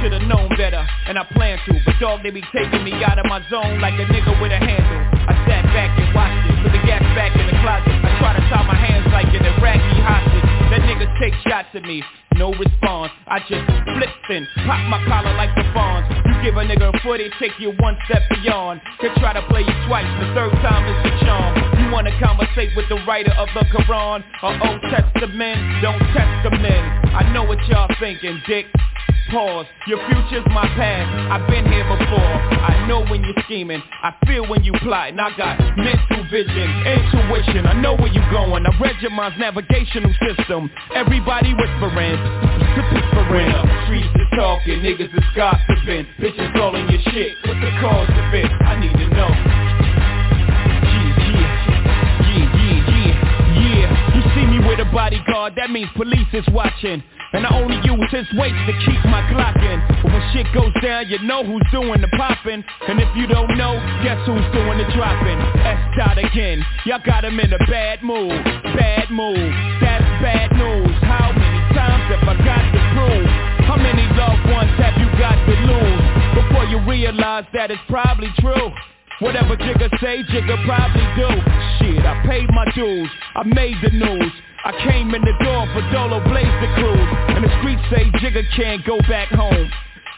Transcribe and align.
should've 0.00 0.24
known 0.24 0.48
better, 0.56 0.80
and 1.06 1.18
I 1.18 1.24
plan 1.36 1.60
to. 1.68 1.76
But 1.84 2.00
dog, 2.00 2.22
they 2.24 2.30
be 2.30 2.42
taking 2.56 2.82
me 2.84 2.92
out 3.04 3.20
of 3.20 3.26
my 3.26 3.44
zone 3.52 3.80
like 3.80 3.94
a 4.00 4.06
nigga 4.08 4.32
with 4.40 4.52
a 4.52 4.58
handle. 4.58 5.00
I 5.28 5.36
sat 5.44 5.64
back 5.76 5.92
and 6.00 6.08
watched 6.16 6.40
it, 6.48 6.56
put 6.64 6.72
the 6.72 6.82
gas 6.88 7.04
back 7.12 7.36
in 7.36 7.44
the 7.46 7.56
closet. 7.60 7.92
I 7.92 8.10
try 8.18 8.32
to 8.34 8.42
tie 8.48 8.64
my 8.64 8.74
hands 8.74 9.06
like 9.12 9.28
an 9.36 9.44
Iraqi 9.44 9.96
hostage. 10.00 10.48
That 10.72 10.80
niggas 10.88 11.12
take 11.20 11.34
shots 11.44 11.68
at 11.74 11.84
me, 11.84 12.02
no 12.40 12.56
response. 12.56 13.12
I 13.28 13.38
just 13.40 13.68
flip 13.68 14.08
and 14.32 14.48
pop 14.64 14.80
my 14.88 15.04
collar 15.04 15.36
like 15.36 15.52
the 15.54 15.62
Fonz. 15.76 16.08
You 16.24 16.32
give 16.40 16.56
a 16.56 16.64
nigga 16.64 16.88
a 16.88 17.00
foot, 17.04 17.20
it 17.20 17.32
take 17.38 17.52
you 17.60 17.76
one 17.78 17.98
step 18.08 18.22
beyond. 18.30 18.80
They 19.02 19.12
try 19.20 19.34
to 19.34 19.44
play 19.52 19.60
you 19.60 19.76
twice, 19.86 20.08
the 20.24 20.32
third 20.32 20.52
time 20.64 20.88
is 20.88 20.98
the 21.04 21.12
charm. 21.20 21.52
You 21.76 21.92
wanna 21.92 22.16
conversate 22.18 22.70
with 22.74 22.88
the 22.88 22.96
writer 23.06 23.32
of 23.36 23.48
the 23.52 23.60
Quran 23.68 24.24
or 24.42 24.52
Old 24.56 24.80
Testament? 24.88 25.82
Don't 25.82 26.00
test 26.16 26.32
the 26.48 26.56
men. 26.56 26.82
I 27.12 27.30
know 27.34 27.44
what 27.44 27.60
y'all 27.68 27.92
thinking, 28.00 28.40
dick. 28.48 28.64
Pause, 29.30 29.66
your 29.86 29.98
future's 30.10 30.44
my 30.50 30.66
past 30.74 31.06
I've 31.30 31.46
been 31.46 31.64
here 31.70 31.86
before 31.86 32.34
I 32.66 32.86
know 32.88 33.06
when 33.06 33.22
you're 33.22 33.38
scheming 33.44 33.80
I 34.02 34.12
feel 34.26 34.42
when 34.48 34.64
you 34.64 34.72
plotting 34.82 35.20
I 35.20 35.30
got 35.36 35.54
mental 35.76 36.26
vision, 36.30 36.66
intuition 36.82 37.64
I 37.66 37.80
know 37.80 37.94
where 37.94 38.10
you're 38.10 38.30
going 38.32 38.66
I 38.66 38.76
read 38.80 38.96
your 39.00 39.12
mind's 39.12 39.38
navigational 39.38 40.12
system 40.26 40.68
Everybody 40.96 41.54
whispering 41.54 42.18
Whispering 42.90 43.50
up 43.52 43.66
Streets 43.86 44.08
is 44.14 44.30
talking 44.34 44.80
Niggas 44.80 45.14
is 45.14 45.24
gossiping 45.36 46.06
Bitches 46.18 46.52
calling 46.54 46.88
your 46.88 47.00
shit 47.12 47.36
What's 47.46 47.60
the 47.60 47.70
cause 47.80 48.08
of 48.08 48.34
it? 48.34 48.50
I 48.66 48.80
need 48.80 48.92
to 48.92 49.08
know 49.14 49.60
yeah, 52.30 52.46
yeah, 52.56 52.78
yeah, 52.88 53.14
yeah. 53.58 54.14
You 54.14 54.22
see 54.34 54.46
me 54.46 54.58
with 54.66 54.80
a 54.80 54.88
bodyguard, 54.92 55.54
that 55.56 55.70
means 55.70 55.90
police 55.96 56.28
is 56.32 56.46
watching. 56.52 57.02
And 57.32 57.46
I 57.46 57.54
only 57.54 57.76
use 57.86 58.10
his 58.10 58.26
weight 58.34 58.54
to 58.66 58.72
keep 58.86 58.98
my 59.06 59.22
Glock 59.30 59.54
in. 59.62 59.78
But 60.02 60.10
when 60.12 60.22
shit 60.32 60.46
goes 60.52 60.74
down, 60.82 61.06
you 61.08 61.18
know 61.22 61.44
who's 61.44 61.62
doing 61.70 62.00
the 62.00 62.10
popping. 62.18 62.64
And 62.88 62.98
if 62.98 63.08
you 63.14 63.28
don't 63.28 63.56
know, 63.56 63.78
guess 64.02 64.18
who's 64.26 64.42
doing 64.50 64.78
the 64.78 64.86
dropping? 64.94 65.38
S 65.62 65.78
dot 65.96 66.18
again. 66.18 66.64
Y'all 66.86 66.98
got 67.06 67.24
him 67.24 67.38
in 67.38 67.52
a 67.52 67.58
bad 67.70 68.02
mood. 68.02 68.34
Bad 68.74 69.10
mood. 69.10 69.52
That's 69.80 70.02
bad 70.18 70.50
news. 70.58 70.90
How 71.06 71.30
times 71.74 72.04
have 72.10 72.26
I 72.26 72.36
got 72.42 72.64
to 72.70 72.80
prove? 72.94 73.28
How 73.66 73.76
many 73.76 74.06
loved 74.18 74.44
ones 74.50 74.72
have 74.78 74.96
you 74.98 75.08
got 75.18 75.38
to 75.38 75.54
lose? 75.66 76.04
Before 76.34 76.64
you 76.66 76.78
realize 76.88 77.44
that 77.52 77.70
it's 77.70 77.82
probably 77.88 78.30
true. 78.38 78.72
Whatever 79.20 79.56
Jigga 79.56 79.90
say, 80.00 80.22
Jigga 80.32 80.56
probably 80.64 81.04
do 81.14 81.28
Shit, 81.76 82.04
I 82.06 82.24
paid 82.26 82.48
my 82.50 82.64
dues, 82.74 83.10
I 83.36 83.44
made 83.44 83.76
the 83.82 83.90
news 83.90 84.32
I 84.64 84.72
came 84.84 85.14
in 85.14 85.20
the 85.20 85.36
door 85.44 85.68
for 85.72 85.84
Dolo 85.92 86.24
Blaze 86.24 86.56
the 86.60 86.70
cruise 86.76 87.10
And 87.36 87.44
the 87.44 87.52
streets 87.60 87.82
say 87.92 88.08
Jigga 88.20 88.44
can't 88.56 88.84
go 88.86 88.98
back 89.08 89.28
home 89.28 89.70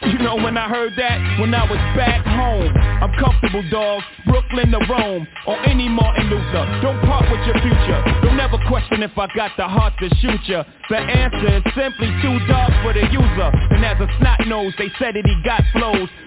you 0.07 0.19
know 0.19 0.37
when 0.37 0.57
I 0.57 0.69
heard 0.69 0.93
that, 0.97 1.41
when 1.41 1.55
I 1.55 1.65
was 1.65 1.79
back 1.97 2.25
home 2.27 2.73
I'm 3.03 3.11
comfortable 3.19 3.67
dog, 3.69 4.01
Brooklyn 4.27 4.71
to 4.71 4.79
Rome 4.87 5.27
Or 5.47 5.59
any 5.67 5.89
Martin 5.89 6.31
Luther, 6.31 6.65
don't 6.83 7.03
part 7.03 7.27
with 7.27 7.43
your 7.51 7.59
future. 7.59 8.01
Don't 8.23 8.39
ever 8.39 8.59
question 8.69 9.03
if 9.03 9.19
I 9.19 9.27
got 9.35 9.51
the 9.57 9.67
heart 9.67 9.95
to 9.99 10.09
shoot 10.23 10.39
ya. 10.47 10.63
The 10.89 10.99
answer 10.99 11.59
is 11.59 11.63
simply 11.75 12.15
too 12.23 12.39
dark 12.47 12.71
for 12.87 12.95
the 12.95 13.03
user. 13.11 13.51
And 13.75 13.85
as 13.85 13.99
a 13.99 14.07
snot 14.19 14.47
nose, 14.47 14.73
they 14.79 14.87
said 14.99 15.17
that 15.19 15.27
he 15.27 15.35
got 15.43 15.63
flows 15.75 16.09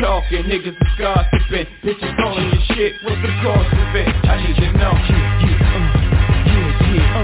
talking, 0.00 0.44
niggas 0.48 0.74
is 0.74 0.92
gossiping 0.98 1.68
Bitches 1.84 2.16
on 2.24 2.40
your 2.40 2.62
shit, 2.72 2.92
what's 3.04 3.20
the 3.20 3.32
cause 3.44 3.68
of 3.68 3.94
it? 3.94 4.08
I 4.24 4.40
need 4.40 4.56
to 4.56 4.72
know. 4.80 4.96
Yeah, 6.90 7.20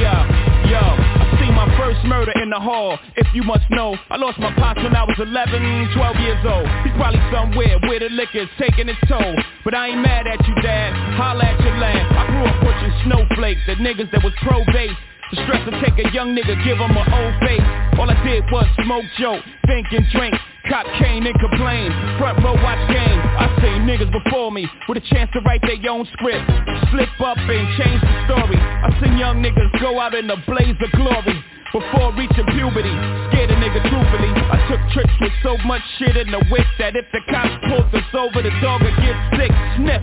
yeah, 0.00 0.24
yeah. 0.64 0.72
yo. 0.72 0.80
I 0.80 1.50
my 1.52 1.68
first 1.78 2.02
murder 2.04 2.32
in 2.42 2.50
the 2.50 2.58
hall 2.58 2.98
If 3.16 3.28
you 3.34 3.42
must 3.44 3.68
know. 3.70 3.94
I 4.10 4.16
lost 4.16 4.38
my 4.38 4.52
pops 4.56 4.82
when 4.82 4.96
I 4.96 5.04
was 5.04 5.16
11, 5.20 5.92
12 5.94 6.16
years 6.16 6.42
old. 6.48 6.66
He's 6.82 6.96
probably 6.96 7.20
somewhere 7.30 7.78
where 7.86 8.00
the 8.00 8.08
liquor's 8.08 8.48
taking 8.58 8.88
its 8.88 9.00
toll. 9.06 9.36
But 9.64 9.74
I 9.74 9.88
ain't 9.88 10.00
mad 10.00 10.26
at 10.26 10.40
you 10.48 10.54
dad, 10.62 10.92
holla 11.14 11.44
at 11.44 11.60
your 11.60 11.76
land. 11.76 12.08
I 12.16 12.26
grew 12.26 12.44
up 12.44 12.56
pushing 12.64 12.94
snowflakes 13.04 13.60
The 13.66 13.76
niggas 13.76 14.10
that 14.12 14.24
was 14.24 14.32
pro-base 14.42 14.96
the 15.32 15.42
stress 15.44 15.64
to 15.64 15.72
take 15.80 15.96
a 16.04 16.12
young 16.12 16.36
nigga, 16.36 16.52
give 16.64 16.76
him 16.76 16.92
an 16.94 17.08
old 17.12 17.34
face. 17.40 17.64
All 17.98 18.08
I 18.08 18.14
did 18.22 18.44
was 18.52 18.68
smoke, 18.84 19.04
joke, 19.18 19.42
think 19.66 19.86
and 19.90 20.04
drink 20.12 20.34
Cop 20.68 20.86
cane 20.98 21.26
and 21.26 21.38
complain, 21.38 21.90
front 22.18 22.42
row 22.42 22.54
watch 22.54 22.80
game. 22.88 23.20
I 23.36 23.52
seen 23.60 23.84
niggas 23.84 24.10
before 24.10 24.50
me 24.50 24.66
with 24.88 24.98
a 24.98 25.06
chance 25.12 25.30
to 25.34 25.40
write 25.40 25.60
their 25.62 25.78
own 25.90 26.06
script. 26.12 26.44
Slip 26.90 27.08
up 27.20 27.36
and 27.36 27.68
change 27.76 28.00
the 28.00 28.14
story. 28.24 28.56
I 28.56 28.88
seen 29.02 29.18
young 29.18 29.42
niggas 29.42 29.80
go 29.80 30.00
out 30.00 30.14
in 30.14 30.30
a 30.30 30.36
blaze 30.46 30.76
of 30.80 30.90
glory 30.92 31.44
before 31.74 32.14
reaching 32.14 32.46
puberty 32.54 32.94
Scared 33.34 33.50
a 33.50 33.56
nigga 33.58 33.82
truthfully. 33.90 34.30
I 34.30 34.62
took 34.70 34.80
tricks 34.94 35.12
with 35.20 35.32
so 35.42 35.56
much 35.66 35.82
shit 35.98 36.16
in 36.16 36.30
the 36.30 36.38
whip 36.46 36.66
That 36.78 36.94
if 36.94 37.06
the 37.10 37.20
cops 37.26 37.50
pulled 37.66 37.90
us 37.90 38.06
over 38.14 38.42
the 38.42 38.54
dog 38.62 38.82
would 38.82 38.94
get 39.02 39.16
sick. 39.34 39.50
Sniff, 39.74 40.02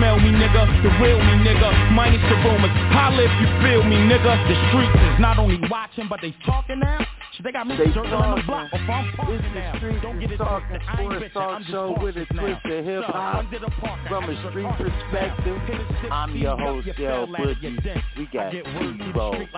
smell 0.00 0.16
me 0.16 0.32
nigga, 0.32 0.64
the 0.80 0.90
real 1.02 1.20
me 1.20 1.44
nigga. 1.44 1.68
Minus 1.92 2.24
the 2.24 2.36
rumors, 2.40 2.72
holla 2.96 3.20
if 3.20 3.34
you 3.36 3.48
feel 3.60 3.82
me 3.84 4.00
nigga. 4.08 4.32
The 4.48 4.56
streets 4.72 4.96
is 5.12 5.20
not 5.20 5.38
only 5.38 5.60
watching 5.68 6.08
but 6.08 6.20
they 6.22 6.34
talking 6.46 6.80
now. 6.80 7.04
Shit, 7.36 7.44
they 7.44 7.52
got 7.52 7.66
me 7.66 7.76
They 7.76 7.92
circling 7.92 8.40
the 8.40 8.42
block. 8.46 8.70
Before 8.72 8.94
I'm 8.94 9.12
parking 9.12 9.42
the 9.42 9.60
now 9.60 9.76
streets 9.76 10.02
Don't 10.02 10.18
get 10.20 10.32
it 10.32 10.38
talking 10.38 10.80
twisted, 10.80 10.88
I 10.88 11.02
ain't 11.02 11.30
sports 11.30 11.34
talk 11.34 11.62
show 11.68 11.96
with 12.00 12.16
a 12.16 12.24
twist 12.32 12.64
of 12.64 12.84
hip 12.84 13.04
hop 13.04 13.44
under 13.44 13.58
the 13.58 13.70
park, 13.76 14.00
I 14.04 14.08
from 14.08 14.24
a 14.30 14.34
street 14.48 14.72
perspective. 14.80 15.58
now. 15.58 15.66
Hit 15.68 15.80
it 15.80 15.86
six 16.00 16.10
I'm 16.10 16.36
your 16.36 16.56
host, 16.56 16.86
Del 16.96 17.26
fell 17.26 17.36
at 17.36 17.44
it, 17.44 17.58
you 17.60 17.76
Boogie. 17.76 18.02
We 18.16 18.26
got 18.32 18.52
get 18.52 18.64
word 18.64 18.96
through 18.96 18.98
the 18.98 19.04
T-Bo, 19.04 19.32
street 19.34 19.50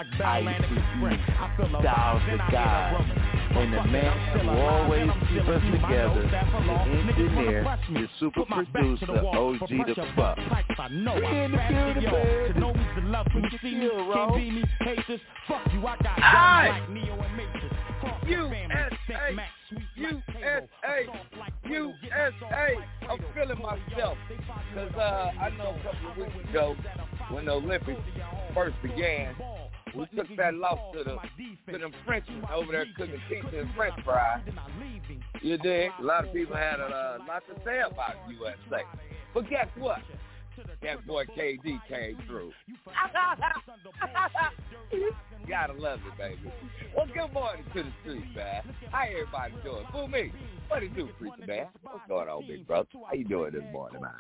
Styles 1.81 2.23
the 2.23 2.31
then 2.31 2.41
I 2.41 2.51
hit 2.51 2.51
a 2.51 2.53
God, 2.53 3.57
and 3.57 3.73
the 3.73 3.85
man 3.85 4.41
who 4.41 4.51
always 4.51 5.11
keep 5.29 5.43
us 5.49 5.57
a 5.57 5.61
few. 5.61 5.79
My 5.79 5.89
together, 5.89 6.23
nose 6.23 6.31
that 6.33 6.51
for 6.51 6.61
long. 6.61 6.89
the 7.07 7.13
engineer, 7.13 7.79
the 7.93 8.09
super 8.21 8.41
Put 8.41 8.49
my 8.51 8.63
back 8.65 8.73
to 8.73 9.07
the 9.07 9.07
producer, 9.07 9.13
OG 9.13 9.69
the 9.87 9.95
fuck. 9.95 10.17
bust 10.17 10.41
pipes. 10.49 10.71
I 10.79 10.89
know 10.89 11.15
We 11.15 11.27
in 11.27 11.53
the 11.53 11.59
building, 11.71 12.11
baby. 12.11 12.53
To 12.55 12.61
know 12.61 12.75
me's 12.75 12.87
to 12.97 13.01
love 13.09 13.27
when 13.35 13.45
you 13.45 13.59
see 13.63 13.75
me. 13.75 13.89
Can't 14.13 14.35
be 14.37 14.51
me, 14.51 14.65
hate. 14.81 15.21
Fuck 15.49 15.73
you, 15.73 15.87
I 15.87 15.97
got 15.99 16.19
Hi. 16.21 16.69
like 16.81 16.91
Neo 16.91 17.15
and 17.21 17.37
Matrix. 17.37 17.75
Cross 18.01 18.21
the 18.23 18.27
family, 18.35 18.59
USA, 18.69 18.91
think 19.07 19.37
Max, 19.37 19.51
sweet 19.69 19.83
like 20.03 20.25
Cable. 20.33 20.63
USA, 20.83 21.07
Soft 21.07 21.19
like 21.39 21.63
Play-Doh, 21.63 21.93
get 22.03 22.13
my 22.13 22.31
sauce 22.41 22.53
USA. 22.53 22.77
I'm 23.11 23.19
feeling 23.35 23.63
myself 23.63 24.19
they 24.29 24.37
find 24.47 24.65
you 24.75 24.75
because 24.87 24.95
uh, 24.97 25.31
I 25.41 25.51
know 25.59 25.77
a 25.79 25.83
couple 25.85 26.11
of 26.11 26.17
weeks 26.35 26.49
ago 26.51 26.75
niggas 26.77 26.85
that 26.85 26.99
are 27.01 27.09
fine 27.19 27.35
when 27.35 27.45
the 27.47 27.53
Olympics 27.53 27.85
clothes 27.85 28.09
in 28.09 28.17
your 28.17 28.27
home. 28.27 28.55
first 28.55 28.77
began, 28.83 29.35
we 29.95 30.07
took 30.17 30.37
that 30.37 30.55
loss 30.55 30.79
to 30.95 31.05
the 31.05 31.17
to 31.73 31.79
them 31.79 31.93
Frenchies 32.05 32.43
over 32.53 32.73
there 32.73 32.87
cooking 32.97 33.21
pizza 33.29 33.61
and 33.61 33.75
French 33.75 33.95
fries. 34.05 34.33
outside, 34.33 34.43
then 34.47 34.59
I 34.59 34.85
leave 34.85 35.03
him. 35.05 35.23
You 35.41 35.59
dig? 35.59 35.91
A 35.99 36.03
lot 36.03 36.27
of 36.27 36.33
people 36.33 36.57
had 36.57 36.81
a 36.81 36.85
uh, 36.85 37.19
lot 37.27 37.43
to 37.49 37.65
say 37.65 37.81
about 37.81 38.17
USA, 38.31 38.85
but 39.35 39.49
guess 39.49 39.69
what? 39.77 40.01
That 40.83 41.07
boy 41.07 41.25
KD 41.27 41.81
came 41.89 42.19
through. 42.27 42.53
Gotta 45.49 45.73
love 45.73 46.01
it, 46.07 46.19
baby. 46.19 46.53
Well, 46.97 47.07
good 47.07 47.33
morning 47.33 47.65
to 47.75 47.83
the 47.83 47.93
street, 48.03 48.25
man. 48.37 48.63
How 48.91 49.05
everybody 49.05 49.55
doing? 49.65 49.85
Fool 49.93 50.09
me. 50.09 50.33
What 50.69 50.83
it 50.83 50.95
do, 50.95 51.09
preacher 51.19 51.47
man? 51.47 51.67
What's 51.83 52.07
going 52.09 52.29
on, 52.29 52.47
big 52.47 52.67
brother? 52.67 52.89
How 53.07 53.15
you 53.15 53.25
doing 53.25 53.53
this 53.53 53.63
morning, 53.73 54.01
man? 54.01 54.13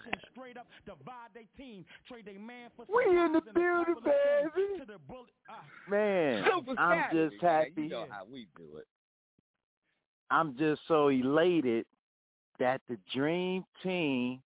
We 2.89 3.05
in 3.19 3.33
the 3.33 3.41
building, 3.41 3.95
baby. 4.05 4.85
Man, 5.89 6.45
I'm 6.77 6.77
Saturday, 6.77 7.31
just 7.31 7.43
man. 7.43 7.53
happy. 7.53 7.83
You 7.83 7.89
know 7.89 8.07
how 8.11 8.25
we 8.31 8.47
do 8.57 8.77
it. 8.79 8.87
I'm 10.31 10.57
just 10.59 10.81
so 10.89 11.09
elated 11.09 11.87
that 12.59 12.81
the 12.89 12.99
dream 13.15 13.65
team, 13.83 14.41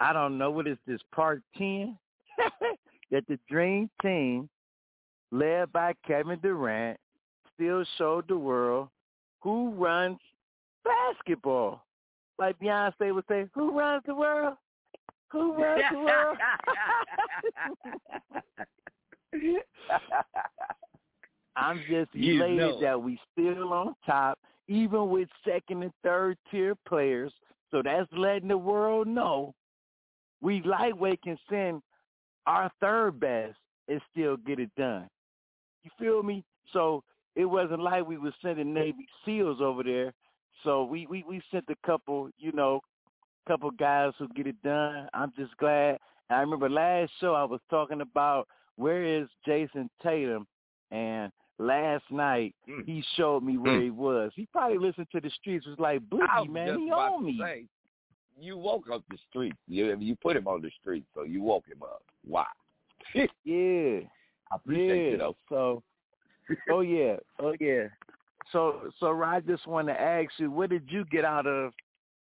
I 0.00 0.12
don't 0.12 0.38
know 0.38 0.50
what 0.50 0.66
is 0.66 0.78
this 0.86 1.00
part 1.14 1.42
10, 1.56 1.96
that 3.10 3.24
the 3.28 3.38
dream 3.48 3.88
team 4.00 4.48
led 5.30 5.72
by 5.72 5.94
Kevin 6.06 6.38
Durant, 6.40 6.98
still 7.54 7.84
showed 7.98 8.28
the 8.28 8.36
world 8.36 8.88
who 9.40 9.70
runs 9.70 10.18
basketball. 10.84 11.84
Like 12.38 12.58
Beyonce 12.58 13.14
would 13.14 13.24
say, 13.28 13.46
who 13.54 13.78
runs 13.78 14.02
the 14.06 14.14
world? 14.14 14.56
Who 15.30 15.54
runs 15.54 15.82
the 15.92 15.98
world? 15.98 16.36
I'm 21.56 21.80
just 21.88 22.14
You 22.14 22.36
elated 22.42 22.58
know. 22.58 22.80
that 22.80 23.02
we 23.02 23.18
still 23.32 23.72
on 23.72 23.94
top, 24.06 24.38
even 24.68 25.08
with 25.10 25.28
second 25.44 25.82
and 25.82 25.92
third 26.02 26.36
tier 26.50 26.74
players. 26.88 27.32
So 27.70 27.82
that's 27.82 28.10
letting 28.12 28.48
the 28.48 28.56
world 28.58 29.06
know 29.06 29.54
we 30.42 30.60
lightweight 30.62 31.22
can 31.22 31.38
send 31.48 31.80
our 32.46 32.70
third 32.80 33.18
best 33.20 33.56
and 33.88 34.00
still 34.10 34.36
get 34.36 34.58
it 34.58 34.70
done. 34.76 35.08
You 35.84 35.90
feel 35.98 36.22
me? 36.22 36.44
So 36.72 37.02
it 37.36 37.44
wasn't 37.46 37.80
like 37.82 38.06
we 38.06 38.18
were 38.18 38.34
sending 38.42 38.74
Navy 38.74 39.06
SEALs 39.24 39.60
over 39.60 39.82
there. 39.82 40.12
So 40.64 40.84
we, 40.84 41.06
we, 41.06 41.24
we 41.28 41.40
sent 41.50 41.64
a 41.70 41.86
couple, 41.86 42.28
you 42.38 42.52
know, 42.52 42.80
couple 43.48 43.70
guys 43.72 44.12
who 44.18 44.28
get 44.36 44.46
it 44.46 44.60
done. 44.62 45.08
I'm 45.14 45.32
just 45.36 45.56
glad. 45.56 45.98
I 46.30 46.40
remember 46.40 46.68
last 46.70 47.10
show 47.20 47.34
I 47.34 47.44
was 47.44 47.60
talking 47.70 48.00
about 48.00 48.46
where 48.76 49.02
is 49.04 49.28
Jayson 49.46 49.88
Tatum, 50.02 50.46
and 50.90 51.30
last 51.58 52.04
night 52.10 52.54
Mm. 52.68 52.86
he 52.86 53.02
showed 53.16 53.42
me 53.42 53.58
where 53.58 53.80
he 53.80 53.90
was. 53.90 54.30
He 54.36 54.46
probably 54.52 54.78
listened 54.78 55.08
to 55.12 55.20
the 55.20 55.30
streets. 55.30 55.66
Was 55.66 55.78
like, 55.78 56.00
Boogie 56.08 56.48
man, 56.48 56.78
he 56.78 56.90
on 56.90 57.24
me. 57.24 57.38
say, 57.42 57.64
you 58.40 58.56
woke 58.56 58.90
up 58.92 59.02
the 59.10 59.18
street. 59.28 59.54
You 59.68 59.96
you 59.98 60.16
put 60.16 60.36
him 60.36 60.46
on 60.46 60.62
the 60.62 60.70
street, 60.80 61.04
so 61.14 61.22
you 61.22 61.42
woke 61.42 61.66
him 61.66 61.82
up. 61.82 62.02
Why? 62.24 62.46
Yeah. 63.44 64.00
I 64.52 64.56
appreciate 64.56 65.04
yeah. 65.04 65.10
you 65.12 65.18
though. 65.18 65.36
So, 65.48 65.82
oh 66.70 66.80
yeah, 66.80 67.16
oh 67.40 67.54
yeah. 67.60 67.84
So, 68.52 68.90
so 69.00 69.22
I 69.22 69.40
just 69.40 69.66
want 69.66 69.88
to 69.88 69.98
ask 69.98 70.30
you, 70.36 70.50
what 70.50 70.70
did 70.70 70.84
you 70.88 71.04
get 71.06 71.24
out 71.24 71.46
of 71.46 71.72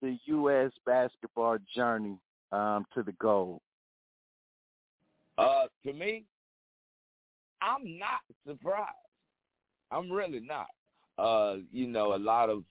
the 0.01 0.17
U.S. 0.25 0.71
basketball 0.85 1.57
journey 1.75 2.17
um, 2.51 2.85
to 2.93 3.01
the 3.01 3.13
gold? 3.13 3.61
Uh, 5.37 5.63
to 5.85 5.93
me, 5.93 6.25
I'm 7.61 7.97
not 7.97 8.21
surprised. 8.45 8.89
I'm 9.91 10.11
really 10.11 10.41
not. 10.41 10.67
Uh, 11.17 11.57
you 11.71 11.87
know, 11.87 12.13
a 12.13 12.17
lot 12.17 12.49
of 12.49 12.63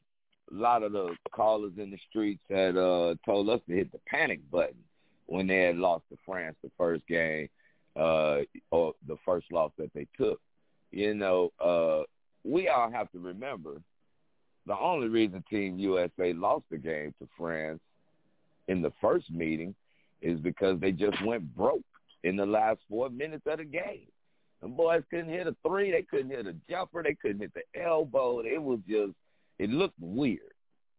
a 0.51 0.55
lot 0.55 0.83
of 0.83 0.93
the 0.93 1.15
callers 1.31 1.73
in 1.77 1.91
the 1.91 1.99
streets 2.09 2.43
had 2.49 2.77
uh 2.77 3.15
told 3.25 3.49
us 3.49 3.61
to 3.69 3.75
hit 3.75 3.93
the 3.93 4.01
panic 4.07 4.41
button 4.51 4.83
when 5.27 5.47
they 5.47 5.63
had 5.63 5.77
lost 5.77 6.05
to 6.11 6.17
France 6.27 6.57
the 6.63 6.71
first 6.77 7.07
game, 7.07 7.49
uh, 7.97 8.39
or 8.73 8.95
the 9.07 9.17
first 9.25 9.47
loss 9.53 9.71
that 9.79 9.93
they 9.95 10.07
took. 10.17 10.41
You 10.91 11.15
know, 11.15 11.53
uh, 11.65 12.03
we 12.45 12.69
all 12.69 12.91
have 12.91 13.11
to 13.13 13.19
remember 13.21 13.81
the 14.67 14.77
only 14.77 15.09
reason 15.09 15.45
Team 15.49 15.79
USA 15.79 16.33
lost 16.33 16.65
the 16.71 16.79
game 16.79 17.15
to 17.21 17.29
France 17.39 17.81
in 18.69 18.83
the 18.83 18.93
first 19.01 19.31
meeting 19.31 19.75
is 20.21 20.39
because 20.41 20.81
they 20.81 20.93
just 20.93 21.25
went 21.25 21.55
broke 21.57 21.81
in 22.25 22.37
the 22.37 22.47
last 22.47 22.81
four 22.89 23.09
minutes 23.09 23.45
of 23.47 23.59
the 23.59 23.65
game. 23.65 24.07
The 24.63 24.69
boys 24.69 25.03
couldn't 25.11 25.31
hit 25.31 25.47
a 25.47 25.57
three, 25.67 25.91
they 25.91 26.03
couldn't 26.03 26.31
hit 26.31 26.47
a 26.47 26.55
jumper, 26.69 27.03
they 27.03 27.15
couldn't 27.15 27.41
hit 27.41 27.53
the 27.55 27.81
elbow. 27.81 28.41
It 28.41 28.63
was 28.63 28.81
just 28.89 29.13
it 29.61 29.69
looked 29.69 30.01
weird. 30.01 30.41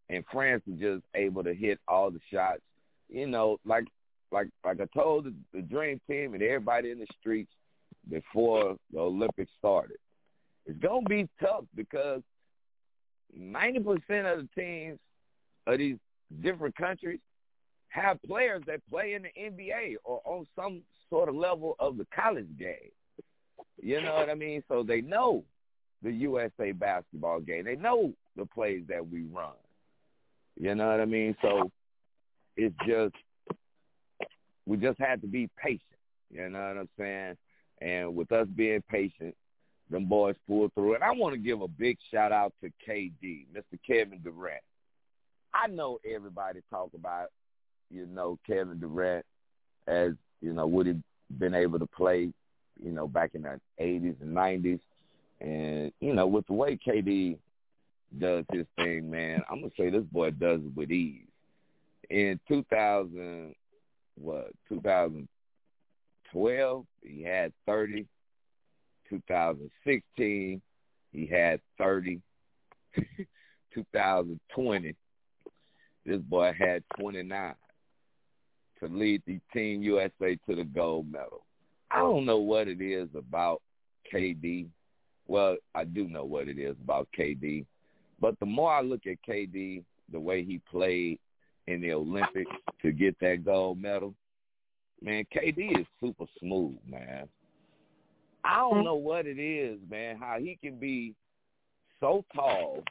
And 0.10 0.24
France 0.32 0.62
was 0.68 0.80
just 0.80 1.04
able 1.16 1.44
to 1.44 1.54
hit 1.54 1.80
all 1.88 2.12
the 2.12 2.20
shots. 2.32 2.62
You 3.10 3.26
know, 3.26 3.58
like 3.66 3.86
like 4.32 4.50
like 4.64 4.80
I 4.80 4.86
told 4.98 5.26
the, 5.26 5.34
the 5.54 5.62
dream 5.62 6.00
team 6.10 6.36
and 6.36 6.44
everybody 6.44 6.92
in 6.92 7.00
the 7.00 7.08
streets 7.20 7.52
before 8.10 8.78
the 8.94 9.00
Olympics 9.00 9.52
started. 9.58 9.98
It's 10.66 10.80
gonna 10.80 11.10
be 11.10 11.28
tough 11.42 11.66
because 11.76 12.22
ninety 13.36 13.80
percent 13.80 14.28
of 14.28 14.40
the 14.40 14.50
teams 14.56 15.00
of 15.66 15.80
these 15.80 15.98
different 16.42 16.76
countries 16.76 17.20
have 17.90 18.22
players 18.24 18.62
that 18.68 18.82
play 18.92 19.16
in 19.16 19.24
the 19.24 19.30
NBA 19.40 19.96
or 20.04 20.22
on 20.24 20.46
some 20.56 20.82
sort 21.10 21.30
of 21.30 21.36
level 21.36 21.76
of 21.80 21.98
the 21.98 22.06
college 22.14 22.48
game. 22.60 22.92
You 23.82 24.02
know 24.02 24.14
what 24.14 24.30
I 24.30 24.36
mean? 24.36 24.64
So 24.70 24.84
they 24.84 25.02
know 25.02 25.44
the 26.04 26.12
USA 26.12 26.72
basketball 26.72 27.40
game. 27.40 27.66
They 27.66 27.76
know 27.76 28.14
the 28.36 28.46
plays 28.46 28.84
that 28.90 29.08
we 29.08 29.24
run. 29.24 29.54
You 30.60 30.76
know 30.76 30.88
what 30.88 31.00
I 31.00 31.06
mean? 31.06 31.36
So 31.42 31.72
it's 32.58 32.76
just 32.88 33.16
we 34.66 34.78
just 34.78 35.00
had 35.00 35.22
to 35.22 35.28
be 35.28 35.50
patient. 35.62 35.82
You 36.30 36.50
know 36.50 36.60
what 36.60 36.78
I'm 36.78 36.90
saying? 36.98 37.38
And 37.82 38.16
with 38.16 38.32
us 38.32 38.48
being 38.56 38.84
patient, 38.90 39.36
them 39.90 40.06
boys 40.06 40.36
pulled 40.48 40.74
through. 40.74 40.96
And 40.96 41.04
I 41.04 41.12
want 41.12 41.34
to 41.34 41.42
give 41.42 41.62
a 41.62 41.68
big 41.68 41.98
shout 42.12 42.32
out 42.32 42.54
to 42.64 42.72
KD, 42.88 43.46
Mr. 43.54 43.78
Kevin 43.86 44.22
Durant. 44.24 44.64
I 45.54 45.68
know 45.68 46.00
everybody 46.10 46.62
talk 46.70 46.92
about, 46.96 47.28
you 47.90 48.06
know, 48.06 48.40
Kevin 48.48 48.80
Durant 48.80 49.26
as, 49.88 50.14
you 50.42 50.54
know, 50.54 50.68
would 50.68 50.88
he 50.88 51.02
been 51.38 51.54
able 51.54 51.80
to 51.80 51.88
play, 51.88 52.32
you 52.82 52.92
know, 52.92 53.08
back 53.08 53.32
in 53.34 53.42
the 53.42 53.60
80s 53.80 54.22
and 54.22 54.36
90s. 54.36 54.80
And, 55.42 55.92
you 56.00 56.14
know, 56.14 56.28
with 56.28 56.48
the 56.48 56.54
way 56.54 56.78
KD 56.78 57.38
does 58.18 58.46
his 58.52 58.66
thing, 58.76 59.10
man, 59.10 59.42
I'm 59.50 59.60
going 59.60 59.72
to 59.72 59.78
say 59.78 59.90
this 59.90 60.04
boy 60.04 60.32
does 60.32 60.62
it 60.62 60.76
with 60.76 60.92
ease. 60.92 61.28
In 62.10 62.40
2000, 62.48 63.54
what, 64.16 64.52
2012, 64.70 66.86
he 67.02 67.24
had 67.24 67.52
30. 67.66 68.08
2016, 69.10 70.62
he 71.12 71.26
had 71.26 71.60
30. 71.78 72.22
2020, 73.74 74.96
this 76.06 76.22
boy 76.22 76.54
had 76.58 76.84
29 77.00 77.56
to 78.80 78.88
lead 78.88 79.22
the 79.26 79.40
Team 79.54 79.82
USA 79.82 80.38
to 80.48 80.56
the 80.56 80.64
gold 80.64 81.12
medal. 81.12 81.44
I 81.90 82.00
don't 82.00 82.26
know 82.26 82.38
what 82.38 82.68
it 82.68 82.82
is 82.82 83.10
about 83.16 83.62
KD. 84.14 84.68
Well, 85.32 85.56
I 85.74 85.86
do 85.86 86.10
know 86.10 86.26
what 86.26 86.50
it 86.50 86.60
is 86.60 86.76
about 86.84 87.08
KD. 87.18 87.66
But 88.20 88.38
the 88.42 88.46
more 88.46 88.74
I 88.74 88.82
look 88.82 89.08
at 89.08 89.16
KD, 89.26 89.82
the 90.12 90.20
way 90.20 90.44
he 90.44 90.60
played 90.70 91.20
in 91.68 91.80
the 91.80 91.94
Olympics 91.94 92.52
to 92.82 92.92
get 92.92 93.18
that 93.22 93.46
gold 93.46 93.82
medal, 93.82 94.14
man, 95.02 95.24
KD 95.34 95.80
is 95.80 95.88
super 96.02 96.26
smooth, 96.38 96.76
man. 96.86 97.30
I 98.44 98.58
don't 98.58 98.74
mm-hmm. 98.74 98.84
know 98.84 98.96
what 98.96 99.26
it 99.26 99.40
is, 99.40 99.80
man, 99.90 100.18
how 100.18 100.36
he 100.38 100.58
can 100.62 100.78
be 100.78 101.16
so 102.02 102.26
tall, 102.36 102.84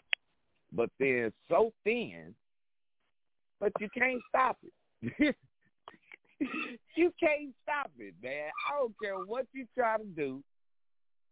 but 0.73 0.89
then 0.99 1.31
so 1.51 1.75
thin, 1.85 2.35
but 3.61 3.71
you 3.81 3.91
can't 3.93 4.23
stop 4.31 4.57
it. 4.63 5.37
you 6.97 7.13
can't 7.21 7.53
stop 7.63 7.91
it, 7.99 8.15
man. 8.23 8.49
I 8.67 8.79
don't 8.79 8.95
care 8.99 9.17
what 9.17 9.45
you 9.53 9.67
try 9.77 9.99
to 9.99 10.05
do. 10.05 10.43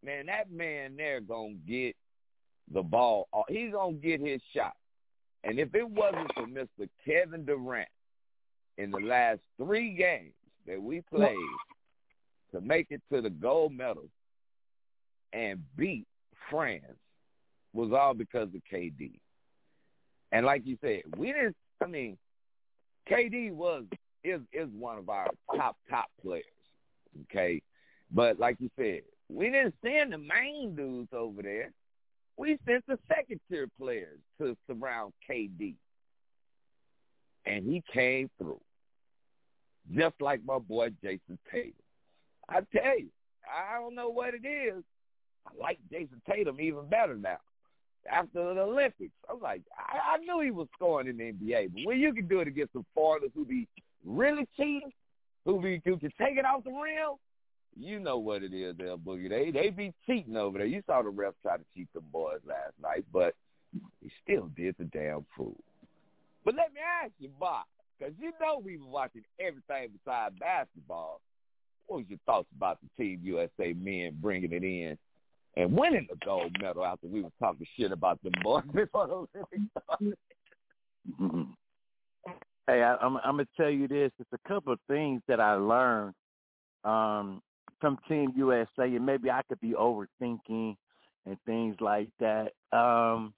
Man, 0.04 0.26
that 0.26 0.50
man 0.50 0.96
there 0.96 1.20
gonna 1.20 1.54
get 1.66 1.96
the 2.72 2.82
ball. 2.82 3.28
uh, 3.32 3.42
He's 3.48 3.72
gonna 3.72 3.94
get 3.94 4.20
his 4.20 4.40
shot. 4.54 4.74
And 5.44 5.58
if 5.58 5.74
it 5.74 5.88
wasn't 5.88 6.32
for 6.34 6.46
Mr. 6.46 6.88
Kevin 7.04 7.44
Durant 7.44 7.88
in 8.76 8.90
the 8.90 8.98
last 8.98 9.40
three 9.56 9.94
games 9.94 10.34
that 10.66 10.80
we 10.80 11.00
played 11.12 11.36
to 12.52 12.60
make 12.60 12.88
it 12.90 13.00
to 13.12 13.20
the 13.20 13.30
gold 13.30 13.72
medal 13.72 14.08
and 15.32 15.62
beat 15.76 16.06
France 16.50 16.84
was 17.72 17.92
all 17.92 18.14
because 18.14 18.48
of 18.54 18.60
KD. 18.72 19.18
And 20.32 20.44
like 20.44 20.62
you 20.64 20.76
said, 20.80 21.02
we 21.16 21.32
didn't 21.32 21.56
I 21.82 21.86
mean, 21.86 22.18
KD 23.10 23.52
was 23.52 23.84
is 24.24 24.40
is 24.52 24.68
one 24.76 24.98
of 24.98 25.08
our 25.08 25.28
top 25.56 25.76
top 25.88 26.06
players. 26.20 26.44
Okay. 27.24 27.62
But 28.10 28.38
like 28.38 28.56
you 28.58 28.70
said, 28.76 29.02
we 29.28 29.50
didn't 29.50 29.74
send 29.84 30.12
the 30.12 30.18
main 30.18 30.74
dudes 30.74 31.10
over 31.12 31.42
there. 31.42 31.72
We 32.36 32.58
sent 32.66 32.86
the 32.86 32.98
second 33.08 33.40
tier 33.50 33.68
players 33.78 34.18
to 34.40 34.56
surround 34.66 35.12
KD. 35.28 35.74
And 37.44 37.66
he 37.66 37.82
came 37.92 38.30
through. 38.38 38.60
Just 39.94 40.14
like 40.20 40.44
my 40.44 40.58
boy 40.58 40.90
Jayson 41.02 41.38
Tatum. 41.50 41.72
I 42.48 42.60
tell 42.74 42.98
you, 42.98 43.08
I 43.46 43.78
don't 43.80 43.94
know 43.94 44.08
what 44.08 44.34
it 44.34 44.46
is. 44.46 44.82
I 45.46 45.50
like 45.60 45.78
Jayson 45.90 46.20
Tatum 46.28 46.60
even 46.60 46.86
better 46.88 47.16
now. 47.16 47.38
After 48.10 48.54
the 48.54 48.60
Olympics, 48.60 49.12
I'm 49.28 49.40
like, 49.40 49.62
I, 49.76 50.14
I 50.14 50.18
knew 50.18 50.40
he 50.40 50.50
was 50.50 50.68
scoring 50.74 51.08
in 51.08 51.16
the 51.18 51.32
NBA, 51.32 51.72
but 51.74 51.82
when 51.84 51.98
you 51.98 52.14
can 52.14 52.28
do 52.28 52.40
it 52.40 52.48
against 52.48 52.72
some 52.72 52.86
foreigners 52.94 53.30
who 53.34 53.44
be 53.44 53.66
really 54.04 54.46
cheating, 54.56 54.92
who 55.44 55.60
be 55.60 55.82
who 55.84 55.98
can 55.98 56.12
take 56.18 56.38
it 56.38 56.44
off 56.44 56.64
the 56.64 56.70
rim, 56.70 57.16
you 57.76 57.98
know 57.98 58.18
what 58.18 58.42
it 58.42 58.52
is, 58.52 58.76
there, 58.76 58.96
Boogie. 58.96 59.28
They 59.28 59.50
they 59.50 59.70
be 59.70 59.92
cheating 60.06 60.36
over 60.36 60.58
there. 60.58 60.66
You 60.66 60.82
saw 60.86 61.02
the 61.02 61.10
refs 61.10 61.34
try 61.42 61.56
to 61.56 61.64
cheat 61.74 61.92
them 61.92 62.04
boys 62.12 62.40
last 62.46 62.74
night, 62.82 63.04
but 63.12 63.34
he 64.00 64.10
still 64.22 64.50
did 64.56 64.74
the 64.78 64.84
damn 64.84 65.24
fool. 65.36 65.56
But 66.44 66.54
let 66.54 66.72
me 66.72 66.80
ask 66.80 67.12
you, 67.18 67.30
Bob, 67.38 67.64
because 67.98 68.14
you 68.18 68.32
know 68.40 68.60
we 68.62 68.78
were 68.78 68.86
watching 68.86 69.22
everything 69.38 69.90
besides 69.92 70.34
basketball. 70.38 71.20
what 71.86 71.98
was 71.98 72.06
your 72.08 72.18
thoughts 72.26 72.48
about 72.56 72.78
the 72.80 73.02
Team 73.02 73.20
USA 73.22 73.74
men 73.74 74.16
bringing 74.20 74.52
it 74.52 74.64
in 74.64 74.96
and 75.56 75.72
winning 75.72 76.06
the 76.08 76.16
gold 76.24 76.56
medal 76.60 76.84
after 76.84 77.06
we 77.06 77.22
were 77.22 77.30
talking 77.38 77.66
shit 77.76 77.92
about 77.92 78.22
them 78.22 78.32
boys 78.42 78.64
before 78.74 79.06
the 79.06 79.14
Olympics? 79.14 80.18
Hey, 82.66 82.82
I, 82.82 82.96
I'm, 82.96 83.16
I'm 83.18 83.36
gonna 83.36 83.46
tell 83.56 83.70
you 83.70 83.88
this. 83.88 84.10
It's 84.18 84.32
a 84.32 84.48
couple 84.48 84.72
of 84.72 84.78
things 84.88 85.22
that 85.26 85.40
I 85.40 85.54
learned 85.54 86.14
um, 86.84 87.40
from 87.80 87.98
Team 88.08 88.32
USA, 88.36 88.84
and 88.84 89.06
maybe 89.06 89.30
I 89.30 89.42
could 89.48 89.60
be 89.60 89.72
overthinking 89.72 90.76
and 91.26 91.36
things 91.46 91.76
like 91.80 92.08
that. 92.20 92.52
Um, 92.72 93.34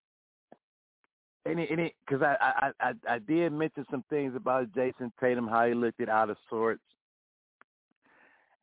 and 1.47 1.59
because 1.59 2.23
I, 2.23 2.37
I, 2.41 2.71
I, 2.81 2.93
I 3.09 3.19
did 3.19 3.53
mention 3.53 3.87
some 3.91 4.05
things 4.11 4.35
about 4.37 4.73
Jayson 4.73 5.11
Tatum, 5.21 5.49
how 5.49 5.67
he 5.67 5.75
looked 5.75 6.01
it 6.01 6.09
out 6.09 6.31
of 6.31 6.37
sorts, 6.49 6.83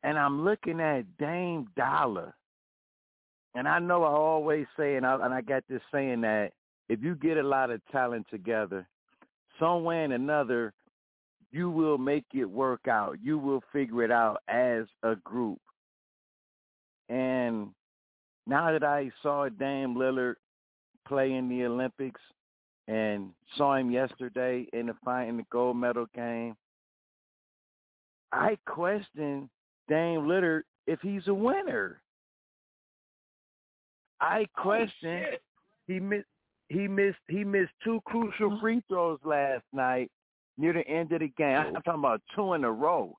and 0.02 0.16
I'm 0.16 0.44
looking 0.44 0.80
at 0.80 1.04
Dame 1.18 1.66
Dollar, 1.76 2.34
and 3.54 3.66
I 3.66 3.80
know 3.80 4.04
I 4.04 4.10
always 4.10 4.66
say, 4.76 4.96
and 4.96 5.04
I, 5.04 5.14
and 5.24 5.34
I 5.34 5.40
got 5.40 5.64
this 5.68 5.82
saying 5.92 6.20
that 6.20 6.52
if 6.88 7.02
you 7.02 7.16
get 7.16 7.36
a 7.36 7.42
lot 7.42 7.70
of 7.70 7.80
talent 7.90 8.26
together, 8.30 8.86
some 9.58 9.82
way 9.82 10.04
and 10.04 10.12
another, 10.12 10.72
you 11.50 11.70
will 11.70 11.98
make 11.98 12.26
it 12.34 12.44
work 12.44 12.86
out. 12.88 13.18
You 13.22 13.38
will 13.38 13.62
figure 13.72 14.04
it 14.04 14.12
out 14.12 14.42
as 14.48 14.84
a 15.02 15.16
group. 15.16 15.60
And 17.08 17.68
now 18.46 18.72
that 18.72 18.84
I 18.84 19.10
saw 19.22 19.48
Dame 19.48 19.94
Lillard 19.94 20.34
play 21.06 21.32
in 21.32 21.48
the 21.48 21.64
Olympics 21.64 22.20
and 22.86 23.30
saw 23.56 23.74
him 23.74 23.90
yesterday 23.90 24.66
in 24.72 24.86
the 24.86 24.94
fight 25.04 25.28
in 25.28 25.36
the 25.38 25.44
gold 25.50 25.76
medal 25.76 26.06
game, 26.14 26.56
I 28.32 28.58
question 28.66 29.48
Dame 29.88 30.20
Lillard 30.20 30.62
if 30.86 31.00
he's 31.00 31.26
a 31.28 31.34
winner. 31.34 32.00
I 34.20 34.46
Oh, 34.56 34.62
question 34.62 35.24
he 35.86 36.00
missed 36.00 36.26
he 36.68 36.88
missed 36.88 37.18
he 37.28 37.44
missed 37.44 37.72
two 37.82 38.00
crucial 38.04 38.58
free 38.60 38.82
throws 38.88 39.18
last 39.24 39.64
night 39.72 40.10
near 40.58 40.72
the 40.72 40.86
end 40.86 41.12
of 41.12 41.20
the 41.20 41.28
game. 41.28 41.56
I'm 41.56 41.74
talking 41.74 42.00
about 42.00 42.20
two 42.34 42.54
in 42.54 42.64
a 42.64 42.72
row. 42.72 43.16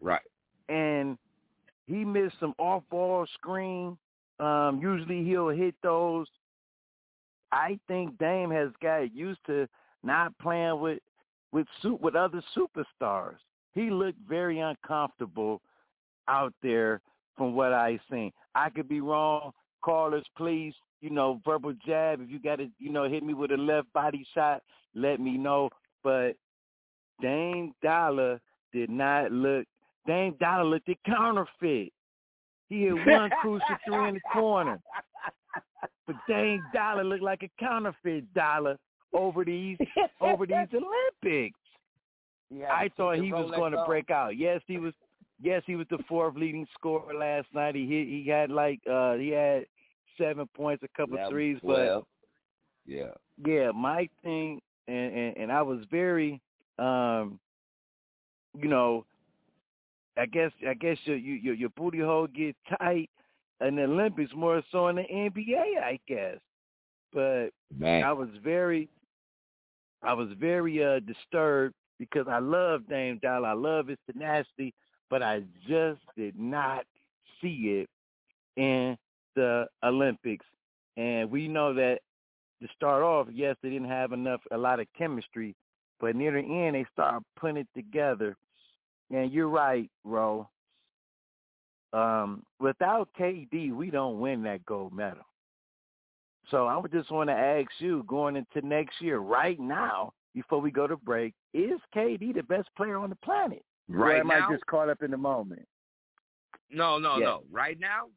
Right. 0.00 0.20
And 0.68 1.18
he 1.90 2.04
missed 2.04 2.36
some 2.38 2.54
off 2.58 2.82
ball 2.90 3.26
screen. 3.34 3.98
Um, 4.38 4.80
usually 4.80 5.24
he'll 5.24 5.48
hit 5.48 5.74
those. 5.82 6.26
I 7.52 7.78
think 7.88 8.16
Dame 8.18 8.50
has 8.50 8.70
got 8.80 9.14
used 9.14 9.40
to 9.46 9.66
not 10.02 10.36
playing 10.38 10.80
with 10.80 11.00
with 11.52 11.66
suit 11.82 12.00
with 12.00 12.14
other 12.14 12.42
superstars. 12.56 13.36
He 13.74 13.90
looked 13.90 14.18
very 14.28 14.60
uncomfortable 14.60 15.60
out 16.28 16.54
there 16.62 17.00
from 17.36 17.54
what 17.54 17.72
I 17.72 17.98
seen. 18.10 18.32
I 18.54 18.70
could 18.70 18.88
be 18.88 19.00
wrong. 19.00 19.50
Callers, 19.82 20.26
please, 20.36 20.74
you 21.00 21.10
know, 21.10 21.40
verbal 21.44 21.72
jab. 21.84 22.20
If 22.20 22.30
you 22.30 22.38
got 22.38 22.56
to, 22.56 22.68
you 22.78 22.92
know, 22.92 23.08
hit 23.08 23.24
me 23.24 23.34
with 23.34 23.50
a 23.50 23.56
left 23.56 23.92
body 23.92 24.24
shot, 24.34 24.62
let 24.94 25.18
me 25.20 25.36
know. 25.36 25.70
But 26.04 26.32
Dame 27.20 27.72
Dollar 27.82 28.40
did 28.72 28.90
not 28.90 29.32
look. 29.32 29.66
Dame 30.06 30.34
Dollar 30.40 30.64
looked 30.64 30.88
at 30.88 30.96
counterfeit. 31.04 31.92
He 32.68 32.82
had 32.84 33.06
one 33.06 33.30
crucial 33.40 33.76
three 33.86 34.08
in 34.08 34.14
the 34.14 34.20
corner. 34.32 34.80
But 36.06 36.16
Dame 36.28 36.62
Dollar 36.72 37.04
looked 37.04 37.22
like 37.22 37.42
a 37.42 37.50
counterfeit 37.58 38.32
dollar 38.34 38.76
over 39.12 39.44
these 39.44 39.78
over 40.20 40.46
these 40.46 40.56
Olympics. 40.72 41.58
Yeah, 42.50 42.72
I 42.72 42.90
thought 42.96 43.16
he 43.16 43.32
was 43.32 43.50
going 43.54 43.72
to 43.72 43.84
break 43.86 44.10
out. 44.10 44.36
Yes, 44.36 44.60
he 44.66 44.78
was. 44.78 44.92
Yes, 45.42 45.62
he 45.66 45.74
was 45.74 45.86
the 45.88 45.98
fourth 46.06 46.36
leading 46.36 46.66
scorer 46.74 47.14
last 47.14 47.46
night. 47.54 47.74
He 47.74 47.86
hit. 47.86 48.08
He 48.08 48.28
had 48.28 48.50
like 48.50 48.80
uh 48.90 49.14
he 49.14 49.28
had 49.30 49.64
seven 50.18 50.46
points, 50.54 50.82
a 50.82 50.88
couple 50.96 51.16
was 51.16 51.30
threes, 51.30 51.58
12. 51.62 52.04
yeah. 52.86 53.04
yeah, 53.46 53.70
my 53.70 54.08
thing, 54.22 54.60
and, 54.86 55.14
and 55.14 55.36
and 55.36 55.52
I 55.52 55.62
was 55.62 55.80
very, 55.90 56.40
um, 56.78 57.38
you 58.58 58.68
know, 58.68 59.06
I 60.18 60.26
guess 60.26 60.50
I 60.68 60.74
guess 60.74 60.98
your 61.04 61.16
your 61.16 61.54
your 61.54 61.70
booty 61.70 62.00
hole 62.00 62.26
get 62.26 62.56
tight 62.78 63.10
in 63.66 63.76
the 63.76 63.82
Olympics 63.82 64.32
more 64.34 64.62
so 64.72 64.88
in 64.88 64.96
the 64.96 65.02
NBA, 65.02 65.82
I 65.82 65.98
guess. 66.08 66.38
But 67.12 67.50
Man. 67.76 68.04
I 68.04 68.12
was 68.12 68.28
very, 68.42 68.88
I 70.02 70.12
was 70.12 70.28
very 70.38 70.82
uh 70.82 71.00
disturbed 71.00 71.74
because 71.98 72.26
I 72.28 72.38
love 72.38 72.88
Dame 72.88 73.18
Dollar. 73.22 73.48
I 73.48 73.52
love 73.52 73.88
his 73.88 73.98
tenacity, 74.10 74.72
but 75.10 75.22
I 75.22 75.42
just 75.68 76.00
did 76.16 76.38
not 76.38 76.84
see 77.40 77.84
it 77.84 77.88
in 78.56 78.96
the 79.36 79.66
Olympics. 79.84 80.46
And 80.96 81.30
we 81.30 81.48
know 81.48 81.72
that 81.74 82.00
to 82.62 82.68
start 82.76 83.02
off, 83.02 83.28
yes, 83.32 83.56
they 83.62 83.70
didn't 83.70 83.88
have 83.88 84.12
enough, 84.12 84.40
a 84.50 84.58
lot 84.58 84.80
of 84.80 84.86
chemistry, 84.96 85.54
but 85.98 86.14
near 86.16 86.32
the 86.32 86.38
end, 86.38 86.74
they 86.74 86.86
started 86.92 87.22
putting 87.38 87.58
it 87.58 87.68
together. 87.74 88.36
And 89.10 89.32
you're 89.32 89.48
right, 89.48 89.90
Ro. 90.04 90.48
Um, 91.92 92.44
without 92.60 93.08
KD, 93.18 93.72
we 93.74 93.90
don't 93.90 94.20
win 94.20 94.42
that 94.44 94.64
gold 94.64 94.92
medal. 94.92 95.24
So 96.50 96.66
I 96.66 96.76
would 96.76 96.92
just 96.92 97.10
want 97.10 97.28
to 97.30 97.34
ask 97.34 97.68
you, 97.78 98.04
going 98.06 98.36
into 98.36 98.66
next 98.66 99.00
year, 99.00 99.18
right 99.18 99.58
now, 99.58 100.12
before 100.34 100.60
we 100.60 100.70
go 100.70 100.86
to 100.86 100.96
break, 100.96 101.34
is 101.52 101.80
KD 101.94 102.34
the 102.34 102.42
best 102.44 102.68
player 102.76 102.96
on 102.96 103.10
the 103.10 103.16
planet? 103.16 103.64
or 103.92 103.96
Right 103.96 104.20
am 104.20 104.28
now, 104.28 104.48
I 104.48 104.52
just 104.52 104.64
caught 104.66 104.88
up 104.88 105.02
in 105.02 105.10
the 105.10 105.16
moment? 105.16 105.66
no, 106.70 106.98
no, 106.98 107.16
Yeah. 107.18 107.24
no. 107.24 107.42
Right 107.50 107.78
now, 107.80 108.08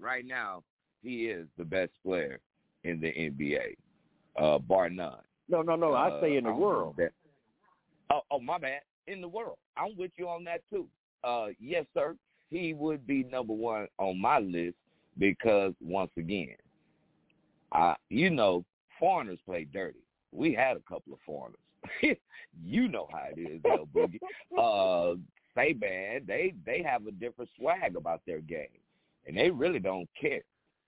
right 0.00 0.24
now, 0.26 0.64
he 1.02 1.26
is 1.26 1.46
the 1.56 1.64
best 1.64 1.92
player 2.02 2.40
in 2.82 2.98
the 3.00 3.12
NBA, 3.12 3.76
uh, 4.36 4.58
bar 4.58 4.90
none. 4.90 5.22
No, 5.48 5.62
no, 5.62 5.76
no. 5.76 5.94
I 5.94 6.08
Uh, 6.08 6.20
say 6.20 6.36
in 6.36 6.44
the 6.44 6.52
world. 6.52 6.96
that- 6.96 7.12
Oh, 8.10 8.22
oh, 8.32 8.40
my 8.40 8.58
bad. 8.58 8.82
In 9.06 9.20
the 9.20 9.28
world, 9.28 9.58
I'm 9.76 9.96
with 9.96 10.12
you 10.16 10.28
on 10.28 10.44
that 10.44 10.60
too. 10.70 10.86
Uh, 11.22 11.48
yes, 11.58 11.84
sir. 11.94 12.16
He 12.50 12.74
would 12.74 13.06
be 13.06 13.24
number 13.24 13.52
one 13.52 13.88
on 13.98 14.20
my 14.20 14.38
list 14.38 14.76
because 15.18 15.74
once 15.80 16.10
again, 16.16 16.56
I, 17.72 17.96
you 18.08 18.30
know, 18.30 18.64
foreigners 18.98 19.38
play 19.44 19.64
dirty. 19.64 19.98
We 20.32 20.54
had 20.54 20.76
a 20.76 20.80
couple 20.80 21.12
of 21.12 21.18
foreigners. 21.26 21.58
you 22.64 22.88
know 22.88 23.08
how 23.12 23.26
it 23.34 23.40
is, 23.40 23.60
El 23.64 23.86
Boogie. 23.86 24.20
Uh, 24.58 25.16
say 25.54 25.74
man, 25.74 26.22
they 26.26 26.54
they 26.64 26.82
have 26.82 27.06
a 27.06 27.12
different 27.12 27.50
swag 27.58 27.96
about 27.96 28.22
their 28.26 28.40
game, 28.40 28.66
and 29.26 29.36
they 29.36 29.50
really 29.50 29.80
don't 29.80 30.08
care. 30.18 30.42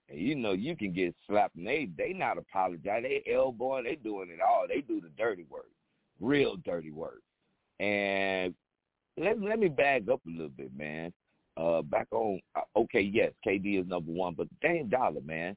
And 0.09 0.19
you 0.19 0.35
know, 0.35 0.53
you 0.53 0.75
can 0.75 0.93
get 0.93 1.13
slapped, 1.27 1.55
and 1.55 1.67
they 1.67 1.89
they 1.97 2.13
not 2.13 2.37
apologize. 2.37 3.03
They 3.03 3.23
elbowing, 3.31 3.83
they 3.83 3.95
doing 3.95 4.29
it 4.29 4.39
all. 4.41 4.65
They 4.67 4.81
do 4.81 5.01
the 5.01 5.09
dirty 5.17 5.45
work, 5.49 5.69
real 6.19 6.55
dirty 6.57 6.91
work. 6.91 7.21
And 7.79 8.53
let 9.17 9.41
let 9.41 9.59
me 9.59 9.67
bag 9.67 10.09
up 10.09 10.21
a 10.25 10.29
little 10.29 10.49
bit, 10.49 10.75
man. 10.75 11.13
Uh, 11.57 11.81
back 11.81 12.07
on, 12.11 12.39
uh, 12.55 12.61
okay, 12.79 13.01
yes, 13.01 13.31
KD 13.45 13.81
is 13.81 13.87
number 13.87 14.11
one, 14.11 14.35
but 14.35 14.47
Dame 14.61 14.89
Dollar, 14.89 15.21
man, 15.21 15.55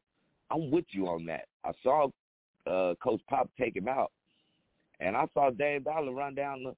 I'm 0.51 0.71
with 0.71 0.87
you 0.93 1.09
on 1.09 1.27
that. 1.27 1.45
I 1.63 1.73
saw 1.83 2.09
uh, 2.67 2.95
Coach 3.03 3.21
Pop 3.29 3.51
take 3.59 3.77
him 3.77 3.87
out, 3.87 4.11
and 4.99 5.15
I 5.15 5.27
saw 5.35 5.51
Dame 5.51 5.83
Dollar 5.83 6.13
run 6.13 6.35
down 6.35 6.63
the 6.63 6.75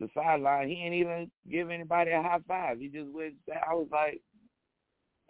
the 0.00 0.08
sideline. 0.14 0.68
He 0.68 0.74
ain't 0.74 0.94
even 0.94 1.30
give 1.50 1.70
anybody 1.70 2.10
a 2.10 2.22
high 2.22 2.40
five. 2.46 2.80
He 2.80 2.88
just 2.88 3.10
went. 3.12 3.34
I 3.48 3.74
was 3.74 3.88
like, 3.92 4.20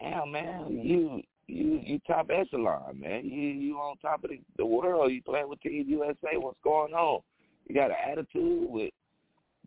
damn, 0.00 0.32
man, 0.32 0.80
you 0.82 1.20
you 1.46 1.80
you 1.84 2.00
top 2.06 2.30
echelon, 2.30 3.00
man. 3.00 3.24
You 3.24 3.48
you 3.48 3.76
on 3.76 3.96
top 3.98 4.24
of 4.24 4.30
the, 4.30 4.40
the 4.56 4.66
world. 4.66 5.12
You 5.12 5.22
playing 5.22 5.48
with 5.48 5.60
Team 5.60 5.84
USA. 5.88 6.36
What's 6.36 6.58
going 6.64 6.94
on? 6.94 7.20
You 7.66 7.74
got 7.74 7.90
an 7.90 7.96
attitude 8.10 8.70
with 8.70 8.90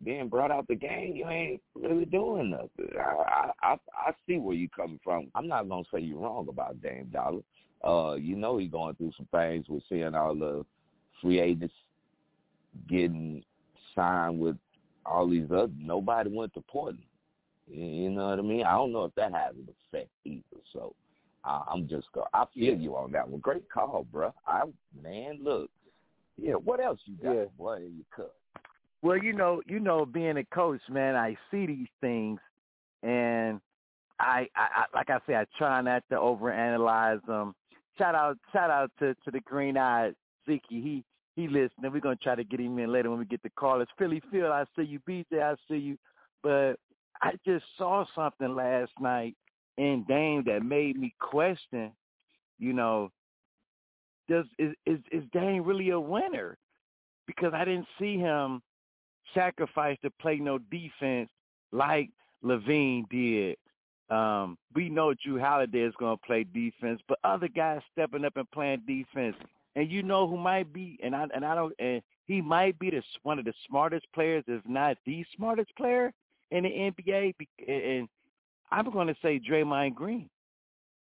being 0.04 0.28
brought 0.28 0.50
out 0.50 0.68
the 0.68 0.74
game. 0.74 1.16
You 1.16 1.28
ain't 1.28 1.60
really 1.74 2.04
doing 2.04 2.50
nothing. 2.50 2.96
I 2.98 3.50
I 3.62 3.76
I, 3.94 4.12
see 4.26 4.36
where 4.38 4.54
you 4.54 4.68
coming 4.68 5.00
from. 5.02 5.28
I'm 5.34 5.48
not 5.48 5.68
gonna 5.68 5.84
say 5.92 6.00
you're 6.00 6.18
wrong 6.20 6.48
about 6.48 6.80
Dame 6.82 7.10
Dollar. 7.12 7.40
Uh, 7.84 8.14
you 8.14 8.36
know 8.36 8.58
he's 8.58 8.70
going 8.70 8.94
through 8.96 9.12
some 9.16 9.28
things 9.32 9.66
with 9.68 9.82
seeing 9.88 10.14
all 10.14 10.34
the 10.34 10.64
free 11.22 11.40
agents 11.40 11.74
getting 12.88 13.42
signed 13.94 14.38
with 14.38 14.56
all 15.06 15.28
these 15.28 15.50
other. 15.50 15.72
Nobody 15.78 16.30
went 16.30 16.54
to 16.54 16.60
Portland. 16.62 17.02
You 17.70 18.10
know 18.10 18.30
what 18.30 18.38
I 18.38 18.42
mean? 18.42 18.64
I 18.64 18.72
don't 18.72 18.92
know 18.92 19.04
if 19.04 19.14
that 19.16 19.32
has 19.32 19.54
an 19.54 19.68
effect 19.92 20.10
either. 20.24 20.42
So 20.72 20.94
I, 21.44 21.62
I'm 21.70 21.88
just 21.88 22.10
go. 22.12 22.26
I 22.32 22.44
feel 22.54 22.74
you 22.74 22.96
on 22.96 23.12
that 23.12 23.28
one. 23.28 23.40
Great 23.40 23.68
call, 23.70 24.06
bro. 24.10 24.32
I 24.46 24.62
man, 25.02 25.38
look. 25.42 25.70
Yeah, 26.40 26.54
what 26.54 26.80
else 26.80 27.00
you 27.04 27.16
got, 27.16 27.34
Yeah. 27.34 27.44
boy? 27.56 27.76
In 27.78 27.96
your 27.96 28.04
cup? 28.14 28.34
Well, 29.02 29.18
you 29.18 29.32
know, 29.32 29.62
you 29.66 29.78
know, 29.78 30.04
being 30.04 30.38
a 30.38 30.44
coach, 30.44 30.80
man, 30.90 31.14
I 31.14 31.36
see 31.50 31.66
these 31.66 31.88
things, 32.00 32.40
and 33.02 33.60
I, 34.18 34.48
I, 34.56 34.68
I 34.74 34.84
like 34.94 35.10
I 35.10 35.18
say, 35.26 35.36
I 35.36 35.46
try 35.56 35.80
not 35.80 36.02
to 36.10 36.16
overanalyze 36.16 37.24
them. 37.26 37.54
Shout 37.96 38.14
out, 38.14 38.38
shout 38.52 38.70
out 38.70 38.90
to 38.98 39.14
to 39.14 39.30
the 39.30 39.40
green 39.40 39.76
eyed 39.76 40.14
Zeke. 40.46 40.62
He 40.68 41.04
he 41.36 41.46
listening. 41.46 41.92
We're 41.92 42.00
gonna 42.00 42.16
try 42.16 42.34
to 42.34 42.42
get 42.42 42.58
him 42.58 42.78
in 42.78 42.92
later 42.92 43.10
when 43.10 43.20
we 43.20 43.24
get 43.24 43.42
the 43.42 43.50
call. 43.50 43.80
It's 43.80 43.90
Philly 43.98 44.20
Phil. 44.32 44.52
I 44.52 44.64
see 44.76 44.82
you, 44.82 44.98
BJ. 45.08 45.40
I 45.40 45.54
see 45.68 45.76
you, 45.76 45.96
but 46.42 46.74
I 47.22 47.32
just 47.46 47.64
saw 47.76 48.04
something 48.14 48.54
last 48.54 48.92
night 49.00 49.36
in 49.76 50.04
Dame 50.08 50.42
that 50.46 50.64
made 50.64 50.98
me 50.98 51.14
question, 51.20 51.92
you 52.58 52.72
know, 52.72 53.10
does 54.28 54.44
is 54.58 54.74
is, 54.86 54.98
is 55.12 55.22
Dame 55.32 55.62
really 55.62 55.90
a 55.90 56.00
winner? 56.00 56.58
Because 57.28 57.52
I 57.54 57.64
didn't 57.64 57.86
see 57.98 58.16
him 58.16 58.60
sacrifice 59.34 59.96
to 60.02 60.10
play 60.20 60.36
no 60.36 60.58
defense 60.58 61.28
like 61.72 62.10
LaVine 62.44 63.08
did. 63.10 63.56
Um, 64.10 64.56
we 64.74 64.88
know 64.88 65.14
Jrue 65.14 65.40
Holiday 65.40 65.80
is 65.80 65.94
going 65.98 66.16
to 66.16 66.26
play 66.26 66.44
defense, 66.44 67.00
but 67.08 67.18
other 67.24 67.48
guys 67.48 67.80
stepping 67.92 68.24
up 68.24 68.36
and 68.36 68.50
playing 68.50 68.82
defense. 68.86 69.36
And 69.76 69.90
you 69.90 70.02
know 70.02 70.26
who 70.26 70.36
might 70.36 70.72
be, 70.72 70.98
and 71.02 71.14
I 71.14 71.26
and 71.34 71.44
I 71.44 71.54
don't, 71.54 71.74
and 71.78 72.02
he 72.24 72.40
might 72.40 72.78
be 72.78 72.90
the 72.90 73.02
one 73.22 73.38
of 73.38 73.44
the 73.44 73.52
smartest 73.68 74.06
players, 74.14 74.42
if 74.48 74.62
not 74.66 74.96
the 75.06 75.24
smartest 75.36 75.74
player 75.76 76.12
in 76.50 76.64
the 76.64 76.70
NBA. 76.70 77.34
And 77.68 78.08
I'm 78.70 78.90
going 78.90 79.08
to 79.08 79.16
say 79.22 79.38
Draymond 79.38 79.94
Green. 79.94 80.28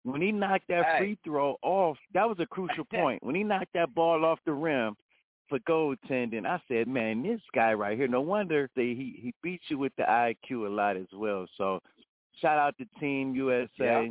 When 0.02 0.20
he 0.20 0.32
knocked 0.32 0.68
that 0.68 0.98
free 0.98 1.18
throw 1.24 1.56
off, 1.62 1.96
that 2.14 2.28
was 2.28 2.38
a 2.40 2.46
crucial 2.46 2.84
point. 2.92 3.22
When 3.22 3.34
he 3.34 3.44
knocked 3.44 3.72
that 3.74 3.94
ball 3.94 4.24
off 4.24 4.38
the 4.44 4.52
rim 4.52 4.96
for 5.48 5.58
goaltending, 5.60 6.44
I 6.46 6.60
said, 6.68 6.86
man, 6.88 7.22
this 7.22 7.40
guy 7.54 7.72
right 7.74 7.96
here, 7.96 8.08
no 8.08 8.20
wonder 8.20 8.68
they, 8.76 8.94
he, 8.94 9.18
he 9.20 9.32
beats 9.42 9.64
you 9.68 9.78
with 9.78 9.92
the 9.96 10.02
IQ 10.04 10.66
a 10.66 10.70
lot 10.70 10.96
as 10.96 11.06
well. 11.12 11.46
So 11.56 11.80
shout 12.40 12.58
out 12.58 12.76
to 12.78 12.86
Team 13.00 13.34
USA. 13.34 13.68
Yeah. 13.78 14.06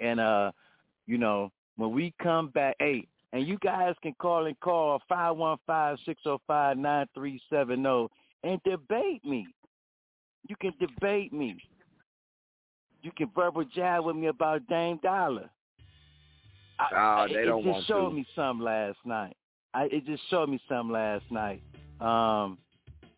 And, 0.00 0.20
uh, 0.20 0.52
you 1.06 1.18
know, 1.18 1.50
when 1.76 1.92
we 1.92 2.14
come 2.22 2.50
back, 2.50 2.76
hey, 2.78 3.08
and 3.32 3.44
you 3.46 3.58
guys 3.58 3.94
can 4.02 4.14
call 4.14 4.46
and 4.46 4.58
call 4.60 5.02
515-605-9370 5.10 8.08
and 8.44 8.62
debate 8.64 9.24
me. 9.24 9.48
You 10.48 10.56
can 10.60 10.72
debate 10.80 11.32
me. 11.32 11.58
You 13.02 13.10
can 13.16 13.30
verbal 13.34 13.64
jab 13.74 14.04
with 14.04 14.14
me 14.16 14.28
about 14.28 14.66
Dame 14.66 14.98
Dollar. 15.02 15.50
I, 16.78 17.26
they 17.28 17.44
don't 17.44 17.66
it 17.66 17.74
just 17.74 17.88
showed 17.88 18.12
me 18.12 18.24
some 18.34 18.60
last 18.60 18.98
night. 19.04 19.36
I, 19.74 19.84
it 19.84 20.06
just 20.06 20.22
showed 20.30 20.48
me 20.48 20.60
some 20.68 20.90
last 20.90 21.24
night. 21.30 21.62
Um, 22.00 22.58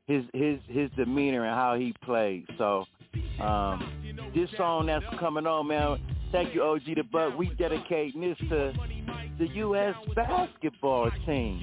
his 0.06 0.24
his 0.34 0.58
his 0.68 0.90
demeanor 0.96 1.44
and 1.44 1.54
how 1.54 1.76
he 1.76 1.94
played. 2.04 2.46
So 2.58 2.84
um, 3.40 4.30
this 4.34 4.48
song 4.56 4.86
that's 4.86 5.04
coming 5.18 5.46
on, 5.46 5.68
man. 5.68 5.98
Thank 6.32 6.54
you, 6.54 6.62
OG 6.62 6.82
the 6.94 7.02
Buck. 7.02 7.36
We 7.36 7.52
dedicating 7.58 8.20
this 8.20 8.38
to 8.48 8.72
the 9.38 9.48
U.S. 9.54 9.94
basketball 10.14 11.10
team. 11.26 11.60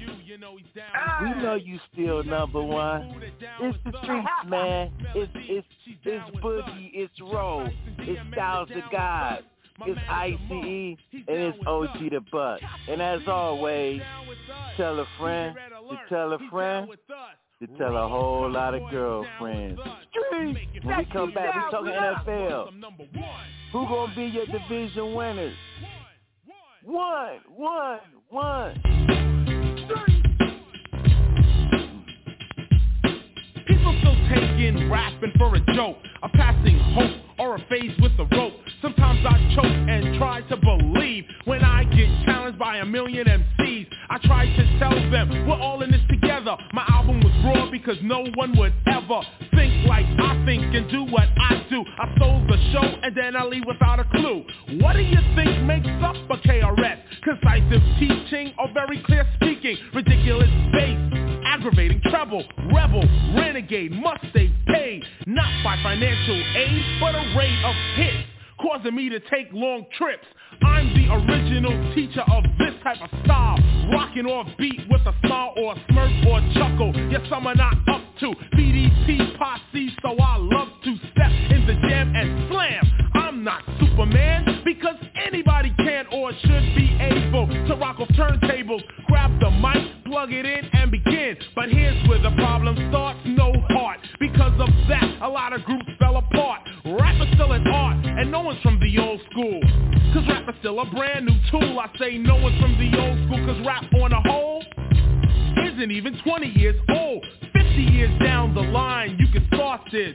We 1.22 1.42
know 1.42 1.54
you 1.54 1.78
still 1.92 2.22
number 2.22 2.62
one. 2.62 3.22
It's 3.60 3.78
the 3.84 3.92
streets, 4.02 4.28
man. 4.46 4.92
It's 5.14 5.32
it's 5.34 5.66
it's 6.04 6.36
Boogie. 6.38 6.90
It's 6.92 7.20
Roll. 7.20 7.68
It's 7.98 8.20
Styles 8.32 8.68
the 8.68 8.82
God. 8.92 9.44
It's 9.86 10.00
ICE 10.08 10.96
and 11.12 11.24
it's 11.28 11.58
OG 11.66 12.10
the 12.10 12.20
Buck. 12.32 12.60
And 12.88 13.00
as 13.00 13.20
always, 13.26 14.00
tell 14.76 14.98
a 14.98 15.06
friend 15.18 15.56
to 15.90 15.98
tell 16.08 16.32
a 16.32 16.38
friend 16.50 16.88
to 17.60 17.66
tell 17.78 17.96
a 17.96 18.08
whole 18.08 18.50
lot 18.50 18.74
of 18.74 18.88
girlfriends. 18.90 19.80
When 20.30 20.54
we 20.54 21.06
come 21.12 21.32
back, 21.32 21.54
we 21.54 21.70
talking 21.70 21.92
NFL. 21.92 22.70
Who 23.72 23.86
gonna 23.86 24.14
be 24.14 24.26
your 24.26 24.46
division 24.46 25.14
winners? 25.14 25.56
One, 26.84 27.38
one, 27.54 27.98
one. 28.30 28.74
People 33.66 33.96
still 34.00 34.16
taking 34.28 34.90
rapping 34.90 35.32
for 35.36 35.54
a 35.54 35.74
joke, 35.74 35.96
a 36.22 36.28
passing 36.30 36.78
hope, 36.78 37.16
or 37.38 37.56
a 37.56 37.58
phase 37.68 37.92
with 38.00 38.16
the 38.16 38.24
rope. 38.36 38.54
Sometimes 38.80 39.26
I 39.26 39.54
choke 39.56 39.64
and 39.66 40.18
try 40.18 40.40
to 40.42 40.56
believe 40.56 41.24
when 41.46 41.64
I 41.64 41.82
get 41.82 42.06
challenged 42.24 42.60
by 42.60 42.76
a 42.76 42.86
million 42.86 43.26
MCs. 43.26 43.86
I 44.08 44.18
try 44.18 44.46
to 44.46 44.78
tell 44.78 44.94
them 45.10 45.48
we're 45.48 45.58
all 45.58 45.82
in 45.82 45.90
this 45.90 46.00
together. 46.08 46.56
My 46.72 46.84
album 46.88 47.18
was 47.18 47.32
raw 47.44 47.68
because 47.72 47.96
no 48.02 48.24
one 48.36 48.56
would 48.56 48.72
ever 48.86 49.20
think 49.56 49.84
like 49.88 50.06
I 50.20 50.44
think 50.46 50.62
and 50.76 50.88
do 50.92 51.02
what 51.10 51.26
I 51.40 51.66
do. 51.68 51.82
I 51.98 52.14
stole 52.16 52.46
the 52.46 52.56
show 52.72 52.86
and 53.02 53.16
then 53.16 53.34
I 53.34 53.44
leave 53.46 53.64
without 53.66 53.98
a 53.98 54.04
clue. 54.04 54.44
What 54.78 54.92
do 54.92 55.02
you 55.02 55.18
think 55.34 55.64
makes 55.64 55.90
up 56.04 56.14
a 56.30 56.36
KRS? 56.46 56.98
Concisive 57.24 57.82
teaching 57.98 58.54
or 58.60 58.68
very 58.74 59.02
clear 59.04 59.26
speaking? 59.34 59.76
Ridiculous 59.92 60.50
bass, 60.70 60.96
aggravating 61.44 62.00
treble, 62.10 62.44
rebel, 62.72 63.02
renegade, 63.34 63.90
must 63.90 64.22
stay 64.30 64.54
paid. 64.68 65.02
Not 65.26 65.50
by 65.64 65.82
financial 65.82 66.40
aid, 66.54 67.00
but 67.00 67.16
a 67.16 67.34
rate 67.36 67.58
of 67.64 67.74
hits 67.96 68.37
causing 68.60 68.94
me 68.94 69.08
to 69.08 69.20
take 69.20 69.48
long 69.52 69.86
trips. 69.96 70.26
I'm 70.62 70.92
the 70.94 71.12
original 71.12 71.94
teacher 71.94 72.22
of 72.32 72.44
this 72.58 72.74
type 72.82 73.00
of 73.02 73.10
style, 73.24 73.58
rocking 73.92 74.26
off 74.26 74.46
beat 74.58 74.80
with 74.90 75.02
a 75.02 75.14
smile 75.26 75.54
or 75.56 75.74
a 75.74 75.84
smirk 75.88 76.12
or 76.26 76.38
a 76.38 76.54
chuckle. 76.54 76.92
Yes, 77.10 77.22
are 77.30 77.54
not 77.54 77.74
up 77.88 78.02
to 78.20 78.34
BDP 78.56 79.38
posse, 79.38 79.94
so 80.02 80.16
I 80.18 80.36
love 80.38 80.68
to 80.84 80.96
step 81.12 81.32
in 81.50 81.66
the 81.66 81.74
jam 81.88 82.14
and 82.14 82.50
slam. 82.50 82.98
I'm 83.14 83.44
not 83.44 83.62
Superman 83.80 84.62
because 84.64 84.96
anybody 85.26 85.72
can 85.78 86.06
or 86.12 86.32
should 86.32 86.74
be 86.76 86.96
able 87.00 87.46
to 87.46 87.74
rock 87.76 88.00
off 88.00 88.08
turntables, 88.08 88.82
grab 89.06 89.38
the 89.40 89.50
mic, 89.50 90.04
plug 90.04 90.32
it 90.32 90.44
in 90.44 90.64
and 90.72 90.90
begin. 90.90 91.36
But 91.54 91.70
here's 91.70 92.08
where 92.08 92.20
the 92.20 92.30
problem 92.36 92.76
starts, 92.90 93.20
no 93.24 93.52
heart. 93.70 94.00
Because 94.20 94.52
of 94.60 94.68
that, 94.88 95.18
a 95.22 95.28
lot 95.28 95.52
of 95.52 95.62
groups 95.64 95.86
fell 95.98 96.16
apart. 96.16 96.60
Rap 96.84 97.16
is 97.20 97.28
still 97.34 97.52
an 97.52 97.66
art, 97.66 97.87
and 98.18 98.30
no 98.30 98.40
one's 98.40 98.60
from 98.62 98.78
the 98.80 98.98
old 98.98 99.20
school. 99.30 99.60
Cause 100.12 100.26
rap 100.28 100.48
is 100.48 100.54
still 100.60 100.80
a 100.80 100.86
brand 100.90 101.26
new 101.26 101.38
tool. 101.50 101.78
I 101.78 101.88
say 101.98 102.18
no 102.18 102.36
one's 102.36 102.60
from 102.60 102.72
the 102.78 102.98
old 102.98 103.18
school, 103.26 103.46
cause 103.46 103.66
rap 103.66 103.84
on 103.94 104.12
a 104.12 104.20
whole 104.28 104.62
isn't 105.78 105.92
even 105.92 106.18
20 106.24 106.46
years 106.48 106.74
old. 106.90 107.24
50 107.52 107.82
years 107.82 108.10
down 108.20 108.54
the 108.54 108.60
line, 108.60 109.16
you 109.18 109.28
can 109.32 109.46
start 109.54 109.82
this. 109.92 110.14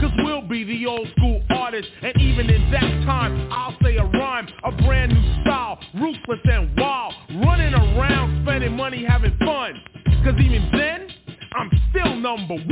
Cause 0.00 0.10
we'll 0.24 0.48
be 0.48 0.64
the 0.64 0.86
old 0.86 1.06
school 1.16 1.42
artists. 1.50 1.90
And 2.02 2.16
even 2.20 2.48
in 2.48 2.70
that 2.70 3.04
time, 3.04 3.50
I'll 3.52 3.76
say 3.82 3.96
a 3.96 4.04
rhyme, 4.04 4.48
a 4.64 4.72
brand 4.82 5.12
new 5.12 5.42
style, 5.42 5.78
ruthless 5.94 6.40
and 6.44 6.74
wild. 6.78 7.14
Running 7.44 7.74
around, 7.74 8.44
spending 8.44 8.76
money, 8.76 9.04
having 9.06 9.36
fun. 9.38 9.74
Cause 10.24 10.34
even 10.40 10.70
then, 10.72 11.08
I'm 11.54 11.70
still 11.90 12.16
number 12.16 12.54
one. 12.54 12.66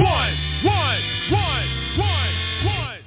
One, 0.64 1.03
one, 1.31 1.69
one, 1.99 2.35
one. 2.64 3.01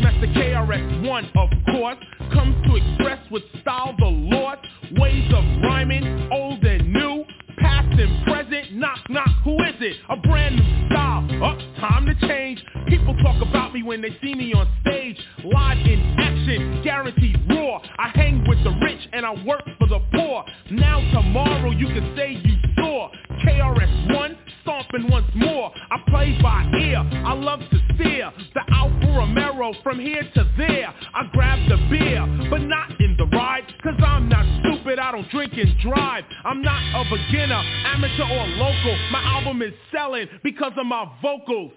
Master 0.00 0.28
KRS-One, 0.28 1.30
of 1.36 1.50
course, 1.66 1.98
comes 2.32 2.56
to 2.66 2.76
express 2.76 3.18
with 3.30 3.42
style 3.60 3.94
the 3.98 4.06
Lord, 4.06 4.58
ways 4.98 5.30
of 5.34 5.44
rhyming, 5.62 6.28
old 6.32 6.64
and 6.64 6.90
new, 6.90 7.24
past 7.58 7.98
and 7.98 8.24
present, 8.24 8.72
knock 8.72 8.98
knock, 9.10 9.28
who 9.44 9.54
is 9.64 9.74
it? 9.80 9.96
A 10.08 10.16
brand 10.16 10.56
new 10.56 10.86
style, 10.88 11.24
up, 11.44 11.58
oh, 11.58 11.80
time 11.80 12.06
to 12.06 12.14
change. 12.26 12.64
People 12.88 13.14
talk 13.22 13.42
about 13.46 13.74
me 13.74 13.82
when 13.82 14.00
they 14.00 14.16
see 14.22 14.34
me 14.34 14.54
on 14.54 14.66
stage, 14.80 15.18
live 15.44 15.78
in 15.78 16.16
action, 16.18 16.80
guaranteed 16.82 17.38
raw. 17.50 17.80
I 17.98 18.08
hang 18.14 18.44
with 18.46 18.62
the 18.64 18.70
rich 18.82 19.08
and 19.12 19.24
I 19.24 19.32
work 19.44 19.64
for 19.78 19.88
the 19.88 20.00
poor. 20.14 20.44
Now 20.70 21.00
tomorrow 21.12 21.70
you 21.70 21.86
can 21.86 22.14
say 22.16 22.32
you 22.44 22.56
saw 22.76 23.10
KRS-One 23.44 24.36
stomping 24.62 25.10
once 25.10 25.30
more. 25.34 25.72
I 25.90 25.98
play 26.08 26.38
by 26.42 26.64
ear, 26.80 26.98
I 26.98 27.32
love 27.34 27.60
to 27.60 27.78
steer 27.94 28.30
the 28.54 28.62
Alfa 28.72 29.06
Romero 29.06 29.72
from 29.82 29.98
here 29.98 30.22
to 30.34 30.50
there. 30.58 30.92
I 31.14 31.22
grab 31.32 31.58
the 31.68 31.76
beer, 31.88 32.20
but 32.50 32.62
not 32.62 33.00
in 33.00 33.16
the 33.16 33.26
ride, 33.26 33.64
cause 33.82 33.98
I'm 34.04 34.28
not 34.28 34.44
stupid, 34.60 34.98
I 34.98 35.12
don't 35.12 35.28
drink 35.30 35.52
and 35.54 35.78
drive. 35.78 36.24
I'm 36.44 36.62
not 36.62 36.82
a 36.94 37.04
beginner, 37.04 37.62
amateur 37.86 38.24
or 38.24 38.46
local. 38.46 38.96
My 39.10 39.22
album 39.22 39.62
is 39.62 39.72
selling 39.92 40.26
because 40.42 40.72
of 40.76 40.86
my 40.86 41.06
vocals. 41.22 41.72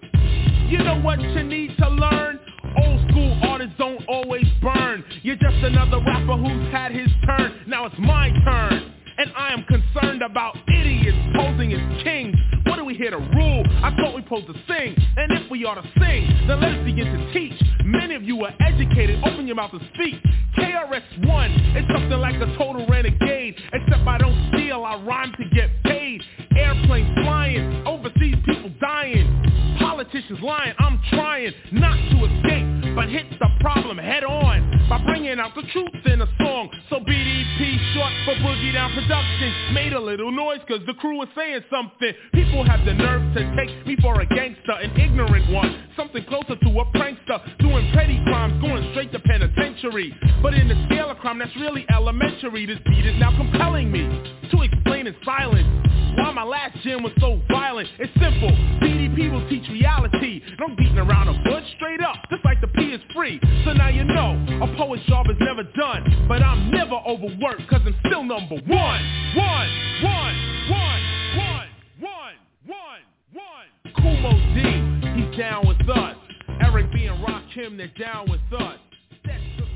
You 0.68 0.78
know 0.78 1.00
what 1.00 1.20
you 1.20 1.42
need 1.42 1.76
to 1.78 1.88
learn? 1.88 2.38
Old 2.76 3.10
school 3.10 3.38
artists 3.42 3.74
don't 3.78 4.02
always 4.08 4.46
burn. 4.62 5.04
You're 5.22 5.36
just 5.36 5.56
another 5.56 5.98
rapper 5.98 6.36
who's 6.36 6.72
had 6.72 6.92
his 6.92 7.08
turn. 7.26 7.64
Now 7.66 7.86
it's 7.86 7.98
my 7.98 8.30
turn. 8.44 8.94
And 9.18 9.32
I 9.36 9.52
am 9.52 9.64
concerned 9.64 10.22
about 10.22 10.56
idiots 10.68 11.18
posing 11.36 11.72
as 11.74 12.02
kings. 12.02 12.34
What 12.64 12.78
are 12.78 12.84
we 12.84 12.94
here 12.94 13.10
to 13.10 13.18
rule? 13.18 13.64
I 13.82 13.94
thought 13.96 14.14
we 14.14 14.22
supposed 14.22 14.46
to 14.46 14.54
sing. 14.66 14.96
And 15.16 15.32
if 15.32 15.50
we 15.50 15.64
ought 15.64 15.74
to 15.74 15.88
sing, 15.98 16.46
then 16.48 16.60
let's 16.60 16.82
begin 16.84 17.06
to 17.06 17.32
teach. 17.32 17.60
Many 17.84 18.14
of 18.14 18.22
you 18.22 18.42
are 18.44 18.54
educated. 18.60 19.22
Open 19.24 19.46
your 19.46 19.56
mouth 19.56 19.72
to 19.72 19.80
speak. 19.94 20.14
KRS-One 20.56 21.50
is 21.76 21.84
something 21.92 22.18
like 22.18 22.36
a 22.36 22.56
total 22.56 22.86
renegade. 22.86 23.56
Except 23.72 24.06
I 24.06 24.18
don't 24.18 24.52
steal, 24.54 24.84
I 24.84 25.02
rhyme 25.02 25.32
to 25.38 25.44
get 25.54 25.68
paid. 25.84 26.22
Airplanes 26.56 27.10
flying, 27.22 27.86
overseas 27.86 28.36
people 28.46 28.70
dying. 28.80 29.76
Politicians 29.78 30.38
lying. 30.42 30.74
I'm 30.78 31.00
trying 31.10 31.52
not 31.72 31.96
to 31.96 32.24
escape, 32.24 32.79
but 32.94 33.08
hit 33.08 33.26
the 33.38 33.48
problem 33.60 33.98
head 33.98 34.24
on 34.24 34.86
by 34.88 34.98
bringing 35.04 35.38
out 35.38 35.54
the 35.54 35.62
truth 35.72 36.06
in 36.06 36.20
a 36.20 36.28
song. 36.38 36.70
So 36.88 36.98
BDP, 37.00 37.78
short 37.94 38.12
for 38.24 38.34
Boogie 38.42 38.72
Down 38.72 38.92
Productions, 38.92 39.54
made 39.72 39.92
a 39.92 40.00
little 40.00 40.32
noise 40.32 40.60
cause 40.66 40.80
the 40.86 40.94
crew 40.94 41.18
was 41.18 41.28
saying 41.36 41.60
something. 41.70 42.12
People 42.32 42.64
have 42.64 42.84
the 42.84 42.94
nerve 42.94 43.22
to 43.34 43.40
take 43.56 43.86
me 43.86 43.96
for 44.00 44.20
a 44.20 44.26
gangster, 44.26 44.72
an 44.72 44.98
ignorant 44.98 45.50
one, 45.52 45.88
something 45.96 46.24
closer 46.24 46.56
to 46.56 46.70
a 46.80 46.84
prankster, 46.96 47.38
doing 47.58 47.90
petty 47.92 48.20
crimes, 48.24 48.60
going 48.60 48.88
straight 48.92 49.12
to 49.12 49.20
penitentiary. 49.20 50.14
But 50.42 50.54
in 50.54 50.68
the 50.68 50.76
scale 50.86 51.10
of 51.10 51.18
crime, 51.18 51.38
that's 51.38 51.54
really 51.56 51.86
elementary. 51.92 52.66
This 52.66 52.78
beat 52.86 53.06
is 53.06 53.18
now 53.20 53.36
compelling 53.36 53.92
me 53.92 54.08
to 54.50 54.62
explain 54.62 55.06
in 55.06 55.14
silence 55.24 55.68
why 56.16 56.32
my 56.32 56.42
last 56.42 56.76
gym 56.82 57.02
was 57.02 57.12
so 57.20 57.40
violent. 57.48 57.88
It's 57.98 58.12
simple. 58.14 58.50
BDP 58.82 59.30
will 59.30 59.48
teach 59.48 59.68
reality. 59.70 60.42
No 60.58 60.74
beating 60.76 60.98
around 60.98 61.28
a 61.28 61.34
bush 61.44 61.64
straight 61.76 62.00
up, 62.00 62.16
just 62.30 62.44
like 62.44 62.60
the 62.60 62.68
P 62.80 62.86
is 62.86 63.00
free. 63.14 63.38
So 63.64 63.74
now 63.74 63.88
you 63.88 64.04
know, 64.04 64.42
a 64.62 64.76
poet's 64.76 65.04
job 65.04 65.26
is 65.28 65.36
never 65.38 65.62
done. 65.62 66.26
But 66.26 66.42
I'm 66.42 66.70
never 66.70 66.94
overworked, 66.94 67.68
cause 67.68 67.82
I'm 67.84 67.94
still 68.06 68.24
number 68.24 68.56
one. 68.56 68.66
One, 68.66 69.70
one, 70.02 70.36
one, 70.70 71.02
one, 71.36 71.68
one, 72.00 72.34
one, 72.66 73.00
one. 73.34 73.92
Kumo 73.96 74.32
D, 74.54 75.20
he's 75.20 75.38
down 75.38 75.68
with 75.68 75.88
us. 75.90 76.16
Eric 76.62 76.90
B 76.92 77.04
and 77.04 77.22
Rakim, 77.22 77.76
they're 77.76 77.92
down 77.98 78.30
with 78.30 78.40
us. 78.58 78.78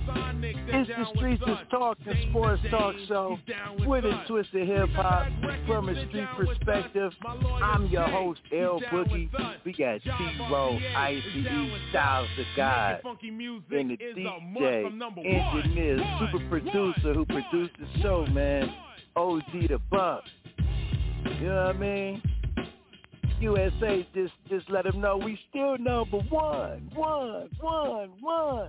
It's 0.06 0.88
the 0.88 1.06
Streets 1.16 1.42
is 1.46 1.56
Talk, 1.70 1.98
the 2.04 2.14
sports 2.28 2.62
talk 2.70 2.94
show 3.08 3.38
with 3.86 4.04
a 4.04 4.24
twist 4.28 4.50
of 4.54 4.66
hip 4.66 4.90
hop 4.90 5.28
from 5.66 5.88
a 5.88 6.08
street 6.08 6.28
perspective. 6.36 7.12
I'm 7.62 7.86
your 7.86 8.08
host, 8.08 8.40
L 8.52 8.80
Boogie. 8.92 9.30
We 9.64 9.72
got 9.72 10.02
T-Row, 10.02 10.78
ICE, 10.96 11.22
Styles 11.90 12.28
the 12.36 12.44
God, 12.56 13.00
and 13.04 13.90
the 13.90 13.96
DJ, 13.96 15.14
engineer, 15.24 16.18
super 16.20 16.48
producer 16.48 17.14
who 17.14 17.24
produced 17.24 17.74
the 17.80 18.02
show, 18.02 18.26
man. 18.26 18.72
OG 19.16 19.52
the 19.68 19.80
Buck. 19.90 20.24
You 21.24 21.46
know 21.46 21.66
what 21.66 21.76
I 21.76 21.78
mean? 21.78 22.22
USA 23.40 24.06
just 24.14 24.32
just 24.48 24.68
let 24.70 24.84
them 24.84 25.00
know 25.00 25.16
we 25.16 25.38
still 25.50 25.78
number 25.78 26.18
one, 26.30 26.90
one, 26.94 27.48
one, 27.60 28.10
one. 28.20 28.68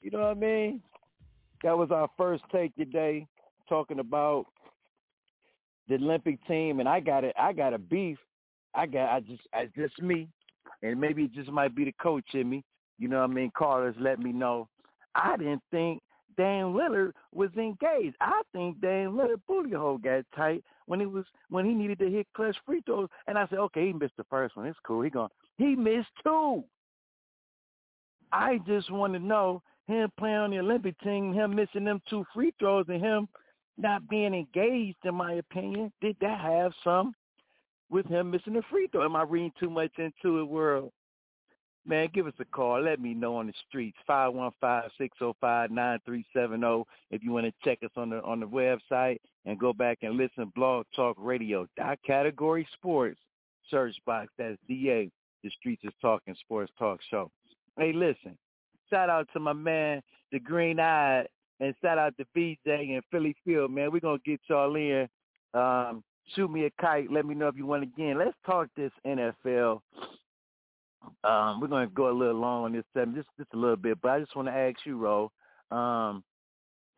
You 0.00 0.10
know 0.10 0.20
what 0.20 0.30
I 0.30 0.34
mean? 0.34 0.82
That 1.62 1.76
was 1.76 1.90
our 1.90 2.08
first 2.16 2.42
take 2.50 2.74
today, 2.76 3.26
talking 3.68 3.98
about 3.98 4.46
the 5.88 5.96
Olympic 5.96 6.44
team, 6.46 6.80
and 6.80 6.88
I 6.88 7.00
got 7.00 7.24
it. 7.24 7.34
I 7.38 7.52
got 7.52 7.74
a 7.74 7.78
beef. 7.78 8.18
I 8.74 8.86
got. 8.86 9.10
I 9.10 9.20
just. 9.20 9.42
I 9.52 9.68
just 9.76 10.00
me, 10.00 10.28
and 10.82 11.00
maybe 11.00 11.24
it 11.24 11.34
just 11.34 11.50
might 11.50 11.74
be 11.74 11.84
the 11.84 11.94
coach 12.00 12.24
in 12.32 12.48
me. 12.48 12.64
You 12.98 13.08
know 13.08 13.20
what 13.20 13.30
I 13.30 13.34
mean? 13.34 13.50
Callers 13.56 13.94
let 13.98 14.18
me 14.18 14.32
know. 14.32 14.68
I 15.14 15.36
didn't 15.36 15.62
think 15.70 16.02
Dame 16.36 16.72
Lillard 16.72 17.12
was 17.32 17.50
engaged. 17.56 18.16
I 18.20 18.40
think 18.52 18.80
Dame 18.80 19.12
Lillard 19.12 19.40
booty 19.46 19.74
hole 19.74 19.98
got 19.98 20.24
tight 20.34 20.64
when 20.86 21.00
he 21.00 21.06
was 21.06 21.24
when 21.50 21.66
he 21.66 21.72
needed 21.72 21.98
to 21.98 22.10
hit 22.10 22.26
clutch 22.34 22.56
free 22.64 22.82
throws. 22.86 23.08
And 23.26 23.36
I 23.36 23.46
said, 23.48 23.58
okay, 23.58 23.88
he 23.88 23.92
missed 23.92 24.16
the 24.16 24.24
first 24.24 24.56
one. 24.56 24.66
It's 24.66 24.78
cool. 24.86 25.02
He 25.02 25.10
gone. 25.10 25.28
He 25.58 25.74
missed 25.74 26.08
two. 26.22 26.64
I 28.32 28.58
just 28.66 28.90
want 28.90 29.12
to 29.14 29.18
know 29.18 29.62
him 29.90 30.10
playing 30.18 30.36
on 30.36 30.50
the 30.50 30.58
Olympic 30.58 30.98
team, 31.00 31.32
him 31.32 31.54
missing 31.54 31.84
them 31.84 32.00
two 32.08 32.24
free 32.32 32.52
throws, 32.58 32.86
and 32.88 33.02
him 33.02 33.28
not 33.76 34.08
being 34.08 34.34
engaged, 34.34 34.98
in 35.04 35.14
my 35.14 35.34
opinion, 35.34 35.92
did 36.00 36.16
that 36.20 36.40
have 36.40 36.72
some 36.84 37.14
with 37.90 38.06
him 38.06 38.30
missing 38.30 38.52
the 38.52 38.62
free 38.70 38.88
throw? 38.92 39.04
Am 39.04 39.16
I 39.16 39.22
reading 39.22 39.52
too 39.58 39.70
much 39.70 39.92
into 39.98 40.40
it, 40.40 40.44
world? 40.44 40.92
Man, 41.86 42.08
give 42.12 42.26
us 42.26 42.34
a 42.38 42.44
call. 42.44 42.82
Let 42.82 43.00
me 43.00 43.14
know 43.14 43.36
on 43.36 43.46
the 43.46 43.54
streets. 43.68 43.96
Five 44.06 44.34
one 44.34 44.52
five 44.60 44.90
six 44.98 45.18
zero 45.18 45.30
oh 45.30 45.36
five 45.40 45.70
nine 45.70 45.98
three 46.04 46.26
seven 46.32 46.60
zero. 46.60 46.86
If 47.10 47.22
you 47.24 47.32
want 47.32 47.46
to 47.46 47.52
check 47.64 47.78
us 47.82 47.90
on 47.96 48.10
the 48.10 48.22
on 48.22 48.38
the 48.38 48.46
website 48.46 49.18
and 49.46 49.58
go 49.58 49.72
back 49.72 49.98
and 50.02 50.16
listen, 50.16 50.52
Blog 50.54 50.84
Talk 50.94 51.16
Radio. 51.18 51.66
Dot 51.78 51.98
category 52.06 52.68
sports. 52.74 53.18
Search 53.70 53.96
box. 54.04 54.28
That's 54.36 54.58
DA. 54.68 55.10
The 55.42 55.50
Streets 55.58 55.82
is 55.84 55.92
Talking 56.02 56.36
Sports 56.40 56.70
Talk 56.78 57.00
Show. 57.10 57.30
Hey, 57.78 57.92
listen. 57.94 58.36
Shout 58.90 59.08
out 59.08 59.28
to 59.32 59.40
my 59.40 59.52
man, 59.52 60.02
the 60.32 60.40
Green 60.40 60.80
Eye, 60.80 61.24
and 61.60 61.74
shout 61.82 61.98
out 61.98 62.14
to 62.16 62.24
VJ 62.34 62.66
and 62.66 63.02
Philly 63.10 63.36
Field, 63.44 63.70
man. 63.70 63.92
We're 63.92 64.00
gonna 64.00 64.18
get 64.24 64.40
y'all 64.48 64.74
in. 64.74 65.08
Um, 65.54 66.02
shoot 66.34 66.50
me 66.50 66.64
a 66.64 66.70
kite. 66.80 67.10
Let 67.10 67.26
me 67.26 67.34
know 67.34 67.48
if 67.48 67.56
you 67.56 67.66
want 67.66 67.82
again. 67.82 68.18
Let's 68.18 68.36
talk 68.44 68.68
this 68.76 68.92
NFL. 69.06 69.80
Um, 71.24 71.60
we're 71.60 71.68
gonna 71.68 71.86
go 71.86 72.10
a 72.10 72.12
little 72.12 72.40
long 72.40 72.64
on 72.64 72.72
this 72.72 72.84
segment, 72.92 73.16
just 73.18 73.28
just 73.38 73.54
a 73.54 73.56
little 73.56 73.76
bit, 73.76 73.98
but 74.00 74.10
I 74.10 74.20
just 74.20 74.34
want 74.34 74.48
to 74.48 74.54
ask 74.54 74.76
you, 74.84 74.98
Ro. 74.98 75.30
Um, 75.70 76.24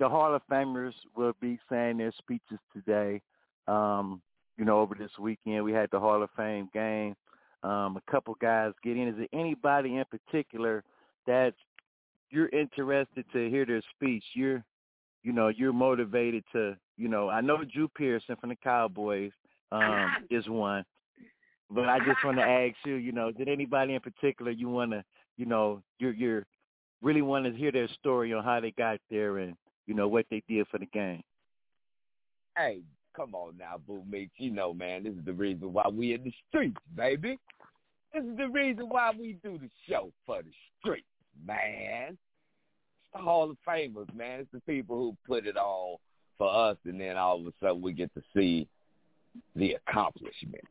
the 0.01 0.09
Hall 0.09 0.35
of 0.35 0.43
Famers 0.51 0.95
will 1.17 1.35
be 1.41 1.59
saying 1.71 1.99
their 1.99 2.13
speeches 2.19 2.59
today. 2.73 3.21
Um, 3.69 4.21
you 4.59 4.65
know, 4.65 4.81
over 4.81 4.95
this 4.95 5.11
weekend 5.19 5.65
we 5.65 5.73
had 5.73 5.89
the 5.93 6.01
Hall 6.01 6.23
of 6.23 6.31
Fame 6.37 6.69
game. 6.73 7.15
Um, 7.63 7.97
a 7.97 8.11
couple 8.11 8.35
guys 8.41 8.73
get 8.83 8.97
in. 8.97 9.09
Is 9.09 9.17
there 9.17 9.41
anybody 9.41 9.97
in 9.97 10.05
particular 10.11 10.83
that's 11.27 11.57
you're 12.33 12.49
interested 12.49 13.25
to 13.33 13.51
hear 13.51 13.65
their 13.65 13.83
speech. 13.95 14.25
You're, 14.35 14.65
you 15.23 15.33
know, 15.33 15.49
you're 15.49 15.73
motivated 15.73 16.43
to, 16.53 16.77
you 16.97 17.09
know, 17.09 17.29
I 17.29 17.41
know 17.43 17.63
Drew 17.63 17.89
Pearson 17.89 18.37
from 18.41 18.49
the 18.49 18.57
Cowboys 18.57 19.31
um, 19.71 20.17
is 20.31 20.49
one, 20.49 20.85
but 21.71 21.89
I 21.89 21.99
just 21.99 22.25
want 22.25 22.39
to 22.39 22.43
ask 22.43 22.75
you, 22.85 22.95
you 22.95 23.13
know, 23.13 23.31
did 23.31 23.49
anybody 23.49 23.95
in 23.95 24.01
particular 24.01 24.51
you 24.51 24.69
want 24.69 24.91
to, 24.93 25.05
you 25.37 25.47
know, 25.47 25.83
you're 25.99 26.15
you're 26.15 26.47
really 27.03 27.23
want 27.23 27.45
to 27.45 27.53
hear 27.53 27.71
their 27.71 27.89
story 28.01 28.33
on 28.33 28.43
how 28.43 28.61
they 28.61 28.71
got 28.73 28.99
there 29.11 29.39
and 29.39 29.55
you 29.87 29.95
know 29.95 30.09
what 30.09 30.27
they 30.31 30.43
did 30.49 30.67
for 30.69 30.79
the 30.79 30.87
game. 30.87 31.23
Hey, 32.57 32.81
come 33.15 33.35
on 33.35 33.57
now, 33.59 33.81
Boo 33.87 34.03
Meeks. 34.09 34.33
You 34.37 34.53
know, 34.53 34.73
man, 34.73 35.05
this 35.05 35.15
is 35.15 35.25
the 35.25 35.33
reason 35.33 35.73
why 35.73 35.89
we 35.89 36.15
in 36.15 36.25
the 36.25 36.33
streets, 36.49 36.81
baby. 36.97 37.39
This 38.15 38.25
is 38.25 38.37
the 38.37 38.49
reason 38.49 38.89
why 38.89 39.11
we 39.19 39.37
do 39.43 39.59
the 39.59 39.71
show 39.89 40.13
for 40.27 40.43
the 40.43 40.51
streets 40.79 41.07
man. 41.47 42.11
It's 42.11 42.19
the 43.15 43.21
Hall 43.21 43.51
of 43.51 43.57
Famers, 43.67 44.13
man. 44.15 44.41
It's 44.41 44.53
the 44.53 44.61
people 44.61 44.97
who 44.97 45.17
put 45.27 45.47
it 45.47 45.57
on 45.57 45.97
for 46.39 46.53
us, 46.53 46.77
and 46.85 47.01
then 47.01 47.17
all 47.17 47.41
of 47.41 47.47
a 47.47 47.53
sudden 47.61 47.83
we 47.83 47.93
get 47.93 48.13
to 48.15 48.23
see 48.35 48.67
the 49.57 49.75
accomplishment. 49.75 50.65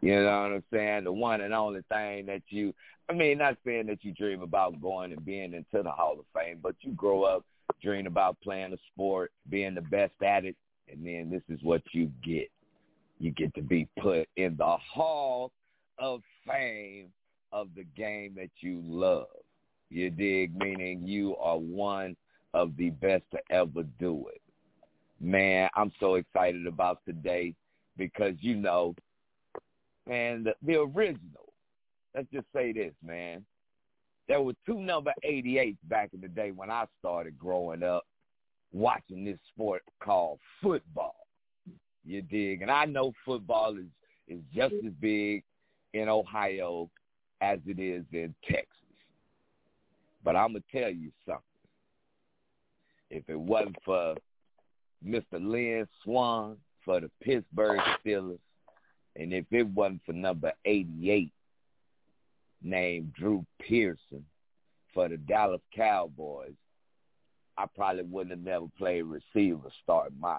You 0.00 0.14
know 0.22 0.42
what 0.42 0.52
I'm 0.52 0.64
saying? 0.72 1.04
The 1.04 1.12
one 1.12 1.40
and 1.40 1.52
only 1.52 1.80
thing 1.88 2.26
that 2.26 2.42
you, 2.48 2.72
I 3.10 3.14
mean, 3.14 3.38
not 3.38 3.56
saying 3.66 3.86
that 3.86 4.04
you 4.04 4.12
dream 4.12 4.42
about 4.42 4.80
going 4.80 5.12
and 5.12 5.24
being 5.24 5.54
into 5.54 5.82
the 5.82 5.90
Hall 5.90 6.16
of 6.18 6.24
Fame, 6.34 6.60
but 6.62 6.76
you 6.82 6.92
grow 6.92 7.24
up 7.24 7.44
dreaming 7.82 8.06
about 8.06 8.40
playing 8.42 8.72
a 8.72 8.76
sport, 8.92 9.32
being 9.50 9.74
the 9.74 9.82
best 9.82 10.12
at 10.24 10.44
it, 10.44 10.56
and 10.90 11.04
then 11.04 11.30
this 11.30 11.42
is 11.54 11.62
what 11.62 11.82
you 11.92 12.10
get. 12.24 12.48
You 13.18 13.32
get 13.32 13.54
to 13.54 13.62
be 13.62 13.88
put 14.00 14.28
in 14.36 14.56
the 14.56 14.76
Hall 14.76 15.52
of 15.98 16.22
Fame 16.46 17.08
of 17.52 17.68
the 17.74 17.84
game 17.96 18.34
that 18.36 18.50
you 18.60 18.80
love. 18.84 19.26
You 19.90 20.10
dig? 20.10 20.56
Meaning 20.56 21.06
you 21.06 21.36
are 21.36 21.58
one 21.58 22.16
of 22.54 22.76
the 22.76 22.90
best 22.90 23.24
to 23.32 23.38
ever 23.50 23.82
do 23.98 24.26
it. 24.34 24.40
Man, 25.20 25.68
I'm 25.74 25.92
so 25.98 26.14
excited 26.14 26.66
about 26.66 27.00
today 27.04 27.54
because 27.96 28.34
you 28.40 28.56
know, 28.56 28.94
man, 30.06 30.44
the, 30.44 30.54
the 30.62 30.80
original. 30.80 31.52
Let's 32.14 32.28
just 32.32 32.46
say 32.54 32.72
this, 32.72 32.94
man. 33.04 33.44
There 34.28 34.40
were 34.42 34.54
two 34.66 34.80
number 34.80 35.12
88s 35.24 35.76
back 35.84 36.10
in 36.12 36.20
the 36.20 36.28
day 36.28 36.50
when 36.50 36.70
I 36.70 36.84
started 37.00 37.38
growing 37.38 37.82
up 37.82 38.04
watching 38.72 39.24
this 39.24 39.38
sport 39.54 39.82
called 40.00 40.38
football. 40.62 41.16
You 42.04 42.22
dig? 42.22 42.62
And 42.62 42.70
I 42.70 42.84
know 42.84 43.12
football 43.24 43.76
is 43.76 43.86
is 44.28 44.40
just 44.54 44.74
as 44.86 44.92
big 45.00 45.42
in 45.94 46.08
Ohio 46.08 46.90
as 47.40 47.58
it 47.66 47.78
is 47.78 48.04
in 48.12 48.34
Texas. 48.46 48.77
But 50.24 50.36
I'm 50.36 50.52
going 50.52 50.64
to 50.72 50.80
tell 50.80 50.90
you 50.90 51.10
something. 51.26 51.42
If 53.10 53.28
it 53.28 53.38
wasn't 53.38 53.76
for 53.84 54.14
Mr. 55.06 55.22
Lynn 55.32 55.86
Swann 56.02 56.56
for 56.84 57.00
the 57.00 57.10
Pittsburgh 57.22 57.80
Steelers, 58.04 58.38
and 59.16 59.32
if 59.32 59.46
it 59.50 59.66
wasn't 59.68 60.02
for 60.04 60.12
number 60.12 60.52
88 60.64 61.32
named 62.62 63.12
Drew 63.14 63.44
Pearson 63.60 64.24
for 64.92 65.08
the 65.08 65.16
Dallas 65.16 65.60
Cowboys, 65.74 66.54
I 67.56 67.66
probably 67.74 68.04
wouldn't 68.04 68.30
have 68.30 68.44
never 68.44 68.66
played 68.76 69.02
receiver 69.02 69.70
start 69.82 70.12
my 70.18 70.38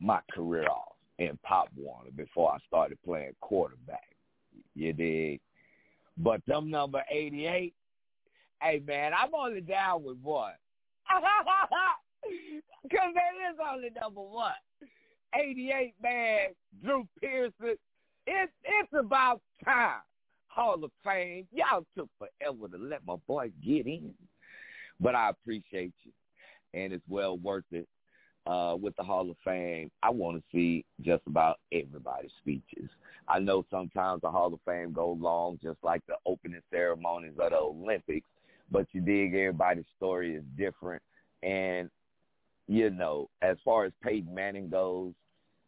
my 0.00 0.20
career 0.32 0.66
off 0.66 0.96
in 1.18 1.38
Pop 1.42 1.68
Warner 1.76 2.10
before 2.16 2.52
I 2.52 2.58
started 2.66 2.98
playing 3.04 3.34
quarterback. 3.40 4.16
You 4.74 4.92
dig? 4.92 5.40
But 6.18 6.42
them 6.46 6.70
number 6.70 7.02
88, 7.10 7.72
Hey 8.62 8.82
man, 8.86 9.12
I'm 9.14 9.34
only 9.34 9.60
down 9.60 10.04
with 10.04 10.18
one. 10.22 10.52
Because 12.82 13.10
there 13.14 13.50
is 13.50 13.58
only 13.72 13.88
number 14.00 14.20
one. 14.20 14.52
88 15.34 15.94
man, 16.02 16.48
Drew 16.82 17.06
Pearson. 17.20 17.76
It's 18.26 18.52
it's 18.64 18.92
about 18.98 19.40
time. 19.64 20.00
Hall 20.48 20.82
of 20.82 20.90
Fame. 21.04 21.46
Y'all 21.52 21.86
took 21.96 22.08
forever 22.18 22.68
to 22.68 22.76
let 22.76 23.06
my 23.06 23.16
boy 23.26 23.50
get 23.64 23.86
in. 23.86 24.12
But 25.00 25.14
I 25.14 25.30
appreciate 25.30 25.94
you. 26.04 26.12
And 26.74 26.92
it's 26.92 27.04
well 27.08 27.38
worth 27.38 27.64
it. 27.70 27.88
Uh, 28.46 28.74
with 28.80 28.96
the 28.96 29.02
Hall 29.02 29.30
of 29.30 29.36
Fame, 29.44 29.90
I 30.02 30.10
want 30.10 30.38
to 30.38 30.42
see 30.50 30.84
just 31.02 31.22
about 31.26 31.60
everybody's 31.72 32.30
speeches. 32.40 32.88
I 33.28 33.38
know 33.38 33.64
sometimes 33.70 34.22
the 34.22 34.30
Hall 34.30 34.52
of 34.52 34.60
Fame 34.64 34.92
goes 34.92 35.18
long, 35.20 35.58
just 35.62 35.78
like 35.82 36.00
the 36.06 36.14
opening 36.26 36.62
ceremonies 36.70 37.34
of 37.38 37.50
the 37.50 37.56
Olympics, 37.56 38.26
but 38.70 38.86
you 38.92 39.00
dig 39.00 39.34
everybody's 39.34 39.84
story 39.96 40.34
is 40.34 40.44
different. 40.56 41.02
And, 41.42 41.90
you 42.68 42.90
know, 42.90 43.28
as 43.42 43.56
far 43.64 43.84
as 43.84 43.92
Peyton 44.02 44.34
Manning 44.34 44.68
goes, 44.68 45.12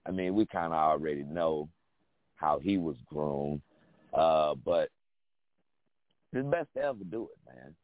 I 0.06 0.10
mean, 0.10 0.34
we 0.34 0.46
kind 0.46 0.72
of 0.72 0.78
already 0.78 1.22
know 1.22 1.68
how 2.36 2.58
he 2.58 2.78
was 2.78 2.96
groomed. 3.06 3.62
Uh, 4.12 4.54
but 4.64 4.90
it's 6.32 6.46
best 6.48 6.68
to 6.74 6.82
ever 6.82 7.04
do 7.10 7.28
it, 7.32 7.54
man. 7.54 7.74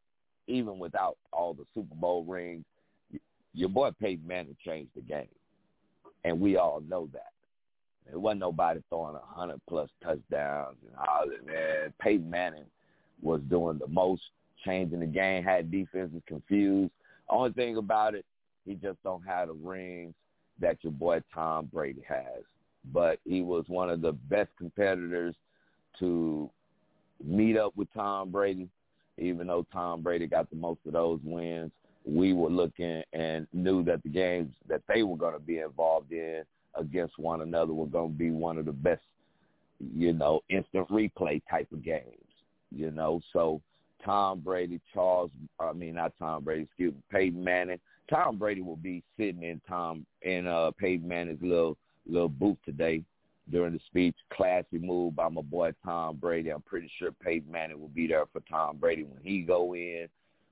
Even 0.47 0.79
without 0.79 1.17
all 1.33 1.55
the 1.55 1.65
Super 1.75 1.95
Bowl 1.95 2.25
rings, 2.25 2.65
your 3.55 3.69
boy 3.69 3.91
Peyton 4.01 4.27
Manning 4.27 4.57
changed 4.65 4.91
the 4.95 5.01
game, 5.01 5.29
and 6.25 6.41
we 6.41 6.57
all 6.57 6.81
know 6.89 7.09
that. 7.13 7.33
There 8.07 8.19
wasn't 8.19 8.41
nobody 8.41 8.81
throwing 8.89 9.17
a 9.17 9.35
hundred 9.35 9.61
plus 9.69 9.91
touchdowns 10.03 10.77
and 10.87 10.97
all 10.97 11.25
that. 11.29 11.47
Man, 11.47 11.93
Peyton 12.01 12.31
Manning 12.31 12.65
was 13.21 13.41
doing 13.51 13.79
the 13.79 13.89
most, 13.89 14.23
changing 14.64 15.01
the 15.01 15.07
game, 15.07 15.44
had 15.44 15.71
defenses 15.71 16.23
confused. 16.27 16.90
Only 17.29 17.53
thing 17.53 17.77
about 17.77 18.14
it, 18.14 18.25
he 18.64 18.75
just 18.75 19.03
don't 19.03 19.27
have 19.27 19.49
the 19.49 19.55
rings 19.55 20.14
that 20.61 20.79
your 20.83 20.92
boy 20.92 21.23
Tom 21.35 21.68
Brady 21.73 22.03
has. 22.09 22.42
But 22.92 23.18
he 23.25 23.42
was 23.42 23.64
one 23.68 23.90
of 23.90 24.01
the 24.01 24.12
best 24.12 24.51
competitors 24.57 25.35
to 25.99 26.51
meet 27.25 27.57
up 27.57 27.77
with 27.77 27.92
Tom 27.92 28.31
Brady, 28.31 28.68
even 29.18 29.47
though 29.47 29.66
Tom 29.73 30.03
Brady 30.03 30.27
got 30.27 30.49
the 30.51 30.57
most 30.57 30.81
of 30.87 30.92
those 30.92 31.21
wins. 31.25 31.73
We 32.05 32.33
were 32.33 32.51
looking 32.51 33.03
and 33.12 33.47
knew 33.53 33.83
that 33.85 34.03
the 34.03 34.09
games 34.09 34.53
that 34.68 34.83
they 34.88 35.03
were 35.03 35.16
going 35.16 35.35
to 35.35 35.40
be 35.40 35.59
involved 35.59 36.12
in 36.12 36.44
against 36.75 37.18
one 37.18 37.42
another 37.42 37.73
were 37.73 37.87
going 37.87 38.12
to 38.12 38.18
be 38.18 38.31
one 38.31 38.57
of 38.57 38.64
the 38.64 38.73
best, 38.73 39.03
you 39.94 40.12
know, 40.12 40.40
instant 40.49 40.88
replay 40.88 41.42
type 41.51 41.71
of 41.73 41.85
games, 41.85 42.05
you 42.71 42.90
know. 42.90 43.21
So 43.33 43.61
Tom 44.05 44.41
Brady, 44.41 44.81
Charles, 44.93 45.31
I 45.59 45.73
mean, 45.73 45.95
not 45.95 46.13
Tom 46.19 46.45
Brady, 46.45 46.63
excuse 46.63 46.95
me, 46.95 47.01
Peyton 47.11 47.43
Manning. 47.43 47.81
Tom 48.11 48.39
Brady 48.39 48.63
will 48.63 48.77
be 48.77 49.03
sitting 49.17 49.43
in 49.43 49.61
Tom 49.69 50.07
in 50.23 50.47
uh, 50.47 50.71
Peyton 50.79 51.07
Manning's 51.07 51.43
little 51.43 51.77
little 52.07 52.29
booth 52.29 52.57
today 52.65 53.03
during 53.51 53.75
the 53.75 53.81
speech. 53.87 54.17
Classy 54.33 54.79
move 54.79 55.17
by 55.17 55.29
my 55.29 55.43
boy 55.43 55.73
Tom 55.85 56.17
Brady. 56.17 56.51
I'm 56.51 56.63
pretty 56.63 56.91
sure 56.99 57.13
Peyton 57.13 57.51
Manning 57.51 57.81
will 57.81 57.89
be 57.89 58.07
there 58.07 58.25
for 58.33 58.41
Tom 58.49 58.79
Brady 58.79 59.05
when 59.05 59.23
he 59.23 59.43
go 59.43 59.75
in. 59.75 60.09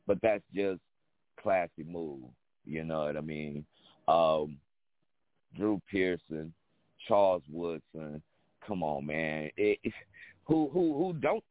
But 0.07 0.19
that's 0.23 0.45
just 0.55 0.81
classy 1.41 1.85
move. 1.87 2.21
You 2.65 2.85
know 2.85 3.05
what 3.05 3.17
I 3.17 3.21
mean? 3.21 3.65
Um, 4.09 4.59
Drew 5.57 5.81
Pearson, 5.91 6.53
Charles 7.07 7.43
Woodson. 7.51 8.23
Come 8.67 8.83
on, 8.83 9.07
man. 9.07 9.51
It, 9.57 9.79
it, 9.83 9.93
who 10.45 10.69
who 10.73 10.95
who 10.97 11.13
don't 11.15 11.45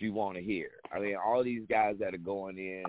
you 0.00 0.12
want 0.12 0.36
to 0.36 0.42
hear? 0.42 0.70
I 0.92 0.98
mean, 0.98 1.16
all 1.16 1.42
these 1.44 1.62
guys 1.68 1.96
that 2.00 2.14
are 2.14 2.18
going 2.18 2.58
in, 2.58 2.84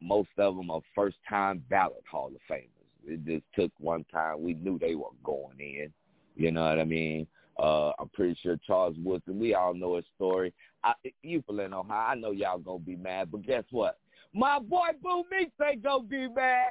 most 0.00 0.28
of 0.38 0.56
them 0.56 0.70
are 0.70 0.80
first 0.94 1.16
time 1.28 1.62
ballot 1.70 2.04
Hall 2.10 2.28
of 2.28 2.54
Famers. 2.54 2.68
It 3.06 3.24
just 3.24 3.44
took 3.54 3.72
one 3.78 4.04
time. 4.12 4.42
We 4.42 4.54
knew 4.54 4.78
they 4.78 4.94
were 4.94 5.06
going 5.24 5.58
in. 5.58 5.92
You 6.36 6.52
know 6.52 6.68
what 6.68 6.78
I 6.78 6.84
mean? 6.84 7.26
Uh, 7.58 7.92
I'm 7.98 8.08
pretty 8.14 8.38
sure 8.42 8.58
Charles 8.66 8.96
Woodson, 8.98 9.38
we 9.38 9.54
all 9.54 9.74
know 9.74 9.96
his 9.96 10.04
story. 10.16 10.54
I, 10.84 10.94
you 11.22 11.38
people 11.40 11.60
in 11.60 11.74
Ohio, 11.74 12.12
I 12.12 12.14
know 12.14 12.30
y'all 12.30 12.58
going 12.58 12.80
to 12.80 12.86
be 12.86 12.96
mad, 12.96 13.30
but 13.30 13.46
guess 13.46 13.64
what? 13.70 13.98
My 14.32 14.58
boy 14.58 14.88
Boo 15.02 15.24
Meeks 15.30 15.52
ain't 15.62 15.82
going 15.82 16.04
to 16.04 16.08
be 16.08 16.28
mad 16.28 16.70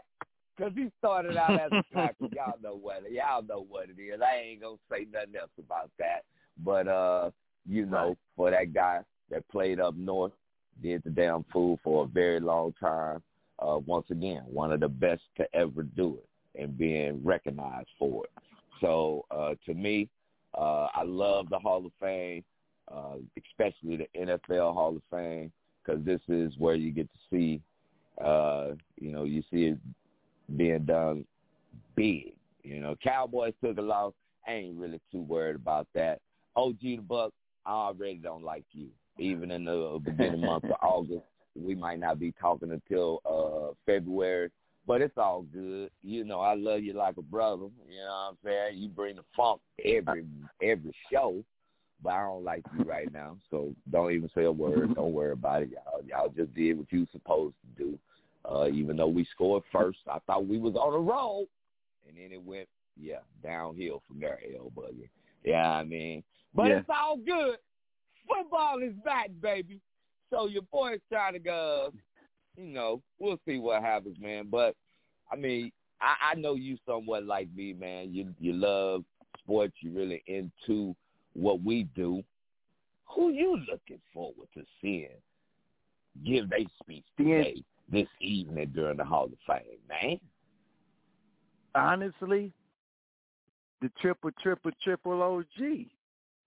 because 0.58 0.74
he 0.76 0.92
started 0.98 1.38
out 1.38 1.60
as 1.60 1.72
a 1.72 1.84
tackle. 1.94 2.30
y'all 2.36 2.58
know 2.62 2.76
what 2.76 3.04
y'all 3.12 3.44
know 3.44 3.66
what 3.70 3.90
it 3.90 4.02
is. 4.02 4.20
I 4.22 4.38
ain't 4.38 4.62
going 4.62 4.78
to 4.78 4.82
say 4.90 5.06
nothing 5.12 5.36
else 5.40 5.52
about 5.60 5.92
that. 6.00 6.24
But, 6.64 6.88
uh, 6.88 7.30
you 7.68 7.86
know, 7.86 8.08
right. 8.10 8.18
for 8.36 8.52
that 8.52 8.74
guy 8.74 9.02
that 9.32 9.48
played 9.50 9.80
up 9.80 9.96
north, 9.96 10.34
did 10.82 11.02
the 11.04 11.10
damn 11.10 11.44
fool 11.52 11.80
for 11.84 12.04
a 12.04 12.08
very 12.08 12.40
long 12.40 12.74
time. 12.80 13.22
Uh, 13.60 13.78
once 13.86 14.06
again, 14.10 14.44
one 14.46 14.72
of 14.72 14.80
the 14.80 14.88
best 14.88 15.22
to 15.38 15.46
ever 15.56 15.84
do 15.84 16.18
it 16.18 16.62
and 16.62 16.78
being 16.78 17.24
recognized 17.24 17.90
for 17.98 18.26
it. 18.26 18.32
So 18.80 19.26
uh, 19.32 19.54
to 19.66 19.74
me, 19.74 20.10
uh, 20.58 20.88
I 20.94 21.04
love 21.04 21.50
the 21.50 21.60
Hall 21.60 21.86
of 21.86 21.92
Fame, 22.00 22.44
uh, 22.92 23.18
especially 23.38 23.98
the 23.98 24.08
NFL 24.20 24.74
Hall 24.74 24.96
of 24.96 25.02
Fame, 25.12 25.52
because 25.84 26.04
this 26.04 26.22
is 26.28 26.54
where 26.58 26.76
you 26.76 26.92
get 26.92 27.08
to 27.12 27.20
see, 27.30 27.62
uh, 28.24 28.70
you 29.00 29.12
know, 29.12 29.24
you 29.24 29.44
see 29.52 29.66
it 29.66 29.78
being 30.58 30.86
done 30.86 31.26
big. 31.96 32.34
You 32.64 32.80
know, 32.80 32.96
Cowboys 33.02 33.54
took 33.64 33.78
a 33.78 33.82
loss. 33.82 34.14
I 34.48 34.54
ain't 34.54 34.78
really 34.78 35.00
too 35.12 35.22
worried 35.22 35.56
about 35.56 35.88
that. 35.94 36.20
OG 36.56 36.80
the 36.82 36.98
Buck, 36.98 37.34
I 37.66 37.72
already 37.72 38.16
don't 38.16 38.44
like 38.44 38.66
you. 38.72 38.90
Even 39.18 39.52
in 39.52 39.66
the 39.66 40.00
beginning 40.04 40.42
month 40.42 40.64
of 40.66 40.72
August, 40.82 41.26
we 41.56 41.76
might 41.76 42.00
not 42.00 42.20
be 42.20 42.34
talking 42.40 42.72
until 42.72 43.22
uh 43.26 43.74
February. 43.86 44.50
But 44.88 45.02
it's 45.02 45.18
all 45.18 45.44
good. 45.44 45.92
You 46.02 46.24
know, 46.24 46.40
I 46.40 46.56
love 46.56 46.82
you 46.82 46.94
like 46.94 47.18
a 47.18 47.22
brother. 47.22 47.68
You 47.88 48.00
know 48.00 48.06
what 48.06 48.30
I'm 48.32 48.38
saying? 48.44 48.78
You 48.78 48.90
bring 48.90 49.18
the 49.18 49.24
funk 49.36 49.62
every 49.86 50.26
every 50.62 50.94
show, 51.12 51.44
but 52.02 52.14
I 52.14 52.24
don't 52.24 52.44
like 52.44 52.64
you 52.78 52.84
right 52.84 53.12
now. 53.14 53.38
So 53.52 53.76
don't 53.92 54.12
even 54.12 54.30
say 54.34 54.46
a 54.46 54.52
word. 54.52 54.96
Don't 54.96 55.14
worry 55.14 55.34
about 55.34 55.64
it, 55.64 55.70
y'all. 55.70 56.02
Y'all 56.08 56.34
just 56.36 56.54
did 56.56 56.78
what 56.78 56.92
you 56.92 57.08
supposed 57.12 57.56
to 57.62 57.84
do. 57.84 58.00
Uh, 58.44 58.68
even 58.70 58.98
though 58.98 59.08
we 59.08 59.26
scored 59.36 59.64
first, 59.72 60.00
I 60.12 60.18
thought 60.26 60.48
we 60.48 60.58
was 60.58 60.76
on 60.76 60.94
a 60.94 61.00
roll, 61.00 61.48
and 62.08 62.18
then 62.18 62.32
it 62.32 62.44
went 62.44 62.68
yeah 63.00 63.20
downhill 63.44 64.02
from 64.08 64.20
there. 64.20 64.40
L 64.58 64.72
Boogie. 64.76 65.10
Yeah, 65.44 65.72
I 65.72 65.84
mean, 65.84 66.24
but 66.56 66.68
yeah. 66.68 66.80
it's 66.80 66.90
all 66.90 67.18
good. 67.18 67.58
Football 68.28 68.82
is 68.84 68.94
back, 69.04 69.30
baby. 69.42 69.80
So 70.30 70.48
your 70.48 70.64
boy's 70.64 71.00
trying 71.10 71.34
to 71.34 71.40
go 71.40 71.92
you 72.58 72.66
know, 72.66 73.02
we'll 73.20 73.40
see 73.48 73.58
what 73.58 73.82
happens, 73.82 74.18
man. 74.20 74.48
But 74.50 74.76
I 75.32 75.36
mean, 75.36 75.72
I, 76.02 76.32
I 76.32 76.36
know 76.36 76.56
you 76.56 76.78
somewhat 76.88 77.26
like 77.26 77.48
me, 77.56 77.74
man. 77.74 78.14
You 78.14 78.34
you 78.40 78.54
love 78.54 79.04
sports. 79.40 79.74
You're 79.82 79.94
really 79.94 80.24
into 80.28 80.96
what 81.34 81.64
we 81.64 81.84
do. 81.96 82.24
Who 83.06 83.32
you 83.32 83.58
looking 83.70 84.02
forward 84.14 84.48
to 84.56 84.64
seeing 84.82 85.10
give 86.26 86.50
their 86.50 86.60
speech 86.82 87.06
today, 87.18 87.64
this 87.92 88.08
evening 88.20 88.72
during 88.74 88.98
the 88.98 89.06
Hall 89.06 89.26
of 89.26 89.32
Fame, 89.48 89.80
man? 89.90 90.20
Honestly, 91.74 92.52
the 93.82 93.90
triple, 94.02 94.32
triple, 94.42 94.72
triple 94.84 95.22
OG. 95.22 95.86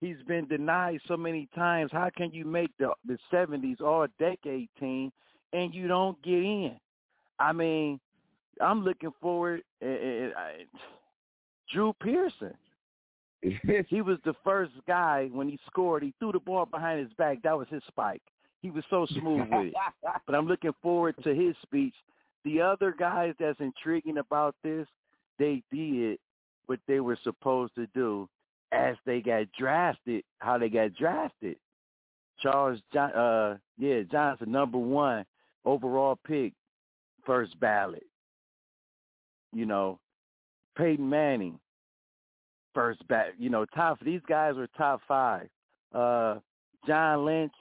He's 0.04 0.22
been 0.28 0.46
denied 0.46 1.00
so 1.08 1.16
many 1.16 1.48
times. 1.54 1.90
How 1.90 2.10
can 2.14 2.30
you 2.30 2.44
make 2.44 2.70
the 2.78 2.90
the 3.06 3.16
seventies 3.30 3.78
all 3.80 4.06
decade 4.18 4.68
team 4.78 5.10
and 5.54 5.74
you 5.74 5.88
don't 5.88 6.20
get 6.22 6.34
in. 6.34 6.76
I 7.38 7.52
mean, 7.52 7.98
I'm 8.60 8.84
looking 8.84 9.12
forward. 9.22 9.62
Uh, 9.82 9.86
uh, 9.88 10.30
Drew 11.72 11.94
Pearson. 12.00 12.52
he 13.88 14.02
was 14.02 14.18
the 14.26 14.34
first 14.44 14.72
guy 14.86 15.30
when 15.32 15.48
he 15.48 15.58
scored. 15.66 16.02
He 16.02 16.12
threw 16.18 16.32
the 16.32 16.38
ball 16.38 16.66
behind 16.66 17.00
his 17.00 17.12
back. 17.16 17.40
That 17.42 17.56
was 17.56 17.68
his 17.70 17.82
spike. 17.88 18.22
He 18.60 18.70
was 18.70 18.84
so 18.90 19.06
smooth 19.18 19.48
with 19.50 19.68
it. 19.68 19.74
but 20.26 20.34
I'm 20.34 20.46
looking 20.46 20.74
forward 20.82 21.14
to 21.24 21.34
his 21.34 21.54
speech. 21.62 21.94
The 22.44 22.60
other 22.60 22.94
guys 22.98 23.32
that's 23.40 23.60
intriguing 23.60 24.18
about 24.18 24.54
this, 24.62 24.86
they 25.38 25.62
did 25.72 26.18
what 26.66 26.80
they 26.86 27.00
were 27.00 27.18
supposed 27.24 27.74
to 27.76 27.86
do 27.94 28.28
as 28.74 28.96
they 29.06 29.20
got 29.20 29.46
drafted, 29.58 30.24
how 30.38 30.58
they 30.58 30.68
got 30.68 30.94
drafted. 30.94 31.56
Charles, 32.40 32.80
John, 32.92 33.12
uh, 33.12 33.56
yeah, 33.78 34.02
Johnson, 34.10 34.50
number 34.50 34.78
one 34.78 35.24
overall 35.64 36.18
pick, 36.26 36.52
first 37.24 37.58
ballot. 37.60 38.04
You 39.52 39.66
know, 39.66 40.00
Peyton 40.76 41.08
Manning, 41.08 41.58
first 42.74 43.06
bat. 43.08 43.34
You 43.38 43.50
know, 43.50 43.64
top. 43.66 44.00
These 44.04 44.20
guys 44.28 44.56
were 44.56 44.68
top 44.76 45.00
five. 45.06 45.48
Uh, 45.94 46.40
John 46.86 47.24
Lynch, 47.24 47.52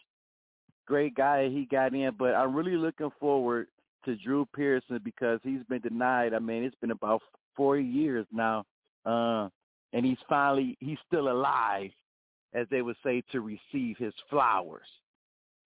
great 0.87 1.15
guy. 1.15 1.49
He 1.49 1.67
got 1.69 1.93
in, 1.93 2.11
but 2.17 2.33
I'm 2.33 2.55
really 2.55 2.75
looking 2.75 3.11
forward 3.19 3.67
to 4.05 4.15
Drew 4.15 4.45
Pearson 4.53 4.99
because 5.03 5.39
he's 5.43 5.63
been 5.69 5.81
denied. 5.81 6.33
I 6.33 6.39
mean, 6.39 6.63
it's 6.63 6.75
been 6.81 6.91
about 6.91 7.21
four 7.55 7.77
years 7.77 8.25
now, 8.31 8.65
uh, 9.05 9.49
and 9.93 10.05
he's 10.05 10.17
finally 10.27 10.77
he's 10.79 10.97
still 11.07 11.29
alive, 11.29 11.91
as 12.53 12.67
they 12.69 12.81
would 12.81 12.97
say, 13.03 13.23
to 13.31 13.41
receive 13.41 13.97
his 13.97 14.13
flowers. 14.29 14.87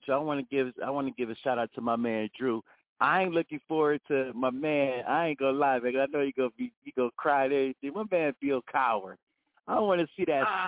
So 0.05 0.13
I 0.13 0.17
want 0.17 0.39
to 0.39 0.55
give 0.55 0.73
I 0.85 0.89
want 0.89 1.07
to 1.07 1.13
give 1.13 1.29
a 1.29 1.35
shout 1.43 1.57
out 1.57 1.69
to 1.75 1.81
my 1.81 1.95
man 1.95 2.29
Drew. 2.37 2.63
I 2.99 3.23
ain't 3.23 3.33
looking 3.33 3.61
forward 3.67 4.01
to 4.07 4.31
my 4.33 4.49
man. 4.49 5.03
I 5.07 5.27
ain't 5.27 5.39
gonna 5.39 5.57
lie, 5.57 5.79
man. 5.79 5.97
I 5.97 6.05
know 6.05 6.21
you 6.21 6.33
gonna 6.33 6.49
be 6.57 6.71
you 6.83 6.91
gonna 6.95 7.09
cry 7.17 7.45
and 7.45 7.53
everything. 7.53 7.93
My 7.93 8.03
man 8.11 8.33
Bill 8.41 8.61
Cowher. 8.73 9.15
I 9.67 9.75
don't 9.75 9.87
want 9.87 9.99
to 10.01 10.07
see 10.15 10.23
that 10.25 10.43
ah. 10.47 10.67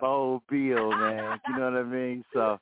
slob, 0.00 0.08
old 0.08 0.42
Bill, 0.48 0.90
man. 0.90 1.40
You 1.48 1.58
know 1.58 1.70
what 1.70 1.80
I 1.80 1.82
mean? 1.82 2.24
So 2.32 2.58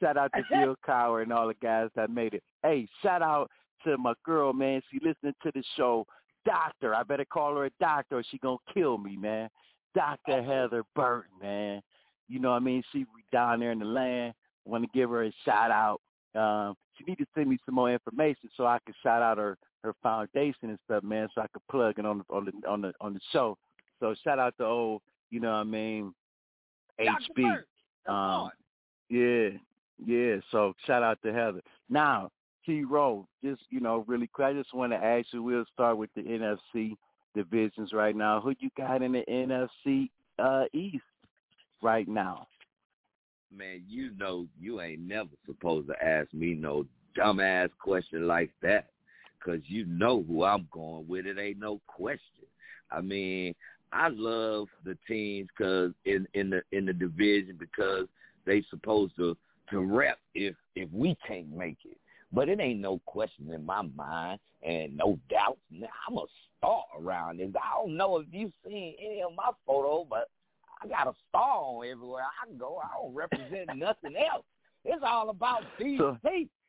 shout 0.00 0.16
out 0.16 0.30
to 0.36 0.42
Bill 0.50 0.76
Cowher 0.86 1.22
and 1.22 1.32
all 1.32 1.48
the 1.48 1.54
guys 1.54 1.90
that 1.96 2.10
made 2.10 2.34
it. 2.34 2.42
Hey, 2.62 2.88
shout 3.02 3.22
out 3.22 3.50
to 3.84 3.98
my 3.98 4.14
girl, 4.24 4.52
man. 4.52 4.80
She 4.90 4.98
listening 5.02 5.34
to 5.42 5.50
the 5.54 5.62
show. 5.76 6.06
Doctor, 6.44 6.94
I 6.94 7.02
better 7.02 7.24
call 7.24 7.56
her 7.56 7.66
a 7.66 7.70
doctor 7.80 8.18
or 8.18 8.24
she 8.30 8.38
gonna 8.38 8.56
kill 8.72 8.98
me, 8.98 9.16
man. 9.16 9.48
Dr. 9.94 10.42
Heather 10.42 10.84
Burton, 10.94 11.30
man. 11.40 11.82
You 12.28 12.38
know 12.38 12.50
what 12.50 12.56
I 12.56 12.60
mean? 12.60 12.82
She 12.92 13.04
down 13.32 13.60
there 13.60 13.72
in 13.72 13.80
the 13.80 13.84
land. 13.84 14.34
Want 14.64 14.84
to 14.84 14.90
give 14.96 15.10
her 15.10 15.24
a 15.24 15.32
shout 15.44 15.70
out. 15.70 16.00
Um, 16.34 16.76
she 16.96 17.04
need 17.04 17.16
to 17.16 17.26
send 17.34 17.48
me 17.48 17.58
some 17.66 17.74
more 17.74 17.90
information 17.90 18.48
so 18.56 18.66
I 18.66 18.78
can 18.84 18.94
shout 19.02 19.22
out 19.22 19.38
her 19.38 19.58
her 19.82 19.94
foundation 20.02 20.68
and 20.68 20.78
stuff, 20.84 21.02
man, 21.02 21.28
so 21.34 21.40
I 21.40 21.46
could 21.48 21.62
plug 21.70 21.98
it 21.98 22.04
on 22.06 22.18
the 22.18 22.24
on 22.34 22.44
the 22.44 22.68
on 22.68 22.80
the 22.82 22.92
on 23.00 23.14
the 23.14 23.20
show. 23.32 23.56
So 23.98 24.14
shout 24.22 24.38
out 24.38 24.54
to 24.58 24.64
old, 24.64 25.02
you 25.30 25.40
know 25.40 25.50
what 25.50 25.56
I 25.56 25.64
mean, 25.64 26.14
HB. 27.00 27.62
Um, 28.06 28.50
yeah, 29.08 29.48
yeah. 30.04 30.36
So 30.50 30.74
shout 30.86 31.02
out 31.02 31.18
to 31.24 31.32
Heather. 31.32 31.62
Now, 31.88 32.30
T 32.70 32.84
Rowe, 32.84 33.26
just 33.42 33.62
you 33.70 33.80
know, 33.80 34.04
really 34.06 34.28
quick. 34.28 34.46
I 34.46 34.52
just 34.52 34.72
want 34.72 34.92
to 34.92 34.96
ask 34.96 35.26
you. 35.32 35.42
We'll 35.42 35.64
start 35.74 35.96
with 35.96 36.10
the 36.14 36.22
NFC 36.22 36.96
divisions 37.34 37.92
right 37.92 38.14
now. 38.14 38.40
Who 38.40 38.54
you 38.60 38.70
got 38.76 39.02
in 39.02 39.10
the 39.10 39.24
NFC 39.28 40.08
uh, 40.38 40.66
East 40.72 41.02
right 41.82 42.06
now? 42.06 42.46
Man, 43.52 43.82
you 43.88 44.12
know 44.16 44.46
you 44.60 44.80
ain't 44.80 45.00
never 45.00 45.30
supposed 45.46 45.88
to 45.88 46.00
ask 46.00 46.32
me 46.32 46.54
no 46.54 46.86
dumbass 47.18 47.70
question 47.82 48.28
like 48.28 48.52
that 48.62 48.86
because 49.38 49.62
you 49.66 49.84
know 49.86 50.24
who 50.28 50.44
I'm 50.44 50.68
going 50.70 51.08
with. 51.08 51.26
It 51.26 51.40
ain't 51.40 51.58
no 51.58 51.80
question. 51.88 52.20
I 52.92 53.00
mean, 53.00 53.52
I 53.92 54.10
love 54.12 54.68
the 54.84 54.96
teams 55.08 55.48
because 55.58 55.90
in 56.04 56.28
in 56.34 56.50
the 56.50 56.62
in 56.70 56.86
the 56.86 56.92
division 56.92 57.56
because 57.58 58.06
they 58.46 58.62
supposed 58.70 59.16
to 59.16 59.36
to 59.70 59.80
rep 59.80 60.18
if 60.36 60.54
if 60.76 60.88
we 60.92 61.16
can't 61.26 61.50
make 61.50 61.78
it. 61.84 61.96
But 62.32 62.48
it 62.48 62.60
ain't 62.60 62.80
no 62.80 63.00
question 63.06 63.52
in 63.52 63.66
my 63.66 63.82
mind 63.82 64.38
and 64.62 64.96
no 64.96 65.18
doubt. 65.28 65.58
I'm 65.72 66.16
a 66.16 66.26
star 66.58 66.84
around 66.98 67.38
this. 67.38 67.50
I 67.56 67.82
don't 67.82 67.96
know 67.96 68.18
if 68.18 68.26
you've 68.30 68.52
seen 68.64 68.94
any 69.04 69.22
of 69.22 69.34
my 69.34 69.50
photos, 69.66 70.06
but 70.08 70.28
I 70.82 70.86
got 70.86 71.08
a 71.08 71.14
star 71.28 71.58
on 71.60 71.86
everywhere 71.86 72.22
I 72.22 72.52
go. 72.56 72.80
I 72.82 73.02
don't 73.02 73.14
represent 73.14 73.70
nothing 73.76 74.14
else. 74.16 74.44
It's 74.84 75.02
all 75.06 75.30
about 75.30 75.64
DC. 75.78 75.98
So, 75.98 76.18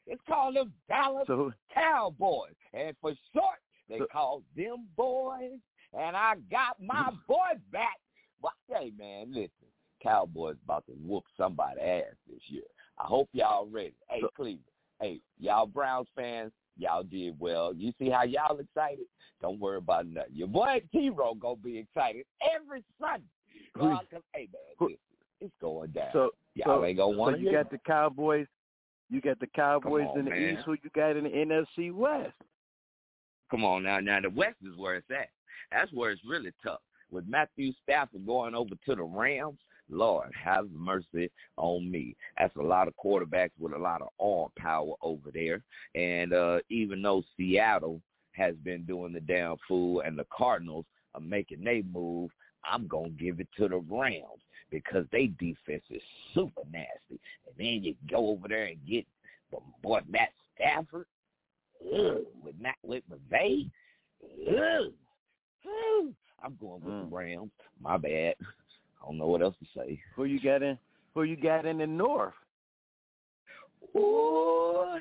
it's 0.08 0.22
called 0.28 0.56
them 0.56 0.74
Dallas 0.90 1.26
so, 1.28 1.54
Cowboys. 1.74 2.54
And 2.74 2.96
for 3.00 3.14
short, 3.34 3.60
they 3.88 4.00
so, 4.00 4.08
call 4.12 4.44
them 4.56 4.88
boys. 4.98 5.60
And 5.94 6.16
I 6.18 6.36
got 6.50 6.82
my 6.82 7.12
boy 7.28 7.60
back. 7.72 8.00
But 8.42 8.54
hey, 8.68 8.92
man, 8.98 9.28
listen. 9.30 9.52
Cowboys 10.02 10.56
about 10.66 10.84
to 10.88 10.94
whoop 10.94 11.24
somebody 11.38 11.80
ass 11.80 12.16
this 12.28 12.42
year. 12.48 12.64
I 12.98 13.04
hope 13.04 13.30
y'all 13.34 13.68
ready. 13.68 13.94
Hey, 14.10 14.24
Cleveland. 14.36 14.64
Hey, 15.02 15.20
y'all 15.40 15.66
Browns 15.66 16.08
fans, 16.16 16.52
y'all 16.78 17.04
did 17.04 17.36
well. 17.40 17.74
You 17.74 17.92
see 17.98 18.10
how 18.10 18.24
y'all 18.24 18.60
excited? 18.60 19.06
Don't 19.42 19.60
worry 19.60 19.78
about 19.78 20.06
nothing. 20.06 20.36
Your 20.36 20.48
boy 20.48 20.82
T-Row 20.92 21.34
gonna 21.34 21.56
be 21.56 21.80
excited 21.80 22.26
every 22.56 22.84
Sunday. 23.00 23.26
Cause, 23.76 24.06
hey 24.36 24.48
man, 24.80 24.96
it's 25.40 25.54
going 25.60 25.90
down. 25.90 26.10
So 26.14 26.30
y'all 26.54 26.82
so, 26.82 26.86
ain't 26.86 26.98
gonna 26.98 27.18
want 27.18 27.38
so 27.38 27.42
you 27.42 27.52
got 27.52 27.72
the 27.72 27.80
Cowboys. 27.80 28.46
You 29.10 29.22
got 29.22 29.40
the 29.40 29.48
Cowboys 29.48 30.08
on, 30.12 30.20
in 30.20 30.26
the 30.26 30.32
man. 30.32 30.54
East. 30.54 30.64
Who 30.66 30.74
you 30.74 30.90
got 30.96 31.18
in 31.18 31.24
the 31.24 31.30
NFC 31.30 31.92
West? 31.92 32.34
Come 33.50 33.66
on 33.66 33.84
now. 33.84 34.00
Now 34.00 34.22
the 34.22 34.30
West 34.30 34.58
is 34.64 34.78
where 34.78 34.96
it's 34.96 35.10
at. 35.10 35.30
That's 35.72 35.92
where 35.94 36.12
it's 36.12 36.22
really 36.24 36.52
tough. 36.64 36.80
With 37.10 37.28
Matthew 37.28 37.74
Stafford 37.84 38.26
going 38.26 38.54
over 38.56 38.76
to 38.86 38.96
the 38.96 39.04
Rams, 39.04 39.58
Lord, 39.92 40.32
have 40.34 40.70
mercy 40.72 41.30
on 41.58 41.92
me. 41.92 42.16
That's 42.38 42.56
a 42.56 42.62
lot 42.62 42.88
of 42.88 42.94
quarterbacks 43.04 43.52
with 43.60 43.74
a 43.74 43.78
lot 43.78 44.02
of 44.02 44.10
arm 44.20 44.50
power 44.58 44.94
over 45.02 45.30
there. 45.34 45.62
And 45.96 46.34
uh, 46.34 46.60
even 46.70 47.02
though 47.02 47.24
Seattle 47.38 48.02
has 48.34 48.56
been 48.64 48.84
doing 48.84 49.14
the 49.14 49.20
damn 49.20 49.58
fool 49.68 50.02
and 50.02 50.18
the 50.18 50.26
Cardinals 50.36 50.86
are 51.14 51.22
making 51.22 51.64
they 51.64 51.84
move, 51.92 52.32
I'm 52.64 52.88
going 52.88 53.18
to 53.18 53.24
give 53.24 53.40
it 53.40 53.48
to 53.58 53.68
the 53.68 53.78
Rams 53.78 54.42
because 54.70 55.06
they 55.12 55.28
defense 55.28 55.84
is 55.90 56.02
super 56.34 56.62
nasty. 56.72 57.20
And 57.48 57.56
then 57.58 57.84
you 57.84 57.96
go 58.10 58.30
over 58.30 58.48
there 58.48 58.66
and 58.66 58.78
get 58.88 59.06
but 59.52 59.62
boy 59.82 60.00
Matt 60.10 60.30
Stafford 60.56 61.06
ugh, 61.94 62.22
with 62.44 62.56
Matt 62.60 62.78
with 62.84 63.04
McVay. 63.10 63.70
Ugh, 64.48 64.94
ugh. 65.66 66.14
I'm 66.44 66.58
going 66.60 66.82
with 66.82 66.94
mm. 66.94 67.10
the 67.10 67.16
Rams. 67.16 67.52
My 67.82 67.98
bad. 67.98 68.36
I 68.40 69.06
don't 69.06 69.18
know 69.18 69.28
what 69.28 69.42
else 69.42 69.56
to 69.60 69.80
say. 69.80 69.81
Who 70.16 70.26
you 70.26 70.40
got 70.40 70.62
in? 70.62 70.78
Who 71.14 71.24
you 71.24 71.36
got 71.36 71.66
in 71.66 71.80
the 71.80 71.88
North? 71.88 72.34
Ooh, 73.96 75.00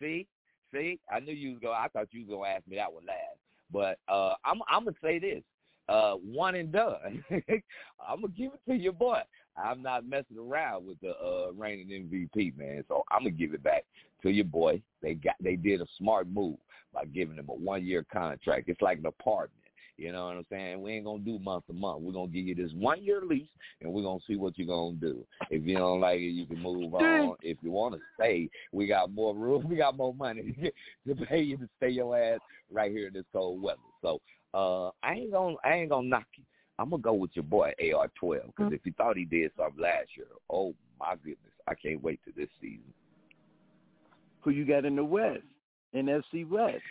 see, 0.00 0.26
see, 0.72 0.98
I 1.10 1.20
knew 1.20 1.32
you 1.32 1.52
was 1.52 1.60
going. 1.60 1.76
I 1.78 1.88
thought 1.88 2.08
you 2.10 2.20
was 2.20 2.30
gonna 2.30 2.48
ask 2.48 2.66
me 2.66 2.76
that 2.76 2.92
one 2.92 3.06
last. 3.06 3.38
But 3.72 3.98
uh, 4.12 4.34
I'm 4.44 4.60
I'm 4.68 4.84
gonna 4.84 4.96
say 5.02 5.18
this: 5.18 5.42
uh, 5.88 6.14
one 6.14 6.54
and 6.56 6.72
done. 6.72 7.24
I'm 7.30 8.22
gonna 8.22 8.32
give 8.36 8.52
it 8.52 8.70
to 8.70 8.76
your 8.76 8.92
boy. 8.92 9.20
I'm 9.56 9.82
not 9.82 10.06
messing 10.06 10.38
around 10.38 10.86
with 10.86 11.00
the 11.00 11.10
uh, 11.10 11.52
reigning 11.56 11.88
MVP, 11.88 12.56
man. 12.56 12.84
So 12.88 13.04
I'm 13.10 13.20
gonna 13.20 13.30
give 13.30 13.54
it 13.54 13.62
back 13.62 13.84
to 14.22 14.30
your 14.30 14.44
boy. 14.44 14.82
They 15.02 15.14
got 15.14 15.34
they 15.40 15.56
did 15.56 15.80
a 15.80 15.86
smart 15.98 16.26
move 16.28 16.56
by 16.92 17.04
giving 17.06 17.36
him 17.36 17.48
a 17.48 17.54
one 17.54 17.84
year 17.84 18.04
contract. 18.12 18.68
It's 18.68 18.82
like 18.82 18.98
an 18.98 19.06
apartment. 19.06 19.61
You 19.98 20.10
know 20.10 20.26
what 20.26 20.36
I'm 20.36 20.46
saying? 20.50 20.80
We 20.80 20.92
ain't 20.92 21.04
gonna 21.04 21.22
do 21.22 21.38
month 21.38 21.66
to 21.66 21.72
month. 21.72 22.00
We're 22.00 22.12
gonna 22.12 22.28
give 22.28 22.46
you 22.46 22.54
this 22.54 22.72
one 22.72 23.02
year 23.02 23.20
lease, 23.22 23.48
and 23.80 23.92
we're 23.92 24.02
gonna 24.02 24.20
see 24.26 24.36
what 24.36 24.58
you're 24.58 24.66
gonna 24.66 24.96
do. 24.96 25.24
If 25.50 25.64
you 25.64 25.76
don't 25.76 26.00
like 26.00 26.18
it, 26.18 26.30
you 26.30 26.46
can 26.46 26.60
move 26.60 26.94
on. 26.94 27.36
If 27.42 27.58
you 27.62 27.70
want 27.70 27.94
to 27.94 28.00
stay, 28.14 28.48
we 28.72 28.86
got 28.86 29.12
more 29.12 29.34
room. 29.34 29.66
We 29.72 29.76
got 29.76 29.96
more 29.96 30.14
money 30.14 30.72
to 31.06 31.14
pay 31.26 31.42
you 31.42 31.56
to 31.58 31.68
stay 31.76 31.90
your 31.90 32.18
ass 32.18 32.40
right 32.70 32.90
here 32.90 33.08
in 33.08 33.14
this 33.14 33.24
cold 33.32 33.62
weather. 33.62 33.78
So 34.02 34.20
uh, 34.54 34.88
I 35.02 35.14
ain't 35.14 35.32
gonna 35.32 35.56
I 35.64 35.74
ain't 35.74 35.90
gonna 35.90 36.08
knock 36.08 36.26
you. 36.36 36.44
I'm 36.78 36.90
gonna 36.90 37.02
go 37.02 37.12
with 37.12 37.30
your 37.34 37.44
boy 37.44 37.72
AR12 37.82 38.08
because 38.20 38.50
mm-hmm. 38.58 38.74
if 38.74 38.80
you 38.84 38.92
thought 38.96 39.16
he 39.16 39.24
did 39.24 39.50
something 39.56 39.80
last 39.80 40.08
year, 40.16 40.26
oh 40.50 40.74
my 40.98 41.14
goodness, 41.16 41.52
I 41.68 41.74
can't 41.74 42.02
wait 42.02 42.20
to 42.24 42.32
this 42.36 42.48
season. 42.60 42.92
Who 44.40 44.50
you 44.50 44.64
got 44.64 44.84
in 44.84 44.96
the 44.96 45.04
West? 45.04 45.42
NFC 45.94 46.48
West. 46.48 46.82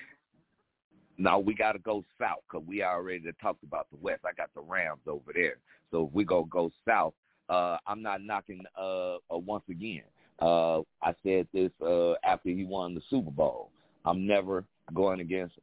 No, 1.21 1.37
we 1.37 1.53
got 1.53 1.73
to 1.73 1.79
go 1.79 2.03
south 2.19 2.39
because 2.49 2.65
we 2.67 2.81
already 2.81 3.23
talked 3.39 3.61
about 3.63 3.85
the 3.91 3.97
West. 4.01 4.21
I 4.25 4.33
got 4.33 4.49
the 4.55 4.61
Rams 4.61 5.01
over 5.05 5.31
there. 5.31 5.57
So 5.91 6.07
if 6.07 6.13
we 6.13 6.23
go 6.23 6.45
go 6.45 6.71
south, 6.83 7.13
uh, 7.47 7.77
I'm 7.85 8.01
not 8.01 8.23
knocking 8.23 8.63
uh, 8.75 9.17
uh, 9.17 9.37
once 9.37 9.63
again. 9.69 10.01
Uh, 10.41 10.79
I 11.03 11.13
said 11.21 11.47
this 11.53 11.69
uh, 11.79 12.13
after 12.23 12.49
he 12.49 12.63
won 12.63 12.95
the 12.95 13.01
Super 13.07 13.29
Bowl. 13.29 13.69
I'm 14.03 14.25
never 14.25 14.63
going 14.95 15.19
against 15.19 15.53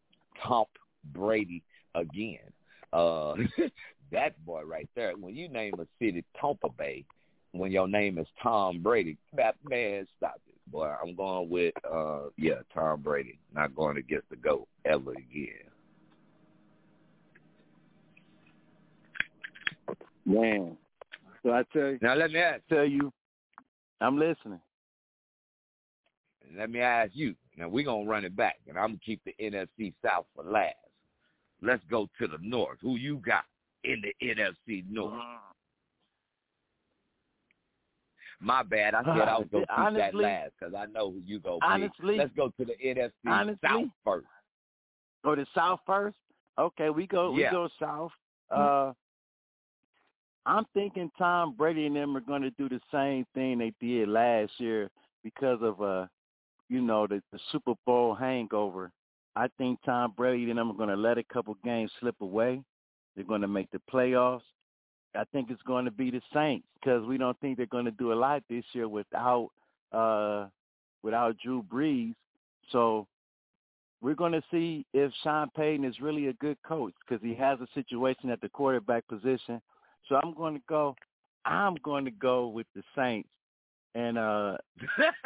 Tom 0.47 0.67
Brady 1.13 1.65
again. 1.97 2.39
Uh, 2.93 3.35
that 4.13 4.45
boy 4.47 4.63
right 4.63 4.89
there. 4.95 5.17
When 5.17 5.35
you 5.35 5.49
name 5.49 5.75
a 5.81 5.87
city 5.99 6.25
Tampa 6.41 6.69
Bay, 6.69 7.05
when 7.51 7.73
your 7.73 7.89
name 7.89 8.19
is 8.19 8.29
Tom 8.41 8.81
Brady, 8.81 9.19
that 9.35 9.57
man, 9.69 10.07
stop 10.19 10.41
boy. 10.71 10.93
I'm 11.03 11.15
going 11.15 11.49
with 11.49 11.75
uh, 11.91 12.29
yeah, 12.37 12.61
Tom 12.75 13.03
Brady. 13.03 13.39
Not 13.55 13.75
going 13.75 13.97
against 13.97 14.29
the 14.31 14.37
goat 14.37 14.69
ever 14.85 15.13
again. 15.13 15.69
Man, 20.25 20.77
so 21.43 21.53
I 21.53 21.63
tell 21.73 21.89
you. 21.89 21.99
Now 22.03 22.15
let 22.15 22.31
me 22.31 22.39
ask. 22.39 22.61
Tell 22.69 22.85
you, 22.85 23.13
I'm 24.01 24.19
listening. 24.19 24.61
Let 26.57 26.71
me 26.71 26.81
ask 26.81 27.13
you. 27.15 27.35
Now 27.57 27.69
we're 27.69 27.85
gonna 27.85 28.09
run 28.09 28.25
it 28.25 28.37
back, 28.37 28.57
and 28.69 28.79
I'm 28.79 28.91
gonna 28.91 29.01
keep 29.05 29.23
the 29.25 29.35
NFC 29.41 29.95
South 30.05 30.27
for 30.35 30.45
last. 30.45 30.75
Let's 31.63 31.83
go 31.91 32.09
to 32.21 32.27
the 32.27 32.39
north. 32.41 32.79
Who 32.83 32.97
you 32.97 33.17
got 33.17 33.45
in 33.85 34.03
the 34.03 34.27
NFC 34.27 34.85
North? 34.91 35.15
My 38.41 38.63
bad. 38.63 38.95
I 38.95 39.03
said 39.03 39.29
I 39.29 39.39
was 39.39 39.49
going 39.51 39.67
to 39.67 39.91
keep 39.91 39.99
that 39.99 40.15
last 40.15 40.53
because 40.59 40.75
I 40.75 40.87
know 40.87 41.11
who 41.11 41.21
you 41.25 41.41
go. 41.41 41.59
Honestly, 41.63 42.17
let's 42.17 42.31
go 42.37 42.49
to 42.59 42.65
the 42.65 42.75
NFC 42.85 43.11
honestly, 43.27 43.69
South 43.69 43.89
first. 44.05 44.27
Go 45.25 45.35
to 45.35 45.47
South 45.55 45.81
first. 45.87 46.17
Okay, 46.59 46.91
we 46.91 47.07
go. 47.07 47.37
Yeah. 47.37 47.51
We 47.51 47.53
go 47.53 47.69
South. 47.81 48.13
Uh, 48.51 48.93
I'm 50.47 50.65
thinking 50.73 51.11
Tom 51.19 51.55
Brady 51.57 51.87
and 51.87 51.97
them 51.97 52.17
are 52.17 52.21
going 52.21 52.43
to 52.43 52.51
do 52.51 52.69
the 52.69 52.81
same 52.93 53.27
thing 53.35 53.59
they 53.59 53.73
did 53.81 54.09
last 54.09 54.53
year 54.59 54.89
because 55.23 55.59
of 55.61 55.83
uh, 55.83 56.07
you 56.69 56.81
know, 56.81 57.07
the, 57.07 57.23
the 57.33 57.39
Super 57.51 57.75
Bowl 57.87 58.15
hangover. 58.15 58.91
I 59.37 59.49
think 59.59 59.79
Tom 59.85 60.15
Brady 60.17 60.51
and 60.51 60.59
them 60.59 60.71
are 60.71 60.75
going 60.75 60.89
to 60.89 60.97
let 60.97 61.19
a 61.19 61.25
couple 61.25 61.57
games 61.65 61.91
slip 62.01 62.17
away. 62.21 62.63
They're 63.15 63.25
going 63.25 63.41
to 63.41 63.49
make 63.49 63.71
the 63.71 63.81
playoffs. 63.93 64.43
I 65.19 65.25
think 65.33 65.51
it's 65.51 65.63
going 65.63 65.85
to 65.85 65.91
be 65.91 66.11
the 66.11 66.21
Saints 66.33 66.67
because 66.75 67.05
we 67.05 67.19
don't 67.19 67.39
think 67.41 67.57
they're 67.57 67.67
going 67.67 67.87
to 67.87 67.91
do 67.91 68.13
a 68.13 68.15
lot 68.15 68.43
this 68.49 68.65
year 68.73 68.89
without 68.89 69.51
uh, 69.93 70.47
without 71.03 71.37
Drew 71.43 71.63
Brees. 71.63 72.15
So 72.71 73.07
we're 74.01 74.15
going 74.15 74.33
to 74.33 74.43
see 74.51 74.87
if 74.95 75.11
Sean 75.25 75.51
Payton 75.57 75.85
is 75.85 76.01
really 76.01 76.29
a 76.29 76.35
good 76.35 76.57
coach 76.63 76.95
because 77.01 77.23
he 77.23 77.35
has 77.35 77.59
a 77.61 77.67
situation 77.75 78.31
at 78.31 78.41
the 78.41 78.49
quarterback 78.49 79.09
position. 79.09 79.61
So 80.09 80.21
I'm 80.23 80.35
going 80.35 80.55
to 80.55 80.63
go. 80.69 80.95
I'm 81.45 81.77
going 81.83 82.05
to 82.05 82.13
go 82.13 82.47
with 82.47 82.67
the 82.77 82.83
Saints 82.97 83.29
and 83.95 84.19
uh 84.19 84.57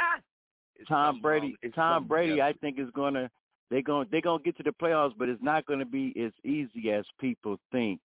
Tom 0.88 1.20
Brady. 1.20 1.54
Tom 1.74 2.08
Brady. 2.08 2.40
I 2.40 2.54
think 2.54 2.78
is 2.78 2.88
going 2.94 3.14
to 3.14 3.30
they're 3.70 3.82
going 3.82 4.08
they're 4.10 4.22
going 4.22 4.38
to 4.38 4.44
get 4.44 4.56
to 4.56 4.62
the 4.62 4.70
playoffs, 4.70 5.12
but 5.18 5.28
it's 5.28 5.42
not 5.42 5.66
going 5.66 5.80
to 5.80 5.86
be 5.86 6.14
as 6.18 6.32
easy 6.44 6.90
as 6.92 7.04
people 7.20 7.58
think. 7.70 8.00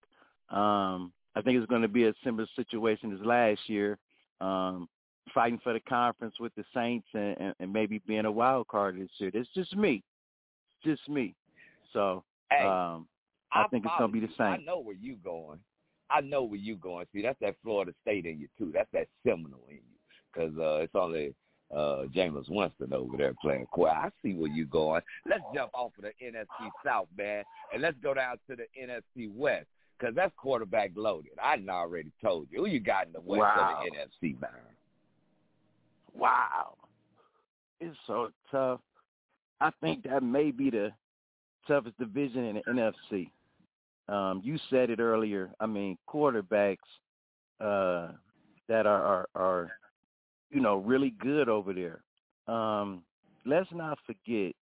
Um, 0.50 1.12
I 1.38 1.40
think 1.40 1.56
it's 1.56 1.70
going 1.70 1.82
to 1.82 1.88
be 1.88 2.04
a 2.04 2.14
similar 2.24 2.48
situation 2.56 3.12
as 3.12 3.24
last 3.24 3.60
year, 3.68 3.96
um, 4.40 4.88
fighting 5.32 5.60
for 5.62 5.72
the 5.72 5.78
conference 5.78 6.34
with 6.40 6.52
the 6.56 6.64
Saints 6.74 7.06
and, 7.14 7.36
and, 7.38 7.54
and 7.60 7.72
maybe 7.72 8.02
being 8.08 8.24
a 8.24 8.30
wild 8.30 8.66
card 8.66 9.00
this 9.00 9.08
year. 9.18 9.30
It's 9.32 9.48
just 9.54 9.76
me, 9.76 10.02
it's 10.82 10.98
just 10.98 11.08
me. 11.08 11.36
So 11.92 12.24
hey, 12.50 12.64
um, 12.64 13.06
I, 13.52 13.62
I 13.62 13.68
think 13.68 13.84
it's 13.84 13.94
going 14.00 14.12
to 14.12 14.20
be 14.20 14.26
the 14.26 14.32
same. 14.36 14.46
I 14.46 14.56
know 14.56 14.80
where 14.80 14.96
you 14.96 15.14
going. 15.22 15.60
I 16.10 16.22
know 16.22 16.42
where 16.42 16.58
you 16.58 16.74
going. 16.74 17.06
See, 17.14 17.22
that's 17.22 17.38
that 17.40 17.54
Florida 17.62 17.92
State 18.02 18.26
in 18.26 18.40
you 18.40 18.48
too. 18.58 18.72
That's 18.74 18.90
that 18.92 19.06
Seminole 19.24 19.62
in 19.68 19.76
you, 19.76 19.82
because 20.32 20.58
uh, 20.58 20.82
it's 20.82 20.94
only 20.96 21.36
uh 21.72 22.06
Jameis 22.16 22.48
Winston 22.48 22.92
over 22.92 23.16
there 23.16 23.34
playing 23.40 23.66
quiet. 23.66 23.94
I 23.94 24.10
see 24.22 24.34
where 24.34 24.50
you're 24.50 24.66
going. 24.66 25.02
Let's 25.28 25.44
jump 25.54 25.70
off 25.74 25.92
of 25.98 26.04
the 26.04 26.12
NFC 26.24 26.70
South, 26.84 27.06
man, 27.16 27.44
and 27.72 27.80
let's 27.80 27.98
go 28.02 28.14
down 28.14 28.38
to 28.50 28.56
the 28.56 28.64
NFC 28.82 29.32
West 29.32 29.66
because 29.98 30.14
that's 30.14 30.32
quarterback 30.36 30.92
loaded. 30.94 31.32
I 31.42 31.58
already 31.68 32.12
told 32.22 32.48
you. 32.50 32.60
Who 32.60 32.66
you 32.68 32.80
got 32.80 33.06
in 33.06 33.12
the 33.12 33.20
West 33.20 33.40
wow. 33.40 33.80
of 33.80 33.84
the 33.84 34.26
NFC, 34.26 34.40
man? 34.40 34.50
Wow, 36.14 36.74
it's 37.80 37.96
so 38.06 38.30
tough. 38.50 38.80
I 39.60 39.70
think 39.80 40.04
that 40.04 40.22
may 40.22 40.50
be 40.50 40.70
the 40.70 40.92
toughest 41.66 41.98
division 41.98 42.44
in 42.44 42.56
the 42.56 42.92
NFC. 43.12 43.30
Um, 44.08 44.40
you 44.44 44.58
said 44.70 44.90
it 44.90 45.00
earlier. 45.00 45.50
I 45.60 45.66
mean, 45.66 45.98
quarterbacks 46.08 46.76
uh, 47.60 48.12
that 48.68 48.86
are, 48.86 49.02
are 49.02 49.28
are 49.34 49.70
you 50.50 50.60
know, 50.60 50.76
really 50.76 51.10
good 51.20 51.48
over 51.48 51.72
there. 51.72 52.00
Um, 52.52 53.02
let's 53.44 53.68
not 53.72 53.98
forget 54.06 54.54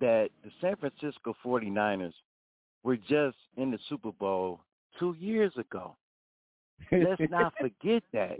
that 0.00 0.30
the 0.42 0.50
San 0.60 0.76
Francisco 0.76 1.36
49ers 1.44 2.12
were 2.82 2.96
just 2.96 3.36
in 3.56 3.70
the 3.70 3.78
Super 3.88 4.12
Bowl 4.12 4.60
two 4.98 5.16
years 5.18 5.52
ago. 5.56 5.96
Let's 6.90 7.30
not 7.30 7.54
forget 7.60 8.02
that. 8.12 8.38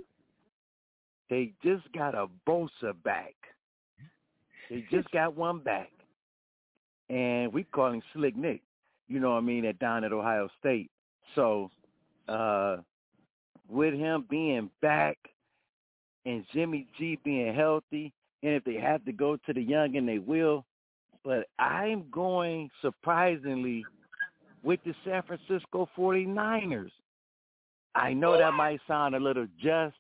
They 1.31 1.53
just 1.63 1.91
got 1.93 2.15
a 2.15 2.27
Bosa 2.47 2.95
back. 3.03 3.35
They 4.71 4.85
just 4.91 5.11
got 5.11 5.37
one 5.37 5.61
back. 5.61 5.91
And 7.11 7.53
we 7.53 7.65
call 7.65 7.93
him 7.93 8.03
Slick 8.13 8.37
Nick, 8.37 8.63
you 9.09 9.21
know 9.21 9.31
what 9.33 9.39
I 9.39 9.41
mean, 9.43 9.65
at 9.65 9.79
down 9.79 10.05
at 10.05 10.13
Ohio 10.13 10.49
State. 10.59 10.91
So 11.35 11.71
uh 12.29 12.79
with 13.69 13.95
him 13.95 14.25
being 14.29 14.71
back– 14.81 15.17
and 16.27 16.45
Jimmy 16.53 16.87
G 16.99 17.19
being 17.25 17.55
healthy, 17.55 18.13
and 18.43 18.55
if 18.55 18.65
they 18.65 18.75
have 18.75 19.05
to 19.05 19.13
go 19.13 19.37
to 19.47 19.53
the 19.53 19.63
young 19.63 19.97
and 19.97 20.09
they 20.09 20.19
will. 20.19 20.65
But 21.25 21.47
I'm 21.59 22.05
going 22.11 22.71
surprisingly 22.83 23.85
with 24.65 24.81
the 24.85 24.95
San 25.05 25.23
Francisco 25.23 25.89
49ers. 25.97 26.91
I 27.95 28.13
know 28.13 28.37
that 28.37 28.55
might 28.55 28.81
sound 28.89 29.15
a 29.15 29.21
little 29.21 29.47
just. 29.63 29.95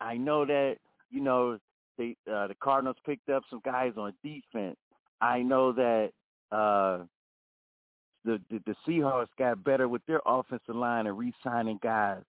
I 0.00 0.16
know 0.16 0.46
that, 0.46 0.76
you 1.10 1.20
know, 1.20 1.58
they 1.98 2.16
uh, 2.30 2.46
the 2.46 2.54
Cardinals 2.62 2.96
picked 3.04 3.28
up 3.28 3.42
some 3.50 3.60
guys 3.64 3.92
on 3.96 4.14
defense. 4.22 4.76
I 5.20 5.42
know 5.42 5.72
that 5.72 6.10
uh 6.52 7.04
the, 8.24 8.40
the 8.50 8.60
the 8.66 8.74
Seahawks 8.86 9.28
got 9.38 9.62
better 9.64 9.88
with 9.88 10.02
their 10.06 10.20
offensive 10.26 10.76
line 10.76 11.06
and 11.06 11.18
re-signing 11.18 11.78
guys. 11.82 12.22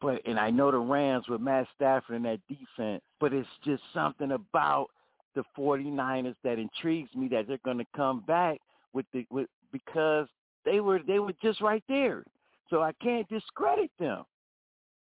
But 0.00 0.20
and 0.26 0.38
I 0.38 0.50
know 0.50 0.70
the 0.70 0.78
Rams 0.78 1.28
with 1.28 1.40
Matt 1.40 1.68
Stafford 1.74 2.16
and 2.16 2.24
that 2.24 2.40
defense, 2.48 3.02
but 3.20 3.32
it's 3.32 3.48
just 3.64 3.82
something 3.94 4.32
about 4.32 4.88
the 5.34 5.44
49ers 5.56 6.34
that 6.42 6.58
intrigues 6.58 7.14
me 7.14 7.28
that 7.28 7.46
they're 7.46 7.58
going 7.64 7.78
to 7.78 7.86
come 7.94 8.20
back 8.26 8.58
with 8.92 9.06
the 9.12 9.26
with 9.30 9.46
because 9.72 10.26
they 10.64 10.80
were 10.80 11.00
they 11.06 11.18
were 11.18 11.34
just 11.42 11.60
right 11.60 11.84
there. 11.88 12.24
So 12.68 12.82
I 12.82 12.92
can't 13.02 13.28
discredit 13.28 13.90
them. 13.98 14.24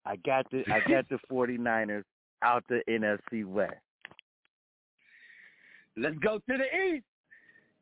I 0.05 0.17
got 0.17 0.49
the 0.51 0.63
I 0.71 0.87
got 0.89 1.07
the 1.09 1.19
49ers 1.31 2.03
out 2.43 2.63
the 2.69 2.81
NFC 2.89 3.45
West. 3.45 3.73
Let's 5.97 6.17
go 6.17 6.39
to 6.39 6.57
the 6.57 6.93
East, 6.93 7.05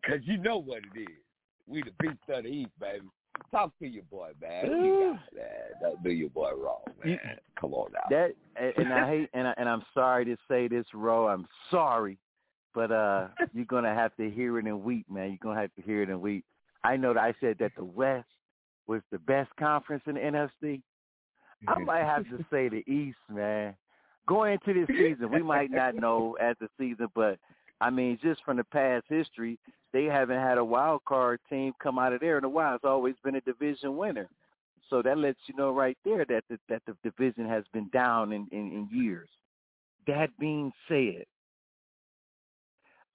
cause 0.06 0.20
you 0.24 0.38
know 0.38 0.60
what 0.60 0.80
it 0.94 1.00
is. 1.00 1.08
We 1.68 1.82
the 1.82 1.92
beast 2.00 2.20
of 2.30 2.44
the 2.44 2.50
East, 2.50 2.72
baby. 2.80 3.06
Talk 3.52 3.72
to 3.80 3.88
your 3.88 4.04
boy, 4.04 4.32
man. 4.40 4.66
You 4.66 5.18
got. 5.36 5.82
Don't 5.82 6.04
do 6.04 6.12
your 6.12 6.30
boy 6.30 6.52
wrong, 6.56 6.84
man. 7.04 7.20
Come 7.60 7.74
on 7.74 7.92
now. 7.92 8.02
That 8.10 8.36
and 8.78 8.94
I 8.94 9.08
hate 9.08 9.30
and 9.34 9.48
I, 9.48 9.54
and 9.58 9.68
I'm 9.68 9.84
sorry 9.94 10.26
to 10.26 10.38
say 10.48 10.68
this, 10.68 10.86
Ro. 10.94 11.28
I'm 11.28 11.48
sorry, 11.72 12.20
but 12.76 12.92
uh, 12.92 13.30
you're 13.54 13.66
gonna 13.66 13.94
have 13.94 14.16
to 14.18 14.30
hear 14.30 14.60
it 14.60 14.66
and 14.66 14.84
weep, 14.84 15.10
man. 15.10 15.30
You're 15.30 15.40
gonna 15.42 15.60
have 15.60 15.74
to 15.76 15.82
hear 15.82 16.04
it 16.04 16.10
and 16.10 16.22
weep. 16.22 16.46
I 16.84 16.98
know 16.98 17.14
that 17.14 17.24
I 17.24 17.34
said 17.40 17.58
that 17.60 17.72
the 17.78 17.86
West 17.86 18.28
was 18.88 19.02
the 19.12 19.20
best 19.20 19.50
conference 19.58 20.04
in 20.06 20.16
the 20.16 20.22
NFC. 20.22 20.82
I 21.68 21.74
mm-hmm. 21.74 21.86
might 21.86 22.04
have 22.04 22.24
to 22.26 22.46
say 22.52 22.70
the 22.70 22.84
East, 22.92 23.18
man. 23.30 23.76
Going 24.28 24.54
into 24.54 24.86
this 24.86 24.98
season, 24.98 25.32
we 25.32 25.42
might 25.44 25.72
not 25.72 25.96
know 25.96 26.38
as 26.42 26.56
the 26.60 26.70
season, 26.78 27.08
but 27.14 27.38
I 27.82 27.90
mean, 27.90 28.18
just 28.22 28.44
from 28.44 28.58
the 28.58 28.64
past 28.64 29.06
history, 29.10 29.60
they 29.92 30.06
haven't 30.06 30.40
had 30.40 30.58
a 30.58 30.64
wild 30.64 31.04
card 31.06 31.40
team 31.50 31.74
come 31.82 32.00
out 32.00 32.14
of 32.14 32.22
there 32.22 32.38
in 32.38 32.44
a 32.44 32.50
while. 32.50 32.76
It's 32.76 32.86
always 32.86 33.16
been 33.24 33.36
a 33.36 33.42
division 33.42 33.98
winner. 33.98 34.30
So 34.90 35.02
that 35.02 35.18
lets 35.18 35.40
you 35.48 35.56
know 35.56 35.72
right 35.72 35.98
there 36.06 36.26
that 36.26 36.44
the, 36.50 36.58
that 36.70 36.82
the 36.86 36.96
division 37.04 37.48
has 37.48 37.64
been 37.74 37.90
down 37.90 38.32
in, 38.32 38.48
in, 38.52 38.72
in 38.72 38.90
years. 38.92 39.30
That 40.08 40.30
being 40.40 40.72
said, 40.88 41.26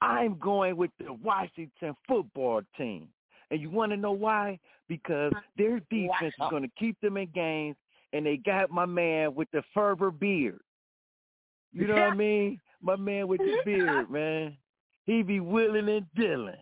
I'm 0.01 0.39
going 0.39 0.77
with 0.77 0.91
the 0.99 1.13
Washington 1.13 1.95
football 2.07 2.63
team. 2.77 3.09
And 3.51 3.61
you 3.61 3.71
want 3.71 3.93
to 3.93 3.97
know 3.97 4.13
why? 4.13 4.59
Because 4.89 5.33
their 5.57 5.81
defense 5.91 6.35
wow. 6.39 6.47
is 6.47 6.51
going 6.51 6.63
to 6.63 6.71
keep 6.79 7.01
them 7.01 7.17
in 7.17 7.29
games, 7.35 7.77
and 8.13 8.27
they 8.27 8.37
got 8.37 8.71
my 8.71 8.87
man 8.87 9.35
with 9.35 9.49
the 9.53 9.63
Ferber 9.75 10.11
beard. 10.11 10.61
You 11.73 11.87
know 11.87 11.95
what 11.95 12.03
I 12.03 12.15
mean? 12.15 12.61
My 12.83 12.97
man 12.97 13.29
with 13.29 13.41
the 13.41 13.59
beard, 13.65 14.11
man. 14.11 14.57
He 15.07 15.23
be 15.23 15.41
willing 15.41 15.89
and 15.89 16.07
dealing. 16.15 16.55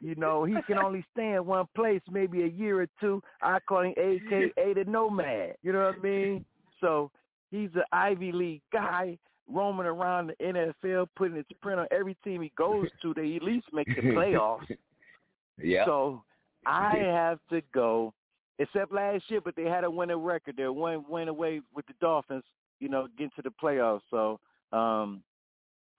You 0.00 0.16
know, 0.16 0.44
he 0.44 0.56
can 0.66 0.78
only 0.78 1.04
stay 1.12 1.34
in 1.34 1.46
one 1.46 1.66
place 1.76 2.00
maybe 2.10 2.42
a 2.42 2.48
year 2.48 2.82
or 2.82 2.88
two. 3.00 3.22
I 3.40 3.60
call 3.60 3.82
him 3.82 3.94
AKA 3.96 4.74
the 4.74 4.84
Nomad. 4.84 5.54
You 5.62 5.72
know 5.72 5.84
what 5.86 5.98
I 5.98 6.02
mean? 6.02 6.44
So 6.80 7.12
he's 7.52 7.70
an 7.76 7.84
Ivy 7.92 8.32
League 8.32 8.62
guy 8.72 9.16
roaming 9.48 9.86
around 9.86 10.28
the 10.28 10.44
NFL, 10.84 11.06
putting 11.14 11.36
his 11.36 11.44
print 11.60 11.78
on 11.78 11.86
every 11.92 12.16
team 12.24 12.42
he 12.42 12.50
goes 12.58 12.88
to. 13.02 13.14
They 13.14 13.36
at 13.36 13.42
least 13.42 13.66
make 13.72 13.86
the 13.86 14.02
playoffs. 14.02 14.66
Yeah. 15.62 15.84
So 15.84 16.22
I 16.66 16.96
have 16.98 17.38
to 17.50 17.62
go, 17.74 18.12
except 18.58 18.92
last 18.92 19.24
year, 19.28 19.40
but 19.40 19.56
they 19.56 19.64
had 19.64 19.84
a 19.84 19.90
winning 19.90 20.16
record. 20.16 20.56
They 20.56 20.68
went 20.68 21.08
win 21.08 21.28
away 21.28 21.60
with 21.74 21.86
the 21.86 21.94
Dolphins. 22.00 22.44
You 22.80 22.88
know, 22.88 23.06
getting 23.16 23.30
to 23.36 23.42
the 23.42 23.52
playoffs. 23.62 24.00
So 24.10 24.40
um 24.76 25.22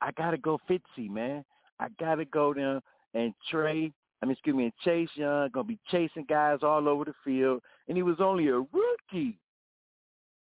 I 0.02 0.12
gotta 0.18 0.38
go 0.38 0.60
Fitzy, 0.70 1.10
man. 1.10 1.46
I 1.80 1.88
gotta 2.00 2.26
go 2.26 2.54
there 2.54 2.82
and 3.14 3.34
Trey, 3.50 3.92
I 4.22 4.26
mean, 4.26 4.34
excuse 4.34 4.56
me, 4.56 4.64
and 4.66 4.74
Chase 4.84 5.10
Young 5.16 5.50
gonna 5.54 5.64
be 5.66 5.80
chasing 5.90 6.26
guys 6.28 6.60
all 6.62 6.88
over 6.90 7.06
the 7.06 7.14
field, 7.24 7.62
and 7.88 7.96
he 7.96 8.04
was 8.04 8.18
only 8.20 8.48
a 8.48 8.58
rookie. 8.58 9.40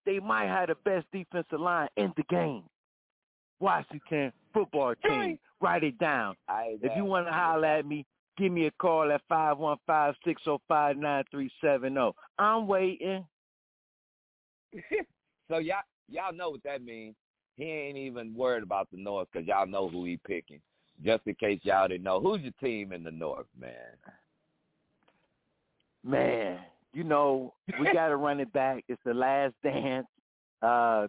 They 0.07 0.21
might 0.21 0.47
have 0.47 0.69
the 0.69 0.77
best 0.85 1.07
defensive 1.13 1.61
line 1.61 1.89
in 1.97 2.13
the 2.17 2.23
game. 2.31 2.63
Washington 3.61 4.33
football 4.55 4.95
team. 5.05 5.39
Write 5.61 5.83
it 5.83 5.99
down. 5.99 6.37
If 6.83 6.97
you 6.97 7.05
want 7.05 7.27
to 7.27 7.33
holler 7.33 7.67
at 7.67 7.85
me, 7.87 8.07
give 8.39 8.53
me 8.53 8.67
a 8.67 8.71
call 8.73 9.11
at 9.13 9.21
five 9.29 9.59
one 9.59 9.77
five 9.87 10.15
six 10.25 10.43
zero 10.45 10.61
five 10.69 10.97
nine 10.97 11.25
three 11.31 11.51
seven 11.61 11.95
zero. 11.95 12.15
I'm 12.39 12.67
waiting. 12.67 13.27
so 15.49 15.59
y'all 15.59 15.83
y'all 16.09 16.33
know 16.33 16.51
what 16.51 16.63
that 16.65 16.83
means. 16.83 17.15
He 17.57 17.65
ain't 17.65 17.99
even 17.99 18.35
worried 18.35 18.63
about 18.63 18.89
the 18.91 18.99
North 18.99 19.29
because 19.33 19.47
y'all 19.47 19.67
know 19.67 19.89
who 19.89 20.05
he 20.05 20.17
picking 20.25 20.61
just 21.05 21.27
in 21.27 21.35
case 21.35 21.61
y'all 21.63 21.89
didn't 21.89 22.05
know, 22.05 22.21
who's 22.21 22.41
your 22.41 22.53
team 22.61 22.93
in 22.93 23.05
the 23.05 23.11
North, 23.11 23.47
man? 23.59 23.73
Man, 26.05 26.59
you 26.93 27.05
know 27.05 27.55
we 27.79 27.87
got 27.93 28.09
to 28.09 28.17
run 28.17 28.41
it 28.41 28.53
back. 28.53 28.85
It's 28.89 29.01
the 29.05 29.15
last 29.15 29.55
dance. 29.63 30.07
Uh, 30.63 31.07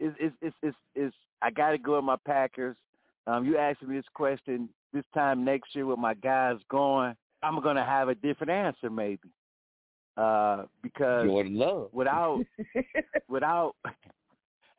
it's 0.00 0.16
it's 0.18 0.34
it's 0.40 0.56
it's, 0.62 0.76
it's 0.94 1.16
I 1.42 1.50
got 1.50 1.70
to 1.70 1.78
go 1.78 1.96
with 1.96 2.04
my 2.04 2.16
Packers. 2.26 2.76
Um, 3.26 3.44
you 3.44 3.58
asked 3.58 3.82
me 3.82 3.96
this 3.96 4.04
question 4.14 4.68
this 4.92 5.04
time 5.14 5.44
next 5.44 5.74
year 5.74 5.86
with 5.86 5.98
my 5.98 6.14
guys 6.14 6.56
going. 6.70 7.14
I'm 7.42 7.60
gonna 7.62 7.84
have 7.84 8.08
a 8.08 8.14
different 8.14 8.50
answer 8.50 8.90
maybe. 8.90 9.30
Uh, 10.16 10.64
because 10.82 11.26
Jordan 11.26 11.56
Love. 11.56 11.88
without 11.92 12.44
without 13.28 13.74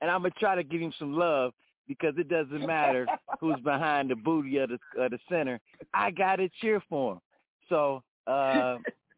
and 0.01 0.12
I'm 0.12 0.22
gonna 0.22 0.34
try 0.39 0.55
to 0.55 0.64
give 0.64 0.82
him 0.82 0.93
some 0.99 1.14
love 1.14 1.53
because 1.88 2.14
it 2.18 2.30
doesn't 2.30 2.66
matter 2.66 3.07
who's 3.39 3.59
behind 3.64 4.09
the 4.09 4.16
booty 4.16 4.57
of 4.57 4.70
the, 4.70 5.01
of 5.01 5.12
the 5.12 5.20
center. 5.30 5.59
I 5.93 6.12
got 6.12 6.38
to 6.38 6.49
cheer 6.62 6.82
for 6.89 7.14
him. 7.14 7.20
So 7.70 8.01
uh, 8.28 8.78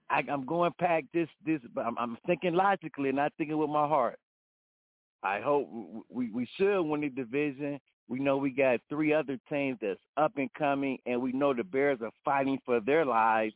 I, 0.10 0.24
I'm 0.32 0.46
going 0.46 0.72
back 0.80 1.06
this 1.14 1.28
this. 1.46 1.60
I'm, 1.78 1.98
I'm 1.98 2.18
thinking 2.26 2.54
logically, 2.54 3.12
not 3.12 3.34
thinking 3.38 3.58
with 3.58 3.70
my 3.70 3.88
heart. 3.88 4.18
I 5.24 5.40
hope 5.40 5.70
we 6.10 6.32
we 6.32 6.48
should 6.58 6.82
win 6.82 7.02
the 7.02 7.10
division. 7.10 7.80
We 8.08 8.20
know 8.20 8.38
we 8.38 8.52
got 8.52 8.80
three 8.90 9.14
other 9.14 9.38
teams 9.50 9.78
that's 9.82 10.00
up 10.18 10.34
and 10.38 10.54
coming, 10.54 10.98
and 11.06 11.22
we 11.22 11.32
know 11.32 11.54
the 11.54 11.64
Bears 11.64 12.00
are 12.02 12.12
fighting 12.24 12.60
for 12.66 12.80
their 12.80 13.06
lives. 13.06 13.54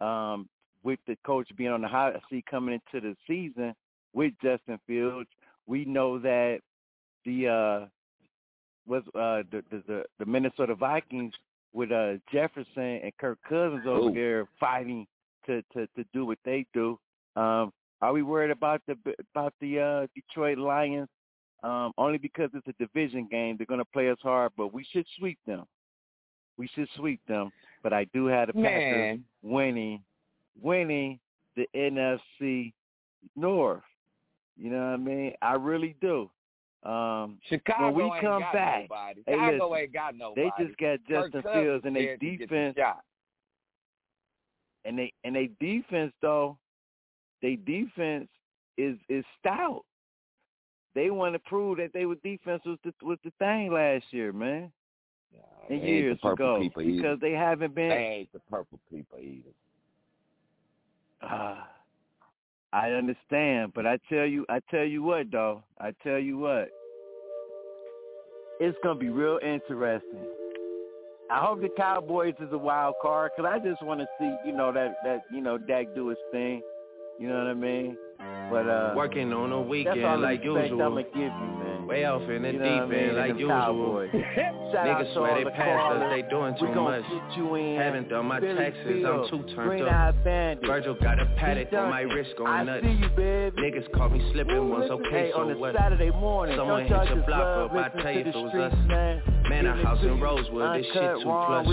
Um, 0.00 0.48
with 0.84 0.98
the 1.06 1.16
coach 1.24 1.48
being 1.56 1.70
on 1.70 1.80
the 1.80 1.88
hot 1.88 2.14
seat 2.30 2.44
coming 2.48 2.74
into 2.74 3.00
the 3.04 3.16
season 3.26 3.74
with 4.12 4.32
Justin 4.42 4.78
Fields, 4.86 5.28
we 5.66 5.84
know 5.84 6.18
that 6.18 6.60
the 7.24 7.48
uh 7.48 7.86
was 8.86 9.02
uh 9.14 9.42
the 9.50 9.62
the, 9.70 10.04
the 10.18 10.26
Minnesota 10.26 10.74
Vikings 10.74 11.32
with 11.72 11.90
uh 11.90 12.14
Jefferson 12.30 13.00
and 13.02 13.12
Kirk 13.18 13.38
Cousins 13.48 13.84
over 13.86 14.10
Ooh. 14.10 14.14
there 14.14 14.46
fighting 14.60 15.06
to 15.46 15.62
to 15.72 15.86
to 15.96 16.04
do 16.12 16.26
what 16.26 16.38
they 16.44 16.66
do. 16.74 16.98
Um 17.34 17.72
are 18.02 18.12
we 18.12 18.22
worried 18.22 18.50
about 18.50 18.82
the 18.86 18.96
about 19.32 19.54
the 19.60 19.80
uh 19.80 20.06
Detroit 20.14 20.58
Lions? 20.58 21.08
Um 21.64 21.92
only 21.98 22.18
because 22.18 22.50
it's 22.54 22.68
a 22.68 22.74
division 22.84 23.26
game. 23.30 23.56
They're 23.56 23.66
going 23.66 23.78
to 23.80 23.84
play 23.86 24.10
us 24.10 24.18
hard, 24.22 24.52
but 24.56 24.72
we 24.72 24.86
should 24.92 25.06
sweep 25.18 25.38
them. 25.46 25.64
We 26.56 26.68
should 26.74 26.88
sweep 26.96 27.20
them, 27.26 27.50
but 27.82 27.92
I 27.92 28.04
do 28.14 28.26
have 28.26 28.48
the 28.48 28.52
Packers 28.52 29.18
winning 29.42 30.02
winning 30.60 31.18
the 31.56 31.66
NFC 31.74 32.72
North. 33.34 33.82
You 34.56 34.70
know 34.70 34.76
what 34.78 34.94
I 34.94 34.96
mean? 34.98 35.32
I 35.42 35.54
really 35.54 35.96
do. 36.00 36.30
Um, 36.84 37.38
Chicago 37.48 37.90
when 37.90 38.10
we 38.10 38.20
come 38.20 38.42
back, 38.52 38.82
nobody. 38.90 39.22
Hey, 39.26 39.32
Chicago 39.32 39.70
listen, 39.70 39.82
ain't 39.82 39.92
got 39.92 40.14
nobody. 40.16 40.50
They 40.58 40.64
just 40.64 40.78
got 40.78 40.98
Justin 41.08 41.42
Kirk 41.42 41.54
Fields 41.54 41.84
and 41.86 41.96
their 41.96 42.18
the 42.18 42.36
defense. 42.36 42.76
and 44.84 44.98
they 44.98 45.12
and 45.24 45.34
they 45.34 45.50
defense 45.60 46.12
though, 46.20 46.58
they 47.40 47.56
defense 47.56 48.28
is 48.76 48.98
is 49.08 49.24
stout. 49.40 49.84
They 50.94 51.10
want 51.10 51.34
to 51.34 51.38
prove 51.40 51.78
that 51.78 51.92
they 51.92 52.06
were 52.06 52.14
defense 52.16 52.62
was 52.64 52.78
the 52.84 52.92
was 53.02 53.18
the 53.24 53.32
thing 53.38 53.72
last 53.72 54.04
year, 54.10 54.32
man. 54.32 54.70
And 55.68 55.82
years 55.82 56.18
ago, 56.22 56.60
because 56.62 56.84
either. 56.84 57.16
they 57.16 57.32
haven't 57.32 57.74
been. 57.74 57.88
They 57.88 58.18
ain't 58.20 58.32
the 58.32 58.38
purple 58.50 58.78
people 58.90 59.18
either. 59.18 59.50
Uh, 61.22 61.56
I 62.72 62.90
understand, 62.90 63.72
but 63.74 63.86
I 63.86 63.98
tell 64.08 64.26
you, 64.26 64.44
I 64.48 64.60
tell 64.70 64.84
you 64.84 65.02
what, 65.02 65.30
though. 65.30 65.64
I 65.80 65.92
tell 66.02 66.18
you 66.18 66.38
what. 66.38 66.68
It's 68.60 68.76
gonna 68.84 68.98
be 68.98 69.08
real 69.08 69.38
interesting. 69.42 70.26
I 71.30 71.38
hope 71.38 71.62
the 71.62 71.70
Cowboys 71.76 72.34
is 72.40 72.52
a 72.52 72.58
wild 72.58 72.94
card 73.00 73.32
because 73.34 73.50
I 73.50 73.58
just 73.58 73.82
want 73.82 74.00
to 74.00 74.06
see, 74.18 74.34
you 74.44 74.52
know, 74.52 74.70
that 74.72 74.96
that 75.04 75.22
you 75.32 75.40
know 75.40 75.56
Dak 75.56 75.94
do 75.94 76.08
his 76.08 76.18
thing. 76.30 76.62
You 77.18 77.28
know 77.28 77.38
what 77.38 77.46
I 77.46 77.54
mean? 77.54 77.96
But 78.18 78.68
uh, 78.68 78.94
working 78.96 79.32
on 79.32 79.52
a 79.52 79.60
weekend 79.60 80.22
like 80.22 80.44
usual. 80.44 80.82
I'm 80.82 80.90
gonna 80.90 81.02
give 81.04 81.14
you, 81.14 81.28
man. 81.28 81.86
Way 81.86 82.04
off 82.04 82.22
in 82.22 82.42
the 82.42 82.52
you 82.52 82.58
deep 82.58 82.98
end 82.98 83.16
like 83.16 83.32
usual. 83.38 84.08
Niggas 84.74 85.14
swear 85.14 85.44
they 85.44 85.50
passed 85.50 86.02
us, 86.02 86.10
they 86.10 86.22
doing 86.28 86.54
too 86.58 86.74
much. 86.74 87.04
Haven't 87.78 88.08
done 88.08 88.26
my 88.26 88.40
Billy 88.40 88.56
taxes, 88.56 88.84
Field, 88.86 89.30
I'm 89.32 89.46
too 89.46 89.54
turned 89.54 89.82
up. 89.82 90.14
Virgil 90.66 90.94
got 90.94 91.20
a 91.20 91.26
Patek 91.38 91.72
on 91.72 91.90
my 91.90 92.00
wrist 92.00 92.30
going 92.36 92.66
nuts. 92.66 92.84
you. 92.84 93.08
Niggas 93.16 93.92
caught 93.94 94.12
me 94.12 94.30
slipping 94.32 94.68
once, 94.68 94.90
okay, 94.90 95.30
so 95.32 95.42
on 95.42 95.58
what? 95.58 95.74
Saturday 95.74 96.10
morning, 96.10 96.56
Someone 96.56 96.88
don't 96.88 97.06
hit 97.06 97.16
your 97.16 97.26
block 97.26 97.72
love 97.72 97.76
up, 97.76 97.94
I 97.96 98.02
tell 98.02 98.12
you 98.12 98.20
if 98.20 98.26
it 98.26 98.34
was 98.34 98.72
us. 98.72 98.78
Man, 98.88 99.22
Man, 99.48 99.66
a 99.66 99.82
house 99.84 100.02
in. 100.02 100.20
Rosewood, 100.20 100.78
this 100.80 100.86
shit 100.86 101.16
too 101.18 101.22
plush. 101.24 101.66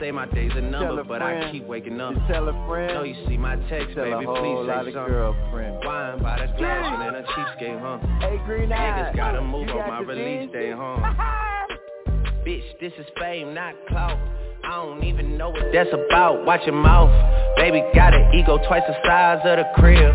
Say 0.00 0.10
my 0.12 0.24
day's 0.26 0.50
a 0.52 0.60
Tell 0.62 0.70
number, 0.70 1.00
a 1.02 1.04
but 1.04 1.20
I 1.20 1.38
friend. 1.40 1.52
keep 1.52 1.66
waking 1.66 2.00
up. 2.00 2.14
Just 2.14 2.26
tell 2.28 2.48
a 2.48 2.66
friend. 2.66 2.94
Know 2.94 3.02
you 3.02 3.14
see 3.28 3.36
my 3.36 3.56
text, 3.68 3.94
Tell 3.94 4.04
baby, 4.04 4.24
a 4.24 4.26
whole 4.26 4.36
please 4.64 4.66
lot 4.68 4.84
say 4.84 4.88
of 4.88 4.94
something. 4.94 5.12
girlfriend. 5.12 5.84
Wine 5.84 6.22
by 6.22 6.46
the 6.46 6.52
glass 6.56 6.92
and 6.92 7.02
then 7.14 7.22
a 7.22 7.26
cheapskate, 7.26 7.80
huh? 7.80 7.98
Hey, 8.20 8.40
Green 8.46 8.70
Niggas 8.70 9.14
gotta 9.14 9.42
move 9.42 9.68
you 9.68 9.74
on 9.74 9.78
got 9.78 9.88
my 9.88 10.00
release 10.00 10.50
day, 10.52 10.72
huh? 10.74 10.96
Bitch, 12.46 12.64
this 12.80 12.92
is 12.98 13.06
fame, 13.18 13.52
not 13.52 13.74
clout. 13.88 14.18
I 14.64 14.70
don't 14.84 15.04
even 15.04 15.36
know 15.36 15.50
what 15.50 15.66
that's 15.72 15.90
about. 15.92 16.46
Watch 16.46 16.62
your 16.64 16.74
mouth. 16.76 17.10
Baby 17.56 17.82
got 17.94 18.14
an 18.14 18.32
ego 18.34 18.56
twice 18.66 18.82
the 18.88 18.94
size 19.06 19.40
of 19.44 19.58
the 19.58 19.64
crib. 19.76 20.14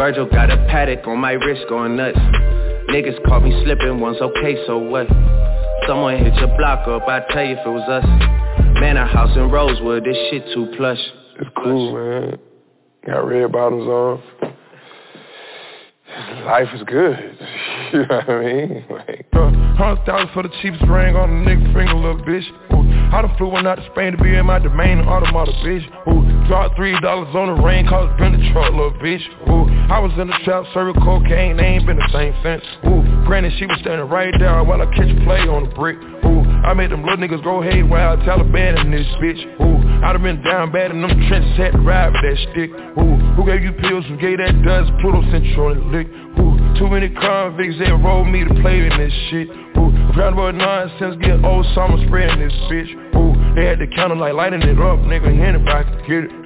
Virgil 0.00 0.24
got 0.24 0.48
a 0.48 0.56
Patek 0.72 1.06
on 1.06 1.18
my 1.18 1.32
wrist 1.32 1.60
going 1.68 1.94
nuts. 1.94 2.16
Niggas 2.88 3.22
caught 3.26 3.42
me 3.42 3.52
slipping 3.64 4.00
once, 4.00 4.16
okay, 4.18 4.56
so 4.66 4.78
what? 4.78 5.06
Someone 5.86 6.16
hit 6.16 6.32
your 6.36 6.56
block 6.56 6.88
up, 6.88 7.06
I 7.06 7.20
tell 7.28 7.44
you 7.44 7.52
if 7.52 7.66
it 7.66 7.68
was 7.68 7.86
us. 7.86 8.06
Man, 8.80 8.96
a 8.96 9.04
house 9.04 9.36
in 9.36 9.50
Rosewood, 9.50 10.04
this 10.04 10.16
shit 10.30 10.42
too 10.54 10.72
plush. 10.78 10.96
It's 11.38 11.50
cool, 11.62 11.92
man. 11.92 12.38
Got 13.04 13.26
red 13.26 13.52
bottoms 13.52 13.86
on. 13.86 14.22
Life 16.46 16.68
is 16.74 16.82
good. 16.84 17.38
you 17.92 18.06
know 18.06 18.22
what 18.24 18.30
I 18.30 18.40
mean? 18.42 18.84
Like, 18.88 19.26
uh, 19.34 19.50
Hundred 19.76 20.04
thousand 20.06 20.28
for 20.32 20.42
the 20.42 20.50
cheapest 20.60 20.84
ring 20.88 21.14
on 21.16 21.28
a 21.28 21.44
nigga 21.44 21.72
finger, 21.72 21.94
little 21.94 22.24
bitch. 22.24 22.44
Ooh, 22.72 22.84
I 23.16 23.22
done 23.22 23.34
flew 23.36 23.48
one 23.48 23.66
out 23.66 23.76
to 23.76 23.88
Spain 23.92 24.12
to 24.12 24.22
be 24.22 24.34
in 24.34 24.46
my 24.46 24.58
domain, 24.58 25.00
automata, 25.00 25.52
bitch. 25.64 25.84
Ooh, 26.08 26.48
dropped 26.48 26.76
three 26.76 26.98
dollars 27.00 27.34
on 27.34 27.48
the 27.48 27.62
rain, 27.62 27.84
ring, 27.84 27.88
cost 27.88 28.18
been 28.18 28.32
the 28.32 28.50
truck, 28.52 28.72
little 28.72 28.92
bitch. 29.00 29.24
I 29.90 29.98
was 29.98 30.12
in 30.18 30.28
the 30.28 30.38
trap, 30.44 30.64
serving 30.72 31.02
cocaine, 31.02 31.56
they 31.56 31.78
ain't 31.78 31.86
been 31.86 31.98
the 31.98 32.10
same 32.12 32.34
since. 32.42 32.62
Ooh, 32.86 33.02
granted 33.26 33.52
she 33.58 33.66
was 33.66 33.78
standing 33.80 34.08
right 34.08 34.34
there 34.38 34.62
while 34.62 34.80
I 34.80 34.86
catch 34.94 35.10
play 35.24 35.42
on 35.50 35.68
the 35.68 35.74
brick. 35.74 35.98
Ooh, 36.24 36.42
I 36.62 36.74
made 36.74 36.90
them 36.90 37.02
little 37.02 37.18
niggas 37.18 37.42
go 37.42 37.60
haywire, 37.60 38.16
Taliban 38.18 38.84
in 38.84 38.90
this 38.90 39.06
bitch. 39.18 39.42
Ooh, 39.60 40.04
I 40.04 40.12
done 40.12 40.22
been 40.22 40.42
down 40.42 40.70
bad 40.72 40.92
in 40.92 41.02
them 41.02 41.10
trenches, 41.28 41.56
had 41.56 41.72
to 41.72 41.78
ride 41.78 42.12
with 42.12 42.22
that 42.22 42.38
stick. 42.52 42.70
Ooh, 42.70 43.16
who 43.34 43.44
gave 43.44 43.62
you 43.62 43.72
pills, 43.72 44.04
who 44.06 44.16
gave 44.16 44.38
that 44.38 44.54
dust, 44.62 44.92
Pluto 45.00 45.22
Central 45.30 45.72
and 45.72 45.90
lick. 45.90 46.06
Ooh, 46.38 46.54
too 46.78 46.88
many 46.88 47.10
convicts 47.10 47.78
that 47.78 47.90
rolled 47.98 48.28
me 48.28 48.44
to 48.44 48.54
play 48.62 48.86
in 48.86 48.94
this 48.96 49.12
shit. 49.30 49.48
Ooh, 49.76 49.90
round 50.16 50.38
about 50.38 50.54
nonsense, 50.54 51.16
get 51.20 51.44
old 51.44 51.66
summer 51.74 51.98
spreading 52.06 52.40
this 52.40 52.54
bitch. 52.70 52.90
Ooh, 53.16 53.54
they 53.54 53.66
had 53.66 53.78
the 53.78 53.86
counter 53.94 54.16
like 54.16 54.34
lighting 54.34 54.62
it 54.62 54.78
up, 54.78 54.98
nigga, 55.04 55.28
anybody 55.28 55.84
can 55.84 55.98
get 56.08 56.24
it. 56.30 56.39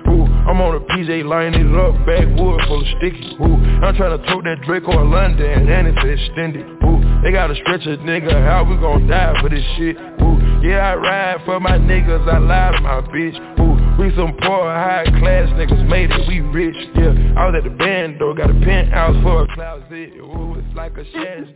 I'm 0.46 0.60
on 0.60 0.76
a 0.76 0.80
PJ 0.80 1.24
lining 1.24 1.72
it 1.72 1.76
up, 1.78 1.94
backwood 2.04 2.60
full 2.68 2.80
of 2.82 2.88
sticky. 2.98 3.36
Ooh, 3.40 3.56
I'm 3.80 3.96
trying 3.96 4.18
to 4.18 4.26
tote 4.28 4.44
that 4.44 4.60
Draco 4.66 4.92
in 5.00 5.10
London 5.10 5.68
and 5.68 5.88
it's 5.88 6.04
extended. 6.04 6.66
Ooh, 6.84 7.00
they 7.22 7.32
gotta 7.32 7.54
stretch 7.56 7.86
a 7.86 7.96
nigga, 8.04 8.32
how 8.44 8.64
we 8.64 8.76
gon' 8.76 9.06
die 9.06 9.40
for 9.40 9.48
this 9.48 9.64
shit? 9.76 9.96
Ooh, 9.96 10.36
yeah, 10.62 10.92
I 10.92 10.94
ride 10.96 11.40
for 11.46 11.60
my 11.60 11.78
niggas, 11.78 12.28
I 12.28 12.38
lie 12.38 12.72
to 12.76 12.80
my 12.82 13.00
bitch. 13.08 13.36
Ooh, 13.60 13.76
we 13.98 14.10
some 14.16 14.36
poor, 14.42 14.64
high 14.64 15.04
class 15.20 15.48
niggas 15.54 15.88
made 15.88 16.10
it, 16.10 16.28
we 16.28 16.40
rich. 16.40 16.76
Yeah, 16.96 17.34
I 17.36 17.46
was 17.46 17.54
at 17.56 17.64
the 17.64 17.70
band 17.70 18.20
though, 18.20 18.34
got 18.34 18.50
a 18.50 18.54
penthouse 18.54 19.16
for 19.22 19.44
a 19.44 19.54
closet. 19.54 20.10
Ooh, 20.18 20.56
it's 20.58 20.76
like 20.76 20.92
a 20.96 21.04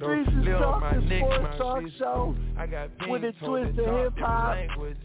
though. 0.00 0.24
Live 0.42 0.62
on 0.62 0.80
my 0.80 0.96
neck, 0.98 1.22
my 1.42 1.56
talk 1.58 1.82
show 1.98 2.36
I 2.56 2.66
got 2.66 2.90
with 3.08 3.24
a 3.24 3.32
twist 3.44 3.78
of 3.78 3.86
hip 3.86 4.18
hop 4.18 4.56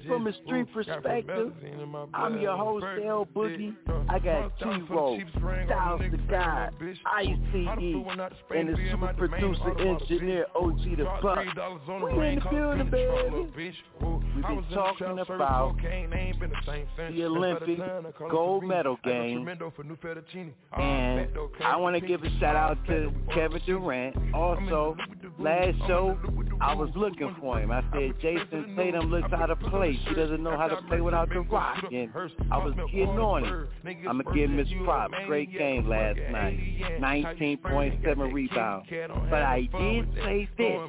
from 0.07 0.27
a 0.27 0.33
street 0.33 0.67
Ooh, 0.69 0.73
perspective. 0.73 1.53
medicine 1.61 1.79
in 1.79 1.89
my 1.89 2.05
I'm 2.13 2.39
your 2.39 2.57
host, 2.57 2.85
L. 3.05 3.27
Boogie. 3.35 3.75
Uh, 3.87 4.03
I 4.09 4.19
got 4.19 4.57
T-Roll, 4.59 5.17
cheapest 5.17 5.37
ring 5.37 5.61
on 5.61 5.67
Styles 5.67 6.01
the 6.11 6.17
God. 6.29 6.73
ICE, 6.81 7.03
I 7.15 7.25
done 7.25 7.77
flew 7.77 7.99
one 8.01 8.19
out 8.19 8.31
to 8.31 8.37
Spain 8.47 8.59
and 8.59 8.69
the 8.69 8.71
to 8.73 8.77
be 8.77 8.89
in 8.89 8.99
my 8.99 9.11
super 9.11 9.27
producer, 9.27 9.79
engineer. 9.79 10.45
OG 10.55 10.97
the 10.97 11.03
Buck. 11.21 11.37
$3 11.39 11.89
on 11.89 12.01
the 12.01 12.17
We 12.17 12.27
in 12.27 12.35
the 12.35 12.41
building, 12.41 12.77
me 12.79 12.89
the 12.89 13.05
truck, 13.05 13.25
baby. 13.61 13.75
little 14.01 14.19
We 14.35 14.41
been 14.41 14.55
was 14.55 14.65
in 14.65 14.69
the 14.69 14.75
talking 14.75 15.19
about 15.19 15.77
cocaine, 15.77 16.09
they 16.09 16.17
ain't 16.17 16.39
been 16.39 16.49
the. 16.49 17.22
The 17.23 17.29
Olympic 17.29 17.77
time 17.77 18.05
I 18.05 18.11
call 18.11 18.27
it 18.27 18.31
gold 18.31 18.63
medal 18.63 18.97
game. 19.03 19.37
tremendo 19.43 19.71
for 19.75 19.83
new 19.83 19.95
fettuccine. 19.97 20.51
Uh, 20.75 20.81
And 20.81 21.29
I 21.63 21.75
want 21.77 21.95
to 21.95 22.01
give 22.05 22.23
a 22.23 22.29
shout 22.39 22.55
out 22.55 22.77
to 22.87 23.11
Kevin 23.33 23.61
Durant. 23.65 24.15
I'm 24.17 24.35
Also, 24.35 24.95
loop 24.97 25.09
with 25.09 25.21
the 25.21 25.29
boo. 25.29 25.43
last 25.43 25.77
show, 25.87 26.17
the 26.21 26.27
loop 26.27 26.37
with 26.37 26.49
the 26.49 26.57
I 26.61 26.73
was 26.75 26.89
looking 26.95 27.35
for 27.39 27.59
him. 27.59 27.71
I 27.71 27.81
said, 27.93 28.19
Jayson 28.21 28.75
Tatum 28.75 29.09
looks 29.11 29.29
how 29.31 29.45
to 29.45 29.55
been 29.55 29.69
play. 29.69 29.91
the 29.93 30.09
He 30.09 30.15
doesn't 30.15 30.43
know 30.43 30.57
how 30.57 30.67
to 30.67 30.77
play 30.87 31.01
without 31.01 31.29
the 31.29 31.41
rock. 31.41 31.83
And. 31.91 32.09
I 32.51 32.57
was 32.57 32.73
getting 32.91 33.07
on 33.19 33.43
him. 33.43 33.67
I'ma 34.07 34.23
give 34.33 34.49
him 34.49 34.57
his 34.57 34.67
props. 34.83 35.13
Great 35.27 35.51
game 35.51 35.87
last 35.87 36.17
night. 36.31 36.59
alien. 36.59 37.01
19.7 37.01 38.33
rebounds. 38.33 38.87
But 39.29 39.41
I 39.41 39.61
did 39.77 40.13
say 40.15 40.49
this. 40.57 40.79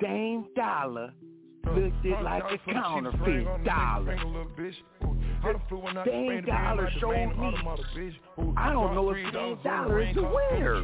Dame 0.00 0.46
Dollar 0.56 1.12
looked 1.66 2.04
it 2.04 2.22
like 2.22 2.44
a 2.44 2.72
counterfeit 2.72 3.64
dollar. 3.64 4.16
Dame 6.04 6.44
dollars 6.46 6.92
showed 7.00 7.36
me. 7.36 7.54
I 8.56 8.72
don't 8.72 8.94
know 8.94 9.10
if 9.10 9.32
Dame 9.32 9.58
Dollar 9.62 10.02
is 10.02 10.16
aware. 10.16 10.76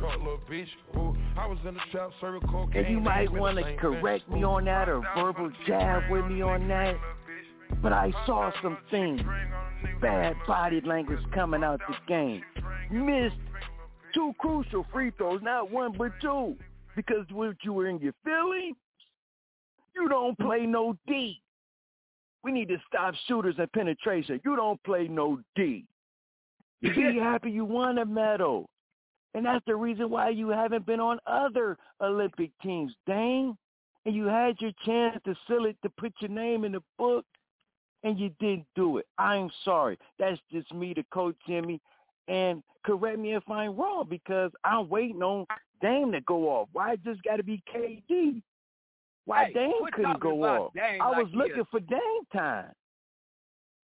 I 1.36 1.46
was 1.46 1.58
in 1.66 1.74
the 1.74 1.80
trap 1.90 2.10
serving. 2.20 2.42
And 2.74 2.88
you 2.88 3.00
might 3.00 3.32
want 3.32 3.56
to 3.56 3.76
correct 3.76 4.28
me 4.28 4.44
on 4.44 4.66
that 4.66 4.88
or 4.88 5.02
verbal 5.14 5.50
jab 5.66 6.10
with 6.10 6.26
me 6.26 6.42
on 6.42 6.68
that. 6.68 6.96
But 7.82 7.92
I 7.92 8.12
saw 8.26 8.52
some 8.62 8.76
things. 8.90 9.22
Bad 10.02 10.36
body 10.46 10.82
language 10.84 11.20
coming 11.32 11.64
out 11.64 11.80
this 11.88 11.96
game. 12.06 12.42
Missed 12.90 13.36
two 14.14 14.34
crucial 14.38 14.84
free 14.92 15.10
throws, 15.16 15.40
not 15.42 15.70
one 15.70 15.94
but 15.96 16.12
two. 16.20 16.56
Because 16.96 17.24
when 17.32 17.56
you 17.62 17.72
were 17.72 17.86
in 17.86 17.98
your 17.98 18.12
feelings, 18.24 18.76
you 19.94 20.08
don't 20.08 20.38
play 20.38 20.66
no 20.66 20.96
D. 21.06 21.40
We 22.42 22.52
need 22.52 22.68
to 22.68 22.78
stop 22.86 23.14
shooters 23.26 23.56
and 23.58 23.70
penetration. 23.72 24.40
You 24.44 24.56
don't 24.56 24.82
play 24.84 25.08
no 25.08 25.40
D. 25.56 25.84
You 26.80 26.94
be 26.94 27.18
happy 27.18 27.50
you 27.50 27.64
won 27.64 27.98
a 27.98 28.06
medal. 28.06 28.68
And 29.34 29.44
that's 29.44 29.64
the 29.66 29.76
reason 29.76 30.10
why 30.10 30.30
you 30.30 30.48
haven't 30.48 30.86
been 30.86 31.00
on 31.00 31.18
other 31.26 31.76
Olympic 32.00 32.50
teams, 32.62 32.92
Dame. 33.06 33.56
And 34.06 34.14
you 34.14 34.24
had 34.24 34.56
your 34.60 34.72
chance 34.86 35.20
to 35.26 35.34
seal 35.46 35.66
it, 35.66 35.76
to 35.82 35.90
put 35.90 36.12
your 36.20 36.30
name 36.30 36.64
in 36.64 36.72
the 36.72 36.82
book, 36.98 37.26
and 38.02 38.18
you 38.18 38.30
didn't 38.40 38.64
do 38.74 38.96
it. 38.96 39.06
I'm 39.18 39.50
sorry. 39.62 39.98
That's 40.18 40.40
just 40.50 40.72
me, 40.72 40.94
the 40.94 41.04
coach 41.12 41.36
Jimmy. 41.46 41.80
And 42.28 42.62
correct 42.84 43.18
me 43.18 43.34
if 43.34 43.48
I'm 43.48 43.76
wrong 43.76 44.06
because 44.08 44.52
I'm 44.64 44.88
waiting 44.88 45.22
on 45.22 45.46
Dame 45.82 46.12
to 46.12 46.20
go 46.22 46.48
off. 46.48 46.68
Why 46.72 46.94
it 46.94 47.04
just 47.04 47.22
got 47.22 47.36
to 47.36 47.42
be 47.42 47.62
KD? 47.72 48.42
Why 49.30 49.44
hey, 49.44 49.52
Dame 49.52 49.72
couldn't 49.92 50.18
go 50.18 50.44
off? 50.44 50.72
Dame 50.74 51.00
I 51.00 51.08
was 51.10 51.28
like 51.32 51.50
looking 51.50 51.64
for 51.70 51.78
Dame 51.78 52.00
time. 52.32 52.72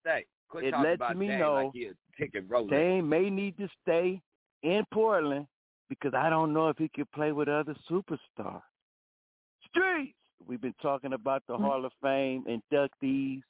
Hey, 0.04 0.24
It 0.56 0.74
lets 0.82 1.16
me 1.16 1.28
Dame 1.28 1.38
know 1.38 1.54
like 1.54 1.70
he 1.72 1.80
is 1.82 1.94
picking 2.18 2.42
Rolex. 2.48 2.70
Dame 2.70 3.08
may 3.08 3.30
need 3.30 3.56
to 3.58 3.68
stay 3.80 4.20
in 4.64 4.84
Portland 4.92 5.46
because 5.88 6.14
I 6.14 6.30
don't 6.30 6.52
know 6.52 6.68
if 6.68 6.78
he 6.78 6.88
could 6.88 7.08
play 7.12 7.30
with 7.30 7.48
other 7.48 7.76
superstars. 7.88 8.60
Streets. 9.68 10.14
We've 10.44 10.60
been 10.60 10.74
talking 10.82 11.12
about 11.12 11.44
the 11.46 11.56
Hall 11.56 11.84
of 11.84 11.92
Fame 12.02 12.44
inductees. 12.48 13.42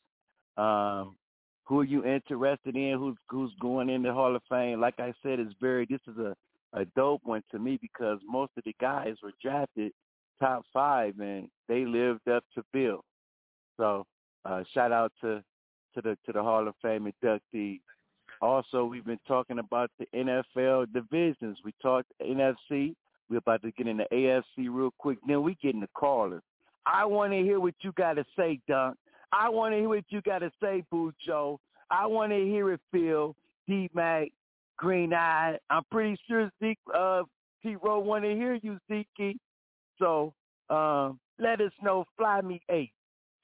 Um, 0.59 1.16
who 1.64 1.80
are 1.80 1.84
you 1.84 2.05
interested 2.05 2.76
in? 2.76 2.99
Who's 2.99 3.16
who's 3.30 3.53
going 3.59 3.88
in 3.88 4.03
the 4.03 4.12
Hall 4.12 4.36
of 4.36 4.42
Fame? 4.51 4.82
Like 4.82 4.99
I 4.99 5.14
said, 5.22 5.40
it's 5.40 5.55
very. 5.62 5.86
This 5.88 6.01
is 6.07 6.18
a 6.18 6.36
a 6.74 6.84
dope 6.94 7.22
one 7.24 7.42
to 7.53 7.59
me 7.59 7.78
because 7.80 8.18
most 8.28 8.53
of 8.59 8.64
the 8.64 8.74
guys 8.82 9.14
were 9.22 9.32
drafted 9.42 9.92
top 10.41 10.64
five 10.72 11.18
and 11.20 11.49
they 11.68 11.84
lived 11.84 12.28
up 12.28 12.45
to 12.55 12.62
bill. 12.72 13.05
So 13.76 14.07
uh, 14.45 14.62
shout 14.72 14.93
out 14.93 15.12
to 15.22 15.43
to 15.95 16.03
the 16.03 16.18
to 16.26 16.32
the 16.32 16.43
Hall 16.43 16.68
of 16.68 16.74
Fame 16.82 17.12
inductees. 17.22 17.80
Also, 18.43 18.84
we've 18.84 19.05
been 19.05 19.20
talking 19.26 19.59
about 19.59 19.91
the 19.99 20.07
NFL 20.14 20.93
divisions. 20.93 21.59
We 21.64 21.72
talked 21.80 22.12
NFC. 22.22 22.95
We're 23.28 23.39
about 23.39 23.62
to 23.62 23.72
get 23.72 23.87
into 23.87 24.07
AFC 24.12 24.68
real 24.70 24.93
quick. 24.99 25.18
Then 25.26 25.43
we 25.43 25.57
get 25.62 25.74
into 25.74 25.89
callers. 25.95 26.43
I 26.84 27.05
want 27.05 27.32
to 27.32 27.39
hear 27.39 27.59
what 27.59 27.74
you 27.80 27.93
got 27.93 28.14
to 28.14 28.24
say, 28.37 28.61
Dunk. 28.68 28.97
I 29.32 29.49
want 29.49 29.72
to 29.72 29.78
hear 29.78 29.89
what 29.89 30.05
you 30.11 30.20
got 30.22 30.41
to 30.41 30.51
say, 30.62 30.84
Boo 30.91 31.12
Joe. 31.24 31.59
I 31.91 32.07
want 32.07 32.30
to 32.30 32.39
hear 32.39 32.72
it, 32.72 32.80
Phil, 32.93 33.34
D-Mac, 33.66 34.28
Green 34.76 35.12
Eye. 35.12 35.59
I'm 35.70 35.82
pretty 35.91 36.16
sure 36.28 36.51
Zeke, 36.62 36.78
uh, 36.95 37.22
T-Row 37.62 38.01
want 38.01 38.24
to 38.24 38.30
hear 38.30 38.59
you, 38.62 38.78
Zeke. 38.91 39.37
So 39.99 40.34
um, 40.70 41.18
let 41.38 41.61
us 41.61 41.72
know. 41.82 42.05
Fly 42.16 42.40
me 42.40 42.61
eight. 42.70 42.92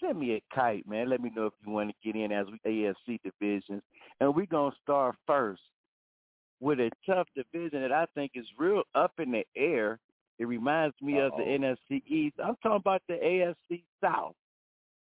Send 0.00 0.18
me 0.18 0.34
a 0.34 0.42
kite, 0.54 0.86
man. 0.88 1.08
Let 1.08 1.20
me 1.20 1.30
know 1.34 1.46
if 1.46 1.52
you 1.64 1.72
want 1.72 1.90
to 1.90 1.94
get 2.04 2.20
in 2.20 2.32
as 2.32 2.46
we 2.46 2.58
AFC 2.70 3.20
divisions. 3.22 3.82
And 4.20 4.34
we're 4.34 4.46
going 4.46 4.72
to 4.72 4.76
start 4.82 5.14
first 5.26 5.62
with 6.60 6.80
a 6.80 6.90
tough 7.06 7.28
division 7.36 7.82
that 7.82 7.92
I 7.92 8.06
think 8.14 8.32
is 8.34 8.46
real 8.58 8.82
up 8.94 9.12
in 9.18 9.30
the 9.32 9.44
air. 9.56 9.98
It 10.38 10.46
reminds 10.46 10.96
me 11.00 11.20
of 11.20 11.32
the 11.36 11.42
Uh-oh. 11.42 11.76
NFC 11.90 12.02
East. 12.06 12.36
I'm 12.42 12.56
talking 12.62 12.76
about 12.76 13.02
the 13.08 13.14
AFC 13.14 13.82
South. 14.02 14.34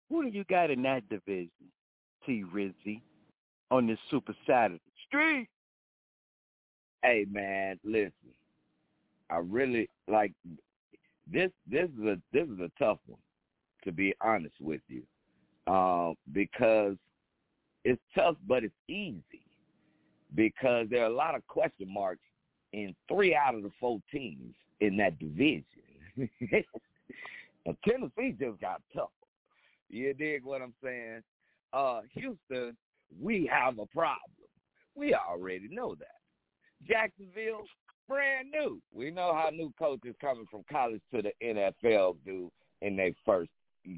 Who 0.10 0.24
do 0.24 0.30
you 0.30 0.44
got 0.46 0.70
in 0.70 0.82
that 0.84 1.10
division, 1.10 1.50
T. 2.26 2.44
Rizzy, 2.54 3.02
on 3.72 3.88
this 3.88 3.98
Super 4.12 4.36
Saturday? 4.48 4.80
Street. 5.08 5.50
Hey 7.04 7.26
man, 7.30 7.80
listen. 7.84 8.12
I 9.30 9.38
really 9.38 9.90
like 10.08 10.32
this. 11.32 11.52
This 11.70 11.90
is 11.98 12.06
a 12.06 12.18
this 12.32 12.48
is 12.48 12.60
a 12.60 12.72
tough 12.78 13.00
one, 13.06 13.20
to 13.84 13.92
be 13.92 14.14
honest 14.22 14.56
with 14.60 14.82
you, 14.88 15.04
um, 15.72 16.16
because 16.32 16.96
it's 17.84 18.02
tough, 18.16 18.36
but 18.48 18.64
it's 18.64 18.74
easy 18.88 19.46
because 20.34 20.88
there 20.90 21.04
are 21.04 21.10
a 21.10 21.16
lot 21.16 21.36
of 21.36 21.46
question 21.48 21.92
marks 21.92 22.22
in 22.74 22.96
three 23.08 23.36
out 23.36 23.56
of 23.56 23.64
the 23.64 23.72
four 23.80 24.00
teams 24.12 24.54
in 24.82 24.98
that 24.98 25.18
division. 25.20 25.64
Tennessee 27.88 28.36
just 28.40 28.60
got 28.60 28.82
tougher. 28.94 29.10
You 29.90 30.14
dig 30.14 30.44
what 30.44 30.62
I'm 30.62 30.74
saying? 30.84 31.22
Uh, 31.74 32.02
Houston, 32.14 32.76
we 33.22 33.50
have 33.52 33.80
a 33.80 33.86
problem. 33.88 34.20
We 34.96 35.14
already 35.14 35.68
know 35.70 35.96
that. 35.96 36.08
Jacksonville, 36.88 37.66
brand 38.08 38.52
new. 38.52 38.82
We 38.94 39.12
know 39.12 39.34
how 39.34 39.50
new 39.50 39.74
coaches 39.78 40.16
coming 40.22 40.46
from 40.50 40.64
college 40.72 41.02
to 41.14 41.22
the 41.22 41.32
NFL 41.44 42.18
do 42.26 42.52
in 42.82 42.96
their 42.96 43.12
first 43.26 43.50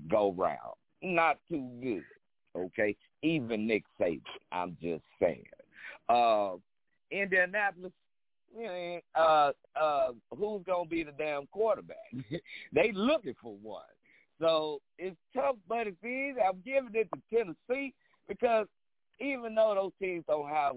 go 0.10 0.34
round. 0.38 0.76
Not 1.02 1.38
too 1.50 1.70
good. 1.82 2.04
Okay? 2.56 2.96
Even 3.22 3.68
Nick 3.68 3.84
Saban. 4.00 4.22
I'm 4.52 4.78
just 4.82 5.04
saying. 5.20 5.44
Uh 6.10 6.54
Indianapolis, 7.12 7.92
eh, 8.62 9.00
uh 9.16 9.52
uh 9.80 10.08
who's 10.38 10.64
gonna 10.66 10.88
be 10.90 11.04
the 11.04 11.12
damn 11.18 11.48
quarterback? 11.48 11.98
they 12.74 12.92
looking 12.94 13.36
for 13.42 13.56
one. 13.62 13.84
So 14.40 14.82
it's 14.98 15.16
tough, 15.34 15.56
but 15.68 15.88
it's 15.88 16.04
easy. 16.04 16.40
I'm 16.40 16.62
giving 16.66 16.92
it 16.94 17.10
to 17.14 17.22
Tennessee 17.36 17.94
because 18.28 18.68
even 19.20 19.56
though 19.56 19.74
those 19.76 19.92
teams 20.00 20.24
don't 20.28 20.50
have 20.50 20.76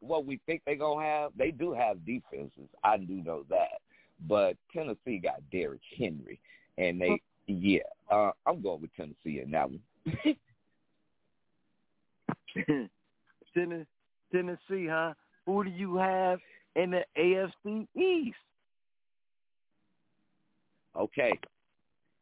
what 0.00 0.26
we 0.26 0.40
think 0.46 0.62
they're 0.64 0.76
gonna 0.76 1.04
have, 1.04 1.32
they 1.36 1.50
do 1.50 1.72
have 1.72 2.04
defenses. 2.04 2.68
I 2.84 2.98
do 2.98 3.22
know 3.24 3.44
that. 3.48 3.80
But 4.28 4.56
Tennessee 4.72 5.18
got 5.18 5.40
Derrick 5.50 5.80
Henry 5.96 6.40
and 6.78 7.00
they 7.00 7.20
yeah. 7.46 7.80
Uh 8.10 8.30
I'm 8.46 8.62
going 8.62 8.82
with 8.82 8.94
Tennessee 8.96 9.40
in 9.42 9.50
that 9.52 9.70
one. 9.70 9.80
Tennessee, 14.32 14.86
huh? 14.88 15.14
Who 15.46 15.64
do 15.64 15.70
you 15.70 15.96
have 15.96 16.38
in 16.74 16.90
the 16.90 17.04
AFC 17.18 17.86
East? 17.96 18.36
Okay. 20.96 21.32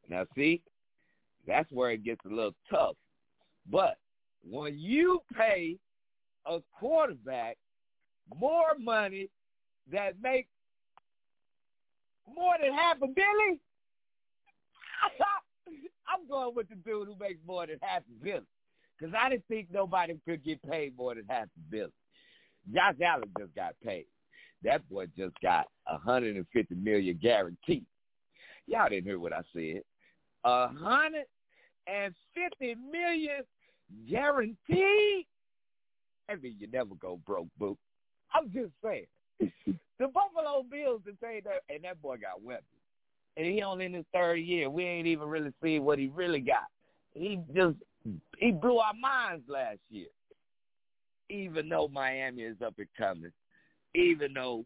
Now 0.09 0.27
see, 0.35 0.61
that's 1.47 1.71
where 1.71 1.93
it 1.93 2.05
gets 2.05 2.21
a 2.25 2.29
little 2.29 2.55
tough. 2.71 2.97
But 3.71 3.97
when 4.49 4.79
you 4.79 5.23
pay 5.37 5.79
a 6.47 6.61
quarterback 6.79 7.57
more 8.39 8.75
money 8.79 9.29
that 9.93 10.21
makes 10.23 10.49
more 12.27 12.55
than 12.61 12.73
half 12.73 12.97
a 12.97 13.07
billion, 13.07 13.59
I'm 16.09 16.29
going 16.29 16.55
with 16.55 16.69
the 16.69 16.77
dude 16.77 17.09
who 17.09 17.17
makes 17.21 17.41
more 17.47 17.67
than 17.67 17.79
half 17.83 18.03
a 18.03 18.25
billion. 18.25 18.47
Because 18.99 19.15
I 19.19 19.29
didn't 19.29 19.45
think 19.49 19.69
nobody 19.73 20.15
could 20.25 20.45
get 20.45 20.63
paid 20.63 20.97
more 20.97 21.15
than 21.15 21.25
half 21.29 21.47
a 21.47 21.71
billion. 21.71 21.93
Josh 22.73 22.95
Allen 23.05 23.31
just 23.39 23.55
got 23.55 23.75
paid. 23.85 24.07
That 24.63 24.89
boy 24.89 25.07
just 25.17 25.35
got 25.43 25.67
a 25.87 25.99
hundred 25.99 26.37
and 26.37 26.47
fifty 26.53 26.75
million 26.75 27.19
guaranteed. 27.21 27.85
Y'all 28.67 28.89
didn't 28.89 29.05
hear 29.05 29.19
what 29.19 29.35
I 29.35 29.43
said. 29.53 29.83
A 30.45 30.69
hundred 30.69 31.27
and 31.87 32.15
fifty 32.35 32.75
million 32.91 33.43
guaranteed. 34.09 35.27
I 36.31 36.37
mean, 36.41 36.57
you 36.59 36.69
never 36.73 36.95
go 36.95 37.21
broke, 37.27 37.49
boo. 37.59 37.77
I'm 38.35 38.53
just 38.53 38.73
saying. 38.83 39.07
the 39.41 40.09
Buffalo 40.09 40.65
Bills 40.71 41.03
to 41.07 41.13
say 41.21 41.41
that, 41.45 41.63
and 41.73 41.85
that 41.85 42.01
boy 42.03 42.17
got 42.17 42.43
weapons. 42.43 42.67
And 43.37 43.47
he 43.47 43.63
only 43.63 43.87
in 43.87 43.95
his 43.95 44.05
third 44.13 44.37
year. 44.37 44.71
We 44.71 44.85
ain't 44.85 45.07
even 45.07 45.29
really 45.29 45.53
seen 45.63 45.85
what 45.85 45.99
he 45.99 46.09
really 46.09 46.41
got. 46.41 46.67
He 47.15 47.41
just 47.55 47.77
he 48.39 48.53
blew 48.53 48.79
our 48.79 48.95
minds 48.95 49.45
last 49.49 49.79
year. 49.91 50.07
Even 51.31 51.69
though 51.69 51.89
Miami 51.89 52.43
is 52.43 52.57
up 52.65 52.75
and 52.79 52.87
coming, 52.99 53.33
even 53.95 54.35
though 54.35 54.65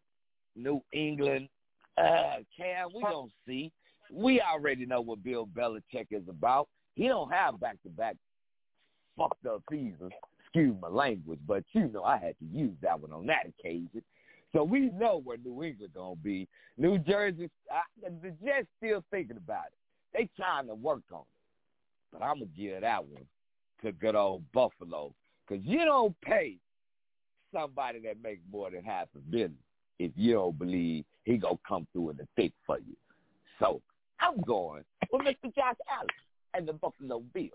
New 0.57 0.83
England, 0.93 1.49
uh, 1.97 2.39
Cam, 2.57 2.89
we 2.95 3.03
don't 3.03 3.31
see. 3.47 3.71
We 4.13 4.41
already 4.41 4.87
know 4.87 5.01
what 5.01 5.23
Bill 5.23 5.47
Belichick 5.47 6.09
is 6.11 6.29
about. 6.29 6.69
He 6.95 7.07
don't 7.07 7.33
have 7.33 7.61
back 7.61 7.81
to 7.85 7.91
back 7.91 8.17
fucked 9.17 9.47
up 9.47 9.63
seasons. 9.71 10.13
Excuse 10.55 10.77
my 10.81 10.89
language, 10.89 11.41
but 11.47 11.63
you 11.73 11.89
know 11.89 12.05
I 12.05 12.19
had 12.19 12.35
to 12.39 12.59
use 12.59 12.75
that 12.83 12.99
one 13.01 13.13
on 13.13 13.27
that 13.27 13.47
occasion. 13.47 14.03
So 14.53 14.65
we 14.65 14.91
know 14.91 15.21
where 15.23 15.37
New 15.37 15.63
England 15.63 15.93
gonna 15.95 16.17
be. 16.17 16.49
New 16.79 16.99
Jersey, 16.99 17.51
I, 17.71 17.83
the 18.03 18.31
Jets 18.43 18.67
still 18.79 19.05
thinking 19.11 19.37
about 19.37 19.67
it. 19.67 19.79
They 20.15 20.29
trying 20.37 20.69
to 20.69 20.75
work 20.75 21.03
on 21.13 21.21
it, 21.21 22.13
but 22.13 22.23
I'm 22.23 22.37
gonna 22.39 22.47
give 22.57 22.81
that 22.81 23.05
one 23.05 23.27
to 23.83 23.93
good 23.93 24.15
old 24.15 24.43
Buffalo 24.53 25.13
because 25.47 25.65
you 25.65 25.85
don't 25.85 26.19
pay 26.23 26.57
somebody 27.53 28.01
that 28.01 28.23
makes 28.23 28.41
more 28.51 28.71
than 28.71 28.85
half 28.85 29.09
a 29.15 29.19
billion 29.19 29.57
if 29.99 30.13
you 30.17 30.35
don't 30.35 30.59
believe 30.59 31.05
he 31.25 31.37
gonna 31.37 31.59
come 31.67 31.87
through 31.93 32.11
in 32.11 32.17
the 32.17 32.29
thick 32.37 32.53
for 32.67 32.79
you. 32.79 32.97
So 33.59 33.83
I'm 34.21 34.41
going 34.43 34.85
with 35.13 35.23
Mr. 35.23 35.55
Josh 35.55 35.77
Allen 35.91 36.09
and 36.55 36.67
the 36.67 36.73
Buffalo 36.73 37.23
Bills 37.35 37.51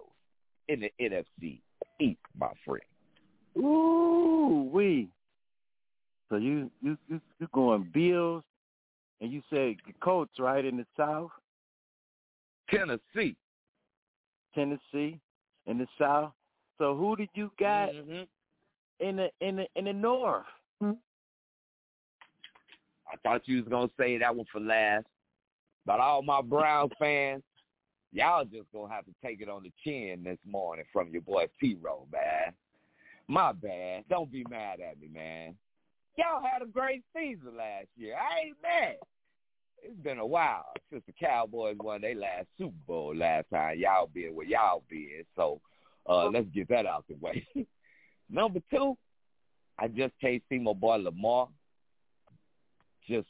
in 0.68 0.82
the 0.82 0.92
NFC 1.02 1.60
East, 2.00 2.20
my 2.38 2.52
friend. 2.66 2.82
Ooh, 3.58 4.70
we. 4.74 5.10
So 6.30 6.38
you 6.38 6.72
you 6.82 6.98
you 7.08 7.22
you 7.40 7.48
going 7.54 7.90
Bills, 7.94 8.44
and 9.22 9.32
you 9.32 9.42
said 9.50 9.76
the 9.86 9.94
Colts 10.02 10.40
right 10.40 10.66
in 10.66 10.78
the 10.78 10.86
South, 10.98 11.32
Tennessee. 12.70 13.36
Tennessee, 14.56 15.20
in 15.66 15.78
the 15.78 15.88
South. 16.00 16.32
So 16.78 16.96
who 16.96 17.16
did 17.16 17.30
you 17.34 17.52
got 17.60 17.90
Mhm. 17.90 18.28
in 19.00 19.16
the 19.18 19.32
in 19.42 19.58
the 19.58 19.68
in 19.76 19.86
the 19.86 19.94
North? 19.94 20.46
I 20.82 20.96
thought 23.22 23.48
you 23.48 23.58
was 23.58 23.68
gonna 23.68 23.92
say 23.98 24.18
that 24.18 24.36
one 24.36 24.48
for 24.52 24.60
last, 24.60 25.06
but 25.86 26.00
all 26.00 26.24
my 26.24 26.42
Browns 26.42 26.92
fans, 26.98 27.44
y'all 28.14 28.46
just 28.46 28.72
gonna 28.72 28.94
have 28.94 29.06
to 29.06 29.14
take 29.24 29.42
it 29.42 29.50
on 29.50 29.64
the 29.64 29.72
chin 29.84 30.24
this 30.24 30.38
morning 30.46 30.86
from 30.94 31.10
your 31.10 31.22
boy 31.22 31.48
T. 31.60 31.78
Row, 31.82 32.08
man. 32.12 32.54
My 33.28 33.52
bad. 33.52 34.04
Don't 34.10 34.32
be 34.32 34.46
mad 34.50 34.80
at 34.80 35.00
me, 35.02 35.10
man. 35.14 35.56
Y'all 36.18 36.44
had 36.44 36.62
a 36.62 36.68
great 36.68 37.04
season 37.16 37.58
last 37.58 37.88
year. 37.98 38.16
I 38.16 38.48
ain't 38.48 38.58
mad. 38.62 38.98
It's 39.82 40.00
been 40.02 40.20
a 40.20 40.26
while 40.26 40.66
since 40.92 41.04
the 41.08 41.14
Cowboys 41.14 41.76
won 41.82 42.02
their 42.02 42.16
last 42.16 42.48
Super 42.58 42.74
Bowl 42.88 43.16
last 43.16 43.48
time. 43.52 43.80
Y'all 43.80 44.10
been 44.14 44.36
where 44.36 44.46
y'all 44.46 44.84
been. 44.90 45.24
So 45.36 45.60
uh, 46.08 46.30
let's 46.30 46.48
get 46.54 46.70
that 46.70 46.86
out 46.86 47.06
the 47.10 47.16
way. 47.16 47.46
Number 48.30 48.60
two, 48.72 48.96
I 49.80 49.88
just 49.88 50.14
can't 50.22 50.42
see 50.50 50.60
my 50.60 50.74
boy 50.74 50.98
Lamar 50.98 51.50
just 53.08 53.28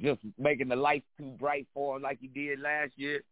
just 0.00 0.20
making 0.38 0.68
the 0.68 0.76
lights 0.76 1.06
too 1.18 1.34
bright 1.38 1.66
for 1.74 1.96
him 1.96 2.02
like 2.02 2.18
he 2.20 2.28
did 2.28 2.60
last 2.60 2.92
year. 2.96 3.22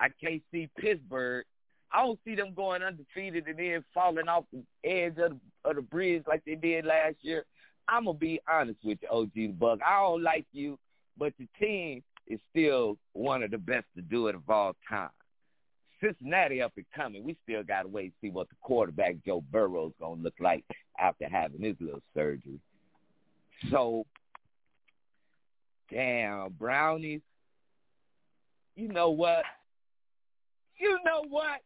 I 0.00 0.08
can't 0.22 0.42
see 0.52 0.68
Pittsburgh. 0.78 1.44
I 1.92 2.04
don't 2.04 2.18
see 2.24 2.34
them 2.34 2.52
going 2.54 2.82
undefeated 2.82 3.46
and 3.46 3.58
then 3.58 3.84
falling 3.94 4.28
off 4.28 4.44
the 4.52 4.62
edge 4.88 5.16
of 5.18 5.32
the, 5.32 5.70
of 5.70 5.76
the 5.76 5.82
bridge 5.82 6.24
like 6.26 6.44
they 6.44 6.56
did 6.56 6.84
last 6.84 7.16
year. 7.22 7.44
I'm 7.88 8.06
gonna 8.06 8.18
be 8.18 8.40
honest 8.48 8.78
with 8.84 8.98
you, 9.02 9.08
OG 9.08 9.58
Buck. 9.58 9.78
I 9.86 10.00
don't 10.00 10.22
like 10.22 10.46
you, 10.52 10.78
but 11.16 11.32
the 11.38 11.46
team 11.60 12.02
is 12.26 12.40
still 12.50 12.98
one 13.12 13.42
of 13.42 13.52
the 13.52 13.58
best 13.58 13.86
to 13.94 14.02
do 14.02 14.26
it 14.26 14.34
of 14.34 14.48
all 14.50 14.74
time. 14.88 15.10
Cincinnati 16.02 16.60
up 16.60 16.72
and 16.76 16.84
coming. 16.94 17.24
We 17.24 17.36
still 17.44 17.62
got 17.62 17.82
to 17.82 17.88
wait 17.88 18.04
and 18.04 18.12
see 18.20 18.30
what 18.30 18.48
the 18.48 18.56
quarterback 18.60 19.16
Joe 19.24 19.42
Burrow's 19.50 19.92
gonna 20.00 20.20
look 20.20 20.34
like 20.40 20.64
after 20.98 21.28
having 21.28 21.62
his 21.62 21.76
little 21.80 22.02
surgery. 22.14 22.60
So, 23.70 24.04
damn 25.90 26.52
brownies. 26.52 27.22
You 28.74 28.88
know 28.88 29.10
what? 29.10 29.44
You 30.78 30.98
know 31.04 31.24
what? 31.28 31.60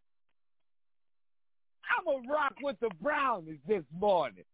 I'm 1.91 2.05
gonna 2.05 2.33
rock 2.33 2.55
with 2.63 2.77
the 2.81 2.91
brownies 3.01 3.59
this 3.67 3.83
morning. 3.99 4.45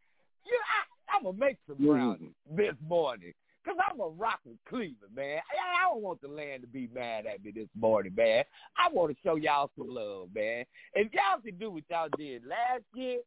You, 0.44 0.58
I, 0.58 1.16
I'm 1.16 1.24
gonna 1.24 1.36
make 1.36 1.58
some 1.66 1.76
mm-hmm. 1.76 1.86
brownies 1.86 2.34
this 2.56 2.74
morning. 2.86 3.32
Cause 3.64 3.74
I'm 3.90 3.98
a 3.98 4.08
rock 4.08 4.38
with 4.44 4.58
Cleveland, 4.68 5.12
man. 5.14 5.38
I, 5.38 5.84
I 5.84 5.88
don't 5.88 6.00
want 6.00 6.20
the 6.20 6.28
land 6.28 6.62
to 6.62 6.68
be 6.68 6.88
mad 6.94 7.26
at 7.26 7.42
me 7.42 7.50
this 7.50 7.68
morning, 7.76 8.14
man. 8.16 8.44
I 8.78 8.88
want 8.92 9.10
to 9.10 9.16
show 9.24 9.34
y'all 9.34 9.72
some 9.76 9.92
love, 9.92 10.28
man. 10.32 10.64
If 10.94 11.12
y'all 11.12 11.40
can 11.44 11.58
do 11.58 11.72
what 11.72 11.82
y'all 11.90 12.08
did 12.16 12.44
last 12.46 12.84
year 12.94 13.18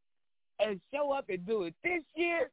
and 0.61 0.79
show 0.93 1.11
up 1.11 1.25
and 1.27 1.45
do 1.45 1.63
it 1.63 1.75
this 1.83 2.03
year, 2.15 2.49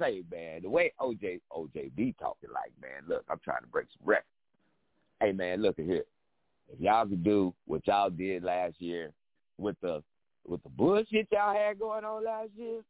say, 0.00 0.24
man, 0.32 0.62
the 0.62 0.68
way 0.68 0.92
OJ 1.00 1.40
OJ 1.52 1.94
be 1.94 2.12
talking 2.18 2.50
like, 2.52 2.72
man, 2.82 3.02
look, 3.06 3.24
I'm 3.30 3.40
trying 3.44 3.62
to 3.62 3.68
break 3.68 3.86
some 3.96 4.04
records. 4.04 4.26
Hey, 5.20 5.30
man, 5.30 5.62
look 5.62 5.78
at 5.78 5.84
here. 5.84 6.04
If 6.72 6.80
y'all 6.80 7.06
could 7.06 7.24
do 7.24 7.54
what 7.66 7.86
y'all 7.86 8.10
did 8.10 8.42
last 8.42 8.74
year 8.80 9.12
with 9.58 9.76
the 9.80 10.02
with 10.46 10.62
the 10.62 10.68
bullshit 10.68 11.28
y'all 11.32 11.54
had 11.54 11.78
going 11.78 12.04
on 12.04 12.24
last 12.24 12.50
year, 12.56 12.82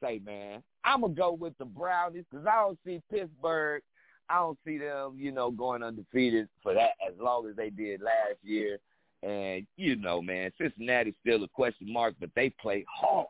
say, 0.00 0.20
man, 0.24 0.62
I'm 0.84 1.00
gonna 1.02 1.14
go 1.14 1.32
with 1.32 1.56
the 1.58 1.64
Brownies 1.64 2.24
because 2.30 2.46
I 2.46 2.56
don't 2.56 2.78
see 2.84 3.00
Pittsburgh. 3.10 3.82
I 4.28 4.36
don't 4.36 4.58
see 4.64 4.78
them, 4.78 5.16
you 5.16 5.32
know, 5.32 5.50
going 5.50 5.82
undefeated 5.82 6.48
for 6.62 6.74
that 6.74 6.92
as 7.06 7.14
long 7.20 7.48
as 7.48 7.56
they 7.56 7.70
did 7.70 8.00
last 8.00 8.38
year. 8.42 8.78
And 9.22 9.66
you 9.76 9.96
know, 9.96 10.20
man, 10.20 10.50
Cincinnati's 10.58 11.14
still 11.20 11.44
a 11.44 11.48
question 11.48 11.92
mark, 11.92 12.14
but 12.18 12.30
they 12.34 12.50
play 12.50 12.84
hard. 12.88 13.26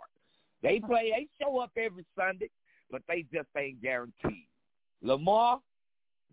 They 0.63 0.81
play. 0.81 1.11
They 1.11 1.27
show 1.43 1.59
up 1.59 1.73
every 1.77 2.07
Sunday, 2.17 2.51
but 2.91 3.03
they 3.09 3.27
just 3.33 3.49
ain't 3.57 3.83
guaranteed. 3.83 4.47
Lamar, 5.03 5.59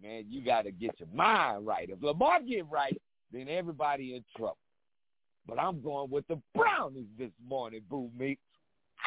man, 0.02 0.26
you 0.30 0.44
got 0.44 0.64
to 0.64 0.72
get 0.72 1.00
your 1.00 1.10
mind 1.14 1.66
right. 1.66 1.90
If 1.90 2.02
Lamar 2.02 2.42
get 2.42 2.70
right, 2.70 3.00
then 3.32 3.48
everybody 3.50 4.16
in 4.16 4.24
trouble. 4.36 4.58
But 5.48 5.60
I'm 5.60 5.82
going 5.82 6.10
with 6.10 6.28
the 6.28 6.40
Brownies 6.54 7.08
this 7.18 7.32
morning, 7.48 7.82
Boo 7.90 8.10
Meeks. 8.18 8.42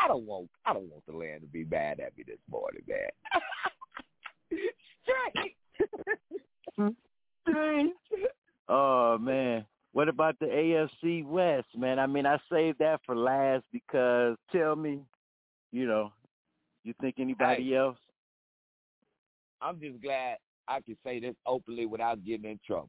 I 0.03 0.09
don't 0.09 0.25
want 0.27 0.49
I 0.64 0.73
don't 0.73 0.91
want 0.91 1.05
the 1.07 1.12
land 1.16 1.43
to 1.43 1.47
be 1.47 1.64
mad 1.64 2.01
at 2.01 2.16
me 2.16 2.25
this 2.27 2.39
morning, 2.51 2.83
man. 2.89 3.11
Straight. 5.03 5.57
Straight. 7.49 7.93
Oh 8.68 9.18
man. 9.18 9.66
What 9.93 10.09
about 10.09 10.39
the 10.39 10.47
AFC 10.47 11.27
West, 11.27 11.66
man? 11.77 11.99
I 11.99 12.07
mean, 12.07 12.25
I 12.25 12.39
saved 12.51 12.79
that 12.79 13.01
for 13.05 13.14
last 13.14 13.64
because 13.73 14.37
tell 14.51 14.75
me, 14.75 15.01
you 15.73 15.87
know, 15.87 16.12
you 16.83 16.95
think 17.01 17.16
anybody 17.18 17.70
Hey. 17.70 17.77
else? 17.77 17.99
I'm 19.61 19.79
just 19.81 20.01
glad 20.01 20.39
I 20.66 20.81
can 20.81 20.97
say 21.05 21.20
this 21.20 21.35
openly 21.45 21.85
without 21.87 22.25
getting 22.25 22.51
in 22.51 22.59
trouble. 22.66 22.89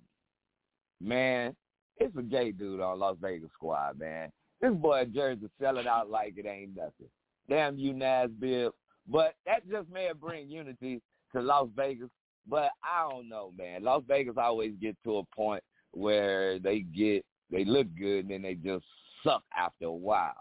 Man, 1.04 1.56
it's 1.97 2.16
a 2.18 2.22
gay 2.22 2.51
dude 2.51 2.80
on 2.80 2.99
Las 2.99 3.18
Vegas 3.22 3.49
squad, 3.54 3.99
man. 3.99 4.32
This 4.62 4.74
boy 4.74 5.06
Jersey 5.14 5.49
selling 5.62 5.88
out 5.88 6.10
like 6.10 6.36
it 6.38 6.45
ain't 6.45 6.76
nothing. 6.76 7.10
Damn 7.49 7.78
you, 7.78 7.93
Nas 7.93 8.30
Nassib. 8.41 8.72
But 9.08 9.36
that 9.45 9.70
just 9.70 9.89
may 9.89 10.10
bring 10.18 10.49
unity 10.49 11.01
to 11.34 11.41
Las 11.41 11.68
Vegas. 11.76 12.10
But 12.47 12.72
I 12.84 13.10
don't 13.10 13.28
know, 13.28 13.51
man. 13.58 13.84
Las 13.84 14.04
Vegas 14.08 14.36
always 14.38 14.74
get 14.82 14.95
to 15.04 15.18
a 15.18 15.24
point 15.36 15.64
where 15.91 16.60
they 16.60 16.80
get 16.80 17.26
they 17.51 17.66
look 17.66 17.88
good 17.97 18.26
and 18.26 18.32
then 18.32 18.41
they 18.41 18.56
just 18.56 18.86
suck 19.24 19.43
after 19.56 19.86
a 19.86 19.91
while. 19.91 20.34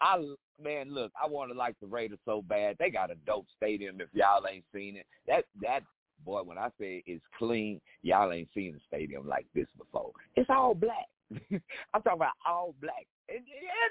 I 0.00 0.24
man, 0.62 0.92
look, 0.92 1.12
I 1.22 1.28
want 1.28 1.52
to 1.52 1.58
like 1.58 1.76
the 1.80 1.86
Raiders 1.86 2.18
so 2.24 2.42
bad. 2.42 2.76
They 2.78 2.90
got 2.90 3.10
a 3.10 3.16
dope 3.26 3.46
stadium. 3.56 4.00
If 4.00 4.08
y'all 4.12 4.46
ain't 4.50 4.64
seen 4.74 4.96
it, 4.96 5.06
that 5.26 5.44
that 5.62 5.82
boy, 6.24 6.42
when 6.42 6.58
I 6.58 6.68
say 6.78 7.02
it's 7.06 7.24
clean, 7.38 7.80
y'all 8.02 8.32
ain't 8.32 8.48
seen 8.54 8.74
a 8.74 8.80
stadium 8.86 9.26
like 9.26 9.46
this 9.54 9.66
before. 9.78 10.12
It's 10.36 10.50
all 10.50 10.74
black. 10.74 11.08
I'm 11.32 12.02
talking 12.02 12.12
about 12.14 12.32
all 12.46 12.74
black. 12.80 13.06
And, 13.28 13.38
and 13.38 13.44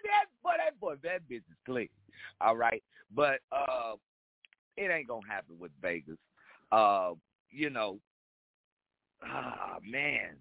that 0.04 0.26
boy, 0.44 0.52
that 0.58 0.80
boy, 0.80 0.96
that 1.04 1.22
bitch 1.30 1.38
is 1.38 1.58
clean. 1.66 1.90
All 2.42 2.58
right, 2.58 2.84
but 3.16 3.40
uh, 3.52 3.94
it 4.78 4.92
ain't 4.92 5.08
gonna 5.08 5.28
happen 5.28 5.56
with 5.60 5.72
Vegas. 5.82 6.18
Uh, 6.72 7.12
you 7.50 7.70
know, 7.70 8.00
ah 9.24 9.78
man, 9.88 10.36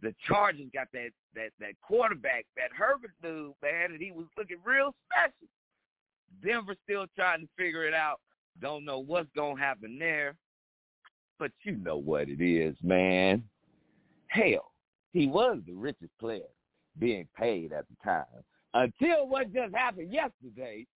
the 0.00 0.14
Chargers 0.26 0.66
got 0.74 0.88
that 0.92 1.10
that 1.34 1.50
that 1.60 1.80
quarterback, 1.80 2.46
that 2.56 2.70
Herbert 2.76 3.12
dude, 3.22 3.52
man, 3.62 3.92
and 3.92 4.00
he 4.00 4.10
was 4.10 4.26
looking 4.36 4.58
real 4.64 4.94
special. 5.10 5.48
Denver 6.42 6.74
still 6.84 7.06
trying 7.14 7.42
to 7.42 7.48
figure 7.56 7.86
it 7.86 7.94
out. 7.94 8.20
Don't 8.60 8.84
know 8.84 8.98
what's 8.98 9.30
gonna 9.36 9.60
happen 9.60 9.98
there, 9.98 10.34
but 11.42 11.50
you 11.64 11.72
know 11.72 11.96
what 11.96 12.28
it 12.28 12.40
is, 12.40 12.76
man. 12.84 13.42
Hell, 14.28 14.70
he 15.12 15.26
was 15.26 15.58
the 15.66 15.72
richest 15.72 16.16
player 16.20 16.46
being 17.00 17.26
paid 17.36 17.72
at 17.72 17.84
the 17.88 17.96
time 18.04 18.44
until 18.74 19.26
what 19.26 19.52
just 19.52 19.74
happened 19.74 20.12
yesterday. 20.12 20.86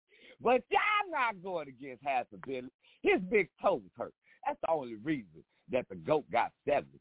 But 0.40 0.62
y'all 0.70 1.11
not 1.11 1.42
going 1.42 1.66
against 1.66 2.05
Hasselbilly. 2.05 2.68
His 3.03 3.20
big 3.28 3.49
toe 3.61 3.74
was 3.74 3.90
hurt. 3.99 4.14
That's 4.47 4.57
the 4.62 4.70
only 4.70 4.94
reason 4.94 5.42
that 5.72 5.88
the 5.88 5.97
goat 5.97 6.30
got 6.30 6.53
seven. 6.64 7.01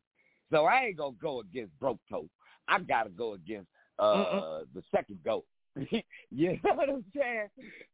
So 0.52 0.66
I 0.66 0.86
ain't 0.86 0.98
gonna 0.98 1.16
go 1.22 1.42
against 1.42 1.80
broke 1.80 2.00
toe. 2.10 2.28
I 2.68 2.80
gotta 2.80 3.12
go 3.12 3.34
against 3.34 3.70
uh 4.00 4.62
the 4.74 4.82
second 4.90 5.20
goat. 5.24 5.46
you 6.32 6.60
know 6.64 6.74
what 6.74 6.90
I'm 6.90 7.06
saying? 7.16 7.50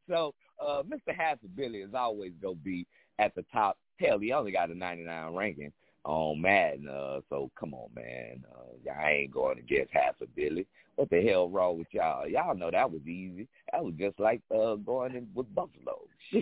So 0.07 0.33
uh 0.65 0.83
Mr. 0.83 1.13
Hasselbilly 1.13 1.85
is 1.85 1.93
always 1.93 2.31
gonna 2.41 2.55
be 2.55 2.87
at 3.19 3.35
the 3.35 3.43
top. 3.51 3.77
Hell, 4.01 4.19
he 4.19 4.31
only 4.33 4.51
got 4.51 4.69
a 4.71 4.75
99 4.75 5.33
ranking 5.33 5.71
on 6.03 6.41
Madden. 6.41 6.87
Uh, 6.89 7.21
so 7.29 7.51
come 7.59 7.73
on, 7.73 7.89
man. 7.95 8.43
Uh, 8.51 8.73
y'all 8.83 9.07
ain't 9.07 9.31
going 9.31 9.59
against 9.59 9.93
Billy. 10.35 10.65
What 10.95 11.09
the 11.09 11.21
hell 11.21 11.49
wrong 11.49 11.77
with 11.77 11.87
y'all? 11.91 12.27
Y'all 12.27 12.55
know 12.55 12.71
that 12.71 12.91
was 12.91 13.01
easy. 13.03 13.47
That 13.71 13.83
was 13.83 13.93
just 13.97 14.19
like 14.19 14.41
uh 14.53 14.75
going 14.75 15.15
in 15.15 15.27
with 15.33 15.53
Buffalo. 15.53 15.99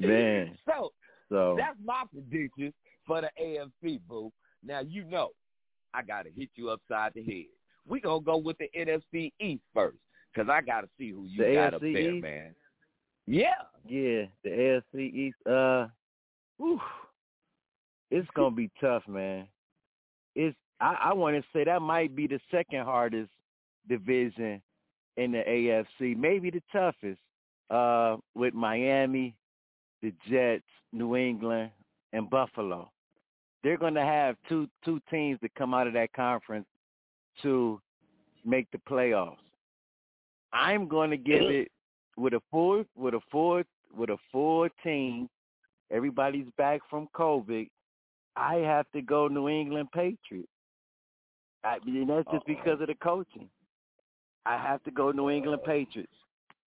man. 0.00 0.56
So 0.66 0.92
So 1.28 1.54
That's 1.58 1.78
my 1.84 2.04
prediction 2.12 2.72
for 3.06 3.20
the 3.20 3.30
AFC, 3.42 4.00
boo. 4.08 4.32
Now 4.64 4.80
you 4.80 5.04
know 5.04 5.30
I 5.94 6.02
gotta 6.02 6.30
hit 6.34 6.50
you 6.54 6.70
upside 6.70 7.14
the 7.14 7.24
head. 7.24 7.46
We 7.86 8.00
gonna 8.00 8.20
go 8.20 8.36
with 8.36 8.58
the 8.58 8.68
NFC 8.76 9.32
East 9.40 9.62
first, 9.74 9.98
cause 10.34 10.46
I 10.50 10.60
gotta 10.60 10.88
see 10.98 11.10
who 11.10 11.24
you 11.26 11.44
The 11.44 11.54
got 11.54 11.74
up 11.74 11.80
there, 11.80 12.14
East? 12.14 12.22
man. 12.22 12.54
Yeah, 13.26 13.54
yeah, 13.86 14.26
the 14.44 14.82
AFC 14.94 15.14
East. 15.14 15.36
Uh, 15.46 15.88
whew, 16.58 16.80
it's 18.10 18.28
gonna 18.34 18.54
be 18.54 18.70
tough, 18.80 19.02
man. 19.08 19.46
It's 20.34 20.56
I, 20.80 20.96
I 21.06 21.12
want 21.14 21.36
to 21.36 21.42
say 21.52 21.64
that 21.64 21.82
might 21.82 22.14
be 22.14 22.26
the 22.26 22.40
second 22.50 22.84
hardest 22.84 23.30
division 23.88 24.60
in 25.16 25.32
the 25.32 25.42
AFC, 25.48 26.16
maybe 26.16 26.50
the 26.50 26.62
toughest, 26.70 27.20
uh, 27.70 28.16
with 28.34 28.54
Miami, 28.54 29.34
the 30.02 30.12
Jets, 30.28 30.64
New 30.92 31.16
England, 31.16 31.70
and 32.12 32.28
Buffalo. 32.28 32.90
They're 33.62 33.78
going 33.78 33.94
to 33.94 34.04
have 34.04 34.36
two 34.48 34.68
two 34.84 35.00
teams 35.10 35.38
that 35.42 35.54
come 35.54 35.74
out 35.74 35.86
of 35.86 35.92
that 35.94 36.12
conference 36.12 36.66
to 37.42 37.80
make 38.44 38.70
the 38.70 38.78
playoffs. 38.88 39.36
I'm 40.52 40.86
going 40.86 41.10
to 41.10 41.16
give 41.16 41.42
it 41.42 41.72
with 42.16 42.32
a 42.34 42.40
full 42.50 42.84
with 42.96 43.14
a 43.14 43.20
full 43.30 43.62
with 43.96 44.10
a 44.10 44.16
full 44.32 44.68
team. 44.82 45.28
Everybody's 45.90 46.48
back 46.58 46.80
from 46.90 47.08
COVID. 47.14 47.68
I 48.34 48.56
have 48.56 48.90
to 48.92 49.02
go 49.02 49.28
New 49.28 49.48
England 49.48 49.88
Patriots. 49.92 50.48
I 51.64 51.78
mean, 51.84 52.06
that's 52.08 52.28
just 52.32 52.46
because 52.46 52.80
of 52.80 52.88
the 52.88 52.94
coaching. 52.94 53.48
I 54.44 54.56
have 54.56 54.82
to 54.84 54.90
go 54.90 55.10
New 55.10 55.30
England 55.30 55.62
Patriots. 55.64 56.12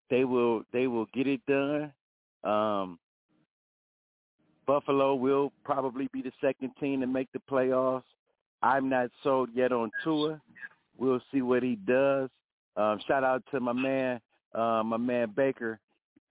They 0.10 0.26
will 0.26 0.64
they 0.74 0.88
will 0.88 1.06
get 1.14 1.28
it 1.28 1.42
done. 1.48 1.94
Um, 2.44 3.00
Buffalo 4.66 5.16
will 5.16 5.52
probably 5.64 6.10
be 6.14 6.22
the 6.22 6.32
second 6.42 6.72
team 6.80 7.02
to 7.02 7.08
make 7.08 7.32
the 7.32 7.42
playoffs. 7.50 8.04
I'm 8.62 8.90
not 8.90 9.10
sold 9.24 9.50
yet 9.54 9.72
on 9.72 9.90
Tua. 10.04 10.40
We'll 10.98 11.22
see 11.32 11.42
what 11.42 11.64
he 11.64 11.76
does. 11.76 12.30
Um, 12.76 13.00
shout 13.08 13.24
out 13.24 13.44
to 13.52 13.60
my 13.60 13.74
man, 13.74 14.20
uh, 14.54 14.84
my 14.84 14.98
man 14.98 15.34
Baker 15.36 15.80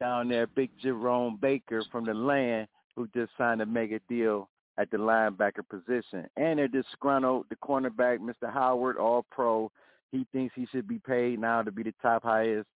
down 0.00 0.28
there, 0.28 0.46
Big 0.46 0.70
Jerome 0.80 1.38
Baker 1.40 1.82
from 1.90 2.04
the 2.04 2.14
land, 2.14 2.68
who 2.94 3.08
just 3.14 3.32
signed 3.36 3.60
a 3.60 3.66
mega 3.66 4.00
deal 4.08 4.48
at 4.78 4.90
the 4.90 4.96
linebacker 4.96 5.68
position. 5.68 6.26
And 6.36 6.58
they're 6.58 6.68
disgruntled. 6.68 7.46
The 7.50 7.56
cornerback, 7.56 8.18
Mr. 8.18 8.52
Howard, 8.52 8.96
all 8.96 9.26
pro. 9.30 9.70
He 10.12 10.26
thinks 10.32 10.54
he 10.54 10.66
should 10.72 10.88
be 10.88 10.98
paid 10.98 11.40
now 11.40 11.62
to 11.62 11.70
be 11.70 11.82
the 11.82 11.94
top 12.00 12.22
highest 12.22 12.68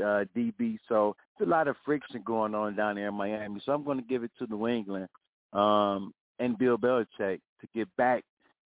uh, 0.00 0.24
DB. 0.36 0.78
So 0.88 1.16
it's 1.32 1.46
a 1.46 1.50
lot 1.50 1.68
of 1.68 1.76
friction 1.84 2.22
going 2.24 2.54
on 2.54 2.76
down 2.76 2.96
there 2.96 3.08
in 3.08 3.14
Miami. 3.14 3.60
So 3.64 3.72
I'm 3.72 3.84
going 3.84 3.98
to 3.98 4.04
give 4.04 4.22
it 4.22 4.30
to 4.38 4.46
New 4.46 4.68
England 4.68 5.08
um, 5.52 6.14
and 6.38 6.56
Bill 6.56 6.78
Belichick 6.78 7.40
to 7.60 7.68
get 7.74 7.88
back 7.96 8.24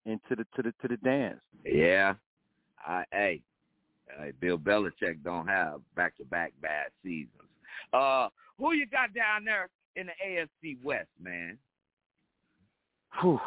into 0.06 0.36
the 0.36 0.46
to 0.56 0.64
the 0.64 0.74
to 0.82 0.88
the 0.88 0.98
dance. 0.98 1.40
Yeah, 1.66 2.16
I, 2.86 3.04
hey, 3.12 3.42
uh, 4.18 4.26
Bill 4.40 4.58
Belichick 4.58 5.24
don't 5.24 5.48
have 5.48 5.82
back 5.96 6.18
to 6.18 6.26
back 6.26 6.54
bad 6.62 6.88
seasons. 7.04 7.32
Uh, 7.94 8.30
who 8.58 8.74
you 8.74 8.86
got 8.86 9.14
down 9.14 9.46
there 9.46 9.70
in 9.96 10.08
the 10.08 10.14
AFC 10.26 10.78
West, 10.84 11.10
man? 11.22 11.58
Whew. 13.22 13.40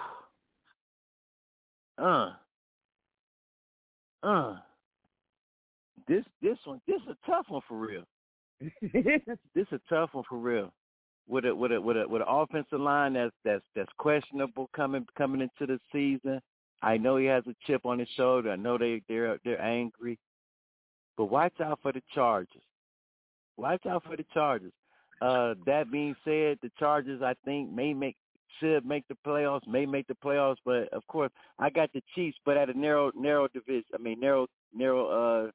Uh. 1.98 2.32
Uh. 4.22 4.56
This 6.08 6.24
this 6.40 6.58
one 6.64 6.80
this 6.86 7.00
is 7.02 7.08
a 7.08 7.30
tough 7.30 7.46
one 7.48 7.62
for 7.68 7.76
real. 7.76 8.04
this 8.60 9.20
is 9.56 9.66
a 9.72 9.80
tough 9.88 10.10
one 10.12 10.24
for 10.28 10.38
real. 10.38 10.72
With 11.28 11.44
a 11.44 11.54
with 11.54 11.72
a 11.72 11.80
with 11.80 11.96
a 11.96 12.08
with 12.08 12.22
an 12.22 12.28
offensive 12.28 12.80
line 12.80 13.14
that's 13.14 13.34
that's 13.44 13.64
that's 13.76 13.92
questionable 13.98 14.68
coming 14.74 15.06
coming 15.16 15.40
into 15.40 15.72
the 15.72 15.78
season. 15.92 16.40
I 16.82 16.96
know 16.96 17.16
he 17.16 17.26
has 17.26 17.44
a 17.46 17.54
chip 17.66 17.86
on 17.86 18.00
his 18.00 18.08
shoulder. 18.16 18.50
I 18.50 18.56
know 18.56 18.76
they 18.76 19.02
they're 19.08 19.38
they're 19.44 19.62
angry. 19.62 20.18
But 21.16 21.26
watch 21.26 21.60
out 21.60 21.78
for 21.82 21.92
the 21.92 22.02
Chargers. 22.14 22.62
Watch 23.56 23.84
out 23.86 24.04
for 24.04 24.16
the 24.16 24.24
Chargers. 24.32 24.72
Uh, 25.20 25.54
that 25.66 25.90
being 25.90 26.16
said, 26.24 26.58
the 26.62 26.70
Chargers 26.78 27.22
I 27.22 27.34
think 27.44 27.72
may 27.72 27.94
make 27.94 28.16
should 28.60 28.84
make 28.84 29.06
the 29.08 29.16
playoffs, 29.26 29.66
may 29.66 29.86
make 29.86 30.06
the 30.06 30.16
playoffs, 30.24 30.56
but 30.64 30.88
of 30.92 31.06
course 31.06 31.30
I 31.58 31.70
got 31.70 31.92
the 31.92 32.02
Chiefs, 32.14 32.36
but 32.44 32.56
at 32.56 32.68
a 32.68 32.78
narrow 32.78 33.12
narrow 33.14 33.48
division. 33.48 33.84
I 33.94 33.98
mean 33.98 34.20
narrow 34.20 34.46
narrow 34.74 35.06
uh 35.46 35.50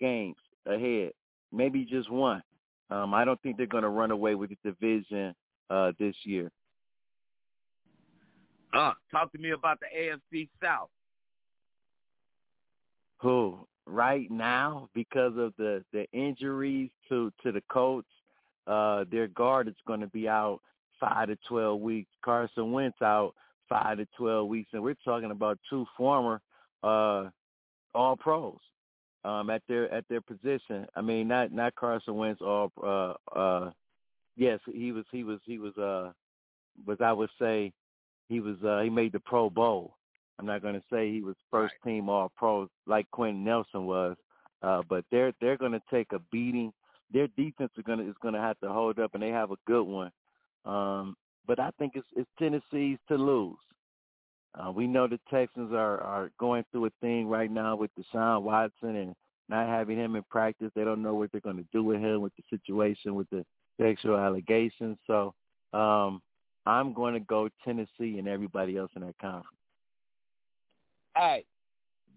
games 0.00 0.36
ahead, 0.66 1.12
maybe 1.52 1.84
just 1.84 2.10
one. 2.10 2.42
Um, 2.90 3.14
I 3.14 3.24
don't 3.24 3.40
think 3.42 3.56
they're 3.56 3.66
going 3.66 3.84
to 3.84 3.88
run 3.88 4.10
away 4.10 4.34
with 4.34 4.50
the 4.50 4.56
division 4.70 5.34
uh, 5.70 5.92
this 5.98 6.14
year. 6.24 6.50
Uh, 8.74 8.92
talk 9.10 9.32
to 9.32 9.38
me 9.38 9.50
about 9.50 9.78
the 9.80 9.86
AFC 9.96 10.48
South. 10.62 10.88
Who 13.18 13.66
right 13.86 14.30
now, 14.30 14.88
because 14.94 15.36
of 15.36 15.52
the 15.58 15.84
the 15.92 16.06
injuries 16.12 16.90
to 17.08 17.32
to 17.42 17.52
the 17.52 17.62
Colts, 17.70 18.08
uh, 18.66 19.04
their 19.10 19.28
guard 19.28 19.68
is 19.68 19.74
going 19.86 20.00
to 20.00 20.06
be 20.06 20.28
out 20.28 20.60
five 21.00 21.28
to 21.28 21.36
twelve 21.48 21.80
weeks. 21.80 22.10
Carson 22.24 22.72
Wentz 22.72 23.00
out 23.02 23.34
five 23.68 23.98
to 23.98 24.06
twelve 24.16 24.48
weeks, 24.48 24.70
and 24.72 24.82
we're 24.82 24.94
talking 25.04 25.30
about 25.30 25.58
two 25.68 25.86
former 25.96 26.40
uh, 26.82 27.28
All 27.94 28.16
Pros 28.16 28.58
um, 29.24 29.50
at 29.50 29.62
their 29.68 29.92
at 29.92 30.08
their 30.08 30.20
position. 30.20 30.86
I 30.94 31.00
mean, 31.00 31.28
not 31.28 31.52
not 31.52 31.74
Carson 31.74 32.16
Wentz 32.16 32.40
or 32.40 32.70
uh, 32.82 33.14
uh, 33.36 33.70
yes, 34.36 34.60
he 34.72 34.92
was 34.92 35.04
he 35.10 35.24
was 35.24 35.40
he 35.44 35.58
was 35.58 35.76
uh, 35.76 36.12
was 36.86 36.98
I 37.00 37.12
would 37.12 37.30
say 37.38 37.72
he 38.28 38.40
was 38.40 38.56
uh, 38.64 38.80
he 38.80 38.90
made 38.90 39.12
the 39.12 39.20
Pro 39.20 39.50
Bowl. 39.50 39.94
I'm 40.38 40.46
not 40.46 40.62
going 40.62 40.74
to 40.74 40.82
say 40.90 41.10
he 41.10 41.22
was 41.22 41.36
first 41.50 41.74
right. 41.84 41.92
team 41.92 42.08
All 42.08 42.32
Pro 42.36 42.68
like 42.86 43.10
Quenton 43.10 43.44
Nelson 43.44 43.86
was, 43.86 44.16
uh, 44.62 44.82
but 44.88 45.04
they're 45.10 45.32
they're 45.40 45.56
going 45.56 45.72
to 45.72 45.82
take 45.90 46.12
a 46.12 46.18
beating. 46.30 46.72
Their 47.12 47.28
defense 47.36 47.70
is 47.76 47.84
going 47.84 47.98
to 47.98 48.08
is 48.08 48.16
going 48.22 48.34
to 48.34 48.40
have 48.40 48.58
to 48.60 48.68
hold 48.68 48.98
up, 48.98 49.14
and 49.14 49.22
they 49.22 49.28
have 49.28 49.50
a 49.50 49.56
good 49.66 49.84
one. 49.84 50.10
Um, 50.64 51.16
but 51.46 51.58
I 51.60 51.70
think 51.78 51.92
it's 51.94 52.06
it's 52.16 52.30
Tennessee's 52.38 52.98
to 53.08 53.16
lose. 53.16 53.58
Uh, 54.54 54.70
we 54.70 54.86
know 54.86 55.06
the 55.06 55.20
Texans 55.30 55.72
are, 55.72 56.00
are 56.00 56.30
going 56.38 56.64
through 56.70 56.86
a 56.86 56.90
thing 57.00 57.26
right 57.26 57.50
now 57.50 57.74
with 57.74 57.90
Deshaun 57.98 58.42
Watson 58.42 58.96
and 58.96 59.14
not 59.48 59.66
having 59.66 59.96
him 59.96 60.14
in 60.14 60.22
practice. 60.24 60.70
They 60.74 60.84
don't 60.84 61.02
know 61.02 61.14
what 61.14 61.32
they're 61.32 61.40
going 61.40 61.56
to 61.56 61.66
do 61.72 61.82
with 61.82 62.00
him 62.00 62.20
with 62.20 62.32
the 62.36 62.42
situation 62.50 63.14
with 63.14 63.28
the 63.30 63.44
sexual 63.80 64.18
allegations. 64.18 64.98
So 65.06 65.34
um, 65.72 66.20
I'm 66.66 66.92
going 66.92 67.14
to 67.14 67.20
go 67.20 67.48
Tennessee 67.64 68.18
and 68.18 68.28
everybody 68.28 68.76
else 68.76 68.90
in 68.94 69.02
that 69.02 69.18
conference. 69.18 69.56
Hey, 71.16 71.44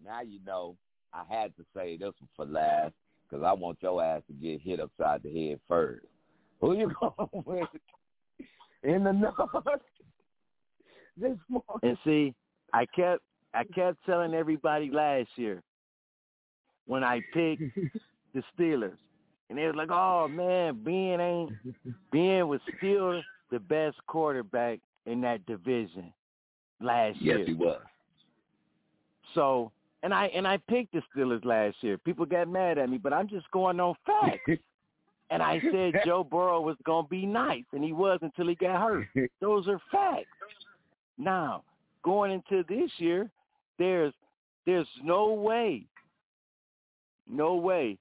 now 0.03 0.21
you 0.21 0.39
know 0.45 0.75
I 1.13 1.23
had 1.29 1.55
to 1.57 1.65
say 1.75 1.97
this 1.97 2.13
one 2.19 2.29
for 2.35 2.45
last 2.45 2.93
because 3.29 3.43
I 3.43 3.53
want 3.53 3.77
your 3.81 4.03
ass 4.03 4.21
to 4.27 4.33
get 4.33 4.61
hit 4.61 4.79
upside 4.79 5.23
the 5.23 5.49
head 5.49 5.59
first. 5.67 6.05
Who 6.61 6.77
you 6.77 6.91
going 6.99 7.43
with 7.45 7.67
in 8.83 9.03
the 9.03 9.11
north? 9.11 9.35
this 11.17 11.37
morning. 11.49 11.79
And 11.83 11.97
see, 12.03 12.33
I 12.73 12.85
kept 12.85 13.21
I 13.53 13.63
kept 13.63 14.05
telling 14.05 14.33
everybody 14.33 14.89
last 14.91 15.29
year 15.35 15.61
when 16.85 17.03
I 17.03 17.21
picked 17.33 17.63
the 18.33 18.43
Steelers. 18.57 18.97
And 19.49 19.57
they 19.57 19.65
was 19.65 19.75
like, 19.75 19.91
Oh 19.91 20.27
man, 20.27 20.81
Ben 20.83 21.19
ain't 21.19 21.51
Ben 22.11 22.47
was 22.47 22.59
still 22.77 23.21
the 23.51 23.59
best 23.59 23.97
quarterback 24.07 24.79
in 25.05 25.21
that 25.21 25.45
division 25.45 26.11
last 26.81 27.17
yes, 27.21 27.23
year. 27.23 27.39
Yes, 27.39 27.47
he 27.47 27.53
was. 27.53 27.81
So 29.35 29.71
and 30.05 30.13
I 30.13 30.27
and 30.27 30.47
I 30.47 30.57
picked 30.57 30.93
the 30.93 31.01
Steelers 31.15 31.43
last 31.45 31.77
year. 31.81 31.97
People 31.97 32.25
got 32.25 32.47
mad 32.47 32.77
at 32.77 32.89
me, 32.89 32.97
but 32.97 33.13
I'm 33.13 33.27
just 33.27 33.49
going 33.51 33.79
on 33.79 33.95
facts. 34.05 34.59
and 35.29 35.41
I 35.41 35.59
said 35.71 35.93
Joe 36.05 36.23
Burrow 36.23 36.61
was 36.61 36.77
gonna 36.85 37.07
be 37.07 37.25
nice, 37.25 37.63
and 37.73 37.83
he 37.83 37.91
was 37.91 38.19
until 38.21 38.47
he 38.47 38.55
got 38.55 38.81
hurt. 38.81 39.07
Those 39.41 39.67
are 39.67 39.79
facts. 39.91 40.27
Now, 41.17 41.63
going 42.03 42.31
into 42.31 42.63
this 42.69 42.91
year, 42.97 43.29
there's 43.79 44.13
there's 44.65 44.87
no 45.03 45.33
way, 45.33 45.85
no 47.27 47.55
way. 47.55 47.97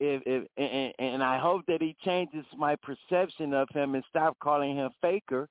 If 0.00 0.22
if 0.24 0.48
and, 0.56 0.94
and 0.98 1.22
I 1.22 1.38
hope 1.38 1.66
that 1.66 1.82
he 1.82 1.94
changes 2.04 2.46
my 2.56 2.76
perception 2.76 3.52
of 3.52 3.68
him 3.74 3.94
and 3.94 4.04
stop 4.08 4.38
calling 4.38 4.76
him 4.76 4.90
Faker, 5.02 5.48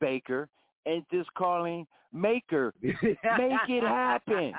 Baker, 0.00 0.48
and 0.86 1.04
just 1.12 1.32
calling 1.34 1.86
Maker. 2.12 2.72
Make 2.82 2.94
it 3.68 3.82
happen. 3.82 4.52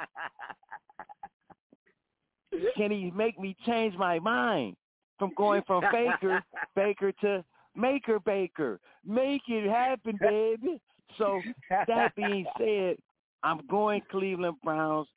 Can 2.75 2.91
he 2.91 3.11
make 3.15 3.39
me 3.39 3.55
change 3.65 3.95
my 3.95 4.19
mind 4.19 4.75
from 5.17 5.31
going 5.37 5.61
from 5.67 5.83
Faker 5.91 6.43
Baker 6.75 7.11
to 7.21 7.43
Maker 7.75 8.19
Baker? 8.19 8.79
Make 9.05 9.41
it 9.47 9.69
happen, 9.69 10.17
baby. 10.19 10.81
So 11.17 11.41
that 11.87 12.15
being 12.15 12.45
said, 12.57 12.97
I'm 13.43 13.61
going 13.69 14.01
Cleveland 14.11 14.57
Browns, 14.63 15.07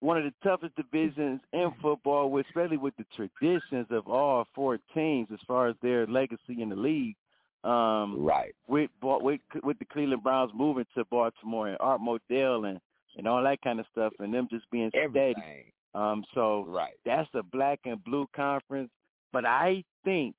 one 0.00 0.18
of 0.18 0.24
the 0.24 0.32
toughest 0.42 0.74
divisions 0.76 1.40
in 1.52 1.72
football, 1.82 2.36
especially 2.38 2.76
with 2.76 2.94
the 2.96 3.04
traditions 3.14 3.86
of 3.90 4.06
all 4.08 4.46
four 4.54 4.78
teams 4.94 5.28
as 5.32 5.38
far 5.46 5.68
as 5.68 5.76
their 5.82 6.06
legacy 6.06 6.60
in 6.60 6.68
the 6.68 6.76
league. 6.76 7.16
Um, 7.64 8.24
right. 8.24 8.54
With, 8.68 8.90
with 9.02 9.40
with 9.64 9.78
the 9.78 9.84
Cleveland 9.86 10.22
Browns 10.22 10.52
moving 10.54 10.86
to 10.96 11.04
Baltimore 11.06 11.68
and 11.68 11.76
Art 11.80 12.00
Modell 12.00 12.68
and 12.68 12.80
and 13.16 13.26
all 13.26 13.42
that 13.42 13.60
kind 13.62 13.80
of 13.80 13.86
stuff, 13.92 14.12
and 14.18 14.32
them 14.32 14.46
just 14.50 14.70
being 14.70 14.90
Everything. 14.94 15.34
steady. 15.38 15.72
Um, 15.94 16.24
so 16.34 16.66
right. 16.68 16.92
that's 17.06 17.28
a 17.34 17.42
black 17.42 17.80
and 17.86 18.02
blue 18.04 18.28
conference. 18.36 18.90
But 19.32 19.46
I 19.46 19.82
think 20.04 20.36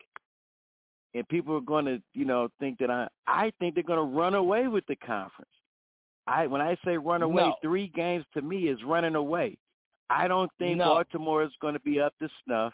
and 1.13 1.27
people 1.27 1.55
are 1.55 1.61
going 1.61 1.85
to, 1.85 2.01
you 2.13 2.25
know, 2.25 2.49
think 2.59 2.77
that 2.79 2.91
I 2.91 3.07
I 3.25 3.51
think 3.59 3.73
they're 3.73 3.83
going 3.83 3.97
to 3.97 4.17
run 4.17 4.35
away 4.35 4.67
with 4.67 4.85
the 4.87 4.95
conference. 4.97 5.49
I 6.27 6.45
when 6.47 6.61
I 6.61 6.77
say 6.85 6.97
run 6.97 7.23
away, 7.23 7.43
No. 7.43 7.55
three 7.61 7.87
games 7.87 8.25
to 8.35 8.41
me 8.41 8.67
is 8.69 8.77
running 8.83 9.15
away. 9.15 9.57
I 10.09 10.27
don't 10.27 10.51
think 10.59 10.77
No. 10.77 10.85
Baltimore 10.85 11.43
is 11.43 11.51
going 11.61 11.73
to 11.73 11.79
be 11.81 11.99
up 11.99 12.13
to 12.19 12.29
snuff. 12.45 12.73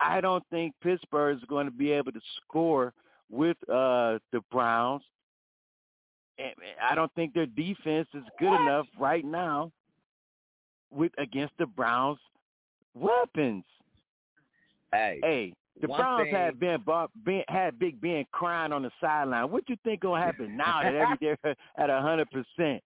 I 0.00 0.20
don't 0.20 0.44
think 0.50 0.74
Pittsburgh 0.82 1.36
is 1.38 1.44
going 1.48 1.66
to 1.66 1.72
be 1.72 1.90
able 1.90 2.12
to 2.12 2.20
score 2.36 2.92
with 3.30 3.56
uh 3.68 4.18
the 4.32 4.40
Browns. 4.50 5.02
And 6.38 6.52
I 6.80 6.94
don't 6.94 7.12
think 7.14 7.34
their 7.34 7.46
defense 7.46 8.06
is 8.14 8.22
good 8.38 8.54
enough 8.62 8.86
right 8.98 9.24
now 9.24 9.72
with 10.90 11.12
against 11.18 11.54
the 11.58 11.66
Browns 11.66 12.18
weapons. 12.94 13.64
Hey, 14.92 15.18
Hey, 15.22 15.54
the 15.80 15.88
Browns 15.88 16.24
thing- 16.24 16.34
had 16.34 16.60
Ben, 16.60 16.80
Bob, 16.80 17.10
ben 17.16 17.42
had 17.48 17.78
Big 17.78 18.00
Ben 18.00 18.24
crying 18.32 18.72
on 18.72 18.82
the 18.82 18.90
sideline. 19.00 19.50
What 19.50 19.68
you 19.68 19.76
think 19.84 20.00
gonna 20.02 20.24
happen 20.24 20.56
now 20.56 20.82
that 20.82 20.94
every 20.94 21.16
they're 21.20 21.38
at 21.76 21.90
a 21.90 22.00
hundred 22.00 22.28
percent? 22.30 22.82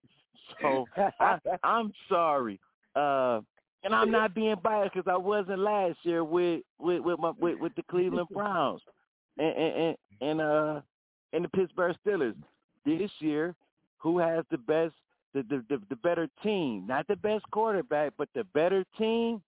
So 0.61 0.87
I, 0.97 1.39
I'm 1.63 1.93
sorry, 2.09 2.59
uh, 2.97 3.41
and 3.85 3.95
I'm 3.95 4.11
not 4.11 4.35
being 4.35 4.57
biased 4.63 4.95
because 4.95 5.11
I 5.11 5.17
wasn't 5.17 5.59
last 5.61 5.99
year 6.05 6.25
with 6.25 6.63
with 6.79 7.01
with, 7.03 7.19
my, 7.19 7.33
with 7.39 7.59
with 7.61 7.75
the 7.77 7.83
Cleveland 7.85 8.29
Browns 8.33 8.81
and 9.39 9.57
and 9.57 9.97
and, 10.21 10.41
uh 10.41 10.81
and 11.33 11.45
the 11.45 11.49
Pittsburgh 11.51 11.97
Steelers. 12.05 12.35
This 12.85 13.11
year, 13.21 13.55
who 13.99 14.19
has 14.19 14.45
the 14.51 14.59
best, 14.59 14.95
the 15.35 15.43
the 15.43 15.65
the, 15.69 15.83
the 15.89 15.97
better 15.97 16.29
team? 16.43 16.87
Not 16.87 17.07
the 17.09 17.17
best 17.17 17.45
quarterback, 17.51 18.13
but 18.17 18.29
the 18.35 18.45
better 18.53 18.85
team 18.99 19.43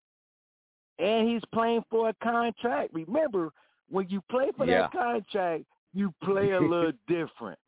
and 0.98 1.28
he's 1.28 1.42
playing 1.52 1.84
for 1.90 2.08
a 2.08 2.14
contract. 2.22 2.90
Remember, 2.92 3.50
when 3.90 4.08
you 4.08 4.20
play 4.30 4.50
for 4.56 4.66
Yeah. 4.66 4.82
that 4.82 4.92
contract, 4.92 5.64
you 5.92 6.12
play 6.22 6.52
a 6.52 6.60
little 6.60 6.92
different. 7.08 7.58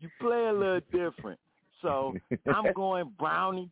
You 0.00 0.10
play 0.20 0.46
a 0.46 0.52
little 0.52 0.80
different. 0.92 1.38
So 1.80 2.14
I'm 2.52 2.72
going 2.74 3.12
Brownie 3.18 3.70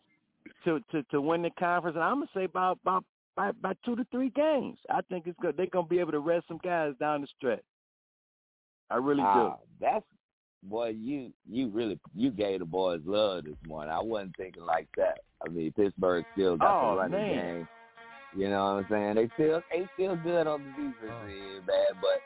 to, 0.65 0.81
to, 0.91 1.03
to 1.05 1.21
win 1.21 1.43
the 1.43 1.51
conference, 1.51 1.95
and 1.97 2.05
I'm 2.05 2.17
gonna 2.17 2.31
say 2.35 2.45
about 2.45 2.79
about 2.83 3.05
by, 3.37 3.53
by 3.53 3.73
two 3.85 3.97
to 3.97 4.05
three 4.11 4.31
games. 4.31 4.79
I 4.91 5.01
think 5.09 5.27
it's 5.27 5.39
good. 5.41 5.57
They're 5.57 5.67
gonna 5.67 5.87
be 5.87 5.99
able 5.99 6.13
to 6.13 6.21
rest 6.21 6.49
some 6.49 6.61
guys 6.63 6.93
down 7.01 7.21
the 7.23 7.27
stretch. 7.37 7.63
I 8.91 8.97
really 8.97 9.23
Ah, 9.23 9.57
that's 9.81 10.05
boy, 10.65 10.89
you 10.91 11.33
you 11.51 11.69
really 11.69 11.99
you 12.15 12.31
gave 12.31 12.61
the 12.61 12.65
boys 12.67 13.01
love 13.05 13.45
this 13.45 13.57
morning. 13.67 13.93
I 13.93 14.01
wasn't 14.01 14.37
thinking 14.37 14.65
like 14.65 14.89
that. 14.97 15.21
I 15.45 15.49
mean, 15.51 15.73
Pittsburgh 15.73 16.25
still 16.35 16.57
got 16.57 16.83
Oh, 16.83 16.91
the 16.93 16.97
running 16.99 17.21
man. 17.21 17.55
game. 17.57 17.69
You 18.35 18.49
know 18.49 18.65
what 18.65 18.85
I'm 18.85 18.87
saying? 18.91 19.15
They 19.17 19.29
still 19.35 19.63
they 19.71 19.89
still 19.95 20.17
good 20.17 20.47
on 20.47 20.63
the 20.63 20.71
defense 20.71 21.33
end, 21.57 21.67
bad, 21.67 22.01
but 22.01 22.21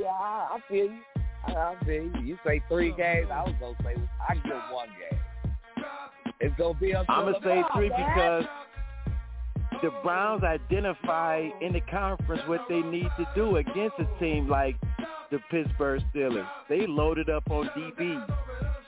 yeah, 0.00 0.08
I, 0.08 0.56
I 0.56 0.60
feel 0.68 0.86
you. 0.86 1.00
I, 1.46 1.52
I 1.52 1.76
feel 1.84 2.02
you. 2.04 2.12
You 2.24 2.38
say 2.44 2.62
three 2.68 2.92
games, 2.92 3.28
I 3.32 3.42
was 3.42 3.54
gonna 3.60 3.76
say 3.84 3.94
I 4.28 4.34
give 4.34 4.52
one 4.72 4.88
game. 5.10 5.20
It's 6.40 6.54
gonna 6.58 6.78
be 6.78 6.94
up. 6.94 7.06
do. 7.06 7.12
I'm 7.12 7.32
gonna 7.32 7.38
say 7.44 7.48
Lamar, 7.56 7.70
three 7.74 7.88
man. 7.90 7.98
because 8.08 8.44
the 9.82 9.90
Browns 10.02 10.42
identify 10.42 11.48
in 11.60 11.72
the 11.72 11.80
conference 11.82 12.42
what 12.46 12.60
they 12.68 12.80
need 12.80 13.08
to 13.18 13.26
do 13.34 13.56
against 13.56 13.96
a 13.98 14.06
team 14.18 14.48
like 14.48 14.76
the 15.30 15.38
Pittsburgh 15.50 16.02
Steelers. 16.14 16.48
They 16.68 16.86
loaded 16.86 17.28
up 17.28 17.50
on 17.50 17.68
DB. 17.76 18.26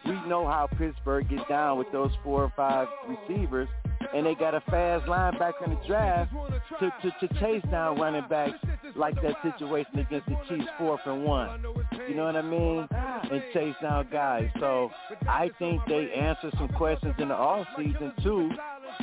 We 0.07 0.13
know 0.29 0.47
how 0.47 0.69
Pittsburgh 0.79 1.29
get 1.29 1.47
down 1.49 1.79
with 1.79 1.91
those 1.93 2.11
four 2.23 2.45
or 2.45 2.53
five 2.57 2.89
receivers, 3.09 3.69
and 4.15 4.25
they 4.25 4.35
got 4.35 4.55
a 4.55 4.61
fast 4.63 5.07
linebacker 5.07 5.65
in 5.67 5.71
the 5.71 5.81
draft 5.87 6.33
to, 6.81 6.93
to, 7.03 7.27
to 7.27 7.41
chase 7.41 7.63
down 7.71 7.99
running 7.99 8.25
backs 8.29 8.57
like 8.95 9.15
that 9.23 9.35
situation 9.43 9.99
against 9.99 10.27
the 10.27 10.37
Chiefs, 10.49 10.69
fourth 10.79 11.01
and 11.07 11.25
one. 11.25 11.63
You 12.09 12.15
know 12.15 12.25
what 12.25 12.37
I 12.37 12.43
mean? 12.43 12.87
And 12.91 13.43
chase 13.53 13.75
down 13.83 14.09
guys. 14.11 14.49
So 14.61 14.91
I 15.29 15.51
think 15.59 15.83
they 15.87 16.11
answered 16.13 16.55
some 16.57 16.69
questions 16.69 17.15
in 17.19 17.29
the 17.29 17.35
off 17.35 17.67
season 17.77 18.13
too, 18.23 18.51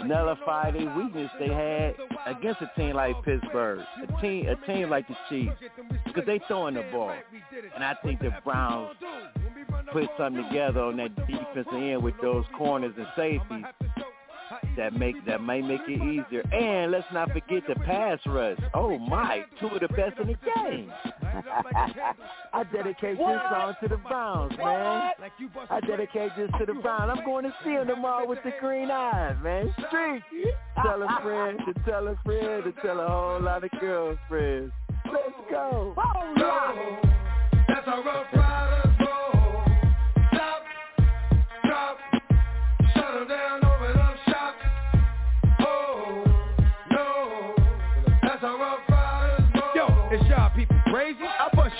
nullify 0.03 0.71
their 0.71 0.93
weakness 0.95 1.31
they 1.39 1.47
had 1.47 1.95
against 2.25 2.61
a 2.61 2.71
team 2.77 2.95
like 2.95 3.15
Pittsburgh, 3.23 3.79
a 4.03 4.21
team 4.21 4.47
a 4.47 4.55
team 4.67 4.89
like 4.89 5.07
the 5.07 5.15
Chiefs, 5.29 5.55
because 6.05 6.25
they 6.25 6.39
throwing 6.47 6.75
the 6.75 6.83
ball. 6.91 7.15
And 7.75 7.83
I 7.83 7.95
think 8.03 8.19
the 8.19 8.33
Browns 8.43 8.95
put 9.91 10.09
something 10.17 10.43
together 10.43 10.81
on 10.81 10.97
that 10.97 11.15
defensive 11.15 11.73
end 11.73 12.03
with 12.03 12.15
those 12.21 12.45
corners 12.57 12.93
and 12.97 13.07
safeties 13.15 13.65
that 14.77 14.93
make 14.93 15.15
that 15.25 15.41
may 15.41 15.61
make 15.61 15.81
it 15.87 16.01
easier. 16.01 16.41
And 16.53 16.91
let's 16.91 17.07
not 17.13 17.31
forget 17.31 17.63
the 17.67 17.75
pass 17.75 18.19
rush. 18.25 18.59
Oh 18.73 18.97
my, 18.97 19.43
two 19.59 19.67
of 19.67 19.81
the 19.81 19.87
best 19.89 20.19
in 20.19 20.27
the 20.27 20.37
game. 20.55 20.91
I 22.53 22.63
dedicate 22.71 23.17
this 23.17 23.39
song 23.49 23.73
to 23.81 23.87
the 23.87 23.97
Browns, 23.97 24.57
man. 24.57 25.11
I 25.69 25.79
dedicate 25.81 26.31
this 26.37 26.49
to 26.59 26.65
the 26.65 26.73
Browns. 26.73 27.11
I'm 27.17 27.25
going 27.25 27.43
to 27.45 27.53
see 27.63 27.71
him 27.71 27.87
tomorrow 27.87 28.27
with 28.27 28.39
the 28.43 28.51
green 28.59 28.91
eyes, 28.91 29.35
man. 29.43 29.73
Street. 29.87 30.23
Tell 30.81 31.01
a 31.01 31.21
friend 31.21 31.59
to 31.65 31.73
tell 31.89 32.07
a 32.07 32.15
friend 32.23 32.63
to 32.63 32.71
tell 32.81 32.99
a 32.99 33.07
whole 33.07 33.41
lot 33.41 33.63
of 33.63 33.71
girlfriends. 33.79 34.71
Let's 35.05 35.35
go. 35.49 35.93
That's 37.67 37.85
how 37.85 38.03
Ruff 38.03 38.25
Ryders 38.33 38.64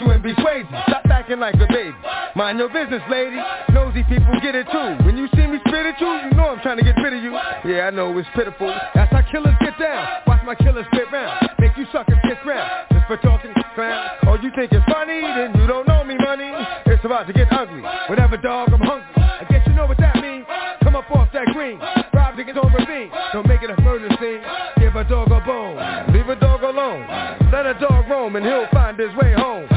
you 0.06 0.12
and 0.12 0.24
be 0.24 0.34
crazy. 0.36 0.70
Stop 0.88 1.06
acting 1.10 1.40
like 1.40 1.56
a 1.56 1.68
baby. 1.68 1.96
Mind 2.36 2.60
your 2.60 2.70
business, 2.70 3.02
lady. 3.10 3.38
Nosy 3.74 4.04
people 4.04 4.34
get 4.42 4.56
it 4.56 4.68
too. 4.72 5.04
When 5.06 5.18
you 5.18 5.28
see 5.36 5.48
me 5.48 5.60
spit 5.66 5.86
at 5.86 6.00
you, 6.00 6.08
you 6.08 6.32
know 6.38 6.54
I'm 6.54 6.62
trying 6.62 6.78
to 6.78 6.84
get 6.84 6.96
rid 7.02 7.14
of 7.14 7.24
you. 7.24 7.34
Yeah, 7.66 7.88
I 7.88 7.90
know 7.90 8.16
it's 8.18 8.30
pitiful. 8.36 8.74
That's 8.94 9.12
how 9.12 9.24
killers 9.32 9.56
get 9.62 9.78
down. 9.80 10.08
Watch 10.28 10.42
my 10.46 10.56
killers 10.56 10.86
spit 10.94 11.12
round. 11.12 11.50
Make 11.60 11.78
you 11.78 11.86
suckers 11.92 12.18
kiss 12.24 12.38
round. 12.46 12.70
Just 12.92 13.08
for 13.08 13.18
talking 13.18 13.54
clown. 13.76 14.10
Oh, 14.28 14.38
you 14.42 14.52
think 14.56 14.72
it's 14.72 14.86
funny? 14.86 15.22
Then 15.22 15.54
you 15.60 15.68
don't 15.68 15.88
know 15.88 16.04
me, 16.04 16.16
money. 16.18 16.52
It's 16.88 17.04
about 17.04 17.28
to 17.28 17.34
get 17.34 17.52
ugly. 17.52 17.84
Whatever, 18.08 18.38
dog, 18.38 18.72
I'm 18.74 18.80
hungry. 18.80 19.12
I 19.18 19.46
guess 19.50 19.62
you 19.68 19.74
know 19.74 19.86
what 19.86 19.98
that 19.98 20.16
means. 20.22 20.46
Come 20.82 20.96
up 20.96 21.12
off 21.12 21.30
that 21.34 21.48
green. 21.54 21.80
Rob 22.14 22.36
niggas 22.36 22.58
on 22.58 22.74
ravine. 22.74 23.12
Don't 23.34 23.48
make 23.48 23.62
it 23.62 23.70
a 23.70 23.80
murder 23.82 24.10
scene. 24.20 24.42
Give 24.80 24.96
a 24.96 25.04
dog 25.04 25.32
a 25.32 25.42
bone. 25.46 25.78
Leave 26.14 26.30
a 26.30 26.36
dog 26.36 26.64
alone. 26.64 27.06
Let 27.52 27.66
a 27.66 27.76
dog 27.80 28.10
roam 28.10 28.36
and 28.36 28.46
he'll 28.46 28.68
find 28.72 28.98
his 28.98 29.14
way. 29.16 29.34
Home 29.34 29.75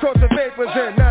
Caught 0.00 0.20
the 0.20 0.28
vapors 0.28 0.68
and 0.74 1.05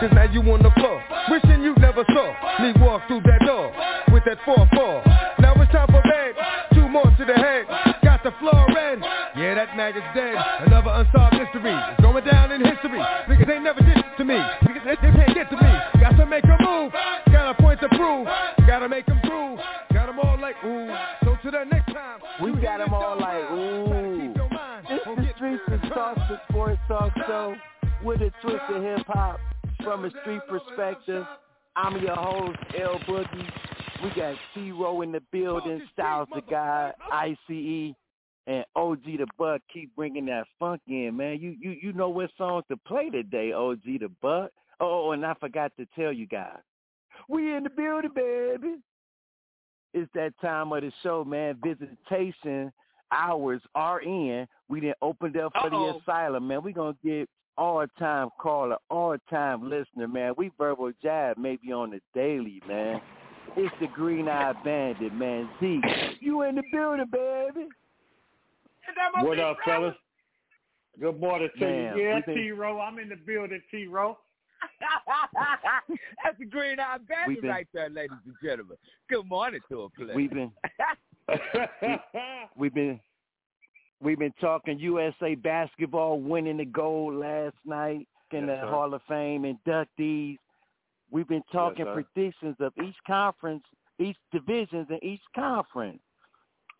Cause 0.00 0.12
now 0.12 0.24
you 0.28 0.42
on 0.52 0.62
the 0.62 0.70
floor. 0.76 1.02
Wishing 1.30 1.62
you 1.62 1.74
never 1.80 2.04
saw 2.12 2.28
me 2.60 2.72
walk 2.84 3.08
through 3.08 3.22
that 3.24 3.40
door. 3.46 3.72
With 4.12 4.24
that 4.26 4.38
4-4. 4.44 5.40
Now 5.40 5.54
it's 5.56 5.72
time 5.72 5.88
for 5.88 6.02
bed. 6.04 6.36
Two 6.74 6.88
more 6.88 7.04
to 7.04 7.24
the 7.24 7.32
head. 7.32 7.64
Got 8.04 8.22
the 8.22 8.32
floor 8.38 8.68
in. 8.68 9.00
Yeah, 9.40 9.54
that 9.56 9.76
mag 9.76 9.96
is 9.96 10.04
dead. 10.14 10.36
Another 10.68 10.90
unsolved 11.00 11.36
mystery. 11.40 11.72
It's 11.72 12.00
going 12.02 12.24
down 12.24 12.52
in 12.52 12.60
history. 12.60 13.00
Niggas 13.28 13.48
ain't 13.48 13.64
never 13.64 13.80
did 13.80 13.96
to 14.18 14.24
me. 14.24 14.36
Niggas 14.36 14.84
they, 14.84 14.96
they 15.00 15.12
can't 15.16 15.34
get 15.34 15.50
to 15.50 15.56
me. 15.56 15.72
Got 16.00 16.16
to 16.20 16.26
make 16.26 16.44
a 16.44 16.56
move. 16.62 16.92
Got 17.32 17.50
a 17.50 17.62
point 17.62 17.80
to 17.80 17.88
prove. 17.88 18.28
Gotta 18.66 18.88
make 18.88 19.06
them 19.06 19.20
prove. 19.24 19.58
Got 19.92 20.06
them 20.06 20.18
all 20.20 20.38
like 20.38 20.56
ooh. 20.64 20.92
So 21.24 21.36
to 21.42 21.50
the 21.50 21.64
next 21.64 21.92
time. 21.92 22.20
We 22.42 22.52
got 22.52 22.60
hear 22.60 22.70
'em 22.72 22.78
this 22.78 22.92
all 22.92 23.18
like, 23.20 23.50
ooh. 23.50 24.34
It's 24.88 25.04
the 25.04 25.32
Streets 25.36 25.62
and 25.68 25.82
time. 25.92 26.14
the 26.28 26.40
Sports 26.48 26.80
Talk 26.88 27.12
Show 27.26 27.56
with 28.04 28.20
a 28.20 28.30
twist 28.42 28.62
of 28.68 28.82
hip 28.82 29.06
hop 29.06 29.40
from 29.86 30.04
a 30.04 30.10
street 30.20 30.40
perspective. 30.48 31.24
I'm 31.76 32.02
your 32.02 32.16
host, 32.16 32.58
L 32.76 32.98
Boogie. 33.06 33.48
We 34.02 34.10
got 34.20 34.34
T-Row 34.52 35.02
in 35.02 35.12
the 35.12 35.22
building, 35.30 35.80
Styles 35.92 36.28
the 36.34 36.42
Guy, 36.50 36.92
ICE, 37.12 37.94
and 38.48 38.64
OG 38.74 39.04
the 39.04 39.26
Buck 39.38 39.60
keep 39.72 39.94
bringing 39.94 40.26
that 40.26 40.46
funk 40.58 40.80
in, 40.88 41.16
man. 41.16 41.38
You 41.40 41.56
you 41.60 41.76
you 41.80 41.92
know 41.92 42.08
what 42.08 42.30
songs 42.36 42.64
to 42.68 42.76
play 42.76 43.10
today, 43.10 43.52
OG 43.52 43.82
the 43.84 44.10
Buck. 44.20 44.50
Oh, 44.80 45.12
and 45.12 45.24
I 45.24 45.34
forgot 45.34 45.70
to 45.78 45.86
tell 45.96 46.12
you 46.12 46.26
guys. 46.26 46.58
We 47.28 47.54
in 47.54 47.62
the 47.62 47.70
building, 47.70 48.10
baby. 48.14 48.76
It's 49.94 50.10
that 50.14 50.32
time 50.40 50.72
of 50.72 50.82
the 50.82 50.92
show, 51.04 51.24
man. 51.24 51.58
Visitation 51.64 52.72
hours 53.12 53.62
are 53.76 54.00
in. 54.00 54.48
We 54.68 54.80
didn't 54.80 54.98
open 55.00 55.38
up 55.38 55.52
for 55.52 55.68
Uh-oh. 55.68 55.92
the 55.92 55.98
asylum, 56.00 56.48
man. 56.48 56.64
We 56.64 56.72
gonna 56.72 56.96
get 57.04 57.28
all 57.58 57.84
time 57.98 58.28
caller, 58.40 58.76
all 58.90 59.16
time 59.30 59.68
listener, 59.68 60.08
man. 60.08 60.34
We 60.36 60.50
verbal 60.58 60.92
jab 61.02 61.38
maybe 61.38 61.72
on 61.72 61.90
the 61.90 62.00
daily, 62.14 62.62
man. 62.68 63.00
It's 63.56 63.74
the 63.80 63.86
green 63.88 64.28
eyed 64.28 64.56
bandit, 64.64 65.14
man. 65.14 65.48
Zeke, 65.60 65.84
you 66.20 66.42
in 66.42 66.56
the 66.56 66.62
building, 66.72 67.06
baby. 67.10 67.68
What 69.22 69.38
up, 69.38 69.56
fellas? 69.64 69.94
Good 71.00 71.20
morning 71.20 71.48
to 71.58 71.64
Man, 71.64 71.96
you. 71.96 72.04
Yeah, 72.04 72.20
been- 72.24 72.34
T-Row. 72.36 72.80
I'm 72.80 72.98
in 72.98 73.08
the 73.08 73.16
building, 73.16 73.60
T-Row. 73.70 74.16
That's 76.24 76.38
the 76.38 76.46
green 76.46 76.80
eye 76.80 76.98
bandit 77.06 77.42
been- 77.42 77.50
right 77.50 77.66
there, 77.74 77.90
ladies 77.90 78.16
and 78.24 78.34
gentlemen. 78.42 78.76
Good 79.08 79.26
morning 79.26 79.60
to 79.70 79.82
a 79.82 79.88
player. 79.90 80.14
We've 80.16 80.30
been 80.30 80.52
we've 82.56 82.72
been 82.74 83.00
we've 84.02 84.18
been 84.18 84.34
talking 84.40 84.78
USA 84.78 85.34
basketball 85.34 86.20
winning 86.20 86.56
the 86.58 86.64
gold 86.64 87.14
last 87.14 87.56
night 87.64 88.06
in 88.32 88.46
Yes, 88.46 88.60
the 88.60 88.60
sir. 88.66 88.70
Hall 88.70 88.94
of 88.94 89.02
Fame 89.08 89.42
inductees. 89.66 90.38
We've 91.10 91.28
been 91.28 91.44
talking 91.52 91.84
sir. 91.84 91.94
predictions 92.14 92.56
of 92.60 92.72
each 92.84 92.96
conference, 93.06 93.62
each 93.98 94.16
divisions 94.32 94.88
in 94.90 95.02
each 95.04 95.20
conference. 95.34 96.00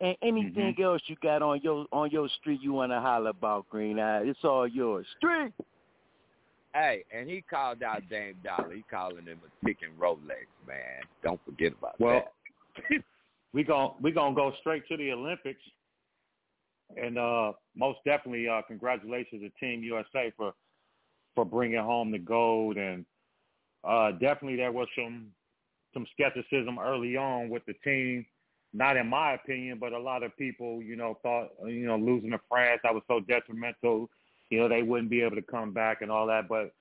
And 0.01 0.15
anything 0.23 0.75
Mm-hmm. 0.75 0.83
else 0.83 1.01
you 1.07 1.17
got 1.23 1.41
on 1.41 1.61
your 1.63 1.87
on 1.91 2.11
your 2.11 2.29
street 2.41 2.61
you 2.61 2.75
want 2.75 2.93
to 2.93 3.01
holler 3.01 3.31
about, 3.31 3.67
Green 3.71 3.99
Eye, 3.99 4.25
it's 4.25 4.39
all 4.45 4.67
yours. 4.69 5.07
Street. 5.17 5.53
Hey, 6.75 7.05
and 7.17 7.31
he 7.31 7.41
called 7.41 7.83
out 7.83 8.03
Dame 8.11 8.35
Dollar. 8.45 8.75
He 8.75 8.85
calling 8.91 9.25
him 9.25 9.41
a 9.47 9.67
ticking 9.67 9.89
Rolex, 9.99 10.45
man. 10.69 11.01
Don't 11.23 11.41
forget 11.47 11.73
about 11.79 11.99
Well, 11.99 12.25
that. 12.91 13.03
we 13.55 13.65
gon' 13.65 13.95
we 14.03 14.13
gonna 14.13 14.35
go 14.35 14.53
straight 14.61 14.87
to 14.89 14.99
the 14.99 15.13
Olympics, 15.13 15.63
and 16.97 17.19
uh, 17.19 17.53
most 17.75 17.99
definitely, 18.05 18.49
uh, 18.49 18.63
congratulations 18.67 19.43
to 19.43 19.51
Team 19.61 19.83
USA 19.83 20.33
for 20.37 20.53
for 21.35 21.45
bringing 21.45 21.79
home 21.79 22.11
the 22.11 22.19
gold. 22.19 22.77
And 22.77 23.05
uh, 23.85 24.13
definitely, 24.13 24.57
there 24.57 24.73
was 24.73 24.89
some 24.97 25.29
some 25.93 26.07
skepticism 26.13 26.79
early 26.79 27.17
on 27.17 27.49
with 27.49 27.65
the 27.67 27.75
team. 27.85 28.25
Not 28.73 28.97
in 28.97 29.07
my 29.07 29.35
opinion, 29.35 29.79
but 29.79 29.93
a 29.93 29.99
lot 29.99 30.23
of 30.23 30.37
people, 30.37 30.83
you 30.83 30.97
know, 30.97 31.19
thought 31.23 31.49
you 31.67 31.87
know 31.87 31.97
losing 31.97 32.31
to 32.31 32.41
France 32.49 32.81
that 32.83 32.95
was 32.95 33.03
so 33.09 33.21
detrimental. 33.21 34.11
You 34.51 34.61
know, 34.61 34.69
they 34.69 34.83
wouldn't 34.83 35.11
be 35.11 35.23
able 35.23 35.37
to 35.37 35.43
come 35.43 35.73
back 35.73 36.03
and 36.03 36.11
all 36.11 36.27
that. 36.27 36.49
But 36.49 36.73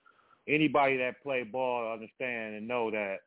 anybody 0.47 0.97
that 0.97 1.21
play 1.23 1.43
ball 1.43 1.93
understand 1.93 2.55
and 2.55 2.67
know 2.67 2.91
that 2.91 3.17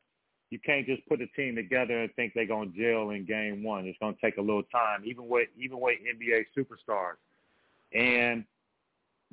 you 0.50 0.58
can't 0.58 0.86
just 0.86 1.06
put 1.06 1.20
a 1.20 1.26
team 1.28 1.54
together 1.56 2.02
and 2.02 2.14
think 2.14 2.32
they're 2.34 2.46
gonna 2.46 2.70
gel 2.76 3.10
in 3.10 3.26
game 3.26 3.62
one. 3.62 3.86
It's 3.86 3.98
gonna 3.98 4.16
take 4.22 4.38
a 4.38 4.42
little 4.42 4.62
time, 4.64 5.02
even 5.04 5.28
with 5.28 5.48
even 5.58 5.78
with 5.80 5.98
NBA 6.00 6.46
superstars. 6.56 7.16
And 7.92 8.44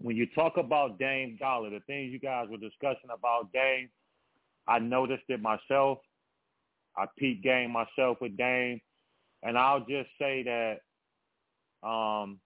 when 0.02 0.18
you 0.18 0.28
talk 0.28 0.58
about 0.58 1.00
Dame 1.00 1.38
Dollar, 1.40 1.70
the 1.70 1.80
things 1.82 2.12
you 2.12 2.20
guys 2.20 2.48
were 2.50 2.58
discussing 2.58 3.10
about 3.14 3.52
Dame, 3.54 3.90
I 4.68 4.80
noticed 4.80 5.24
it 5.30 5.42
myself. 5.42 6.00
I 6.98 7.06
peep 7.18 7.44
game 7.44 7.72
myself 7.72 8.18
with 8.22 8.36
Dame, 8.38 8.82
and 9.44 9.58
I'll 9.58 9.82
just 9.82 10.10
say 10.20 10.44
that 10.44 11.88
um, 11.88 12.40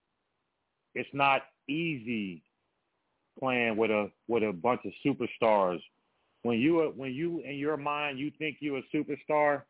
it's 0.93 1.09
not 1.13 1.43
easy 1.67 2.43
playing 3.39 3.78
with 3.78 3.89
a 3.89 4.11
with 4.28 4.43
a 4.43 4.51
bunch 4.51 4.82
of 4.86 4.91
superstars 5.05 5.80
when 6.43 6.59
you 6.59 6.93
when 6.95 7.11
you 7.11 7.41
in 7.41 7.55
your 7.55 7.77
mind 7.77 8.19
you 8.19 8.31
think 8.37 8.57
you're 8.59 8.79
a 8.79 8.95
superstar, 8.95 9.63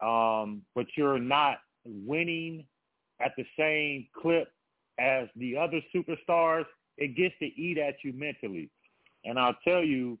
um, 0.00 0.62
but 0.74 0.86
you're 0.96 1.18
not 1.18 1.58
winning 1.84 2.64
at 3.20 3.32
the 3.36 3.44
same 3.58 4.06
clip 4.20 4.48
as 4.98 5.28
the 5.36 5.56
other 5.56 5.80
superstars, 5.94 6.64
it 6.96 7.16
gets 7.16 7.34
to 7.38 7.46
eat 7.46 7.78
at 7.78 7.96
you 8.04 8.12
mentally. 8.12 8.70
And 9.24 9.38
I'll 9.38 9.56
tell 9.64 9.82
you, 9.82 10.18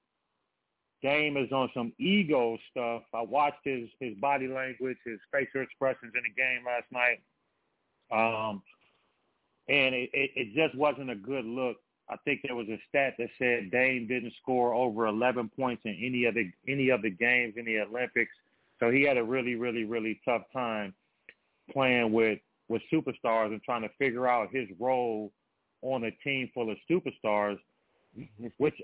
Dame 1.02 1.36
is 1.36 1.50
on 1.52 1.70
some 1.72 1.92
ego 1.98 2.58
stuff. 2.70 3.02
I 3.14 3.22
watched 3.22 3.64
his 3.64 3.88
his 4.00 4.14
body 4.18 4.48
language, 4.48 4.98
his 5.04 5.18
facial 5.32 5.62
expressions 5.62 6.12
in 6.14 6.22
the 6.22 6.34
game 6.36 6.64
last 6.66 6.86
night, 6.92 7.20
um, 8.12 8.62
and 9.68 9.94
it, 9.94 10.10
it, 10.12 10.30
it 10.36 10.54
just 10.54 10.76
wasn't 10.76 11.10
a 11.10 11.14
good 11.14 11.46
look. 11.46 11.76
I 12.10 12.16
think 12.24 12.40
there 12.42 12.56
was 12.56 12.68
a 12.68 12.80
stat 12.88 13.14
that 13.18 13.28
said 13.38 13.70
Dame 13.70 14.08
didn't 14.08 14.32
score 14.42 14.74
over 14.74 15.06
11 15.06 15.50
points 15.56 15.82
in 15.84 15.96
any 16.02 16.24
of 16.24 16.34
the 16.34 16.50
any 16.68 16.90
of 16.90 17.02
the 17.02 17.10
games 17.10 17.54
in 17.56 17.64
the 17.64 17.78
Olympics. 17.80 18.32
So 18.80 18.90
he 18.90 19.02
had 19.02 19.16
a 19.16 19.22
really, 19.22 19.54
really, 19.54 19.84
really 19.84 20.20
tough 20.24 20.42
time 20.52 20.92
playing 21.72 22.12
with 22.12 22.40
with 22.68 22.82
superstars 22.92 23.46
and 23.52 23.62
trying 23.62 23.82
to 23.82 23.90
figure 23.98 24.26
out 24.26 24.48
his 24.52 24.68
role 24.78 25.32
on 25.82 26.04
a 26.04 26.10
team 26.24 26.50
full 26.52 26.70
of 26.70 26.76
superstars, 26.90 27.58
which 28.58 28.74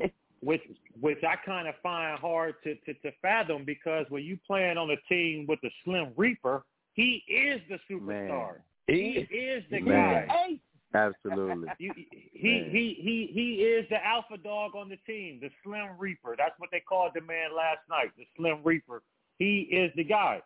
which 0.41 0.63
which 1.01 1.19
I 1.25 1.37
kind 1.45 1.67
of 1.67 1.75
find 1.83 2.19
hard 2.19 2.55
to, 2.65 2.75
to 2.75 2.95
to 2.95 3.11
fathom 3.23 3.65
because 3.65 4.07
when 4.09 4.23
you 4.23 4.39
playing 4.47 4.79
on 4.79 4.91
a 4.91 4.97
team 5.09 5.47
with 5.49 5.61
the 5.63 5.71
Slim 5.85 6.13
Reaper, 6.17 6.65
he 6.95 7.25
is 7.29 7.61
the 7.69 7.79
superstar. 7.91 8.29
Man. 8.29 8.55
He 8.87 9.27
is 9.31 9.65
the 9.71 9.81
Man. 9.81 10.27
guy. 10.29 10.61
Absolutely. 10.97 11.69
You, 11.79 11.93
he 12.33 12.61
Man. 12.61 12.71
he 12.71 12.97
he 13.01 13.31
he 13.33 13.63
is 13.63 13.87
the 13.91 14.05
alpha 14.05 14.37
dog 14.39 14.75
on 14.75 14.89
the 14.89 14.99
team, 15.07 15.39
the 15.41 15.51
Slim 15.63 15.99
Reaper. 15.99 16.35
That's 16.37 16.55
what 16.59 16.71
they 16.73 16.81
called 16.81 17.13
the 17.15 17.21
man 17.21 17.55
last 17.57 17.81
night, 17.89 18.11
the 18.17 18.27
Slim 18.37 18.61
Reaper. 18.65 19.03
He 19.39 19.69
is 19.71 19.93
the 19.97 20.05
guy. 20.05 20.41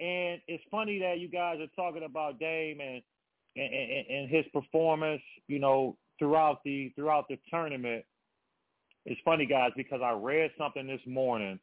And 0.00 0.40
it's 0.48 0.64
funny 0.70 0.98
that 1.00 1.18
you 1.18 1.28
guys 1.28 1.58
are 1.60 1.66
talking 1.76 2.04
about 2.04 2.38
Dame 2.38 2.80
and 2.80 3.02
and, 3.56 3.74
and, 3.74 4.06
and 4.08 4.30
his 4.30 4.44
performance, 4.52 5.22
you 5.48 5.58
know, 5.58 5.96
throughout 6.18 6.62
the 6.64 6.92
throughout 6.96 7.28
the 7.28 7.38
tournament. 7.50 8.04
It's 9.04 9.20
funny, 9.24 9.46
guys, 9.46 9.72
because 9.76 10.00
I 10.02 10.12
read 10.12 10.52
something 10.56 10.86
this 10.86 11.00
morning. 11.06 11.58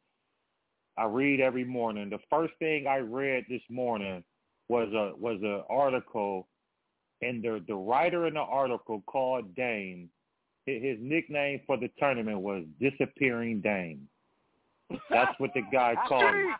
I 0.98 1.04
read 1.04 1.40
every 1.40 1.64
morning. 1.64 2.10
The 2.10 2.18
first 2.28 2.52
thing 2.58 2.86
I 2.86 2.98
read 2.98 3.44
this 3.48 3.62
morning 3.70 4.22
was 4.68 4.88
a 4.92 5.16
was 5.18 5.40
an 5.42 5.62
article 5.70 6.46
and 7.22 7.42
the 7.42 7.62
the 7.66 7.74
writer 7.74 8.26
in 8.26 8.34
the 8.34 8.40
article 8.40 9.02
called 9.06 9.54
Dame. 9.54 10.08
His, 10.66 10.98
nickname 11.00 11.60
for 11.66 11.76
the 11.76 11.90
tournament 11.98 12.40
was 12.40 12.64
Disappearing 12.78 13.60
Dame. 13.60 14.06
That's 15.10 15.32
what 15.38 15.50
the 15.54 15.62
guy 15.72 15.96
called 16.08 16.22
him. 16.22 16.54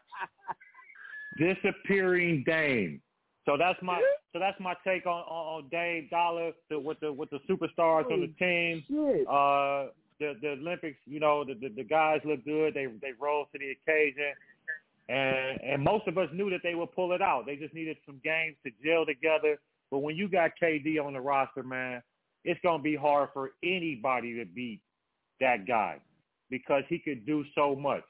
Disappearing 1.38 2.42
Dame. 2.44 3.00
So 3.46 3.56
that's 3.56 3.78
my 3.82 4.00
so 4.32 4.38
that's 4.38 4.58
my 4.60 4.74
take 4.84 5.06
on 5.06 5.22
on, 5.22 5.64
on 5.64 5.68
Dame 5.70 6.08
Dollar 6.10 6.52
the, 6.70 6.78
with 6.78 7.00
the 7.00 7.12
with 7.12 7.30
the 7.30 7.38
superstars 7.48 8.10
on 8.10 8.20
the 8.20 8.32
team. 8.38 8.82
Uh, 9.28 9.92
the 10.18 10.34
the 10.40 10.50
Olympics, 10.50 10.98
you 11.06 11.20
know, 11.20 11.44
the, 11.44 11.54
the 11.54 11.68
the 11.74 11.84
guys 11.84 12.20
look 12.24 12.44
good. 12.44 12.74
They 12.74 12.86
they 13.00 13.12
rose 13.18 13.46
to 13.52 13.58
the 13.58 13.70
occasion, 13.70 14.32
and 15.08 15.60
and 15.62 15.82
most 15.82 16.06
of 16.06 16.18
us 16.18 16.28
knew 16.32 16.50
that 16.50 16.60
they 16.62 16.74
would 16.74 16.92
pull 16.92 17.12
it 17.12 17.22
out. 17.22 17.46
They 17.46 17.56
just 17.56 17.74
needed 17.74 17.96
some 18.06 18.20
games 18.22 18.56
to 18.64 18.70
gel 18.84 19.06
together. 19.06 19.58
But 19.90 19.98
when 19.98 20.16
you 20.16 20.28
got 20.28 20.52
KD 20.62 21.04
on 21.04 21.14
the 21.14 21.20
roster, 21.20 21.62
man, 21.62 22.02
it's 22.44 22.60
gonna 22.62 22.82
be 22.82 22.96
hard 22.96 23.30
for 23.34 23.50
anybody 23.62 24.34
to 24.36 24.44
beat 24.44 24.80
that 25.40 25.66
guy 25.66 25.98
because 26.48 26.84
he 26.88 26.98
could 26.98 27.26
do 27.26 27.44
so 27.54 27.74
much. 27.74 28.04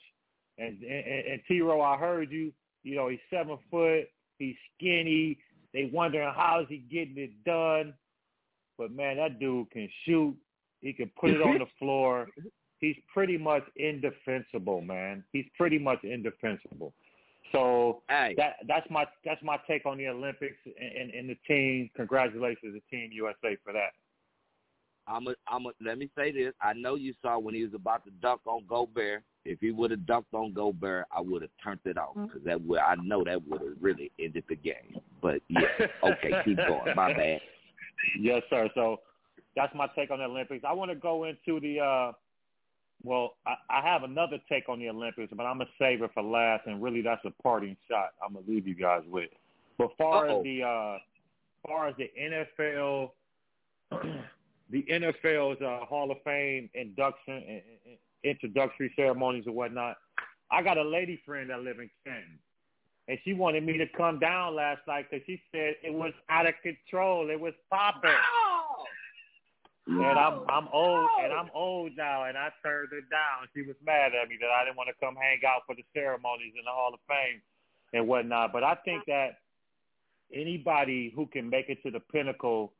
And 0.58 0.82
and, 0.82 1.26
and 1.26 1.40
T. 1.48 1.60
Row, 1.60 1.80
I 1.80 1.96
heard 1.96 2.30
you. 2.30 2.52
You 2.82 2.96
know, 2.96 3.08
he's 3.08 3.20
seven 3.30 3.58
foot. 3.70 4.04
He's 4.38 4.56
skinny. 4.76 5.38
They 5.72 5.90
wondering 5.92 6.32
how 6.34 6.60
is 6.60 6.66
he 6.68 6.78
getting 6.78 7.18
it 7.18 7.44
done. 7.44 7.94
But 8.78 8.92
man, 8.92 9.16
that 9.18 9.38
dude 9.38 9.70
can 9.70 9.88
shoot. 10.04 10.36
He 10.80 10.92
can 10.92 11.10
put 11.20 11.30
it 11.30 11.42
on 11.42 11.58
the 11.58 11.66
floor. 11.78 12.28
He's 12.78 12.96
pretty 13.12 13.36
much 13.36 13.62
indefensible, 13.76 14.80
man. 14.80 15.22
He's 15.32 15.44
pretty 15.56 15.78
much 15.78 16.02
indefensible. 16.02 16.94
So 17.52 18.02
Hey, 18.08 18.34
that 18.36 18.56
that's 18.68 18.88
my 18.90 19.04
that's 19.24 19.42
my 19.42 19.58
take 19.66 19.86
on 19.86 19.98
the 19.98 20.08
Olympics 20.08 20.56
and, 20.64 20.92
and, 20.92 21.10
and 21.12 21.28
the 21.28 21.36
team. 21.46 21.90
Congratulations 21.96 22.74
to 22.74 22.96
Team 22.96 23.10
USA 23.12 23.56
for 23.64 23.72
that. 23.72 23.90
I'm 25.06 25.26
a, 25.26 25.34
I'm 25.48 25.66
a, 25.66 25.70
let 25.84 25.98
me 25.98 26.08
say 26.16 26.30
this. 26.30 26.52
I 26.62 26.72
know 26.72 26.94
you 26.94 27.14
saw 27.20 27.38
when 27.38 27.54
he 27.54 27.64
was 27.64 27.74
about 27.74 28.04
to 28.04 28.10
dunk 28.22 28.42
on 28.46 28.64
Gobert. 28.68 29.24
If 29.44 29.58
he 29.60 29.70
would 29.70 29.90
have 29.90 30.00
dunked 30.00 30.32
on 30.32 30.52
Gobert, 30.52 31.06
I 31.10 31.20
would 31.20 31.42
have 31.42 31.50
turned 31.64 31.80
it 31.84 31.98
off 31.98 32.14
because 32.14 32.42
that 32.44 32.60
would 32.62 32.78
I 32.78 32.94
know 33.02 33.24
that 33.24 33.46
would 33.48 33.62
have 33.62 33.76
really 33.80 34.12
ended 34.20 34.44
the 34.48 34.56
game. 34.56 35.00
But 35.20 35.40
yeah, 35.48 35.62
okay, 36.04 36.32
keep 36.44 36.58
going. 36.58 36.94
My 36.94 37.12
bad. 37.12 37.40
Yes, 38.18 38.42
sir. 38.50 38.68
So 38.74 38.98
that's 39.56 39.74
my 39.74 39.88
take 39.96 40.10
on 40.10 40.18
the 40.18 40.26
Olympics. 40.26 40.64
I 40.66 40.72
want 40.72 40.90
to 40.90 40.94
go 40.94 41.24
into 41.24 41.58
the. 41.60 41.80
uh 41.80 42.12
Well, 43.02 43.34
I, 43.46 43.54
I 43.70 43.80
have 43.82 44.02
another 44.02 44.38
take 44.48 44.68
on 44.68 44.78
the 44.78 44.88
Olympics, 44.88 45.32
but 45.34 45.44
I'm 45.44 45.58
gonna 45.58 45.70
save 45.78 46.02
it 46.02 46.10
for 46.12 46.22
last. 46.22 46.66
And 46.66 46.82
really, 46.82 47.02
that's 47.02 47.24
a 47.24 47.42
parting 47.42 47.76
shot. 47.88 48.10
I'm 48.24 48.34
gonna 48.34 48.46
leave 48.46 48.66
you 48.66 48.74
guys 48.74 49.02
with. 49.08 49.30
But 49.78 49.90
far 49.96 50.28
Uh-oh. 50.28 50.38
as 50.38 50.44
the 50.44 50.62
uh 50.62 50.98
far 51.66 51.88
as 51.88 51.94
the 51.96 52.10
NFL, 52.20 53.10
the 54.70 54.82
NFL's 54.90 55.60
uh, 55.60 55.84
Hall 55.86 56.10
of 56.10 56.18
Fame 56.24 56.70
induction 56.74 57.34
and, 57.34 57.62
and 57.86 57.98
introductory 58.24 58.92
ceremonies 58.96 59.44
and 59.46 59.54
whatnot, 59.54 59.96
I 60.50 60.62
got 60.62 60.78
a 60.78 60.82
lady 60.82 61.20
friend 61.24 61.50
that 61.50 61.60
live 61.60 61.78
in 61.78 61.90
Canton, 62.04 62.38
and 63.08 63.18
she 63.24 63.32
wanted 63.32 63.64
me 63.64 63.78
to 63.78 63.86
come 63.96 64.18
down 64.18 64.56
last 64.56 64.80
night 64.86 65.06
because 65.10 65.24
she 65.26 65.40
said 65.52 65.74
it 65.82 65.92
was 65.92 66.12
out 66.28 66.46
of 66.46 66.54
control. 66.62 67.30
It 67.30 67.40
was 67.40 67.54
popping. 67.70 68.10
Oh. 69.88 69.92
And 69.92 70.18
I'm 70.18 70.40
I'm 70.48 70.68
old 70.72 71.08
and 71.22 71.32
I'm 71.32 71.50
oh. 71.54 71.60
old 71.60 71.92
now 71.96 72.24
and 72.24 72.36
I 72.36 72.50
turned 72.62 72.88
her 72.92 73.00
down. 73.10 73.48
She 73.54 73.62
was 73.62 73.76
mad 73.84 74.12
at 74.14 74.28
me 74.28 74.36
that 74.40 74.50
I 74.50 74.64
didn't 74.64 74.76
want 74.76 74.88
to 74.88 75.04
come 75.04 75.16
hang 75.16 75.40
out 75.46 75.62
for 75.66 75.74
the 75.74 75.84
ceremonies 75.94 76.52
in 76.58 76.64
the 76.64 76.70
Hall 76.70 76.92
of 76.92 77.00
Fame 77.08 77.40
and 77.92 78.06
whatnot. 78.06 78.52
But 78.52 78.62
I 78.62 78.74
think 78.84 79.04
that 79.06 79.38
anybody 80.32 81.12
who 81.14 81.26
can 81.26 81.48
make 81.48 81.68
it 81.68 81.82
to 81.82 81.90
the 81.90 82.00
pinnacle, 82.00 82.72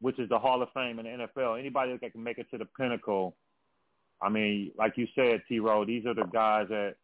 which 0.00 0.18
is 0.18 0.28
the 0.28 0.38
Hall 0.38 0.62
of 0.62 0.68
Fame 0.74 0.98
in 0.98 1.06
the 1.06 1.26
NFL, 1.26 1.58
anybody 1.58 1.96
that 1.96 2.12
can 2.12 2.22
make 2.22 2.38
it 2.38 2.50
to 2.50 2.58
the 2.58 2.66
pinnacle, 2.66 3.36
I 4.22 4.28
mean, 4.28 4.72
like 4.76 4.94
you 4.96 5.06
said, 5.14 5.42
T 5.48 5.60
Row, 5.60 5.84
these 5.84 6.04
are 6.06 6.14
the 6.14 6.24
guys 6.24 6.68
that 6.68 6.96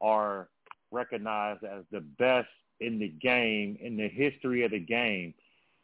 are 0.00 0.48
recognized 0.90 1.64
as 1.64 1.84
the 1.90 2.00
best 2.00 2.48
in 2.80 2.98
the 2.98 3.08
game, 3.08 3.78
in 3.80 3.96
the 3.96 4.08
history 4.08 4.64
of 4.64 4.70
the 4.70 4.78
game. 4.78 5.34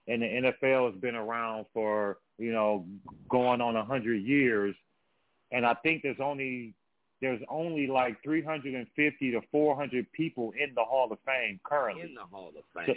And 0.07 0.23
the 0.23 0.27
NFL 0.27 0.93
has 0.93 1.01
been 1.01 1.15
around 1.15 1.67
for 1.73 2.19
you 2.39 2.53
know, 2.53 2.87
going 3.29 3.61
on 3.61 3.77
a 3.77 3.85
hundred 3.85 4.23
years, 4.23 4.75
and 5.53 5.65
I 5.65 5.75
think 5.83 6.03
there's 6.03 6.21
only 6.21 6.75
there's 7.21 7.41
only 7.49 7.87
like 7.87 8.23
350 8.23 9.31
to 9.31 9.41
400 9.51 10.13
people 10.13 10.53
in 10.61 10.75
the 10.75 10.83
Hall 10.83 11.11
of 11.11 11.19
Fame 11.25 11.61
currently. 11.65 12.03
In 12.03 12.15
the 12.15 12.23
Hall 12.23 12.53
of 12.57 12.65
Fame. 12.75 12.97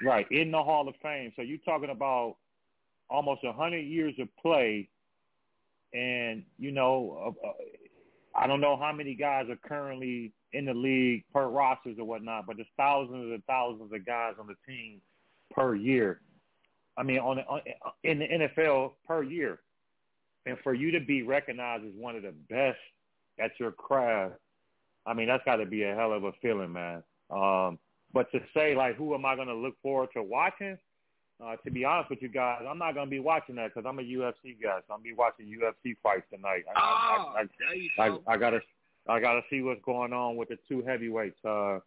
So, 0.00 0.06
right, 0.06 0.26
in 0.30 0.50
the 0.50 0.62
Hall 0.62 0.88
of 0.88 0.94
Fame. 1.02 1.32
So 1.36 1.42
you're 1.42 1.58
talking 1.58 1.90
about 1.90 2.36
almost 3.10 3.42
a 3.44 3.52
hundred 3.52 3.80
years 3.80 4.14
of 4.20 4.28
play, 4.40 4.88
and 5.92 6.44
you 6.58 6.70
know, 6.70 7.34
uh, 7.44 7.48
I 8.36 8.46
don't 8.46 8.60
know 8.60 8.76
how 8.76 8.92
many 8.92 9.14
guys 9.14 9.46
are 9.50 9.58
currently 9.68 10.32
in 10.52 10.66
the 10.66 10.74
league 10.74 11.24
per 11.32 11.48
rosters 11.48 11.96
or 11.98 12.04
whatnot, 12.04 12.46
but 12.46 12.56
there's 12.56 12.68
thousands 12.76 13.32
and 13.32 13.44
thousands 13.46 13.92
of 13.92 14.06
guys 14.06 14.34
on 14.38 14.46
the 14.46 14.54
team 14.66 15.00
per 15.50 15.74
year. 15.74 16.20
I 16.96 17.02
mean, 17.02 17.18
on, 17.18 17.38
on 17.38 17.60
in 18.04 18.18
the 18.18 18.26
NFL 18.26 18.92
per 19.06 19.22
year, 19.22 19.60
and 20.46 20.56
for 20.62 20.74
you 20.74 20.90
to 20.90 21.00
be 21.00 21.22
recognized 21.22 21.84
as 21.84 21.92
one 21.96 22.16
of 22.16 22.22
the 22.22 22.34
best 22.48 22.78
at 23.38 23.52
your 23.58 23.72
craft, 23.72 24.34
I 25.06 25.14
mean, 25.14 25.28
that's 25.28 25.44
got 25.44 25.56
to 25.56 25.66
be 25.66 25.84
a 25.84 25.94
hell 25.94 26.12
of 26.12 26.24
a 26.24 26.32
feeling, 26.42 26.72
man. 26.72 27.02
Um, 27.30 27.78
but 28.12 28.30
to 28.32 28.40
say 28.54 28.74
like, 28.74 28.96
who 28.96 29.14
am 29.14 29.24
I 29.24 29.36
going 29.36 29.48
to 29.48 29.54
look 29.54 29.74
forward 29.82 30.10
to 30.14 30.22
watching? 30.22 30.76
Uh, 31.42 31.56
to 31.64 31.70
be 31.70 31.86
honest 31.86 32.10
with 32.10 32.20
you 32.20 32.28
guys, 32.28 32.60
I'm 32.68 32.76
not 32.76 32.94
going 32.94 33.06
to 33.06 33.10
be 33.10 33.20
watching 33.20 33.54
that 33.54 33.72
because 33.74 33.88
I'm 33.88 33.98
a 33.98 34.02
UFC 34.02 34.60
guy, 34.62 34.80
so 34.86 34.94
I'm 34.94 35.02
be 35.02 35.14
watching 35.14 35.46
UFC 35.46 35.96
fights 36.02 36.26
tonight. 36.32 36.64
I, 36.74 36.78
oh, 36.78 37.34
I, 37.34 38.02
I, 38.02 38.04
I, 38.04 38.08
I, 38.08 38.34
I 38.34 38.36
gotta, 38.36 38.60
I 39.08 39.20
gotta 39.20 39.40
see 39.48 39.62
what's 39.62 39.80
going 39.82 40.12
on 40.12 40.36
with 40.36 40.50
the 40.50 40.58
two 40.68 40.82
heavyweights. 40.82 41.42
Uh, 41.42 41.78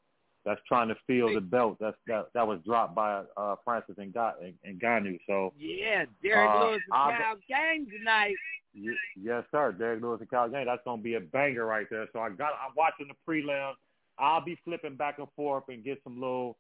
that's 0.45 0.61
trying 0.67 0.89
to 0.89 0.95
fill 1.07 1.33
the 1.33 1.41
belt 1.41 1.77
that's 1.79 1.97
that 2.07 2.27
that 2.33 2.45
was 2.45 2.59
dropped 2.65 2.95
by 2.95 3.23
uh 3.37 3.55
Francis 3.63 3.95
and 3.97 4.13
Ngannou. 4.13 5.19
So 5.27 5.53
yeah, 5.57 6.05
Derrick 6.21 6.51
uh, 6.51 6.65
Lewis 6.65 6.81
and 6.91 7.17
Cal 7.17 7.35
Game 7.47 7.87
tonight. 7.97 8.35
Y- 8.75 8.93
yes, 9.21 9.43
sir. 9.51 9.71
Derrick 9.71 10.01
Lewis 10.01 10.19
and 10.19 10.29
Cal 10.29 10.49
Game. 10.49 10.65
That's 10.65 10.81
gonna 10.85 11.01
be 11.01 11.15
a 11.15 11.19
banger 11.21 11.65
right 11.65 11.87
there. 11.89 12.07
So 12.13 12.19
I 12.19 12.29
got. 12.29 12.51
I'm 12.53 12.73
watching 12.75 13.07
the 13.07 13.15
prelim. 13.27 13.73
I'll 14.19 14.43
be 14.43 14.59
flipping 14.63 14.95
back 14.95 15.19
and 15.19 15.27
forth 15.35 15.63
and 15.69 15.83
get 15.83 16.01
some 16.03 16.19
little 16.19 16.57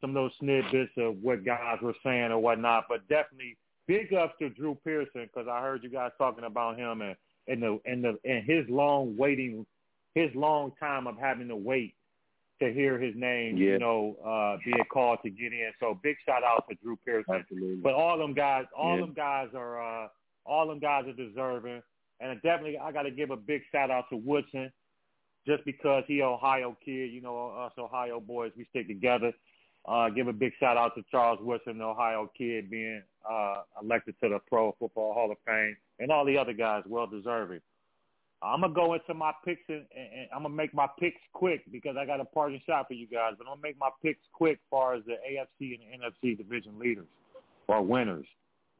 some 0.00 0.14
little 0.14 0.30
snippets 0.40 0.90
of 0.98 1.16
what 1.22 1.44
guys 1.44 1.78
were 1.80 1.94
saying 2.02 2.32
or 2.32 2.38
whatnot. 2.38 2.86
But 2.88 3.08
definitely 3.08 3.56
big 3.86 4.12
ups 4.12 4.34
to 4.40 4.50
Drew 4.50 4.76
Pearson 4.84 5.28
because 5.32 5.48
I 5.48 5.60
heard 5.60 5.82
you 5.82 5.90
guys 5.90 6.10
talking 6.18 6.44
about 6.44 6.78
him 6.78 7.02
and 7.02 7.16
and 7.48 7.62
the 7.62 7.80
and 7.86 8.04
the 8.04 8.18
and 8.24 8.44
his 8.44 8.68
long 8.68 9.16
waiting, 9.16 9.64
his 10.14 10.34
long 10.34 10.72
time 10.80 11.06
of 11.06 11.16
having 11.18 11.48
to 11.48 11.56
wait 11.56 11.94
to 12.62 12.72
hear 12.72 12.98
his 12.98 13.14
name, 13.16 13.56
yeah. 13.56 13.70
you 13.70 13.78
know, 13.78 14.16
uh, 14.24 14.56
being 14.64 14.84
called 14.92 15.18
to 15.24 15.30
get 15.30 15.52
in. 15.52 15.70
So 15.80 15.98
big 16.02 16.16
shout 16.24 16.42
out 16.44 16.64
to 16.68 16.76
Drew 16.82 16.96
Pearson. 17.04 17.34
Absolutely. 17.34 17.76
But 17.76 17.94
all 17.94 18.18
them 18.18 18.34
guys, 18.34 18.64
all 18.76 18.94
yeah. 18.94 19.00
them 19.02 19.14
guys 19.14 19.48
are, 19.54 20.04
uh, 20.04 20.08
all 20.46 20.68
them 20.68 20.78
guys 20.78 21.04
are 21.06 21.12
deserving. 21.12 21.82
And 22.20 22.40
definitely, 22.42 22.78
I 22.78 22.92
got 22.92 23.02
to 23.02 23.10
give 23.10 23.30
a 23.30 23.36
big 23.36 23.62
shout 23.72 23.90
out 23.90 24.04
to 24.10 24.16
Woodson, 24.16 24.70
just 25.46 25.64
because 25.64 26.04
he 26.06 26.22
Ohio 26.22 26.76
kid. 26.84 27.12
You 27.12 27.20
know, 27.20 27.48
us 27.48 27.72
Ohio 27.76 28.20
boys, 28.20 28.52
we 28.56 28.64
stick 28.70 28.86
together. 28.86 29.32
Uh, 29.88 30.08
give 30.10 30.28
a 30.28 30.32
big 30.32 30.52
shout 30.60 30.76
out 30.76 30.94
to 30.94 31.02
Charles 31.10 31.40
Woodson, 31.42 31.78
the 31.78 31.84
Ohio 31.84 32.30
kid, 32.38 32.70
being 32.70 33.02
uh, 33.28 33.62
elected 33.82 34.14
to 34.22 34.28
the 34.28 34.38
Pro 34.48 34.76
Football 34.78 35.14
Hall 35.14 35.32
of 35.32 35.38
Fame, 35.44 35.76
and 35.98 36.12
all 36.12 36.24
the 36.24 36.38
other 36.38 36.52
guys, 36.52 36.84
well 36.86 37.08
deserving. 37.08 37.60
I'm 38.42 38.60
gonna 38.60 38.74
go 38.74 38.94
into 38.94 39.14
my 39.14 39.32
picks 39.44 39.62
and, 39.68 39.84
and 39.94 40.28
I'm 40.34 40.42
gonna 40.42 40.54
make 40.54 40.74
my 40.74 40.88
picks 40.98 41.20
quick 41.32 41.62
because 41.70 41.96
I 41.96 42.04
got 42.04 42.20
a 42.20 42.24
parting 42.24 42.60
shot 42.66 42.88
for 42.88 42.94
you 42.94 43.06
guys. 43.06 43.34
But 43.38 43.46
I'm 43.46 43.54
gonna 43.54 43.62
make 43.62 43.78
my 43.78 43.90
picks 44.02 44.20
quick 44.32 44.54
as 44.54 44.68
far 44.70 44.94
as 44.94 45.04
the 45.04 45.12
AFC 45.12 45.78
and 45.78 46.02
the 46.02 46.28
NFC 46.28 46.36
division 46.36 46.78
leaders 46.78 47.06
or 47.68 47.82
winners. 47.82 48.26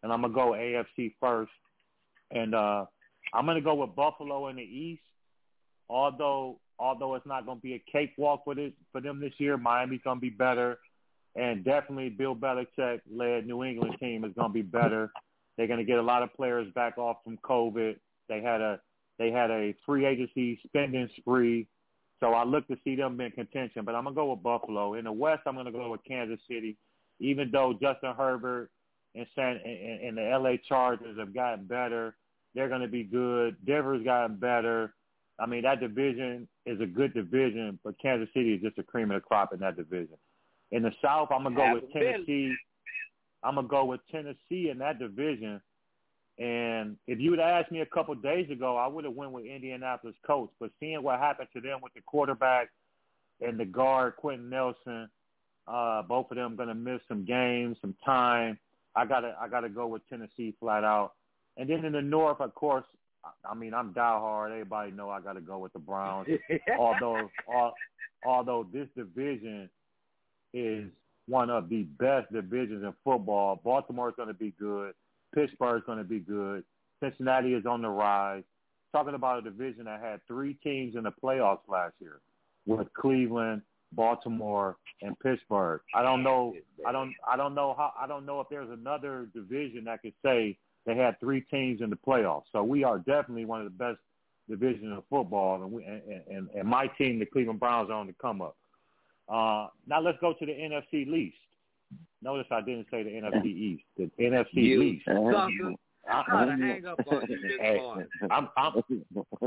And 0.03 0.13
I'm 0.13 0.23
gonna 0.23 0.35
go 0.35 0.51
AFC 0.53 1.15
first. 1.21 1.53
And 2.33 2.55
uh 2.55 2.87
I'm 3.33 3.47
gonna 3.47 3.61
go 3.61 3.75
with 3.75 3.95
Buffalo 3.95 4.49
in 4.49 4.57
the 4.57 4.63
East. 4.63 5.03
Although 5.89 6.59
although 6.79 7.15
it's 7.15 7.27
not 7.27 7.47
gonna 7.47 7.61
be 7.61 7.75
a 7.75 7.83
cakewalk 7.91 8.43
for 8.45 8.57
this 8.57 8.73
for 8.91 9.01
them 9.01 9.21
this 9.21 9.35
year, 9.39 9.57
Miami's 9.57 10.01
gonna 10.03 10.19
be 10.19 10.31
better. 10.31 10.79
And 11.37 11.65
definitely 11.65 12.11
Bill 12.11 12.35
Belichick 12.35 13.01
led 13.11 13.47
New 13.47 13.63
England 13.63 13.97
team 14.01 14.25
is 14.25 14.33
gonna 14.37 14.53
be 14.53 14.63
better. 14.63 15.13
They're 15.57 15.69
gonna 15.69 15.85
get 15.85 15.99
a 15.99 16.03
lot 16.03 16.25
of 16.25 16.35
players 16.35 16.67
back 16.75 16.99
off 16.99 17.19
from 17.23 17.39
COVID. 17.39 17.97
They 18.29 18.41
had 18.41 18.61
a 18.61 18.81
they 19.19 19.31
had 19.31 19.51
a 19.51 19.75
free 19.85 20.07
agency 20.07 20.61
spending 20.67 21.09
spree. 21.17 21.67
So 22.21 22.35
I 22.35 22.45
look 22.45 22.67
to 22.69 22.77
see 22.85 22.95
them 22.95 23.21
in 23.21 23.33
contention, 23.33 23.85
but 23.85 23.95
I'm 23.95 24.05
gonna 24.05 24.15
go 24.15 24.31
with 24.31 24.43
Buffalo. 24.43 24.95
In 24.95 25.05
the 25.05 25.13
West, 25.13 25.43
I'm 25.47 25.57
gonna 25.57 25.73
go 25.73 25.91
with 25.91 26.05
Kansas 26.07 26.41
City. 26.49 26.77
Even 27.21 27.51
though 27.51 27.73
Justin 27.81 28.15
Herbert 28.17 28.71
and 29.15 29.27
San 29.35 29.61
and, 29.65 30.01
and 30.01 30.17
the 30.17 30.23
LA 30.23 30.57
Chargers 30.69 31.19
have 31.19 31.35
gotten 31.35 31.65
better, 31.65 32.17
they're 32.55 32.69
gonna 32.69 32.89
be 32.89 33.05
good. 33.05 33.57
Denver's 33.67 34.05
gotten 34.05 34.37
better. 34.37 34.95
I 35.39 35.47
mean, 35.47 35.63
that 35.63 35.81
division 35.81 36.47
is 36.67 36.81
a 36.81 36.87
good 36.87 37.15
division, 37.15 37.79
but 37.83 38.01
Kansas 38.01 38.29
City 38.35 38.55
is 38.55 38.63
just 38.63 38.79
a 38.79 38.83
cream 38.83 39.11
of 39.11 39.17
the 39.17 39.27
crop 39.27 39.53
in 39.53 39.61
that 39.61 39.77
division. 39.77 40.17
In 40.71 40.83
the 40.83 40.93
South, 41.03 41.29
I'm 41.31 41.43
gonna 41.43 41.57
go 41.57 41.75
with 41.75 41.93
Tennessee. 41.93 42.55
I'm 43.43 43.57
gonna 43.57 43.67
go 43.67 43.85
with 43.85 44.01
Tennessee 44.11 44.71
in 44.71 44.79
that 44.79 44.99
division. 44.99 45.61
And 46.39 46.97
if 47.07 47.21
you 47.21 47.31
would 47.31 47.41
asked 47.41 47.71
me 47.71 47.81
a 47.81 47.87
couple 47.87 48.15
of 48.15 48.23
days 48.23 48.51
ago, 48.51 48.77
I 48.77 48.87
would 48.87 49.05
have 49.05 49.15
went 49.15 49.33
with 49.33 49.45
Indianapolis 49.45 50.17
Colts. 50.27 50.53
But 50.59 50.71
seeing 50.81 51.03
what 51.03 51.19
happened 51.19 51.49
to 51.55 51.61
them 51.61 51.81
with 51.83 51.93
the 51.95 52.01
quarterback 52.01 52.71
and 53.41 53.59
the 53.59 53.65
guard 53.65 54.17
Quenton 54.17 54.49
Nelson, 54.49 55.09
uh, 55.69 56.03
both 56.03 56.31
of 56.31 56.37
them 56.37 56.57
going 56.57 56.69
to 56.69 56.75
miss 56.75 57.01
some 57.07 57.25
games, 57.25 57.77
some 57.81 57.95
time. 58.05 58.59
I 58.97 59.05
gotta, 59.05 59.37
I 59.41 59.49
gotta 59.49 59.69
go 59.69 59.87
with 59.87 60.03
Tennessee 60.09 60.55
flat 60.59 60.85
out. 60.85 61.13
And 61.57 61.69
then 61.69 61.85
in 61.85 61.93
the 61.93 62.03
North, 62.03 62.41
of 62.41 62.55
course, 62.55 62.85
I 63.45 63.55
mean, 63.55 63.75
I'm 63.75 63.93
diehard. 63.93 64.51
Everybody 64.51 64.93
know 64.93 65.11
I 65.11 65.21
got 65.21 65.35
to 65.35 65.41
go 65.41 65.59
with 65.59 65.73
the 65.73 65.79
Browns. 65.79 66.29
although, 66.79 67.31
all, 67.47 67.73
although 68.25 68.67
this 68.73 68.89
division 68.97 69.69
is 70.53 70.87
one 71.29 71.51
of 71.51 71.69
the 71.69 71.83
best 71.83 72.33
divisions 72.33 72.83
in 72.83 72.93
football, 73.05 73.61
Baltimore's 73.63 74.15
going 74.17 74.29
to 74.29 74.35
be 74.35 74.53
good. 74.59 74.95
Pittsburgh's 75.35 75.85
going 75.87 75.99
to 75.99 76.05
be 76.05 76.21
good. 76.21 76.65
Cincinnati 77.01 77.55
is 77.55 77.67
on 77.67 77.83
the 77.83 77.89
rise. 77.89 78.45
Talking 78.93 79.15
about 79.15 79.39
a 79.39 79.43
division 79.43 79.85
that 79.87 80.01
had 80.01 80.21
three 80.29 80.55
teams 80.63 80.97
in 80.97 81.05
the 81.05 81.13
playoffs 81.13 81.67
last 81.67 81.95
year 81.99 82.21
with 82.67 82.93
Cleveland, 82.93 83.63
Baltimore, 83.93 84.77
and 85.01 85.19
Pittsburgh. 85.21 85.81
I 85.95 86.03
don't 86.03 86.23
know. 86.23 86.55
I 86.87 86.93
don't. 86.93 87.15
I 87.27 87.37
don't 87.37 87.55
know 87.55 87.75
how. 87.77 87.93
I 87.99 88.07
don't 88.07 88.27
know 88.27 88.41
if 88.41 88.49
there's 88.51 88.71
another 88.71 89.29
division 89.35 89.85
that 89.85 90.03
could 90.03 90.13
say 90.23 90.59
they 90.85 90.95
had 90.95 91.19
three 91.21 91.41
teams 91.43 91.81
in 91.81 91.91
the 91.91 91.97
playoffs. 91.97 92.45
So 92.53 92.63
we 92.63 92.85
are 92.85 92.99
definitely 92.99 93.47
one 93.47 93.61
of 93.61 93.65
the 93.65 93.71
best 93.71 93.99
divisions 94.49 94.97
of 94.97 95.05
football, 95.09 95.63
and 95.63 95.73
we 95.73 95.85
and, 95.85 96.03
and, 96.31 96.49
and 96.55 96.69
my 96.69 96.87
team, 96.99 97.19
the 97.19 97.27
Cleveland 97.27 97.61
Browns, 97.61 97.91
are 97.91 97.95
on 97.95 98.07
the 98.07 98.15
come 98.21 98.43
up. 98.43 98.57
Uh, 99.29 99.69
now 99.87 100.01
let's 100.01 100.19
go 100.21 100.35
to 100.35 100.47
the 100.47 100.53
NFC 100.53 101.07
least. 101.07 101.37
Notice 102.23 102.47
I 102.51 102.61
didn't 102.61 102.87
say 102.91 103.03
the 103.03 103.11
NFC 103.11 103.47
East. 103.47 103.83
The 103.97 104.11
NFC 104.21 104.47
You- 104.55 104.83
East. 104.83 105.05
Sucker. 105.07 105.75
I, 106.11 106.25
Trying 106.27 106.59
to 106.59 106.67
hang 106.67 106.87
up 106.87 106.99
on 107.07 107.23
you 107.29 107.41
this 107.41 107.53
Hey, 107.61 107.77
morning. 107.77 108.09
I'm, 108.31 108.49
I'm, 108.57 108.83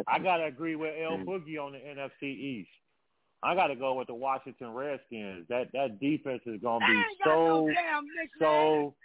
I 0.07 0.19
gotta 0.19 0.45
agree 0.45 0.77
with 0.77 0.93
L 1.03 1.17
mm. 1.17 1.25
Boogie 1.25 1.59
on 1.59 1.73
the 1.73 1.79
NFC 1.79 2.23
East. 2.23 2.69
I 3.43 3.55
gotta 3.55 3.75
go 3.75 3.93
with 3.93 4.07
the 4.07 4.13
Washington 4.15 4.73
Redskins. 4.73 5.45
That 5.49 5.67
that 5.73 5.99
defense 5.99 6.41
is 6.45 6.61
gonna 6.61 6.85
be 6.85 6.93
ain't 6.93 7.19
got 7.23 7.29
no 7.29 7.67
so 7.67 7.73
damn 7.73 8.05
nickname. 8.05 8.39
so 8.39 8.95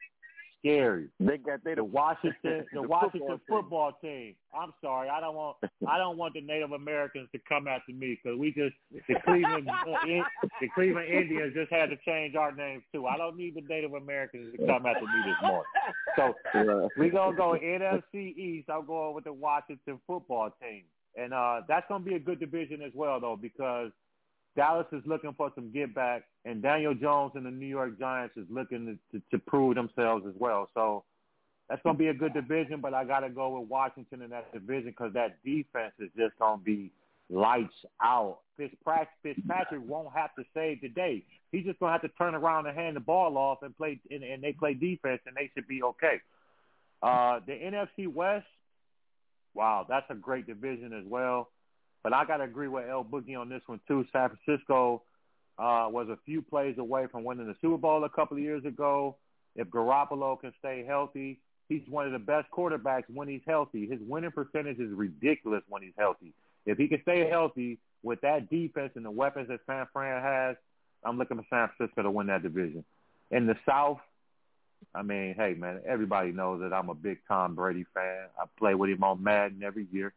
scary. 0.60 1.08
They 1.18 1.38
got 1.38 1.64
they 1.64 1.74
The 1.74 1.84
Washington 1.84 2.64
the, 2.72 2.82
Washington 2.82 3.40
football 3.48 3.62
football 3.62 3.92
team. 4.02 4.34
I'm 4.54 4.72
sorry, 4.80 5.08
I 5.08 5.20
don't 5.20 5.34
want 5.34 5.56
I 5.88 5.98
don't 5.98 6.16
want 6.16 6.34
the 6.34 6.40
Native 6.40 6.72
Americans 6.72 7.28
to 7.32 7.40
come 7.48 7.66
after 7.66 7.92
me 7.92 8.18
because 8.22 8.38
we 8.38 8.52
just 8.52 8.74
the 9.08 9.14
Cleveland 9.24 9.68
in, 10.06 10.22
the 10.60 10.68
Cleveland 10.74 11.08
Indians 11.08 11.54
just 11.54 11.72
had 11.72 11.90
to 11.90 11.96
change 12.06 12.34
our 12.34 12.52
names 12.52 12.82
too. 12.92 13.06
I 13.06 13.16
don't 13.16 13.36
need 13.36 13.54
the 13.54 13.62
Native 13.62 13.94
Americans 13.94 14.54
to 14.56 14.66
come 14.66 14.86
after 14.86 15.02
me 15.02 15.22
this 15.26 15.36
morning. 15.42 15.64
So 16.16 16.34
team. 16.52 16.88
we 16.98 17.10
gonna 17.10 17.36
go 17.36 17.56
NFC 17.62 18.36
East. 18.36 18.68
I'm 18.70 18.86
going 18.86 19.14
with 19.14 19.24
the 19.24 19.32
Washington 19.32 20.00
football 20.06 20.50
team. 20.60 20.84
and 21.16 21.32
uh, 21.32 21.62
that's 21.68 21.86
going 21.88 22.04
to 22.04 22.08
be 22.08 22.16
a 22.16 22.20
good 22.20 22.40
division 22.40 22.82
as 22.82 22.92
well, 22.94 23.20
though, 23.20 23.38
because 23.40 23.90
Dallas 24.60 24.86
is 24.92 25.00
looking 25.06 25.32
for 25.38 25.50
some 25.54 25.72
get 25.72 25.94
back, 25.94 26.24
and 26.44 26.60
Daniel 26.60 26.92
Jones 26.92 27.32
and 27.34 27.46
the 27.46 27.50
New 27.50 27.64
York 27.64 27.98
Giants 27.98 28.36
is 28.36 28.44
looking 28.50 28.98
to, 29.12 29.18
to, 29.18 29.24
to 29.30 29.38
prove 29.38 29.74
themselves 29.74 30.26
as 30.28 30.34
well. 30.38 30.68
So 30.74 31.04
that's 31.70 31.80
going 31.82 31.96
to 31.96 31.98
be 31.98 32.08
a 32.08 32.14
good 32.14 32.34
division, 32.34 32.82
but 32.82 32.92
I 32.92 33.04
got 33.04 33.20
to 33.20 33.30
go 33.30 33.58
with 33.58 33.70
Washington 33.70 34.20
in 34.20 34.28
that 34.28 34.52
division 34.52 34.90
because 34.90 35.14
that 35.14 35.42
defense 35.42 35.94
is 35.98 36.10
just 36.14 36.38
going 36.38 36.58
to 36.58 36.62
be 36.62 36.92
lights 37.30 37.72
out. 38.02 38.40
Fitzpatrick, 38.58 39.08
Fitzpatrick 39.22 39.80
won't 39.86 40.12
have 40.14 40.34
to 40.34 40.44
save 40.52 40.82
the 40.82 40.90
day. 40.90 41.24
He's 41.52 41.64
just 41.64 41.80
going 41.80 41.88
to 41.88 41.92
have 41.92 42.02
to 42.02 42.14
turn 42.18 42.34
around 42.34 42.66
and 42.66 42.76
hand 42.76 42.96
the 42.96 43.00
ball 43.00 43.38
off 43.38 43.62
and 43.62 43.74
play, 43.74 43.98
and, 44.10 44.22
and 44.22 44.44
they 44.44 44.52
play 44.52 44.74
defense, 44.74 45.22
and 45.24 45.34
they 45.34 45.50
should 45.54 45.68
be 45.68 45.82
okay. 45.82 46.20
Uh, 47.02 47.40
the 47.46 47.52
NFC 47.52 48.12
West, 48.12 48.44
wow, 49.54 49.86
that's 49.88 50.10
a 50.10 50.14
great 50.14 50.46
division 50.46 50.92
as 50.92 51.06
well. 51.06 51.48
But 52.02 52.12
I 52.12 52.24
got 52.24 52.38
to 52.38 52.44
agree 52.44 52.68
with 52.68 52.88
L 52.88 53.04
Boogie 53.04 53.38
on 53.38 53.48
this 53.48 53.62
one 53.66 53.80
too. 53.86 54.06
San 54.12 54.30
Francisco 54.30 55.02
uh, 55.58 55.88
was 55.90 56.08
a 56.08 56.18
few 56.24 56.40
plays 56.42 56.78
away 56.78 57.06
from 57.06 57.24
winning 57.24 57.46
the 57.46 57.56
Super 57.60 57.76
Bowl 57.76 58.04
a 58.04 58.08
couple 58.08 58.36
of 58.36 58.42
years 58.42 58.64
ago. 58.64 59.16
If 59.56 59.68
Garoppolo 59.68 60.40
can 60.40 60.52
stay 60.58 60.84
healthy, 60.86 61.38
he's 61.68 61.82
one 61.88 62.06
of 62.06 62.12
the 62.12 62.18
best 62.18 62.46
quarterbacks 62.50 63.04
when 63.12 63.28
he's 63.28 63.42
healthy. 63.46 63.86
His 63.86 64.00
winning 64.00 64.30
percentage 64.30 64.78
is 64.78 64.90
ridiculous 64.92 65.62
when 65.68 65.82
he's 65.82 65.92
healthy. 65.98 66.32
If 66.66 66.78
he 66.78 66.88
can 66.88 67.02
stay 67.02 67.28
healthy 67.28 67.78
with 68.02 68.20
that 68.22 68.48
defense 68.48 68.92
and 68.94 69.04
the 69.04 69.10
weapons 69.10 69.48
that 69.48 69.60
San 69.66 69.86
Fran 69.92 70.22
has, 70.22 70.56
I'm 71.04 71.18
looking 71.18 71.36
for 71.36 71.46
San 71.50 71.68
Francisco 71.76 72.02
to 72.02 72.10
win 72.10 72.28
that 72.28 72.42
division. 72.42 72.84
In 73.30 73.46
the 73.46 73.56
South, 73.66 74.00
I 74.94 75.02
mean, 75.02 75.34
hey 75.36 75.54
man, 75.54 75.80
everybody 75.86 76.32
knows 76.32 76.60
that 76.62 76.72
I'm 76.72 76.88
a 76.88 76.94
big 76.94 77.18
Tom 77.28 77.54
Brady 77.54 77.84
fan. 77.94 78.26
I 78.38 78.44
play 78.58 78.74
with 78.74 78.90
him 78.90 79.04
on 79.04 79.22
Madden 79.22 79.62
every 79.62 79.86
year. 79.92 80.12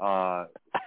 Uh, 0.00 0.44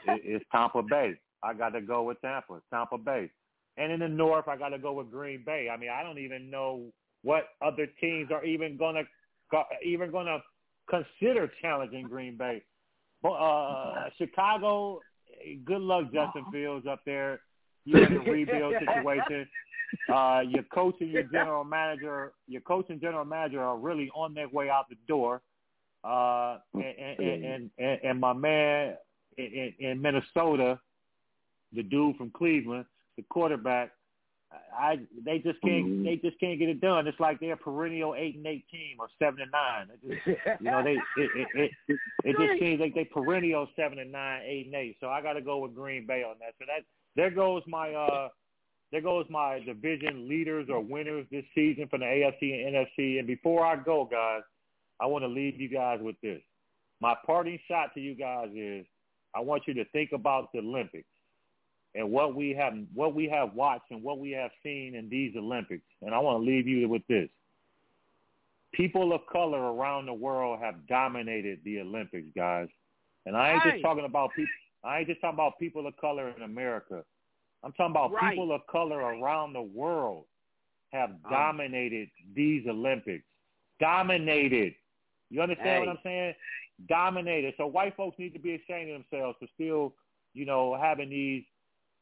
it, 0.07 0.21
it's 0.23 0.45
Tampa 0.51 0.81
Bay. 0.83 1.13
I 1.43 1.53
got 1.53 1.69
to 1.69 1.81
go 1.81 2.03
with 2.03 2.21
Tampa, 2.21 2.61
Tampa 2.71 2.97
Bay. 2.97 3.29
And 3.77 3.91
in 3.91 3.99
the 3.99 4.07
North, 4.07 4.47
I 4.47 4.57
got 4.57 4.69
to 4.69 4.77
go 4.77 4.93
with 4.93 5.11
Green 5.11 5.43
Bay. 5.45 5.69
I 5.71 5.77
mean, 5.77 5.89
I 5.89 6.03
don't 6.03 6.19
even 6.19 6.49
know 6.49 6.91
what 7.23 7.49
other 7.61 7.87
teams 7.99 8.31
are 8.31 8.43
even 8.43 8.77
gonna 8.77 9.03
even 9.85 10.11
gonna 10.11 10.39
consider 10.89 11.51
challenging 11.61 12.07
Green 12.07 12.37
Bay. 12.37 12.63
Uh, 13.23 14.05
Chicago, 14.17 14.99
good 15.65 15.81
luck, 15.81 16.05
Justin 16.13 16.45
Fields 16.51 16.87
up 16.87 17.01
there. 17.05 17.39
You're 17.85 18.05
in 18.05 18.17
a 18.17 18.19
rebuild 18.19 18.73
situation. 18.79 19.47
Uh, 20.11 20.41
your 20.47 20.63
coach 20.73 20.95
and 21.01 21.11
your 21.11 21.23
general 21.23 21.63
manager, 21.63 22.33
your 22.47 22.61
coach 22.61 22.85
and 22.89 23.01
general 23.01 23.25
manager 23.25 23.61
are 23.61 23.77
really 23.77 24.09
on 24.15 24.33
their 24.33 24.49
way 24.49 24.69
out 24.69 24.89
the 24.89 24.95
door. 25.07 25.41
Uh, 26.03 26.57
and, 26.73 27.19
and, 27.19 27.69
and, 27.77 27.99
and 28.03 28.19
my 28.19 28.33
man 28.33 28.95
in, 29.37 29.73
in 29.79 30.01
Minnesota, 30.01 30.79
the 31.73 31.83
dude 31.83 32.17
from 32.17 32.31
Cleveland, 32.31 32.85
the 33.17 33.23
quarterback, 33.29 33.91
I 34.77 34.99
they 35.23 35.37
just 35.39 35.61
can't 35.61 35.85
mm-hmm. 35.85 36.03
they 36.03 36.15
just 36.17 36.39
can't 36.39 36.59
get 36.59 36.69
it 36.69 36.81
done. 36.81 37.07
It's 37.07 37.19
like 37.19 37.39
they're 37.39 37.53
a 37.53 37.57
perennial 37.57 38.15
eight 38.17 38.35
and 38.35 38.45
eight 38.45 38.65
team 38.69 38.97
or 38.99 39.07
seven 39.17 39.41
and 39.41 39.51
nine. 39.51 39.87
It 39.93 40.25
just, 40.25 40.61
you 40.61 40.71
know 40.71 40.83
they 40.83 40.97
it 41.21 41.29
it, 41.55 41.71
it, 41.87 41.99
it 42.25 42.35
just 42.37 42.59
seems 42.59 42.79
like 42.79 42.93
they 42.93 43.05
perennial 43.05 43.67
seven 43.75 43.99
and 43.99 44.11
nine, 44.11 44.41
eight 44.45 44.65
and 44.65 44.75
eight. 44.75 44.97
So 44.99 45.07
I 45.07 45.21
got 45.21 45.33
to 45.33 45.41
go 45.41 45.59
with 45.59 45.75
Green 45.75 46.05
Bay 46.05 46.23
on 46.23 46.35
that. 46.39 46.53
So 46.59 46.65
that 46.67 46.83
there 47.15 47.31
goes 47.31 47.63
my 47.67 47.93
uh 47.93 48.29
there 48.91 49.01
goes 49.01 49.25
my 49.29 49.59
division 49.59 50.27
leaders 50.27 50.67
or 50.69 50.81
winners 50.81 51.25
this 51.31 51.45
season 51.55 51.87
from 51.87 52.01
the 52.01 52.05
AFC 52.05 52.65
and 52.65 52.75
NFC. 52.75 53.19
And 53.19 53.27
before 53.27 53.65
I 53.65 53.77
go, 53.77 54.05
guys, 54.09 54.41
I 55.01 55.07
want 55.07 55.23
to 55.23 55.27
leave 55.27 55.59
you 55.59 55.67
guys 55.67 55.99
with 56.01 56.15
this. 56.21 56.41
My 57.01 57.15
parting 57.25 57.59
shot 57.67 57.93
to 57.95 57.99
you 57.99 58.15
guys 58.15 58.49
is 58.55 58.85
I 59.35 59.39
want 59.39 59.63
you 59.67 59.73
to 59.75 59.85
think 59.85 60.11
about 60.13 60.51
the 60.53 60.59
Olympics 60.59 61.07
and 61.95 62.09
what 62.11 62.35
we 62.35 62.53
have 62.53 62.73
what 62.93 63.15
we 63.15 63.27
have 63.27 63.53
watched 63.53 63.89
and 63.89 64.03
what 64.03 64.19
we 64.19 64.31
have 64.31 64.51
seen 64.63 64.95
in 64.95 65.09
these 65.09 65.35
Olympics. 65.35 65.83
And 66.01 66.13
I 66.13 66.19
want 66.19 66.43
to 66.43 66.49
leave 66.49 66.67
you 66.67 66.87
with 66.87 67.05
this. 67.07 67.29
People 68.73 69.11
of 69.13 69.21
color 69.31 69.73
around 69.73 70.05
the 70.05 70.13
world 70.13 70.59
have 70.61 70.87
dominated 70.87 71.59
the 71.65 71.81
Olympics, 71.81 72.27
guys. 72.35 72.67
And 73.25 73.35
I 73.35 73.53
ain't 73.53 73.65
right. 73.65 73.73
just 73.73 73.83
talking 73.83 74.05
about 74.05 74.29
people 74.35 74.51
I 74.83 74.99
ain't 74.99 75.07
just 75.07 75.21
talking 75.21 75.35
about 75.35 75.59
people 75.59 75.87
of 75.87 75.95
color 75.97 76.33
in 76.35 76.43
America. 76.43 77.03
I'm 77.63 77.71
talking 77.73 77.91
about 77.91 78.11
right. 78.11 78.31
people 78.31 78.53
of 78.53 78.61
color 78.67 78.97
around 78.97 79.53
the 79.53 79.61
world 79.61 80.25
have 80.91 81.11
um, 81.11 81.19
dominated 81.29 82.09
these 82.35 82.65
Olympics. 82.67 83.23
Dominated. 83.79 84.73
You 85.31 85.41
understand 85.41 85.69
hey. 85.69 85.79
what 85.79 85.89
I'm 85.89 85.99
saying? 86.03 86.33
Dominated. 86.87 87.53
So 87.57 87.65
white 87.65 87.95
folks 87.95 88.19
need 88.19 88.33
to 88.33 88.39
be 88.39 88.55
ashamed 88.55 88.91
of 88.91 89.03
themselves 89.09 89.37
for 89.39 89.47
still, 89.55 89.93
you 90.33 90.45
know, 90.45 90.77
having 90.79 91.09
these 91.09 91.43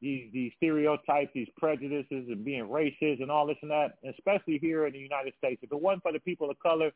these 0.02 0.30
these 0.34 0.52
stereotypes, 0.58 1.32
these 1.34 1.48
prejudices, 1.58 2.06
and 2.10 2.44
being 2.44 2.68
racist 2.68 3.22
and 3.22 3.30
all 3.30 3.46
this 3.46 3.58
and 3.62 3.72
that, 3.72 3.98
especially 4.10 4.58
here 4.58 4.88
in 4.88 4.94
the 4.94 5.00
United 5.00 5.34
States. 5.38 5.62
If 5.62 5.72
it 5.72 5.82
wasn't 5.82 6.04
for 6.04 6.12
the 6.12 6.20
people 6.20 6.50
of 6.50 6.58
color 6.60 6.92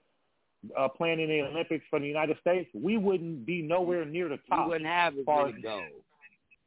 uh, 0.78 0.88
playing 0.88 1.20
in 1.20 1.30
the 1.30 1.42
Olympics 1.42 1.86
for 1.90 2.00
the 2.00 2.08
United 2.08 2.38
States, 2.40 2.70
we 2.74 2.98
wouldn't 2.98 3.46
be 3.46 3.62
nowhere 3.62 4.06
near 4.06 4.30
the 4.30 4.40
top. 4.50 4.68
We 4.68 4.74
wouldn't 4.74 4.90
have 4.90 5.14
as 5.18 5.26
many 5.28 5.62
goals. 5.62 5.86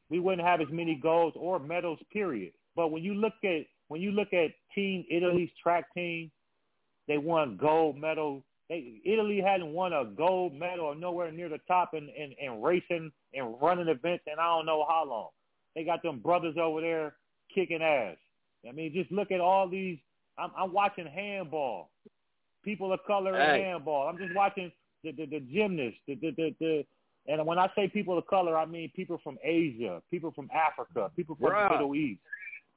We 0.08 0.20
wouldn't 0.20 0.46
have 0.46 0.60
as 0.60 0.68
many 0.70 0.94
goals 0.94 1.32
or 1.36 1.58
medals. 1.58 1.98
Period. 2.12 2.52
But 2.76 2.88
when 2.88 3.02
you 3.02 3.14
look 3.14 3.34
at 3.42 3.62
when 3.88 4.00
you 4.00 4.12
look 4.12 4.32
at 4.32 4.50
Team 4.74 5.04
Italy's 5.10 5.50
track 5.60 5.86
team, 5.94 6.30
they 7.08 7.18
won 7.18 7.56
gold 7.56 7.96
medals. 7.96 8.42
They, 8.68 9.00
Italy 9.04 9.40
hadn't 9.40 9.72
won 9.72 9.92
a 9.92 10.04
gold 10.04 10.54
medal 10.54 10.86
or 10.86 10.94
nowhere 10.94 11.30
near 11.30 11.48
the 11.48 11.60
top 11.68 11.94
in, 11.94 12.08
in, 12.08 12.34
in 12.40 12.60
racing 12.60 13.12
and 13.32 13.54
running 13.60 13.88
events 13.88 14.24
and 14.26 14.40
I 14.40 14.46
don't 14.46 14.66
know 14.66 14.84
how 14.88 15.04
long. 15.08 15.28
They 15.74 15.84
got 15.84 16.02
them 16.02 16.18
brothers 16.18 16.56
over 16.60 16.80
there 16.80 17.14
kicking 17.54 17.82
ass. 17.82 18.16
I 18.68 18.72
mean, 18.72 18.92
just 18.92 19.12
look 19.12 19.30
at 19.30 19.40
all 19.40 19.68
these. 19.68 19.98
I'm, 20.38 20.50
I'm 20.56 20.72
watching 20.72 21.06
handball 21.06 21.90
people 22.66 22.92
of 22.92 23.00
color 23.06 23.38
in 23.40 23.62
handball. 23.62 24.08
I'm 24.08 24.18
just 24.18 24.34
watching 24.34 24.70
the 25.04 25.12
the, 25.12 25.26
the 25.26 25.40
gymnasts, 25.40 26.00
the, 26.06 26.16
the 26.16 26.30
the 26.36 26.54
the 26.60 26.84
and 27.28 27.44
when 27.46 27.58
I 27.58 27.68
say 27.74 27.88
people 27.88 28.18
of 28.18 28.26
color, 28.26 28.56
I 28.58 28.66
mean 28.66 28.90
people 28.94 29.20
from 29.22 29.38
Asia, 29.42 30.02
people 30.10 30.32
from 30.32 30.48
Africa, 30.54 31.10
people 31.16 31.36
from 31.40 31.52
the 31.52 31.68
Middle 31.70 31.94
East, 31.94 32.20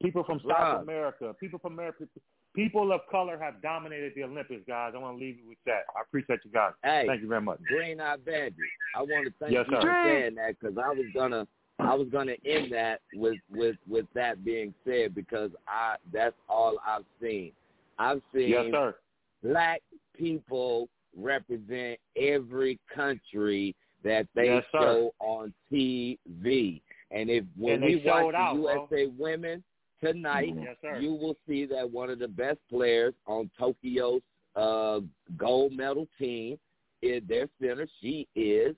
people 0.02 0.24
from 0.24 0.40
South 0.48 0.84
America, 0.84 1.36
people 1.40 1.60
from 1.60 1.74
America. 1.74 2.06
People 2.55 2.91
of 2.91 3.01
color 3.11 3.38
have 3.39 3.61
dominated 3.61 4.13
the 4.15 4.23
Olympics, 4.23 4.63
guys. 4.67 4.93
I 4.95 4.97
want 4.97 5.17
to 5.17 5.23
leave 5.23 5.38
you 5.38 5.47
with 5.47 5.59
that. 5.65 5.84
I 5.95 6.01
appreciate 6.01 6.39
you 6.43 6.51
guys. 6.51 6.71
Hey, 6.84 7.05
thank 7.07 7.21
you 7.21 7.27
very 7.27 7.41
much. 7.41 7.59
Green 7.67 8.01
Eye 8.01 8.17
Bandit. 8.26 8.55
I 8.95 9.01
want 9.01 9.27
to 9.27 9.34
thank 9.39 9.51
yes, 9.51 9.65
you 9.69 9.76
sir. 9.76 9.81
for 9.81 10.03
saying 10.05 10.35
that 10.35 10.59
because 10.59 10.77
I 10.77 10.89
was 10.89 11.05
gonna 11.13 11.47
I 11.80 11.93
was 11.93 12.07
gonna 12.11 12.34
end 12.45 12.73
that 12.73 13.01
with 13.13 13.38
with 13.51 13.76
with 13.88 14.05
that 14.15 14.43
being 14.43 14.73
said 14.85 15.13
because 15.13 15.51
I 15.67 15.95
that's 16.11 16.35
all 16.49 16.77
I've 16.85 17.05
seen. 17.21 17.51
I've 17.99 18.21
seen 18.34 18.49
yes, 18.49 18.65
sir 18.71 18.95
black 19.43 19.81
people 20.17 20.89
represent 21.17 21.99
every 22.15 22.80
country 22.93 23.76
that 24.03 24.27
they 24.35 24.45
yes, 24.45 24.63
show 24.71 25.11
on 25.19 25.53
TV. 25.71 26.81
And 27.11 27.30
if 27.30 27.43
when 27.57 27.76
and 27.76 27.84
we 27.84 28.03
watch 28.05 28.31
the 28.31 28.38
out, 28.38 28.55
USA 28.55 29.05
bro. 29.07 29.13
women 29.17 29.63
tonight, 30.03 30.53
yes, 30.55 31.01
you 31.01 31.13
will 31.13 31.35
see 31.47 31.65
that 31.65 31.89
one 31.89 32.09
of 32.09 32.19
the 32.19 32.27
best 32.27 32.59
players 32.69 33.13
on 33.26 33.49
Tokyo's 33.57 34.21
uh, 34.55 34.99
gold 35.38 35.73
medal 35.73 36.07
team 36.17 36.57
is 37.01 37.21
their 37.27 37.47
center. 37.61 37.88
She 38.01 38.27
is 38.35 38.76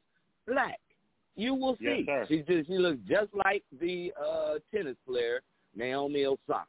black. 0.47 0.79
You 1.35 1.55
will 1.55 1.77
see. 1.79 2.05
Yes, 2.07 2.27
she 2.27 2.37
just 2.39 2.67
she 2.67 2.77
looks 2.77 2.99
just 3.07 3.29
like 3.33 3.63
the 3.79 4.13
uh, 4.21 4.55
tennis 4.73 4.97
player 5.07 5.41
Naomi 5.75 6.25
Osaka. 6.25 6.65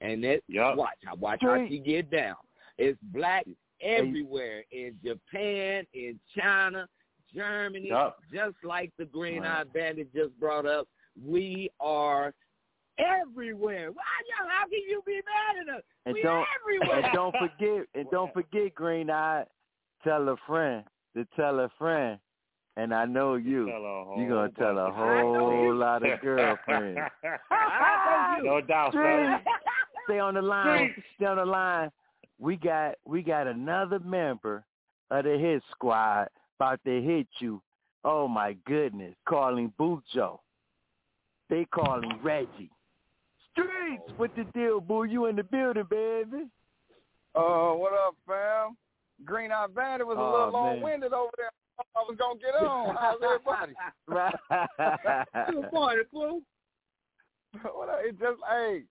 And 0.00 0.22
that 0.24 0.40
yep. 0.48 0.76
watch, 0.76 0.98
I 1.10 1.14
watch 1.14 1.40
how 1.42 1.64
she 1.68 1.78
get 1.78 2.10
down. 2.10 2.36
It's 2.78 2.98
black 3.12 3.46
everywhere 3.80 4.64
in 4.70 4.94
Japan, 5.04 5.86
in 5.94 6.18
China, 6.36 6.86
Germany, 7.34 7.88
yep. 7.88 8.16
just 8.32 8.56
like 8.62 8.92
the 8.98 9.04
green 9.06 9.44
eyed 9.44 9.72
Bandit 9.72 10.12
just 10.14 10.38
brought 10.38 10.66
up. 10.66 10.88
We 11.24 11.70
are 11.80 12.34
everywhere. 12.98 13.90
Why, 13.90 14.02
y'all, 14.28 14.48
how 14.48 14.64
can 14.64 14.80
you 14.88 15.02
be 15.06 15.16
mad 15.16 15.68
at 15.68 15.76
us? 15.76 15.82
And 16.06 16.14
we 16.14 16.22
don't, 16.22 16.46
everywhere. 16.60 17.04
And 17.04 17.12
don't 17.12 17.34
forget, 17.36 17.86
and 17.94 18.10
don't 18.10 18.32
forget, 18.32 18.74
Green 18.74 19.10
Eye, 19.10 19.44
tell 20.02 20.28
a 20.28 20.36
friend 20.46 20.84
to 21.16 21.26
tell 21.36 21.60
a 21.60 21.70
friend. 21.78 22.18
And 22.76 22.92
I 22.92 23.04
know 23.04 23.36
you. 23.36 23.68
You're 23.68 24.28
gonna 24.28 24.50
tell 24.58 24.76
a 24.78 24.90
whole 24.90 25.72
lot 25.72 26.04
of 26.04 26.20
girlfriends. 26.20 26.98
no 28.42 28.60
doubt, 28.60 28.92
sir. 28.92 29.40
Stay 30.06 30.18
on 30.18 30.34
the 30.34 30.42
line. 30.42 30.92
Stay 31.16 31.26
on 31.26 31.36
the 31.36 31.44
line 31.44 31.90
we 32.38 32.56
got 32.56 32.94
we 33.06 33.22
got 33.22 33.46
another 33.46 33.98
member 34.00 34.64
of 35.10 35.24
the 35.24 35.38
hit 35.38 35.62
squad 35.70 36.28
about 36.58 36.80
to 36.84 37.00
hit 37.00 37.26
you. 37.38 37.60
Oh 38.04 38.28
my 38.28 38.54
goodness, 38.66 39.14
calling 39.28 39.72
Bujo. 39.78 40.38
They 41.48 41.66
calling 41.66 42.18
Reggie. 42.22 42.70
Streets, 43.54 44.02
what 44.16 44.34
the 44.36 44.44
deal, 44.52 44.80
boo? 44.80 45.04
You 45.04 45.26
in 45.26 45.36
the 45.36 45.44
building, 45.44 45.84
baby? 45.88 46.48
Uh, 47.34 47.72
what 47.72 47.92
up, 47.92 48.14
fam? 48.26 48.76
Green 49.24 49.52
Eye 49.52 49.66
Bandit 49.74 50.06
was 50.06 50.16
a 50.16 50.20
oh, 50.20 50.30
little 50.30 50.52
long-winded 50.52 51.12
over 51.12 51.30
there. 51.36 51.50
I 51.96 52.00
was 52.00 52.16
gonna 52.18 52.38
get 52.38 52.54
on. 52.66 52.96
How's 52.96 53.20
everybody? 53.22 53.74
Good 55.50 55.72
morning, 55.72 56.04
fool. 56.12 56.40
what 57.74 57.88
up? 57.88 58.00
It 58.02 58.18
just 58.18 58.38
hey, 58.48 58.82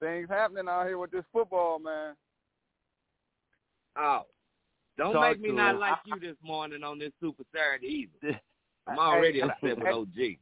things 0.00 0.28
happening 0.28 0.68
out 0.68 0.86
here 0.86 0.98
with 0.98 1.10
this 1.10 1.24
football, 1.32 1.78
man. 1.78 2.14
Oh, 3.98 4.22
don't 4.98 5.14
Talk 5.14 5.30
make 5.32 5.40
me 5.40 5.52
not 5.52 5.74
him. 5.74 5.80
like 5.80 5.98
you 6.06 6.18
this 6.20 6.36
morning 6.42 6.82
on 6.82 6.98
this 6.98 7.12
Super 7.20 7.44
Saturday 7.54 8.08
either. 8.22 8.40
I'm 8.86 8.98
already 8.98 9.40
Hey, 9.40 9.46
upset 9.46 9.78
with 9.78 9.88
OG. 9.88 10.36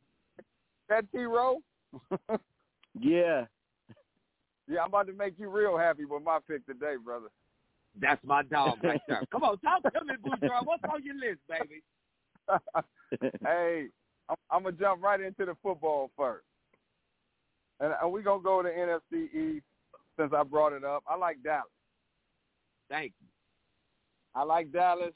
That 0.88 1.10
T 1.12 1.24
Row? 1.24 1.60
yeah. 3.00 3.46
Yeah, 4.66 4.80
I'm 4.80 4.88
about 4.88 5.06
to 5.08 5.12
make 5.12 5.34
you 5.38 5.50
real 5.50 5.76
happy 5.76 6.04
with 6.04 6.22
my 6.22 6.38
pick 6.48 6.64
today, 6.66 6.94
brother. 7.02 7.28
That's 8.00 8.22
my 8.24 8.42
dog 8.42 8.78
right 8.82 9.00
there. 9.08 9.22
Come 9.30 9.44
on, 9.44 9.58
talk 9.58 9.82
to 9.82 10.04
me, 10.04 10.14
Boudreaux. 10.24 10.64
What's 10.64 10.82
on 10.90 11.04
your 11.04 11.14
list, 11.14 11.40
baby? 11.48 11.82
hey, 13.44 13.86
I'm, 14.28 14.36
I'm 14.50 14.62
gonna 14.64 14.76
jump 14.76 15.02
right 15.02 15.20
into 15.20 15.44
the 15.44 15.54
football 15.62 16.10
first, 16.16 16.44
and, 17.80 17.92
and 18.00 18.12
we're 18.12 18.22
gonna 18.22 18.42
go 18.42 18.62
to 18.62 18.68
NFC 18.68 19.32
East 19.32 19.64
since 20.18 20.32
I 20.36 20.42
brought 20.42 20.72
it 20.72 20.84
up. 20.84 21.04
I 21.06 21.16
like 21.16 21.42
Dallas. 21.42 21.64
Thank 22.90 23.12
you. 23.20 23.28
I 24.34 24.42
like 24.42 24.72
Dallas. 24.72 25.12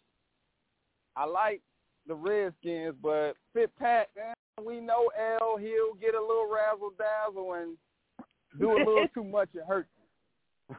I 1.16 1.24
like 1.24 1.60
the 2.06 2.14
Redskins, 2.14 2.94
but 3.02 3.32
Fit 3.52 3.74
Pat, 3.76 4.09
man, 4.16 4.34
we 4.64 4.80
know 4.80 5.10
L. 5.40 5.56
He'll 5.56 5.94
get 6.01 6.14
a 6.14 6.20
little 6.20 6.48
razzle 6.51 6.93
dazzle 6.98 7.55
and 7.55 7.76
do 8.59 8.72
a 8.72 8.78
little 8.78 9.09
too 9.14 9.24
much 9.24 9.48
and 9.55 9.64
hurt. 9.66 9.86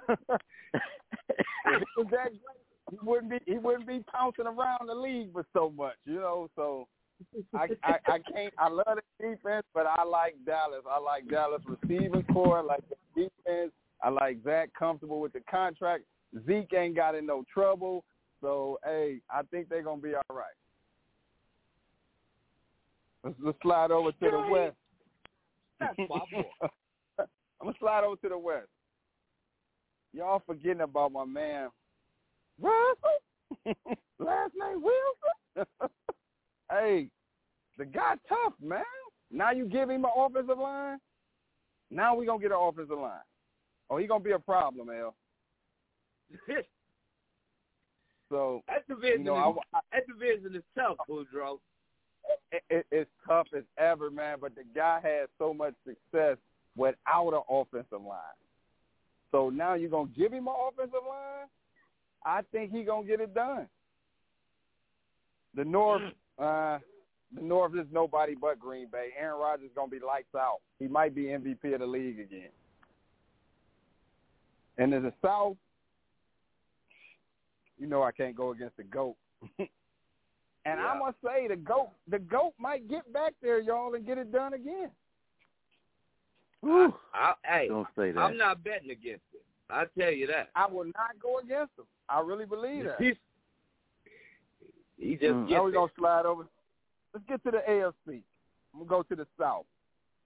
if 0.09 1.83
was 1.97 2.07
that 2.11 2.29
great, 2.29 2.91
he 2.91 2.97
wouldn't 3.03 3.31
be 3.31 3.39
he 3.45 3.57
wouldn't 3.57 3.87
be 3.87 4.03
pouncing 4.11 4.45
around 4.45 4.87
the 4.87 4.95
league 4.95 5.31
for 5.33 5.45
so 5.53 5.71
much, 5.75 5.95
you 6.05 6.15
know. 6.15 6.49
So 6.55 6.87
I, 7.53 7.67
I 7.83 7.97
I 8.07 8.19
can't. 8.31 8.53
I 8.57 8.69
love 8.69 8.85
the 8.95 9.01
defense, 9.27 9.65
but 9.73 9.85
I 9.85 10.03
like 10.03 10.35
Dallas. 10.45 10.83
I 10.89 10.99
like 10.99 11.27
Dallas 11.29 11.61
receiving 11.65 12.23
core. 12.33 12.59
I 12.59 12.61
like 12.61 12.83
the 12.89 12.95
defense. 13.23 13.71
I 14.01 14.09
like 14.09 14.43
Dak 14.43 14.69
comfortable 14.77 15.19
with 15.19 15.33
the 15.33 15.41
contract. 15.49 16.03
Zeke 16.45 16.73
ain't 16.73 16.95
got 16.95 17.15
in 17.15 17.25
no 17.25 17.43
trouble. 17.51 18.03
So 18.41 18.79
hey, 18.83 19.19
I 19.29 19.41
think 19.51 19.69
they're 19.69 19.83
gonna 19.83 20.01
be 20.01 20.15
all 20.15 20.35
right. 20.35 20.45
Let's, 23.23 23.35
let's 23.43 23.57
slide 23.61 23.91
over 23.91 24.11
to 24.11 24.31
the 24.31 24.47
west. 24.51 24.75
That's 25.79 25.97
my 25.97 26.05
boy. 26.31 26.43
I'm 27.19 27.67
gonna 27.67 27.73
slide 27.79 28.03
over 28.03 28.15
to 28.17 28.29
the 28.29 28.37
west. 28.37 28.67
Y'all 30.13 30.41
forgetting 30.45 30.81
about 30.81 31.11
my 31.11 31.25
man 31.25 31.69
Russell. 32.61 33.65
Last 34.19 34.53
name 34.55 34.81
Wilson. 34.81 35.67
hey, 36.71 37.09
the 37.77 37.85
guy 37.85 38.15
tough, 38.27 38.53
man. 38.61 38.83
Now 39.31 39.51
you 39.51 39.65
give 39.65 39.89
him 39.89 40.05
an 40.05 40.11
offensive 40.15 40.57
line. 40.57 40.97
Now 41.91 42.15
we 42.15 42.25
gonna 42.25 42.41
get 42.41 42.51
an 42.51 42.57
offensive 42.59 42.97
line. 42.97 43.19
Oh, 43.89 43.97
he 43.97 44.07
gonna 44.07 44.23
be 44.23 44.31
a 44.31 44.39
problem, 44.39 44.89
L. 44.89 45.15
So 48.29 48.61
that 48.67 48.87
division, 48.87 49.19
you 49.19 49.25
know, 49.25 49.51
is, 49.51 49.57
I, 49.73 49.79
that 49.93 50.07
division 50.07 50.55
is 50.55 50.63
tough, 50.77 50.97
Boudreaux. 51.09 51.59
It, 52.51 52.63
it, 52.69 52.85
it's 52.91 53.09
tough 53.27 53.47
as 53.55 53.63
ever, 53.77 54.09
man. 54.09 54.37
But 54.41 54.55
the 54.55 54.63
guy 54.75 54.99
had 55.01 55.27
so 55.37 55.53
much 55.53 55.73
success 55.85 56.37
without 56.75 57.33
an 57.33 57.41
offensive 57.49 58.01
line. 58.01 58.19
So 59.31 59.49
now 59.49 59.75
you're 59.75 59.89
gonna 59.89 60.09
give 60.17 60.33
him 60.33 60.47
an 60.47 60.53
offensive 60.67 61.05
line. 61.07 61.47
I 62.25 62.41
think 62.51 62.71
he 62.71 62.83
gonna 62.83 63.05
get 63.05 63.21
it 63.21 63.33
done. 63.33 63.67
The 65.55 65.65
North, 65.65 66.01
uh, 66.37 66.79
the 67.35 67.41
North 67.41 67.73
is 67.75 67.85
nobody 67.91 68.35
but 68.35 68.59
Green 68.59 68.87
Bay. 68.91 69.09
Aaron 69.19 69.39
Rodgers 69.39 69.67
is 69.67 69.71
gonna 69.75 69.89
be 69.89 69.99
lights 69.99 70.33
out. 70.35 70.59
He 70.79 70.87
might 70.87 71.13
be 71.13 71.25
MVP 71.25 71.73
of 71.73 71.79
the 71.79 71.87
league 71.87 72.19
again. 72.19 72.49
And 74.77 74.93
in 74.93 75.03
the 75.03 75.13
South, 75.23 75.57
you 77.77 77.87
know 77.87 78.01
I 78.01 78.11
can't 78.11 78.35
go 78.35 78.51
against 78.51 78.77
the 78.77 78.83
goat. 78.83 79.15
and 80.65 80.79
Yeah. 80.79 80.87
I 80.87 80.97
must 80.99 81.17
say 81.23 81.47
the 81.47 81.55
goat, 81.55 81.89
the 82.07 82.19
goat 82.19 82.53
might 82.57 82.87
get 82.89 83.11
back 83.13 83.33
there, 83.41 83.59
y'all, 83.59 83.93
and 83.95 84.05
get 84.05 84.17
it 84.17 84.31
done 84.31 84.53
again. 84.53 84.91
I, 86.63 86.89
I, 87.13 87.33
hey, 87.45 87.67
Don't 87.69 87.87
say 87.95 88.11
that. 88.11 88.19
I'm 88.19 88.37
not 88.37 88.63
betting 88.63 88.91
against 88.91 89.23
it. 89.33 89.41
I 89.69 89.85
tell 89.97 90.11
you 90.11 90.27
that. 90.27 90.49
I 90.55 90.67
will 90.67 90.85
not 90.85 91.19
go 91.21 91.39
against 91.39 91.77
him. 91.77 91.85
I 92.09 92.19
really 92.21 92.45
believe 92.45 92.85
that. 92.85 92.99
He's, 92.99 93.15
he 94.97 95.13
just 95.13 95.25
Mm. 95.33 95.49
Now 95.49 95.63
we're 95.63 95.71
gonna 95.71 95.91
slide 95.97 96.25
over. 96.25 96.47
Let's 97.13 97.25
get 97.27 97.43
to 97.45 97.51
the 97.51 97.61
AFC. 97.69 98.21
I'm 98.73 98.79
gonna 98.79 98.89
go 98.89 99.03
to 99.03 99.15
the 99.15 99.25
South. 99.39 99.65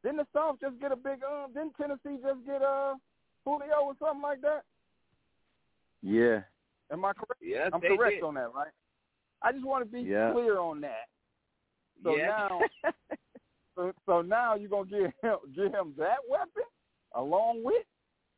Didn't 0.02 0.18
the 0.18 0.28
South 0.34 0.58
just 0.60 0.80
get 0.80 0.92
a 0.92 0.96
big 0.96 1.24
um? 1.24 1.54
Didn't 1.54 1.76
Tennessee 1.78 2.20
just 2.22 2.46
get 2.46 2.62
uh 2.62 2.96
Julio 3.46 3.82
or 3.84 3.94
something 4.00 4.22
like 4.22 4.42
that? 4.42 4.64
Yeah. 6.02 6.42
Am 6.92 7.06
I 7.06 7.14
correct? 7.14 7.42
Yes, 7.42 7.70
I'm 7.72 7.80
they 7.82 7.90
correct 7.96 8.16
did. 8.16 8.24
on 8.24 8.34
that, 8.36 8.54
right? 8.54 8.72
I 9.44 9.52
just 9.52 9.65
want 9.65 9.86
to 9.86 9.91
be 9.91 10.02
Yeah. 10.02 10.32
clear 10.32 10.60
on 10.60 10.82
that. 10.82 11.07
So 12.03 12.15
yeah. 12.15 12.28
now, 12.28 12.61
so, 13.76 13.94
so 14.06 14.22
now 14.22 14.56
you're 14.56 14.70
gonna 14.70 14.90
give 14.90 15.11
him 15.22 15.38
give 15.56 15.72
him 15.74 15.94
that 15.98 16.18
weapon 16.30 16.64
along 17.15 17.64
with 17.64 17.86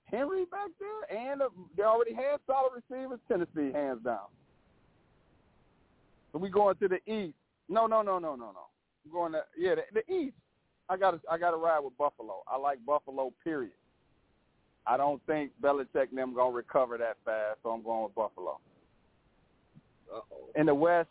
Henry 0.06 0.46
back 0.46 0.70
there, 0.80 1.18
and 1.18 1.42
uh, 1.42 1.50
they 1.76 1.84
already 1.84 2.14
had 2.14 2.40
solid 2.46 2.72
receivers. 2.74 3.20
Tennessee, 3.28 3.72
hands 3.74 4.04
down. 4.04 4.28
So 6.32 6.40
we 6.40 6.50
going 6.50 6.76
to 6.78 6.88
the 6.88 7.00
East. 7.12 7.36
No, 7.70 7.88
no, 7.88 8.02
no, 8.02 8.20
no, 8.20 8.36
no, 8.36 8.52
no. 8.52 8.68
We're 9.06 9.14
going 9.14 9.32
to 9.34 9.44
yeah, 9.58 9.76
the, 9.76 10.02
the 10.06 10.14
East. 10.14 10.36
I 10.90 10.98
got 10.98 11.12
to 11.12 11.20
I 11.30 11.38
got 11.38 11.52
to 11.52 11.58
ride 11.58 11.80
with 11.80 11.98
Buffalo. 11.98 12.44
I 12.48 12.58
like 12.58 12.78
Buffalo. 12.86 13.34
Period. 13.44 13.72
I 14.88 14.98
don't 14.98 15.26
think 15.26 15.52
Belichick 15.62 16.10
and 16.10 16.18
them 16.18 16.36
gonna 16.36 16.52
recover 16.52 16.98
that 17.00 17.18
fast, 17.26 17.60
so 17.64 17.70
I'm 17.70 17.82
going 17.82 18.04
with 18.04 18.14
Buffalo. 18.14 18.60
Uh-oh. 20.14 20.50
In 20.60 20.66
the 20.68 20.76
West, 20.76 21.10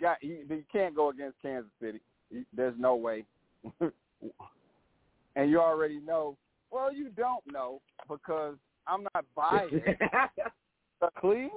got 0.00 0.22
you, 0.22 0.44
you 0.48 0.64
can't 0.72 0.94
go 0.94 1.10
against 1.10 1.40
Kansas 1.42 1.70
City. 1.80 2.00
You- 2.30 2.44
There's 2.54 2.74
no 2.78 2.96
way. 2.96 3.24
and 5.36 5.50
you 5.50 5.60
already 5.60 6.00
know. 6.00 6.36
Well, 6.70 6.92
you 6.92 7.08
don't 7.10 7.42
know 7.50 7.80
because 8.08 8.54
I'm 8.86 9.04
not 9.14 9.24
biased. 9.34 9.74
But 11.00 11.14
Cleveland, 11.14 11.50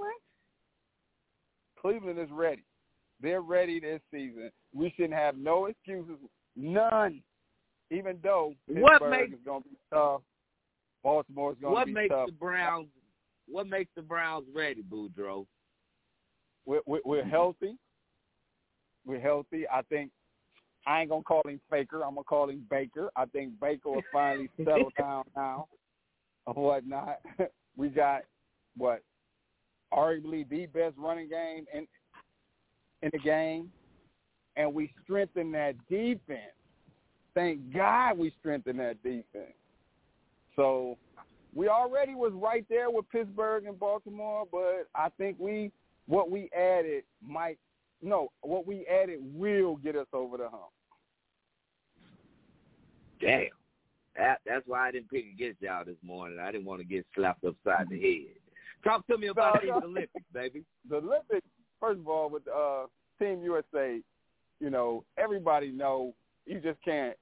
Cleveland 1.82 2.18
is 2.18 2.30
ready. 2.32 2.64
They're 3.22 3.42
ready 3.42 3.80
this 3.82 4.00
season. 4.10 4.52
We 4.74 4.94
shouldn't 4.96 5.16
have 5.16 5.36
no 5.38 5.66
excuses, 5.66 6.16
none. 6.56 7.22
Even 7.92 8.18
though 8.24 8.54
What 8.68 9.02
Pittsburgh 9.02 9.12
makes- 9.12 9.34
is 9.34 9.40
going 9.46 9.64
to 9.64 9.70
be 9.70 9.76
tough, 9.94 10.22
Baltimore's 11.04 11.58
going 11.62 11.88
to 11.88 11.94
be 11.94 12.08
tough. 12.08 12.20
what 12.20 12.26
makes 12.26 12.32
the 12.32 12.38
Browns? 12.40 12.88
What 13.50 13.68
makes 13.68 13.92
the 13.98 14.02
Browns 14.02 14.46
ready, 14.56 14.82
Boudreaux? 14.82 15.46
We're, 16.66 16.82
we're, 16.86 17.02
we're 17.06 17.22
mm-hmm. 17.22 17.30
healthy. 17.30 17.78
We're 19.06 19.20
healthy. 19.20 19.66
I 19.68 19.82
think 19.84 20.12
I 20.86 21.02
ain't 21.02 21.10
gonna 21.10 21.24
call 21.24 21.44
him 21.46 21.60
Faker. 21.70 22.04
I'm 22.04 22.16
gonna 22.16 22.24
call 22.24 22.50
him 22.50 22.66
Baker. 22.70 23.10
I 23.16 23.26
think 23.26 23.60
Baker 23.60 23.90
will 23.90 24.02
finally 24.12 24.50
settle 24.58 24.92
down 24.98 25.24
now, 25.36 25.68
or 26.46 26.54
whatnot. 26.54 27.20
we 27.78 27.90
got 27.90 28.22
what 28.78 29.02
arguably 29.94 30.48
the 30.50 30.66
best 30.68 30.96
running 30.98 31.30
game 31.30 31.66
in 31.74 31.88
in 33.02 33.10
the 33.12 33.20
game, 33.20 33.70
and 34.56 34.74
we 34.74 34.92
strengthen 35.04 35.52
that 35.52 35.76
defense. 35.90 36.54
Thank 37.34 37.74
God 37.74 38.18
we 38.18 38.32
strengthened 38.40 38.80
that 38.80 39.02
defense. 39.04 39.56
So 40.56 40.98
we 41.54 41.68
already 41.68 42.16
was 42.16 42.32
right 42.34 42.66
there 42.70 42.90
with 42.90 43.10
Pittsburgh 43.10 43.66
and 43.66 43.80
Baltimore, 43.80 44.46
but 44.52 44.88
I 44.96 45.10
think 45.18 45.38
we 45.40 45.72
what 46.08 46.30
we 46.30 46.50
added 46.56 47.04
might 47.26 47.58
no, 48.04 48.32
what 48.42 48.68
we 48.68 48.86
added 48.86 49.20
will 49.34 49.78
get 49.78 49.96
us 49.96 50.08
over 50.12 50.38
the 50.38 50.50
hump. 50.50 50.72
Damn. 53.22 53.48
That, 54.18 54.42
that's 54.46 54.68
why 54.68 54.90
I 54.90 54.92
didn't 54.92 55.10
pick 55.10 55.26
against 55.34 55.62
y'all 55.62 55.86
this 55.86 55.96
morning. 56.04 56.38
I 56.40 56.52
didn't 56.52 56.66
want 56.66 56.82
to 56.82 56.86
get 56.86 57.06
slapped 57.16 57.46
upside 57.46 57.90
the 57.90 58.00
head. 58.00 58.36
Talk 58.84 59.08
to 59.08 59.18
me 59.18 59.28
about 59.28 59.64
No, 59.64 59.80
no. 59.80 59.86
Olympics, 59.88 60.26
baby. 60.34 60.64
The 60.90 60.98
Olympics, 60.98 61.48
first 61.80 62.00
of 62.02 62.08
all, 62.10 62.30
with 62.30 62.44
uh, 62.54 62.88
Team 63.18 63.42
USA, 63.42 64.02
you 64.60 64.70
know, 64.70 65.06
everybody 65.18 65.72
know 65.72 66.14
you 66.46 66.60
just 66.60 66.84
can't. 66.84 67.16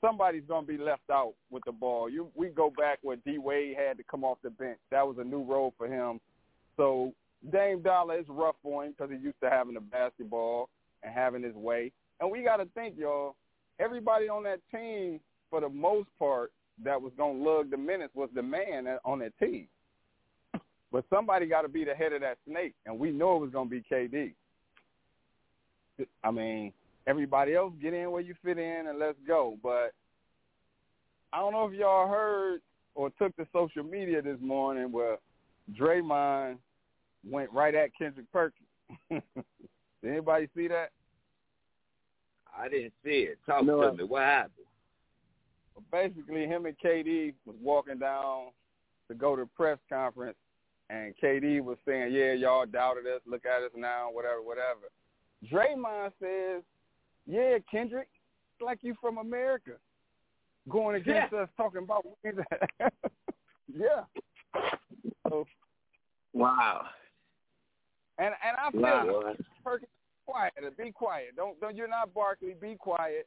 Somebody's 0.00 0.42
gonna 0.48 0.66
be 0.66 0.76
left 0.76 1.08
out 1.10 1.34
with 1.50 1.62
the 1.64 1.72
ball. 1.72 2.10
You 2.10 2.28
we 2.34 2.48
go 2.48 2.72
back 2.76 2.98
where 3.02 3.16
D 3.16 3.38
Wade 3.38 3.76
had 3.76 3.96
to 3.98 4.04
come 4.04 4.24
off 4.24 4.38
the 4.42 4.50
bench. 4.50 4.78
That 4.90 5.06
was 5.06 5.16
a 5.18 5.24
new 5.24 5.42
role 5.42 5.74
for 5.76 5.86
him. 5.86 6.20
So 6.76 7.12
Dame 7.52 7.82
Dollar 7.82 8.18
is 8.18 8.26
rough 8.28 8.56
for 8.62 8.84
him 8.84 8.94
because 8.96 9.12
he 9.12 9.22
used 9.22 9.40
to 9.42 9.50
having 9.50 9.74
the 9.74 9.80
basketball 9.80 10.68
and 11.02 11.12
having 11.12 11.42
his 11.42 11.54
way. 11.54 11.92
And 12.20 12.30
we 12.30 12.42
got 12.42 12.56
to 12.56 12.66
think, 12.74 12.96
y'all. 12.98 13.36
Everybody 13.78 14.28
on 14.28 14.42
that 14.42 14.60
team, 14.72 15.20
for 15.50 15.60
the 15.60 15.68
most 15.68 16.08
part, 16.18 16.50
that 16.84 17.00
was 17.00 17.12
gonna 17.16 17.38
lug 17.38 17.70
the 17.70 17.76
minutes 17.76 18.14
was 18.14 18.28
the 18.34 18.42
man 18.42 18.86
on 19.04 19.20
that 19.20 19.38
team. 19.38 19.68
But 20.90 21.04
somebody 21.10 21.46
got 21.46 21.62
to 21.62 21.68
be 21.68 21.84
the 21.84 21.94
head 21.94 22.12
of 22.12 22.22
that 22.22 22.38
snake, 22.48 22.74
and 22.86 22.98
we 22.98 23.10
know 23.10 23.36
it 23.36 23.40
was 23.40 23.50
going 23.50 23.68
to 23.68 23.70
be 23.70 23.84
KD. 23.92 24.32
I 26.24 26.30
mean, 26.30 26.72
everybody 27.06 27.54
else 27.54 27.74
get 27.80 27.92
in 27.92 28.10
where 28.10 28.22
you 28.22 28.34
fit 28.42 28.58
in 28.58 28.86
and 28.88 28.98
let's 28.98 29.18
go. 29.26 29.58
But 29.62 29.92
I 31.32 31.38
don't 31.38 31.52
know 31.52 31.66
if 31.66 31.74
y'all 31.74 32.08
heard 32.08 32.60
or 32.94 33.10
took 33.18 33.36
to 33.36 33.46
social 33.52 33.82
media 33.82 34.22
this 34.22 34.38
morning 34.40 34.90
where 34.90 35.18
Draymond 35.78 36.56
went 37.28 37.50
right 37.52 37.74
at 37.74 37.90
Kendrick 37.96 38.26
Perkins. 38.32 38.66
Did 39.10 39.22
anybody 40.04 40.48
see 40.56 40.68
that? 40.68 40.90
I 42.56 42.68
didn't 42.68 42.92
see 43.04 43.20
it. 43.30 43.38
Talk 43.46 43.64
No, 43.64 43.80
to 43.82 43.88
I- 43.88 43.92
me. 43.92 44.04
What 44.04 44.22
happened? 44.22 44.52
Basically, 45.92 46.44
him 46.46 46.66
and 46.66 46.76
KD 46.84 47.34
was 47.46 47.54
walking 47.62 47.98
down 47.98 48.46
to 49.08 49.14
go 49.14 49.36
to 49.36 49.42
a 49.42 49.46
press 49.46 49.78
conference, 49.88 50.36
and 50.90 51.14
KD 51.22 51.60
was 51.62 51.78
saying, 51.86 52.12
"Yeah, 52.12 52.32
y'all 52.32 52.66
doubted 52.66 53.06
us. 53.06 53.20
Look 53.26 53.46
at 53.46 53.62
us 53.62 53.70
now. 53.76 54.10
Whatever, 54.10 54.42
whatever." 54.42 54.88
Draymond 55.48 56.12
says, 56.20 56.64
"Yeah, 57.26 57.58
Kendrick, 57.70 58.08
it's 58.54 58.60
like 58.64 58.82
you 58.82 58.96
from 59.00 59.18
America, 59.18 59.74
going 60.68 60.96
against 61.00 61.32
us, 61.32 61.48
talking 61.56 61.84
about 61.84 62.04
yeah." 63.72 64.02
So, 65.28 65.46
Wow. 66.32 66.86
And 68.18 68.34
and 68.46 68.56
I 68.56 68.70
feel 68.70 68.80
Wow. 68.80 69.34
it. 69.34 69.40
Quiet. 70.26 70.52
Be 70.76 70.92
quiet. 70.92 71.36
Don't 71.36 71.58
don't. 71.60 71.74
You're 71.74 71.88
not 71.88 72.12
Barkley. 72.12 72.54
Be 72.60 72.76
quiet. 72.76 73.26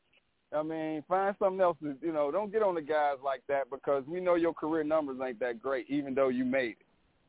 I 0.56 0.62
mean, 0.64 1.02
find 1.08 1.36
something 1.40 1.60
else 1.62 1.78
to 1.82 1.96
you 2.02 2.12
know. 2.12 2.30
Don't 2.30 2.52
get 2.52 2.62
on 2.62 2.76
the 2.76 2.82
guys 2.82 3.16
like 3.24 3.42
that 3.48 3.70
because 3.72 4.04
we 4.06 4.20
know 4.20 4.36
your 4.36 4.54
career 4.54 4.84
numbers 4.84 5.18
ain't 5.26 5.40
that 5.40 5.60
great, 5.62 5.90
even 5.90 6.14
though 6.14 6.28
you 6.30 6.46
made 6.46 6.72
it. 6.72 6.86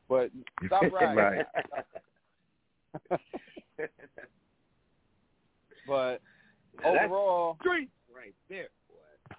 But 0.07 0.29
stop 0.67 0.91
riding. 0.91 1.43
but 5.87 6.21
Now, 6.83 7.05
overall, 7.05 7.57
Street 7.61 7.89
right 8.15 8.35
there, 8.49 8.67
boy. 8.89 9.35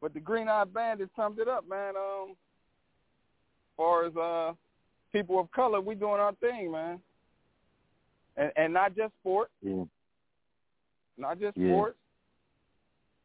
but 0.00 0.14
the 0.14 0.20
Green 0.20 0.48
Eyed 0.48 0.72
Bandit 0.72 1.10
summed 1.16 1.38
it 1.38 1.48
up, 1.48 1.68
man. 1.68 1.94
Um, 1.96 2.30
as 2.30 2.36
far 3.76 4.06
as 4.06 4.16
uh, 4.16 4.52
people 5.16 5.40
of 5.40 5.50
color, 5.52 5.80
we 5.80 5.94
doing 5.94 6.20
our 6.20 6.32
thing, 6.34 6.70
man, 6.70 7.00
and 8.36 8.52
and 8.56 8.72
not 8.72 8.94
just 8.96 9.12
sports. 9.20 9.50
Yeah. 9.62 9.84
not 11.18 11.38
just 11.40 11.56
Yeah. 11.56 11.72
sports. 11.72 11.98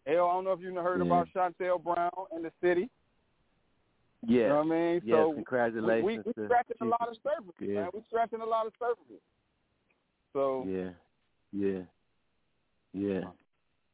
Hell, 0.08 0.28
I 0.28 0.34
don't 0.34 0.44
know 0.46 0.54
if 0.54 0.62
you 0.62 0.74
heard 0.76 1.00
Yeah. 1.00 1.06
about 1.06 1.28
Shontel 1.36 1.84
Brown 1.84 2.10
in 2.36 2.42
the 2.44 2.52
city. 2.62 2.90
Yeah. 4.24 4.42
You 4.44 4.48
know 4.50 4.56
what 4.58 4.66
I 4.68 4.70
mean? 4.70 5.02
Yes, 5.04 5.18
so 5.18 5.34
congratulations 5.34 6.06
we, 6.06 6.18
we 6.18 6.24
to 6.34 6.46
scratching 6.46 6.78
a 6.82 6.86
lot 6.86 7.08
of 7.10 7.18
surfaces, 7.24 7.54
Yeah. 7.60 7.82
man. 7.82 7.90
We 7.94 8.02
scratching 8.08 8.42
a 8.42 8.46
lot 8.46 8.66
of 8.68 8.74
surfaces. 8.80 9.22
So 10.34 10.64
Yeah. 10.68 10.92
Yeah. 11.52 11.84
Yeah. 12.94 13.20
that's 13.22 13.34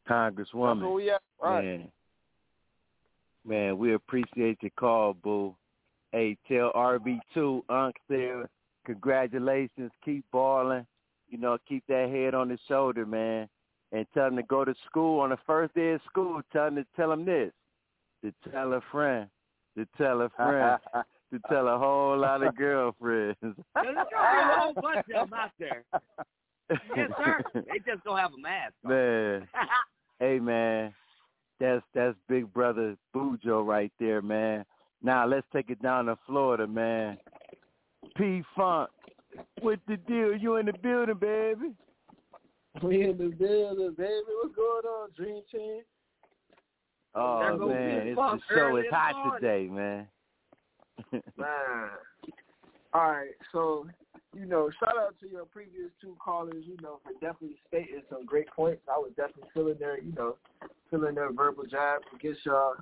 Congresswoman. 0.07 0.82
where 0.82 0.91
we 0.91 1.10
at. 1.10 1.22
Right. 1.41 1.64
Man. 1.65 1.91
Man, 3.45 3.78
we 3.78 3.94
appreciate 3.94 4.61
your 4.61 4.72
call, 4.72 5.14
Boo. 5.14 5.56
Hey, 6.18 6.35
tell 6.48 6.72
RB2, 6.73 7.61
Unc 7.69 7.95
there, 8.10 8.49
congratulations. 8.88 9.91
Keep 10.03 10.26
balling. 10.31 10.84
You 11.30 11.38
know, 11.38 11.60
keep 11.69 11.84
that 11.89 12.10
head 12.10 12.34
on 12.34 12.49
his 12.49 12.60
shoulder, 12.68 13.06
man. 13.06 13.48
And 13.91 14.03
tell 14.15 14.26
him 14.26 14.35
to 14.38 14.41
go 14.41 14.65
to 14.65 14.73
school 14.88 15.19
on 15.19 15.30
the 15.30 15.38
first 15.45 15.76
day 15.76 15.91
of 15.91 16.02
school. 16.10 16.41
Tell 16.52 16.69
him 16.69 16.76
to 16.77 16.85
tell 16.95 17.11
him 17.11 17.23
this. 17.23 17.52
To 18.23 18.34
tell 18.49 18.73
a 18.73 18.81
friend. 18.91 19.30
To 19.77 19.88
tell 19.95 20.22
a 20.22 20.30
friend. 20.30 20.80
to 21.34 21.39
tell 21.49 21.68
a 21.68 21.77
whole 21.77 22.18
lot 22.18 22.41
of 22.41 22.56
girlfriends. 22.56 23.38
There's 23.44 23.56
gonna 23.76 24.06
be 24.06 24.15
a 24.15 24.60
whole 24.60 24.73
bunch 24.73 25.06
of 25.14 25.30
them 25.30 25.39
out 25.39 25.52
there. 25.60 25.84
Yes, 26.95 27.11
sir. 27.15 27.44
They 27.53 27.77
just 27.85 28.03
gonna 28.03 28.22
have 28.23 28.34
a 28.34 28.41
mask 28.41 28.73
on. 28.84 28.91
Man. 28.91 29.48
Hey 30.19 30.39
man, 30.39 30.95
that's 31.60 31.84
that's 31.94 32.18
Big 32.27 32.52
Brother 32.52 32.98
Bujo 33.15 33.64
right 33.64 33.91
there, 33.99 34.23
man. 34.23 34.65
Now 35.03 35.28
let's 35.28 35.45
take 35.53 35.69
it 35.69 35.82
down 35.82 36.06
to 36.06 36.18
Florida, 36.26 36.68
man. 36.68 37.18
P 38.15 38.41
Funk, 38.56 38.90
what 39.61 39.80
the 39.88 39.98
deal? 39.98 40.36
You 40.36 40.56
in 40.56 40.65
the 40.65 40.74
building, 40.74 41.18
baby? 41.19 41.74
We 42.82 43.03
in 43.03 43.18
the 43.18 43.30
building, 43.30 43.94
baby. 43.98 44.22
What's 44.41 44.56
going 44.56 44.86
on, 44.86 45.10
Dream 45.15 45.41
Team? 45.52 45.82
Oh 47.15 47.68
man, 47.68 48.03
P 48.03 48.10
it's 48.10 48.18
the 48.18 48.40
show 48.49 48.56
early 48.56 48.82
is 48.82 48.88
hot 48.91 49.15
morning. 49.15 49.41
today, 49.41 49.68
man. 49.72 50.07
Man. 51.38 51.90
All 52.94 53.11
right, 53.11 53.30
so 53.52 53.86
you 54.36 54.45
know, 54.45 54.72
shout 54.80 54.98
out 54.98 55.15
to 55.19 55.30
your 55.30 55.45
previous 55.45 55.91
two 56.02 56.15
callers. 56.24 56.64
You 56.65 56.76
know, 56.82 56.99
for 57.03 57.14
definitely 57.14 57.57
stating 57.68 58.02
some 58.10 58.26
great 58.26 58.48
points. 58.49 58.82
I 58.88 58.98
was 58.98 59.11
definitely 59.15 59.49
feeling 59.53 59.76
their, 59.80 59.99
you 59.99 60.11
know, 60.14 60.38
feeling 60.90 61.14
their 61.15 61.32
verbal 61.32 61.65
jab 61.65 62.02
against 62.15 62.45
y'all 62.45 62.74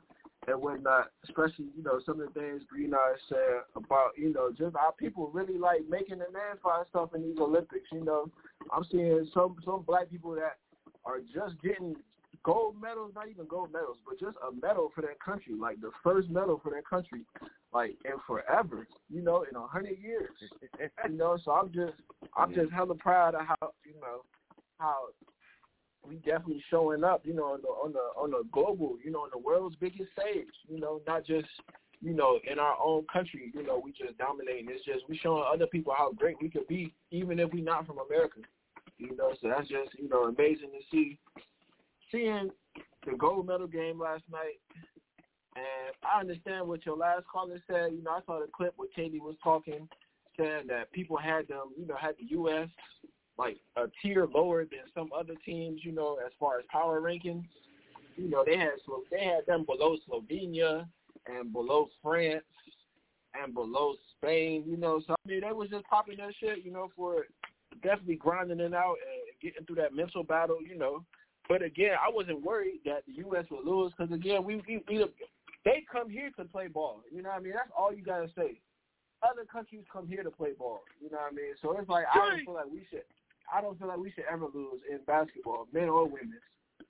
and 0.47 0.61
whatnot. 0.61 1.11
Especially, 1.23 1.65
you 1.75 1.83
know, 1.83 1.99
some 2.05 2.21
of 2.21 2.33
the 2.33 2.39
things 2.39 2.63
Green 2.69 2.93
Eyes 2.93 3.19
said 3.29 3.63
about, 3.75 4.11
you 4.17 4.33
know, 4.33 4.51
just 4.51 4.75
our 4.75 4.93
people 4.93 5.29
really 5.33 5.57
like 5.57 5.81
making 5.89 6.15
a 6.15 6.31
name 6.31 6.57
for 6.61 6.73
ourselves 6.73 7.13
in 7.15 7.21
these 7.21 7.39
Olympics. 7.39 7.87
You 7.91 8.03
know, 8.03 8.31
I'm 8.71 8.85
seeing 8.91 9.27
some 9.33 9.55
some 9.65 9.83
black 9.83 10.09
people 10.09 10.35
that 10.35 10.57
are 11.05 11.19
just 11.19 11.61
getting 11.61 11.95
gold 12.43 12.75
medals, 12.79 13.11
not 13.15 13.27
even 13.29 13.45
gold 13.47 13.73
medals, 13.73 13.97
but 14.07 14.19
just 14.19 14.37
a 14.47 14.51
medal 14.65 14.91
for 14.93 15.01
their 15.01 15.15
country, 15.23 15.53
like 15.59 15.81
the 15.81 15.91
first 16.03 16.29
medal 16.29 16.59
for 16.61 16.69
their 16.69 16.83
country, 16.83 17.21
like 17.73 17.95
in 18.05 18.13
forever, 18.27 18.87
you 19.09 19.21
know, 19.21 19.45
in 19.49 19.55
a 19.55 19.67
hundred 19.67 19.97
years, 19.99 20.29
you 20.79 21.17
know. 21.17 21.37
So 21.43 21.51
I'm 21.51 21.71
just, 21.71 21.93
I'm 22.37 22.53
just 22.53 22.71
hella 22.71 22.95
proud 22.95 23.33
of 23.35 23.41
how, 23.47 23.71
you 23.83 23.99
know, 23.99 24.21
how 24.77 24.95
we 26.07 26.15
definitely 26.15 26.63
showing 26.69 27.03
up, 27.03 27.25
you 27.25 27.33
know, 27.33 27.45
on 27.45 27.61
the 27.61 27.67
on 27.67 27.93
the 27.93 27.99
on 28.19 28.31
the 28.31 28.43
global, 28.51 28.97
you 29.03 29.11
know, 29.11 29.19
on 29.19 29.29
the 29.31 29.39
world's 29.39 29.75
biggest 29.77 30.11
stage, 30.11 30.47
you 30.67 30.79
know, 30.79 31.01
not 31.07 31.25
just 31.25 31.47
you 32.01 32.13
know, 32.13 32.39
in 32.49 32.59
our 32.59 32.75
own 32.83 33.05
country, 33.11 33.51
you 33.53 33.63
know, 33.63 33.81
we 33.83 33.91
just 33.91 34.17
dominating. 34.17 34.67
It's 34.69 34.85
just 34.85 35.09
we 35.09 35.17
showing 35.17 35.43
other 35.51 35.65
people 35.65 35.93
how 35.97 36.11
great 36.11 36.35
we 36.41 36.49
could 36.49 36.67
be, 36.67 36.93
even 37.09 37.39
if 37.39 37.51
we're 37.51 37.63
not 37.63 37.87
from 37.87 37.97
America. 37.97 38.41
You 38.97 39.15
know, 39.15 39.33
so 39.41 39.49
that's 39.49 39.67
just, 39.67 39.97
you 39.97 40.07
know, 40.07 40.23
amazing 40.23 40.69
to 40.69 40.79
see 40.91 41.17
seeing 42.11 42.49
the 43.05 43.17
gold 43.17 43.47
medal 43.47 43.67
game 43.67 43.99
last 43.99 44.23
night, 44.31 44.59
and 45.55 45.95
I 46.03 46.19
understand 46.19 46.67
what 46.67 46.85
your 46.85 46.97
last 46.97 47.23
caller 47.31 47.61
said. 47.67 47.91
You 47.93 48.03
know, 48.03 48.11
I 48.11 48.19
saw 48.25 48.39
the 48.39 48.47
clip 48.55 48.73
where 48.77 48.87
KD 48.97 49.19
was 49.19 49.35
talking, 49.43 49.87
saying 50.37 50.67
that 50.67 50.91
people 50.91 51.17
had 51.17 51.47
them, 51.47 51.71
you 51.77 51.87
know, 51.87 51.95
had 51.95 52.15
the 52.19 52.25
U.S. 52.31 52.69
like 53.37 53.57
a 53.75 53.85
tier 54.01 54.27
lower 54.33 54.63
than 54.63 54.81
some 54.93 55.09
other 55.17 55.33
teams, 55.45 55.81
you 55.83 55.91
know, 55.91 56.17
as 56.25 56.31
far 56.39 56.59
as 56.59 56.65
power 56.71 57.01
rankings. 57.01 57.45
You 58.15 58.29
know, 58.29 58.43
they 58.45 58.57
had 58.57 58.69
they 59.11 59.25
had 59.25 59.45
them 59.45 59.65
below 59.65 59.97
Slovenia 60.07 60.85
and 61.27 61.51
below 61.51 61.89
France 62.01 62.45
and 63.41 63.53
below 63.53 63.95
Spain. 64.17 64.63
You 64.65 64.77
know, 64.77 65.01
so 65.05 65.13
I 65.13 65.29
mean, 65.29 65.41
they 65.41 65.51
was 65.51 65.69
just 65.69 65.85
popping 65.85 66.17
that 66.17 66.33
shit, 66.39 66.63
you 66.63 66.71
know, 66.71 66.89
for 66.95 67.25
definitely 67.83 68.15
grinding 68.15 68.61
it 68.61 68.73
out 68.73 68.95
and 69.01 69.41
getting 69.41 69.65
through 69.65 69.75
that 69.77 69.93
mental 69.93 70.23
battle, 70.23 70.59
you 70.61 70.77
know. 70.77 71.03
But 71.47 71.61
again, 71.61 71.95
I 72.01 72.09
wasn't 72.11 72.43
worried 72.43 72.79
that 72.85 73.03
the 73.05 73.13
U.S. 73.17 73.45
would 73.51 73.65
lose 73.65 73.91
because 73.95 74.13
again, 74.13 74.43
we, 74.43 74.55
we 74.67 74.81
we 74.87 75.05
they 75.63 75.83
come 75.91 76.09
here 76.09 76.31
to 76.37 76.45
play 76.45 76.67
ball. 76.67 77.01
You 77.11 77.21
know 77.21 77.29
what 77.29 77.39
I 77.39 77.41
mean? 77.41 77.53
That's 77.53 77.69
all 77.77 77.93
you 77.93 78.03
gotta 78.03 78.29
say. 78.35 78.59
Other 79.23 79.45
countries 79.51 79.83
come 79.91 80.07
here 80.07 80.23
to 80.23 80.31
play 80.31 80.51
ball. 80.57 80.81
You 81.01 81.09
know 81.09 81.17
what 81.17 81.33
I 81.33 81.35
mean? 81.35 81.53
So 81.61 81.77
it's 81.77 81.89
like 81.89 82.05
I 82.13 82.17
don't 82.17 82.45
feel 82.45 82.53
like 82.53 82.71
we 82.71 82.85
should. 82.89 83.03
I 83.53 83.61
don't 83.61 83.77
feel 83.77 83.87
like 83.87 83.97
we 83.97 84.11
should 84.11 84.25
ever 84.31 84.45
lose 84.53 84.81
in 84.89 84.99
basketball, 85.05 85.67
men 85.71 85.89
or 85.89 86.05
women. 86.05 86.39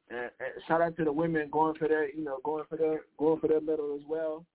And, 0.10 0.30
and 0.40 0.64
shout 0.68 0.82
out 0.82 0.96
to 0.98 1.04
the 1.04 1.12
women 1.12 1.50
going 1.52 1.76
for 1.76 1.88
their, 1.88 2.10
you 2.10 2.24
know, 2.24 2.40
going 2.44 2.66
for 2.70 2.78
their 2.78 3.02
going 3.18 3.40
for 3.40 3.48
their 3.48 3.62
medal 3.62 3.98
as 4.00 4.06
well, 4.08 4.46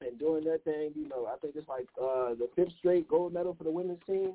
and 0.00 0.18
doing 0.18 0.44
their 0.44 0.58
thing. 0.58 0.92
You 0.94 1.08
know, 1.08 1.26
I 1.26 1.36
think 1.38 1.54
it's 1.56 1.68
like 1.68 1.86
uh 2.00 2.34
the 2.34 2.48
fifth 2.54 2.72
straight 2.78 3.08
gold 3.08 3.32
medal 3.32 3.54
for 3.54 3.64
the 3.64 3.70
women's 3.70 4.02
team. 4.06 4.34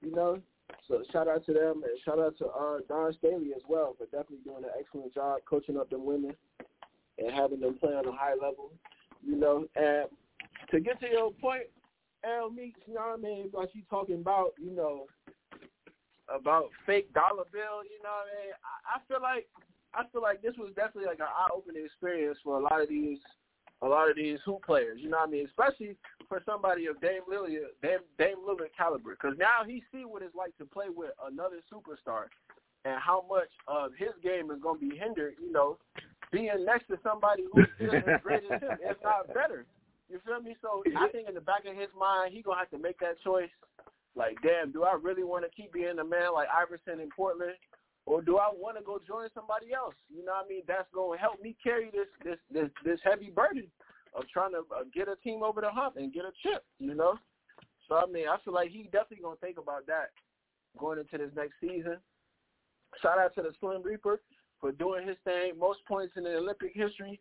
You 0.00 0.14
know, 0.14 0.40
so 0.86 1.02
shout 1.12 1.28
out 1.28 1.44
to 1.46 1.52
them 1.52 1.82
and 1.82 1.98
shout 2.04 2.18
out 2.18 2.38
to 2.38 2.46
uh, 2.46 2.78
Dawn 2.88 3.12
Staley 3.18 3.52
as 3.54 3.62
well 3.68 3.94
for 3.98 4.04
definitely 4.06 4.44
doing 4.44 4.64
an 4.64 4.70
excellent 4.78 5.12
job 5.12 5.40
coaching 5.48 5.76
up 5.76 5.90
them 5.90 6.04
women 6.04 6.34
and 7.18 7.32
having 7.34 7.60
them 7.60 7.74
play 7.78 7.92
on 7.92 8.06
a 8.06 8.12
high 8.12 8.34
level. 8.34 8.70
You 9.26 9.36
know, 9.36 9.66
and 9.76 10.06
to 10.70 10.80
get 10.80 11.00
to 11.00 11.08
your 11.10 11.32
point, 11.32 11.64
L 12.24 12.50
Meeks, 12.50 12.80
you 12.86 12.94
know 12.94 13.00
what 13.00 13.18
I 13.18 13.22
mean? 13.22 13.50
Like 13.52 13.70
you 13.74 13.82
talking 13.90 14.16
about, 14.16 14.52
you 14.58 14.70
know, 14.70 15.06
about 16.32 16.70
fake 16.86 17.12
dollar 17.12 17.44
bill. 17.52 17.82
You 17.84 17.98
know 18.04 18.12
what 18.12 18.28
I 18.28 18.36
mean? 18.36 18.54
I, 18.62 18.96
I 18.96 18.98
feel 19.08 19.22
like 19.22 19.48
I 19.94 20.04
feel 20.12 20.22
like 20.22 20.42
this 20.42 20.54
was 20.58 20.72
definitely 20.76 21.08
like 21.08 21.20
an 21.20 21.32
eye-opening 21.32 21.84
experience 21.84 22.38
for 22.44 22.58
a 22.58 22.62
lot 22.62 22.80
of 22.80 22.88
these 22.88 23.18
a 23.82 23.86
lot 23.86 24.10
of 24.10 24.16
these 24.16 24.38
hoop 24.44 24.64
players. 24.64 25.00
You 25.02 25.08
know 25.10 25.18
what 25.18 25.28
I 25.28 25.32
mean? 25.32 25.46
Especially 25.46 25.96
for 26.28 26.42
somebody 26.44 26.86
of 26.86 27.00
Dame 27.00 27.22
Lillard, 27.30 27.72
Dame, 27.82 28.04
Dame 28.18 28.42
Lillard 28.46 28.74
caliber, 28.76 29.12
because 29.12 29.38
now 29.38 29.64
he 29.66 29.82
see 29.92 30.04
what 30.04 30.22
it's 30.22 30.34
like 30.34 30.56
to 30.58 30.64
play 30.64 30.86
with 30.94 31.10
another 31.24 31.60
superstar, 31.72 32.26
and 32.84 33.00
how 33.00 33.24
much 33.28 33.48
of 33.66 33.92
his 33.96 34.10
game 34.22 34.50
is 34.50 34.60
going 34.60 34.80
to 34.80 34.88
be 34.88 34.96
hindered. 34.96 35.34
You 35.40 35.52
know, 35.52 35.78
being 36.32 36.50
next 36.64 36.88
to 36.88 36.98
somebody 37.02 37.44
who's 37.52 37.68
just 37.80 37.94
as 37.94 38.20
great 38.22 38.42
as 38.50 38.60
him, 38.60 38.76
if 38.82 38.96
not 39.02 39.28
better. 39.28 39.64
You 40.10 40.20
feel 40.24 40.40
me? 40.40 40.56
So 40.60 40.82
I 40.96 41.08
think 41.08 41.28
in 41.28 41.34
the 41.34 41.40
back 41.40 41.64
of 41.66 41.76
his 41.76 41.88
mind, 41.98 42.32
he 42.32 42.42
gonna 42.42 42.58
have 42.58 42.70
to 42.70 42.78
make 42.78 42.98
that 43.00 43.20
choice 43.22 43.50
Like, 44.18 44.36
damn, 44.42 44.72
do 44.72 44.82
I 44.82 44.98
really 45.00 45.22
want 45.22 45.44
to 45.44 45.50
keep 45.54 45.72
being 45.72 46.00
a 46.00 46.04
man 46.04 46.34
like 46.34 46.48
Iverson 46.50 46.98
in 46.98 47.08
Portland, 47.14 47.54
or 48.04 48.20
do 48.20 48.38
I 48.38 48.50
want 48.50 48.76
to 48.76 48.82
go 48.82 48.98
join 49.06 49.28
somebody 49.32 49.72
else? 49.72 49.94
You 50.10 50.24
know 50.24 50.32
what 50.32 50.46
I 50.46 50.48
mean? 50.48 50.62
That's 50.66 50.90
going 50.92 51.16
to 51.16 51.22
help 51.22 51.40
me 51.40 51.54
carry 51.62 51.90
this 51.94 52.10
this 52.24 52.38
this 52.50 52.68
this 52.84 52.98
heavy 53.04 53.30
burden 53.30 53.70
of 54.14 54.24
trying 54.26 54.52
to 54.52 54.66
uh, 54.74 54.82
get 54.92 55.06
a 55.06 55.14
team 55.22 55.44
over 55.44 55.60
the 55.60 55.70
hump 55.70 55.96
and 55.96 56.12
get 56.12 56.24
a 56.24 56.34
chip. 56.42 56.64
You 56.80 56.96
know? 56.96 57.14
So 57.86 57.94
I 57.94 58.06
mean, 58.10 58.26
I 58.26 58.36
feel 58.44 58.54
like 58.54 58.70
he 58.70 58.90
definitely 58.90 59.22
gonna 59.22 59.36
think 59.36 59.56
about 59.56 59.86
that 59.86 60.10
going 60.76 60.98
into 60.98 61.16
this 61.16 61.30
next 61.36 61.54
season. 61.60 61.98
Shout 63.00 63.18
out 63.18 63.34
to 63.36 63.42
the 63.42 63.52
Slim 63.60 63.82
Reaper 63.82 64.20
for 64.60 64.72
doing 64.72 65.06
his 65.06 65.16
thing. 65.22 65.52
Most 65.56 65.78
points 65.86 66.14
in 66.16 66.24
the 66.24 66.36
Olympic 66.36 66.72
history. 66.74 67.20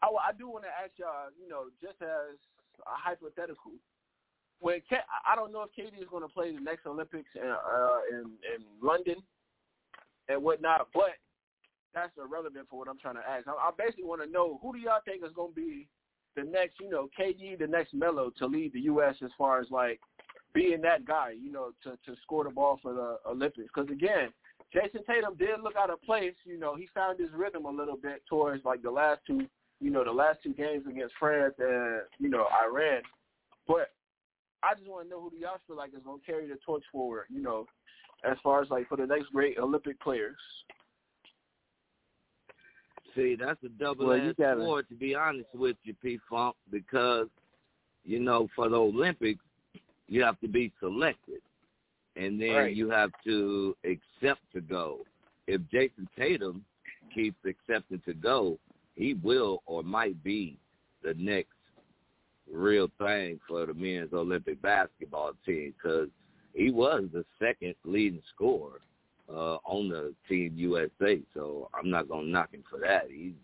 I, 0.00 0.08
I 0.08 0.32
do 0.32 0.48
want 0.48 0.64
to 0.64 0.70
ask 0.72 0.96
y'all, 0.96 1.28
you 1.36 1.48
know, 1.48 1.68
just 1.82 2.00
as 2.00 2.38
a 2.80 2.96
hypothetical, 2.96 3.72
when 4.60 4.80
I 5.26 5.34
don't 5.34 5.52
know 5.52 5.62
if 5.62 5.70
KD 5.70 6.00
is 6.00 6.08
going 6.10 6.22
to 6.22 6.28
play 6.28 6.54
the 6.54 6.60
next 6.60 6.86
Olympics 6.86 7.28
in, 7.34 7.48
uh, 7.48 8.00
in 8.10 8.20
in 8.20 8.64
London 8.82 9.16
and 10.28 10.42
whatnot, 10.42 10.88
but 10.94 11.12
that's 11.94 12.12
irrelevant 12.18 12.66
for 12.68 12.78
what 12.78 12.88
I'm 12.88 12.98
trying 12.98 13.16
to 13.16 13.28
ask. 13.28 13.46
I, 13.46 13.52
I 13.52 13.70
basically 13.76 14.04
want 14.04 14.22
to 14.22 14.30
know 14.30 14.58
who 14.62 14.72
do 14.72 14.78
y'all 14.78 15.00
think 15.04 15.24
is 15.24 15.32
going 15.34 15.52
to 15.52 15.56
be 15.56 15.86
the 16.36 16.42
next, 16.42 16.80
you 16.80 16.90
know, 16.90 17.08
KD, 17.18 17.58
the 17.58 17.66
next 17.66 17.94
Melo 17.94 18.30
to 18.38 18.46
lead 18.46 18.72
the 18.72 18.80
U.S. 18.80 19.14
as 19.22 19.30
far 19.38 19.60
as 19.60 19.66
like 19.70 20.00
being 20.52 20.80
that 20.82 21.04
guy, 21.04 21.32
you 21.38 21.52
know, 21.52 21.70
to 21.82 21.90
to 21.90 22.18
score 22.22 22.44
the 22.44 22.50
ball 22.50 22.78
for 22.82 22.92
the 22.92 23.18
Olympics. 23.28 23.68
Because 23.74 23.90
again, 23.90 24.30
Jayson 24.74 25.04
Tatum 25.06 25.36
did 25.36 25.60
look 25.62 25.76
out 25.76 25.90
of 25.90 26.02
place. 26.02 26.34
You 26.44 26.58
know, 26.58 26.74
he 26.74 26.88
found 26.94 27.20
his 27.20 27.30
rhythm 27.32 27.64
a 27.64 27.70
little 27.70 27.96
bit 27.96 28.22
towards 28.28 28.64
like 28.64 28.82
the 28.82 28.90
last 28.90 29.20
two, 29.26 29.46
you 29.80 29.90
know, 29.90 30.04
the 30.04 30.12
last 30.12 30.38
two 30.42 30.54
games 30.54 30.84
against 30.88 31.14
France 31.18 31.54
and 31.58 32.02
you 32.18 32.28
know 32.28 32.46
Iran. 32.64 33.02
But 33.66 33.90
I 34.64 34.74
just 34.74 34.88
want 34.88 35.06
to 35.06 35.10
know 35.10 35.20
who 35.20 35.30
do 35.30 35.36
y'all 35.36 35.60
feel 35.66 35.76
like 35.76 35.90
is 35.94 36.02
going 36.04 36.20
to 36.20 36.26
carry 36.26 36.48
the 36.48 36.56
torch 36.64 36.84
forward, 36.90 37.26
you 37.28 37.42
know, 37.42 37.66
as 38.28 38.36
far 38.42 38.62
as 38.62 38.70
like 38.70 38.88
for 38.88 38.96
the 38.96 39.06
next 39.06 39.26
great 39.32 39.58
Olympic 39.58 40.00
players. 40.00 40.36
See, 43.14 43.36
that's 43.38 43.62
a 43.62 43.68
double 43.68 44.06
Well, 44.06 44.16
edged 44.16 44.36
sword 44.36 44.88
to 44.88 44.94
be 44.94 45.14
honest 45.14 45.48
with 45.54 45.76
you, 45.84 45.94
P 46.02 46.18
Funk, 46.28 46.56
because, 46.70 47.28
you 48.04 48.18
know, 48.18 48.48
for 48.56 48.68
the 48.68 48.76
Olympics 48.76 49.44
you 50.08 50.22
have 50.22 50.38
to 50.40 50.48
be 50.48 50.72
selected. 50.80 51.40
And 52.16 52.40
then 52.40 52.50
Right. 52.50 52.76
you 52.76 52.90
have 52.90 53.10
to 53.24 53.76
accept 53.84 54.40
to 54.52 54.60
go. 54.60 55.00
If 55.46 55.60
Jayson 55.72 56.08
Tatum 56.16 56.64
keeps 57.12 57.38
accepting 57.44 58.00
to 58.00 58.14
go, 58.14 58.58
he 58.94 59.14
will 59.14 59.62
or 59.66 59.82
might 59.82 60.22
be 60.22 60.56
the 61.02 61.14
next 61.14 61.53
real 62.52 62.90
thing 62.98 63.40
for 63.48 63.66
the 63.66 63.74
men's 63.74 64.12
Olympic 64.12 64.60
basketball 64.62 65.32
team 65.46 65.74
because 65.76 66.08
he 66.54 66.70
was 66.70 67.04
the 67.12 67.24
second 67.38 67.74
leading 67.84 68.22
scorer 68.34 68.80
uh, 69.28 69.56
on 69.64 69.88
the 69.88 70.14
Team 70.28 70.52
USA. 70.56 71.20
So 71.34 71.68
I'm 71.74 71.90
not 71.90 72.08
gonna 72.08 72.26
knock 72.26 72.52
him 72.52 72.62
for 72.70 72.78
that. 72.80 73.04
He 73.10 73.34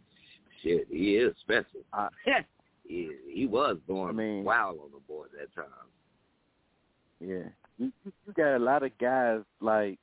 shit, 0.63 0.87
he 0.91 1.17
is 1.17 1.35
special. 1.41 1.81
I- 1.93 2.09
he, 2.87 3.11
he 3.27 3.47
was 3.47 3.79
going 3.89 4.11
I 4.11 4.13
mean- 4.13 4.45
wild 4.45 4.79
on 4.85 4.91
the 4.93 5.01
board 5.09 5.31
that 5.39 5.55
time. 5.55 5.65
Yeah, 7.21 7.49
you 7.79 7.93
you 8.05 8.33
got 8.35 8.57
a 8.57 8.59
lot 8.59 8.83
of 8.83 8.97
guys 8.99 9.41
like, 9.61 9.99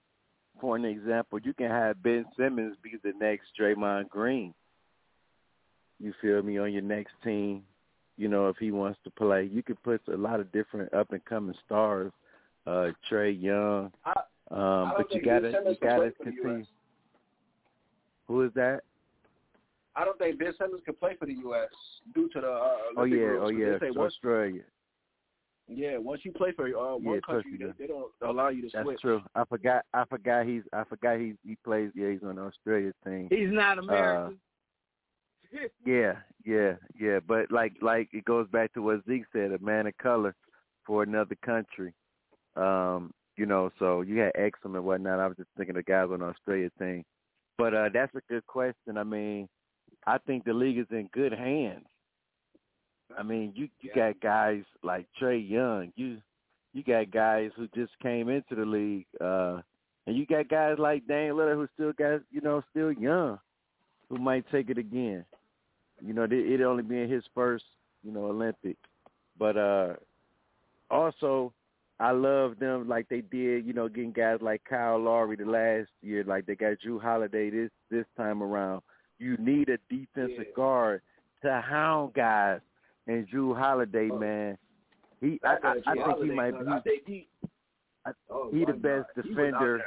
for 0.61 0.76
an 0.76 0.86
example, 0.86 1.40
you 1.40 1.53
can 1.53 1.69
have 1.69 2.02
Ben 2.03 2.26
Simmons 2.38 2.76
be 2.84 2.94
the 3.03 3.14
next 3.19 3.48
Draymond 3.60 4.10
Green. 4.10 4.53
You 5.99 6.14
feel 6.22 6.44
me 6.44 6.60
on 6.60 6.74
your 6.74 6.84
next 6.84 7.14
team? 7.24 7.64
You 8.18 8.27
know, 8.27 8.48
if 8.49 8.57
he 8.57 8.72
wants 8.72 8.99
to 9.03 9.11
play, 9.11 9.44
you 9.52 9.61
could 9.61 9.81
put 9.84 10.02
a 10.11 10.18
lot 10.18 10.39
of 10.39 10.52
different 10.52 10.94
up 10.94 11.11
and 11.11 11.23
coming 11.26 11.56
stars. 11.65 12.11
Uh, 12.65 12.91
Trae 13.10 13.39
Young, 13.41 13.91
I, 14.03 14.11
um, 14.52 14.91
I 14.91 14.94
but 14.98 15.14
you 15.14 15.22
gotta 15.22 15.52
you 15.69 15.77
gotta 15.81 15.95
play 15.95 16.11
continue. 16.22 16.65
Who 18.27 18.41
is 18.44 18.52
that? 18.56 18.81
I 19.95 20.03
don't 20.03 20.18
think 20.19 20.38
Ben 20.38 20.53
Simmons 20.60 20.81
can 20.85 20.95
play 20.95 21.15
for 21.18 21.26
the 21.26 21.34
U.S. 21.35 21.69
due 22.14 22.27
to 22.30 22.41
the 22.41 22.48
uh, 22.52 22.77
Oh 22.98 23.03
yeah, 23.06 23.15
rules. 23.22 23.44
oh 23.44 23.49
'Cause 23.52 23.60
yeah, 23.60 23.72
They 23.73 23.80
say 23.80 23.88
it's 23.88 23.95
once, 23.98 24.14
Australia. 24.15 24.64
yeah, 25.69 25.98
once 25.98 26.22
you 26.26 26.31
play 26.34 26.52
for 26.52 26.65
uh, 26.68 26.98
one 26.98 27.15
Yeah, 27.15 27.19
country, 27.26 27.52
they, 27.57 27.65
they 27.80 27.88
don't 27.88 28.11
allow 28.22 28.49
you 28.49 28.61
to 28.64 28.69
That's 28.73 28.84
switch. 28.84 28.99
true. 29.02 29.22
I 29.34 29.45
forgot. 29.45 29.85
I 29.94 30.03
forgot 30.06 30.45
he's. 30.45 30.64
I 30.73 30.84
forgot 30.84 31.19
he's. 31.19 31.35
He 31.45 31.56
plays. 31.64 31.91
Yeah, 31.95 32.11
he's 32.11 32.23
on 32.23 32.35
the 32.35 32.41
Australia 32.41 32.91
team. 33.06 33.27
He's 33.30 33.49
not 33.49 33.77
Uh, 33.77 33.81
American. 33.81 34.39
Yeah, 35.86 36.14
yeah, 36.45 36.74
yeah. 36.99 37.19
But 37.26 37.52
like, 37.52 37.74
like 37.82 38.10
it 38.11 38.26
goes 38.26 38.48
back 38.49 38.74
to 38.74 38.82
what 38.82 39.06
Zeke 39.07 39.26
said: 39.32 39.52
a 39.52 39.60
man 39.60 39.88
of 39.88 39.98
color 39.98 40.36
for 40.86 41.03
another 41.03 41.36
country. 41.45 41.94
Um, 42.56 43.11
you 43.38 43.45
know, 43.45 43.69
so 43.80 44.02
you 44.02 44.19
had 44.19 44.34
Exum 44.34 44.76
and 44.76 44.84
whatnot. 44.84 45.19
I 45.19 45.28
was 45.28 45.38
just 45.38 45.49
thinking 45.57 45.78
of 45.78 45.86
guys 45.86 46.07
on 46.11 46.19
the 46.19 46.26
Australia 46.26 46.69
team. 46.80 47.03
But 47.57 47.74
uh 47.74 47.90
that's 47.94 48.14
a 48.15 48.22
good 48.30 48.45
question. 48.48 48.98
I 48.98 49.03
mean, 49.03 49.48
I 50.06 50.18
think 50.19 50.44
the 50.44 50.53
league 50.53 50.78
is 50.78 50.88
in 50.91 51.10
good 51.14 51.32
hands. 51.34 51.86
I 53.18 53.24
mean, 53.24 53.53
you 53.56 53.69
you 53.82 53.91
got 53.95 54.19
guys 54.19 54.64
like 54.84 55.07
Trae 55.22 55.48
Young. 55.49 55.91
You 55.95 56.18
you 56.74 56.84
got 56.84 57.11
guys 57.11 57.52
who 57.56 57.68
just 57.76 57.91
came 58.02 58.30
into 58.30 58.56
the 58.56 58.65
league, 58.65 59.06
uh, 59.22 59.61
and 60.06 60.15
you 60.15 60.26
got 60.26 60.49
guys 60.49 60.76
like 60.78 61.07
Dame 61.07 61.34
Lillard 61.34 61.56
who 61.56 61.68
still 61.74 61.94
got 61.94 62.22
you 62.32 62.41
know 62.41 62.61
still 62.72 62.91
young, 62.91 63.40
who 64.10 64.18
might 64.18 64.45
take 64.52 64.69
it 64.69 64.78
again. 64.78 65.26
You 66.06 66.14
know, 66.14 66.24
it 66.24 66.32
it 66.34 66.61
only 66.61 66.84
being 66.84 67.10
his 67.10 67.24
first 67.34 67.65
you 68.03 68.11
know 68.11 68.26
Olympic, 68.26 68.78
but 69.38 69.57
uh, 69.57 69.94
also 70.90 71.53
I 71.99 72.11
love 72.11 72.60
them 72.60 72.88
like 72.88 73.10
they 73.10 73.22
did. 73.22 73.65
You 73.65 73.74
know, 73.74 73.88
getting 73.88 74.11
guys 74.11 74.38
like 74.41 74.64
Kyle 74.64 74.99
Lowry 74.99 75.36
the 75.36 75.45
last 75.45 75.90
year, 76.02 76.24
like 76.24 76.45
they 76.45 76.56
got 76.56 76.78
Jrue 76.86 77.02
Holiday 77.02 77.49
this 77.49 77.72
this 77.90 78.06
time 78.15 78.44
around. 78.44 78.82
You 79.19 79.36
need 79.38 79.69
a 79.69 79.78
defensive 79.90 80.45
Yeah. 80.49 80.53
guard 80.56 81.02
to 81.44 81.61
hound 81.61 82.14
guys, 82.14 82.61
and 83.07 83.28
Jrue 83.30 83.57
Holiday, 83.57 84.10
man, 84.10 84.57
he 85.22 85.40
I, 85.44 85.57
I, 85.64 85.74
I 85.88 85.94
think 86.14 86.24
he 86.24 86.32
might 86.32 86.84
be 86.84 87.02
he. 87.06 87.28
I- 88.06 88.11
Oh, 88.30 88.49
he 88.53 88.64
the 88.64 88.72
best 88.74 89.07
God. 89.15 89.26
He 89.26 89.30
was 89.34 89.38
out 89.38 89.52
defender 89.52 89.84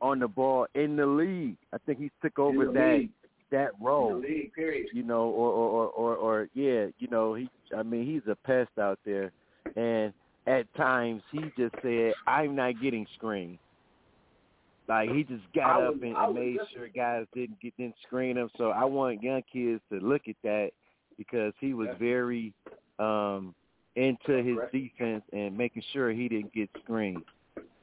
on 0.00 0.18
the 0.18 0.26
ball 0.26 0.66
in 0.74 0.96
the 0.96 1.06
league. 1.06 1.56
I 1.72 1.78
think 1.78 1.98
he 2.00 2.10
took 2.22 2.36
over 2.38 2.64
In 2.64 2.72
that 2.74 2.96
league. 2.98 3.10
That 3.50 3.70
In 3.78 3.84
role. 3.86 4.20
the 4.20 4.28
league, 4.28 4.52
period. 4.52 4.88
You 4.92 5.02
know, 5.02 5.24
or 5.28 5.50
or, 5.50 5.86
or 5.88 5.88
or 5.88 6.16
or 6.16 6.48
yeah, 6.54 6.86
you 6.98 7.08
know, 7.08 7.34
he 7.34 7.48
I 7.76 7.82
mean 7.82 8.06
he's 8.06 8.22
a 8.30 8.36
pest 8.36 8.70
out 8.78 8.98
there 9.04 9.32
and 9.76 10.12
at 10.46 10.72
times 10.74 11.22
he 11.30 11.40
just 11.56 11.74
said, 11.82 12.14
I'm 12.26 12.56
not 12.56 12.80
getting 12.80 13.06
screened. 13.14 13.58
Like 14.88 15.10
he 15.10 15.22
just 15.22 15.44
got 15.54 15.82
I 15.82 15.86
up 15.86 15.94
and, 16.02 16.16
and 16.16 16.34
made 16.34 16.56
just- 16.58 16.72
sure 16.72 16.88
guys 16.88 17.26
didn't 17.34 17.60
get 17.60 17.76
didn't 17.76 17.94
screen 18.06 18.36
him. 18.36 18.50
So 18.58 18.70
I 18.70 18.84
want 18.84 19.22
young 19.22 19.42
kids 19.52 19.80
to 19.92 19.98
look 20.00 20.22
at 20.28 20.36
that 20.42 20.70
because 21.16 21.52
he 21.60 21.74
was 21.74 21.88
Yeah. 21.88 21.94
very 21.98 22.52
um 22.98 23.54
into 23.96 24.42
his 24.42 24.56
defense 24.72 25.24
and 25.32 25.56
making 25.56 25.82
sure 25.92 26.10
he 26.12 26.28
didn't 26.28 26.52
get 26.52 26.70
screened. 26.82 27.22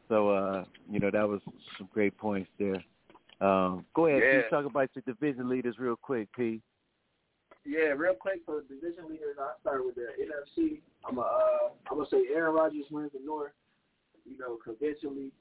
So 0.09 0.29
uh, 0.29 0.65
you 0.89 0.99
know, 0.99 1.11
that 1.11 1.27
was 1.27 1.41
some 1.77 1.87
great 1.93 2.17
points 2.17 2.49
there. 2.57 2.83
Um 3.39 3.85
go 3.93 4.07
ahead, 4.07 4.21
Yeah. 4.23 4.49
Talk 4.49 4.65
about 4.65 4.89
your 4.95 5.03
division 5.05 5.49
leaders 5.49 5.75
real 5.77 5.95
quick, 5.95 6.27
P. 6.35 6.61
Yeah, 7.65 7.91
real 7.99 8.13
quick 8.13 8.41
for 8.45 8.61
division 8.63 9.09
leaders, 9.09 9.35
I 9.39 9.51
start 9.59 9.85
with 9.85 9.95
the 9.95 10.07
NFC. 10.15 10.79
I'm 11.03 11.17
a, 11.17 11.21
uh, 11.21 11.69
I'm 11.91 11.97
gonna 11.97 12.09
say 12.09 12.23
Aaron 12.33 12.55
Rodgers 12.55 12.85
wins 12.89 13.11
the 13.11 13.19
North. 13.23 13.51
You 14.25 14.37
know, 14.37 14.57
convincingly. 14.63 15.31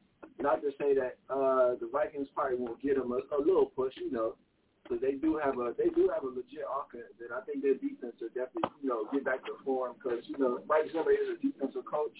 Not 0.40 0.60
to 0.62 0.70
say 0.80 0.94
that 0.94 1.16
uh, 1.30 1.76
the 1.80 1.88
Vikings 1.92 2.28
probably 2.34 2.58
won't 2.58 2.82
get 2.82 2.96
them 2.96 3.12
a, 3.12 3.20
a 3.34 3.38
little 3.38 3.66
push, 3.66 3.94
you 3.96 4.10
know, 4.10 4.34
because 4.82 5.00
they 5.00 5.12
do 5.12 5.38
have 5.42 5.58
a 5.58 5.74
they 5.78 5.90
do 5.94 6.10
have 6.12 6.22
a 6.24 6.30
legit 6.30 6.66
offense, 6.66 7.14
and 7.18 7.30
I 7.30 7.40
think 7.42 7.62
their 7.62 7.74
defense 7.74 8.14
will 8.20 8.34
definitely 8.34 8.74
you 8.82 8.88
know 8.88 9.06
get 9.12 9.24
back 9.24 9.44
to 9.46 9.54
form 9.64 9.94
because 9.98 10.22
you 10.26 10.38
know 10.38 10.60
Mike 10.68 10.90
Zimmer 10.92 11.10
is 11.10 11.34
a 11.34 11.38
defensive 11.38 11.84
coach, 11.86 12.16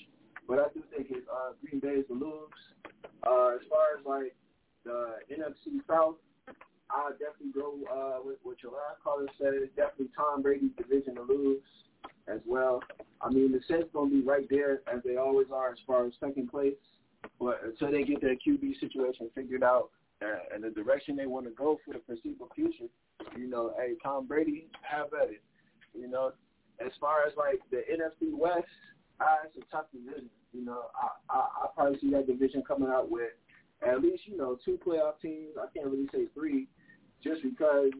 but 0.48 0.58
I 0.58 0.66
do 0.74 0.82
think 0.94 1.08
his 1.08 1.26
uh, 1.30 1.54
Green 1.62 1.80
Bay 1.80 2.02
is 2.02 2.06
to 2.08 2.14
lose. 2.14 2.54
Uh, 3.26 3.58
as 3.58 3.64
far 3.70 3.98
as 3.98 4.06
like 4.06 4.34
the 4.86 5.34
NFC 5.34 5.82
South, 5.88 6.14
I'll 6.90 7.10
definitely 7.10 7.52
go 7.52 7.74
uh, 7.90 8.24
with 8.24 8.38
what 8.44 8.62
your 8.62 8.72
last 8.72 9.02
caller 9.02 9.26
said. 9.38 9.54
Definitely 9.76 10.10
Tom 10.16 10.40
Brady's 10.42 10.70
division 10.78 11.16
to 11.16 11.22
lose 11.22 11.60
as 12.28 12.40
well. 12.46 12.80
I 13.20 13.30
mean, 13.30 13.52
the 13.52 13.60
Saints 13.68 13.88
going 13.92 14.10
to 14.10 14.22
be 14.22 14.26
right 14.26 14.46
there 14.48 14.82
as 14.92 15.02
they 15.04 15.16
always 15.16 15.48
are 15.52 15.72
as 15.72 15.78
far 15.86 16.06
as 16.06 16.12
second 16.20 16.50
place. 16.50 16.74
But 17.40 17.60
until 17.64 17.90
they 17.90 18.04
get 18.04 18.20
their 18.20 18.36
QB 18.36 18.78
situation 18.78 19.28
figured 19.34 19.64
out 19.64 19.90
uh, 20.22 20.54
and 20.54 20.62
the 20.62 20.70
direction 20.70 21.16
they 21.16 21.26
want 21.26 21.46
to 21.46 21.52
go 21.52 21.78
for 21.84 21.92
the 21.92 22.00
foreseeable 22.06 22.48
future, 22.54 22.86
you 23.36 23.48
know, 23.48 23.72
hey, 23.76 23.94
Tom 24.02 24.26
Brady, 24.26 24.68
have 24.82 25.08
at 25.20 25.30
it. 25.30 25.42
You 25.92 26.08
know, 26.08 26.32
as 26.84 26.92
far 27.00 27.26
as 27.26 27.32
like 27.36 27.60
the 27.70 27.82
NFC 27.90 28.32
West, 28.32 28.66
uh, 29.20 29.36
it's 29.44 29.56
a 29.56 29.70
tough 29.74 29.86
division. 29.92 30.30
You 30.52 30.64
know, 30.64 30.84
I, 30.94 31.34
I 31.34 31.38
I 31.38 31.66
probably 31.74 31.98
see 32.00 32.10
that 32.10 32.26
division 32.26 32.62
coming 32.66 32.88
out 32.88 33.10
with 33.10 33.30
at 33.82 34.00
least 34.00 34.22
you 34.26 34.36
know 34.36 34.58
two 34.64 34.78
playoff 34.84 35.20
teams. 35.20 35.56
I 35.60 35.66
can't 35.74 35.90
really 35.90 36.08
say 36.12 36.26
three, 36.34 36.66
just 37.22 37.42
because 37.42 37.90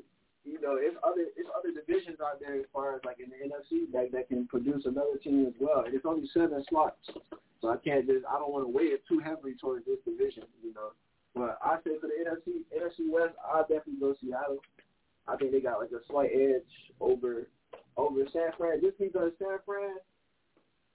you 0.45 0.61
know 0.61 0.77
it's 0.79 0.97
other 1.05 1.27
it's 1.37 1.49
other 1.57 1.73
divisions 1.73 2.19
out 2.21 2.41
there 2.41 2.57
as 2.57 2.67
far 2.73 2.95
as 2.95 3.01
like 3.05 3.19
in 3.21 3.31
the 3.31 3.41
NFC 3.45 3.91
that 3.93 4.13
that 4.13 4.29
can 4.29 4.47
produce 4.47 4.87
another 4.87 5.19
team 5.23 5.47
as 5.47 5.55
well. 5.61 5.85
And 5.85 5.95
it's 5.95 6.07
only 6.07 6.29
seven 6.33 6.65
slots, 6.69 6.97
So 7.61 7.69
I 7.69 7.77
can't 7.77 8.07
just 8.07 8.25
I 8.27 8.39
don't 8.39 8.53
want 8.53 8.65
to 8.65 8.73
weigh 8.73 8.95
it 8.97 9.03
too 9.09 9.21
heavily 9.21 9.55
towards 9.61 9.85
this 9.87 9.99
division, 10.05 10.45
you 10.63 10.73
know. 10.73 10.93
But 11.35 11.59
I 11.63 11.77
say 11.85 11.99
for 12.01 12.09
the 12.09 12.25
NFC 12.25 12.65
NFC 12.73 13.11
West, 13.11 13.35
I 13.45 13.61
definitely 13.63 14.01
go 14.01 14.15
Seattle. 14.21 14.59
I 15.29 15.37
think 15.37 15.53
they 15.53 15.61
got 15.61 15.79
like 15.79 15.91
a 15.91 16.01
slight 16.09 16.31
edge 16.33 16.73
over 17.01 17.49
over 17.97 18.21
San 18.33 18.51
Fran 18.57 18.81
just 18.81 18.99
because 18.99 19.33
San 19.39 19.59
Fran. 19.65 19.97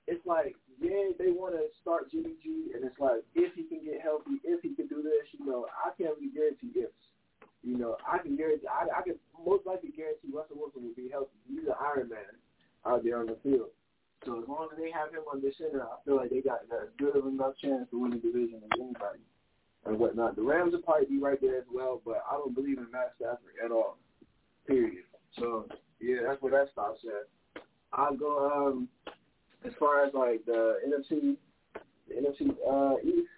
It's 0.07 0.25
like 0.25 0.55
yeah, 0.81 1.13
they 1.21 1.29
want 1.29 1.53
to 1.53 1.69
start 1.81 2.09
Jimmy 2.09 2.33
G, 2.41 2.73
and 2.73 2.81
it's 2.83 2.97
like 2.97 3.21
if 3.37 3.53
he 3.53 3.63
can 3.69 3.85
get 3.85 4.01
healthy, 4.01 4.41
if 4.43 4.65
he 4.65 4.73
can 4.73 4.87
do 4.89 5.05
this, 5.05 5.29
you 5.37 5.45
know, 5.45 5.69
I 5.69 5.93
can't 5.93 6.17
really 6.17 6.33
guarantee 6.33 6.73
ifs. 6.73 6.97
You 7.61 7.77
know, 7.77 7.97
I 8.01 8.17
can 8.17 8.35
guarantee, 8.35 8.65
I, 8.65 8.89
I 8.89 9.01
can 9.05 9.21
most 9.37 9.69
likely 9.69 9.93
guarantee 9.93 10.33
Russell 10.33 10.57
Wilson 10.57 10.81
will 10.81 10.97
be 10.97 11.13
healthy. 11.13 11.37
He's 11.45 11.69
an 11.69 11.77
Iron 11.77 12.09
Man 12.09 12.33
out 12.85 13.05
there 13.05 13.21
on 13.21 13.27
the 13.29 13.37
field. 13.45 13.69
So 14.25 14.41
as 14.41 14.49
long 14.49 14.69
as 14.73 14.77
they 14.77 14.89
have 14.89 15.13
him 15.13 15.21
on 15.29 15.41
the 15.41 15.53
center, 15.57 15.85
I 15.85 16.01
feel 16.05 16.17
like 16.17 16.29
they 16.33 16.41
got 16.41 16.65
as 16.73 16.89
good 16.97 17.15
of 17.15 17.25
enough 17.29 17.53
chance 17.61 17.85
to 17.93 18.01
win 18.01 18.11
the 18.11 18.17
division 18.17 18.61
as 18.65 18.79
anybody 18.81 19.21
and 19.85 19.97
whatnot. 19.97 20.35
The 20.35 20.41
Rams 20.41 20.73
will 20.73 20.81
probably 20.81 21.05
be 21.05 21.21
right 21.21 21.41
there 21.41 21.57
as 21.57 21.69
well, 21.71 22.01
but 22.05 22.25
I 22.29 22.33
don't 22.37 22.53
believe 22.53 22.77
in 22.77 22.89
Matt 22.91 23.13
Stafford 23.17 23.57
at 23.63 23.71
all. 23.71 23.97
Period. 24.65 25.05
So 25.37 25.65
yeah, 25.99 26.25
that's 26.27 26.41
where 26.41 26.51
that 26.51 26.71
stops 26.71 27.01
at. 27.05 27.61
I'll 27.93 28.15
go 28.15 28.49
um 28.49 28.87
as 29.65 29.73
far 29.79 30.05
as 30.05 30.13
like 30.13 30.45
the 30.45 30.77
NFC 30.87 31.37
the 32.07 32.15
NFC 32.15 32.55
uh 32.67 32.97
East. 33.03 33.29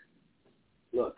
Look, 0.93 1.17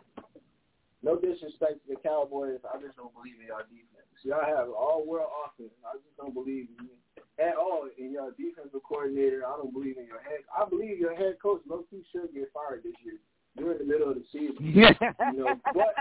no 1.04 1.20
disrespect 1.20 1.86
to 1.86 1.96
the 1.96 2.00
Cowboys, 2.02 2.60
I 2.64 2.80
just 2.82 2.96
don't 2.98 3.14
believe 3.14 3.36
in 3.42 3.48
y'all 3.48 3.68
defense. 3.68 4.08
Y'all 4.24 4.42
have 4.42 4.70
all 4.70 5.06
world 5.06 5.30
offense. 5.46 5.76
I 5.86 5.98
just 5.98 6.16
don't 6.18 6.34
believe 6.34 6.68
in 6.80 6.88
you 6.88 6.96
at 7.38 7.56
all 7.56 7.88
in 7.98 8.12
your 8.12 8.32
defensive 8.32 8.82
coordinator. 8.88 9.44
I 9.46 9.58
don't 9.58 9.74
believe 9.74 9.98
in 9.98 10.08
your 10.08 10.24
head. 10.24 10.48
I 10.50 10.68
believe 10.68 10.98
your 10.98 11.16
head 11.16 11.36
coach 11.42 11.62
low 11.68 11.84
key 11.92 12.04
should 12.12 12.34
get 12.34 12.50
fired 12.54 12.84
this 12.84 12.96
year. 13.04 13.20
You're 13.58 13.74
in 13.74 13.80
the 13.80 13.86
middle 13.86 14.10
of 14.10 14.16
the 14.16 14.26
season. 14.32 14.58
you 14.60 15.40
know, 15.40 15.56
but 15.74 15.96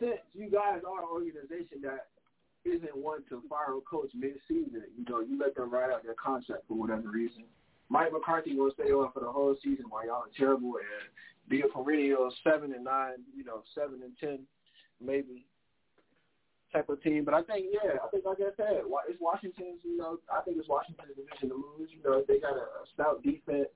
since 0.00 0.20
you 0.34 0.50
guys 0.50 0.80
are 0.84 1.00
an 1.00 1.08
organization 1.12 1.80
that 1.82 2.08
isn't 2.64 2.96
one 2.96 3.22
to 3.28 3.42
fire 3.48 3.76
a 3.76 3.80
coach 3.80 4.10
mid-season, 4.14 4.84
you 4.96 5.04
know, 5.08 5.20
you 5.20 5.38
let 5.38 5.54
them 5.54 5.70
ride 5.70 5.90
out 5.90 6.02
their 6.02 6.14
contract 6.14 6.62
for 6.68 6.74
whatever 6.74 7.08
reason. 7.08 7.44
Mike 7.88 8.12
McCarthy 8.12 8.54
will 8.54 8.70
stay 8.72 8.92
on 8.92 9.12
for 9.12 9.20
the 9.20 9.30
whole 9.30 9.56
season 9.62 9.86
while 9.88 10.06
y'all 10.06 10.28
are 10.28 10.36
terrible 10.36 10.76
and 10.76 11.08
be 11.48 11.62
a 11.62 11.68
perennial 11.68 12.30
seven 12.44 12.74
and 12.74 12.84
nine, 12.84 13.24
you 13.34 13.44
know, 13.44 13.62
seven 13.74 14.00
and 14.02 14.12
ten, 14.20 14.40
maybe 15.00 15.46
type 16.72 16.88
of 16.88 17.02
team. 17.02 17.24
But 17.24 17.34
I 17.34 17.42
think, 17.42 17.66
yeah, 17.72 17.96
I 18.04 18.08
think 18.08 18.24
like 18.24 18.38
I 18.40 18.52
said, 18.56 18.84
it's 19.08 19.20
Washington's. 19.20 19.80
You 19.82 19.96
know, 19.96 20.18
I 20.28 20.42
think 20.42 20.58
it's 20.58 20.68
Washington's 20.68 21.16
division 21.16 21.48
to 21.48 21.56
lose. 21.56 21.88
You 21.90 22.02
know, 22.04 22.22
they 22.28 22.38
got 22.38 22.56
a, 22.56 22.68
a 22.68 22.84
stout 22.92 23.22
defense, 23.22 23.72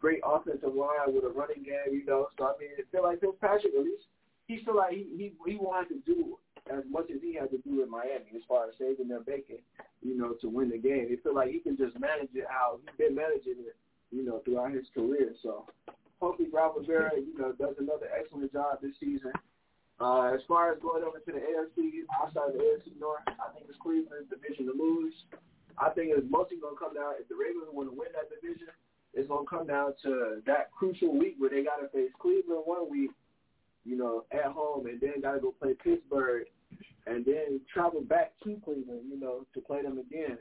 great 0.00 0.20
offensive 0.24 0.74
line 0.74 1.10
with 1.10 1.24
a 1.24 1.32
running 1.34 1.64
game. 1.64 1.90
You 1.90 2.06
know, 2.06 2.28
so 2.38 2.44
I 2.44 2.52
mean, 2.60 2.70
I 2.78 2.82
feel 2.90 3.02
like 3.02 3.20
Fitzpatrick 3.20 3.74
at 3.74 3.84
least 3.84 4.06
he 4.46 4.62
feel 4.64 4.76
like 4.76 4.92
he 4.92 5.06
he 5.16 5.32
he 5.50 5.56
wanted 5.56 5.88
to 5.90 5.98
do 6.06 6.38
as 6.72 6.84
much 6.88 7.10
as 7.12 7.20
he 7.20 7.34
had 7.34 7.50
to 7.50 7.58
do 7.58 7.82
in 7.82 7.90
Miami 7.90 8.32
as 8.34 8.42
far 8.48 8.68
as 8.68 8.74
saving 8.78 9.08
their 9.08 9.20
bacon, 9.20 9.58
you 10.02 10.16
know, 10.16 10.32
to 10.40 10.48
win 10.48 10.70
the 10.70 10.78
game. 10.78 11.08
He 11.08 11.16
feel 11.16 11.34
like 11.34 11.50
he 11.50 11.60
can 11.60 11.76
just 11.76 11.98
manage 12.00 12.32
it 12.34 12.46
how 12.48 12.80
he's 12.80 12.96
been 12.96 13.14
managing 13.14 13.60
it, 13.68 13.76
you 14.10 14.24
know, 14.24 14.40
throughout 14.44 14.72
his 14.72 14.86
career. 14.94 15.34
So 15.42 15.66
hopefully 16.20 16.48
Ron 16.52 16.72
Rivera, 16.76 17.12
you 17.16 17.36
know, 17.36 17.52
does 17.52 17.76
another 17.78 18.08
excellent 18.08 18.52
job 18.52 18.80
this 18.80 18.96
season. 18.98 19.32
Uh, 20.00 20.34
as 20.34 20.40
far 20.48 20.72
as 20.72 20.80
going 20.82 21.04
over 21.04 21.20
to 21.20 21.30
the 21.30 21.38
AFC, 21.38 22.02
outside 22.18 22.50
of 22.50 22.54
the 22.54 22.64
AFC 22.64 22.98
North, 22.98 23.22
I 23.28 23.52
think 23.54 23.66
it's 23.68 23.78
Cleveland's 23.78 24.26
division 24.26 24.66
to 24.66 24.74
lose. 24.74 25.14
I 25.78 25.90
think 25.90 26.10
it's 26.10 26.26
mostly 26.26 26.58
going 26.58 26.74
to 26.74 26.80
come 26.80 26.94
down, 26.94 27.14
if 27.20 27.28
the 27.28 27.38
Ravens 27.38 27.70
want 27.70 27.90
to 27.90 27.94
win 27.94 28.10
that 28.14 28.30
division, 28.30 28.74
it's 29.14 29.28
going 29.28 29.46
to 29.46 29.50
come 29.50 29.66
down 29.66 29.94
to 30.02 30.42
that 30.46 30.74
crucial 30.74 31.14
week 31.14 31.36
where 31.38 31.50
they 31.50 31.62
got 31.62 31.78
to 31.78 31.88
face 31.94 32.10
Cleveland 32.18 32.66
one 32.66 32.90
week, 32.90 33.10
you 33.84 33.96
know, 33.96 34.24
at 34.32 34.52
home, 34.52 34.86
and 34.86 35.00
then 35.00 35.20
got 35.20 35.32
to 35.32 35.40
go 35.40 35.52
play 35.52 35.74
Pittsburgh, 35.74 36.46
and 37.06 37.24
then 37.24 37.60
travel 37.72 38.00
back 38.00 38.32
to 38.42 38.56
Cleveland, 38.64 39.02
you 39.10 39.18
know, 39.20 39.46
to 39.54 39.60
play 39.60 39.82
them 39.82 39.98
again. 39.98 40.38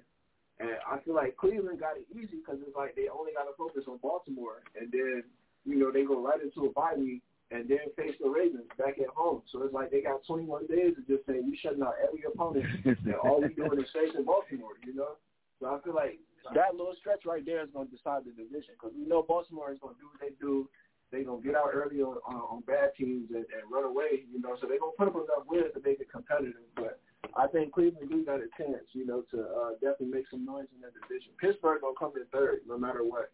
And 0.60 0.78
I 0.90 1.00
feel 1.04 1.16
like 1.16 1.36
Cleveland 1.36 1.80
got 1.80 1.98
it 1.98 2.08
easy 2.12 2.38
because 2.38 2.62
it's 2.66 2.76
like 2.76 2.96
they 2.96 3.08
only 3.10 3.34
got 3.34 3.44
to 3.44 3.56
focus 3.58 3.84
on 3.88 3.98
Baltimore, 4.02 4.64
and 4.80 4.92
then, 4.92 5.24
you 5.66 5.76
know, 5.78 5.92
they 5.92 6.04
go 6.04 6.24
right 6.24 6.42
into 6.42 6.68
a 6.68 6.72
bye 6.72 6.96
week 6.98 7.22
and 7.52 7.70
then 7.70 7.86
face 7.96 8.16
the 8.22 8.30
Ravens 8.30 8.66
back 8.78 8.98
at 8.98 9.14
home. 9.14 9.44
So 9.52 9.62
it's 9.64 9.74
like 9.74 9.92
they 9.92 10.02
got 10.02 10.26
21 10.26 10.66
days 10.68 10.96
to 10.96 11.02
just 11.06 11.28
say 11.28 11.38
we 11.40 11.58
shutting 11.62 11.84
out 11.84 11.96
every 12.02 12.24
opponent, 12.26 12.66
and 12.86 13.16
all 13.22 13.42
we 13.42 13.54
doing 13.54 13.78
is 13.78 13.92
facing 13.94 14.26
Baltimore. 14.26 14.74
You 14.86 14.96
know, 14.96 15.20
so 15.60 15.68
I 15.68 15.78
feel 15.84 15.94
like 15.94 16.18
that 16.56 16.76
little 16.76 16.96
stretch 17.00 17.26
right 17.26 17.46
there 17.46 17.62
is 17.62 17.70
going 17.74 17.88
to 17.88 17.96
decide 17.96 18.26
the 18.26 18.32
division 18.32 18.74
because 18.74 18.96
we 18.98 19.06
know 19.06 19.22
Baltimore 19.22 19.72
is 19.72 19.80
going 19.80 19.96
to 19.96 20.02
do 20.02 20.08
what 20.10 20.22
they 20.22 20.34
do. 20.40 20.68
They're 21.14 21.24
going 21.24 21.42
to 21.42 21.46
get 21.46 21.54
out 21.54 21.70
early 21.72 22.02
on, 22.02 22.18
on, 22.26 22.42
on 22.50 22.60
bad 22.66 22.98
teams 22.98 23.30
and, 23.30 23.46
and 23.54 23.64
run 23.70 23.86
away, 23.86 24.26
you 24.34 24.42
know, 24.42 24.58
so 24.58 24.66
they're 24.66 24.82
going 24.82 24.92
to 24.92 24.98
put 24.98 25.08
up 25.08 25.16
enough 25.16 25.46
wins 25.46 25.70
to 25.78 25.82
make 25.86 26.02
it 26.02 26.10
competitive. 26.10 26.66
But 26.74 26.98
I 27.38 27.46
think 27.46 27.70
Cleveland 27.72 28.10
do 28.10 28.26
got 28.26 28.42
a 28.42 28.50
chance, 28.58 28.90
you 28.98 29.06
know, 29.06 29.22
to 29.30 29.38
uh, 29.46 29.72
definitely 29.78 30.10
make 30.10 30.26
some 30.34 30.42
noise 30.42 30.66
in 30.74 30.82
that 30.82 30.98
division. 30.98 31.38
Pittsburgh 31.38 31.86
going 31.86 31.94
to 31.94 32.00
come 32.02 32.18
in 32.18 32.26
third 32.34 32.66
no 32.66 32.82
matter 32.82 33.06
what. 33.06 33.30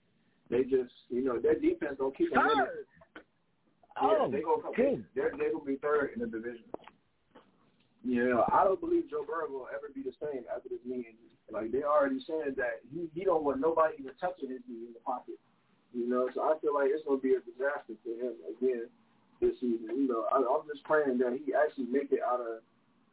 They 0.52 0.68
just, 0.68 0.92
you 1.08 1.24
know, 1.24 1.40
their 1.40 1.56
defense 1.56 1.96
to 2.04 2.12
keep 2.18 2.36
them 2.36 2.44
in 2.44 2.60
it. 2.68 2.84
Yeah, 3.96 4.24
Oh, 4.24 4.32
they 4.32 4.42
gonna 4.42 4.62
come. 4.64 4.74
good. 4.76 5.04
They're 5.16 5.32
they 5.36 5.52
gonna 5.52 5.66
be 5.66 5.76
third 5.76 6.12
in 6.16 6.22
the 6.22 6.28
division. 6.28 6.64
Yeah, 8.04 8.48
I 8.48 8.64
don't 8.64 8.80
believe 8.80 9.10
Joe 9.10 9.26
Burrow 9.28 9.52
will 9.52 9.68
ever 9.76 9.92
be 9.94 10.02
the 10.02 10.16
same 10.24 10.44
after 10.48 10.70
this 10.70 10.80
knee 10.88 11.04
injury. 11.04 11.36
Like 11.52 11.72
they 11.72 11.84
already 11.84 12.20
saying 12.24 12.56
that 12.56 12.80
he 12.94 13.10
he 13.14 13.26
don't 13.26 13.44
want 13.44 13.60
nobody 13.60 13.96
even 14.00 14.14
touching 14.20 14.50
his 14.52 14.64
knee 14.70 14.88
in 14.88 14.94
the 14.94 15.04
pocket. 15.04 15.36
You 15.94 16.08
know, 16.08 16.30
so 16.34 16.42
I 16.42 16.54
feel 16.62 16.74
like 16.74 16.94
it's 16.94 17.04
gonna 17.06 17.18
be 17.20 17.34
a 17.34 17.42
disaster 17.42 17.98
for 18.06 18.14
him 18.14 18.38
again 18.46 18.88
this 19.42 19.58
season. 19.60 19.90
You 19.90 20.08
know, 20.08 20.30
I, 20.30 20.38
I'm 20.38 20.68
just 20.70 20.84
praying 20.86 21.18
that 21.20 21.34
he 21.34 21.54
actually 21.54 21.90
make 21.90 22.12
it 22.12 22.22
out 22.22 22.42
of 22.42 22.62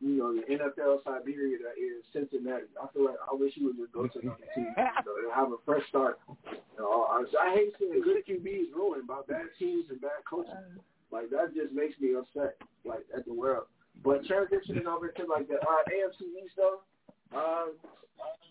you 0.00 0.20
know 0.20 0.36
the 0.36 0.44
NFL 0.44 1.00
Siberia 1.04 1.56
that 1.64 1.80
is 1.80 2.04
Cincinnati. 2.12 2.68
I 2.76 2.86
feel 2.92 3.08
like 3.08 3.20
I 3.24 3.32
wish 3.32 3.56
he 3.56 3.64
would 3.64 3.80
just 3.80 3.92
go 3.92 4.06
to 4.06 4.18
another 4.20 4.44
team 4.54 4.68
you 4.76 4.84
know, 4.84 5.16
and 5.24 5.32
have 5.32 5.52
a 5.52 5.60
fresh 5.64 5.88
start. 5.88 6.20
You 6.52 6.78
know, 6.78 7.08
I, 7.08 7.24
I 7.40 7.54
hate 7.56 7.72
seeing 7.80 8.04
good 8.04 8.20
QBs 8.28 8.76
ruined 8.76 9.08
by 9.08 9.24
bad 9.28 9.48
teams 9.58 9.88
and 9.88 10.00
bad 10.00 10.20
coaching. 10.28 10.84
Like 11.10 11.30
that 11.30 11.54
just 11.56 11.72
makes 11.72 11.96
me 11.96 12.12
upset, 12.12 12.60
like 12.84 13.08
at 13.16 13.24
the 13.24 13.32
world. 13.32 13.72
But 14.04 14.28
transitioning 14.28 14.84
over 14.84 15.08
to 15.08 15.22
like 15.24 15.48
the 15.48 15.56
uh, 15.56 15.82
AFC 15.88 16.28
East 16.44 16.60
though, 16.60 16.84
um, 17.32 17.72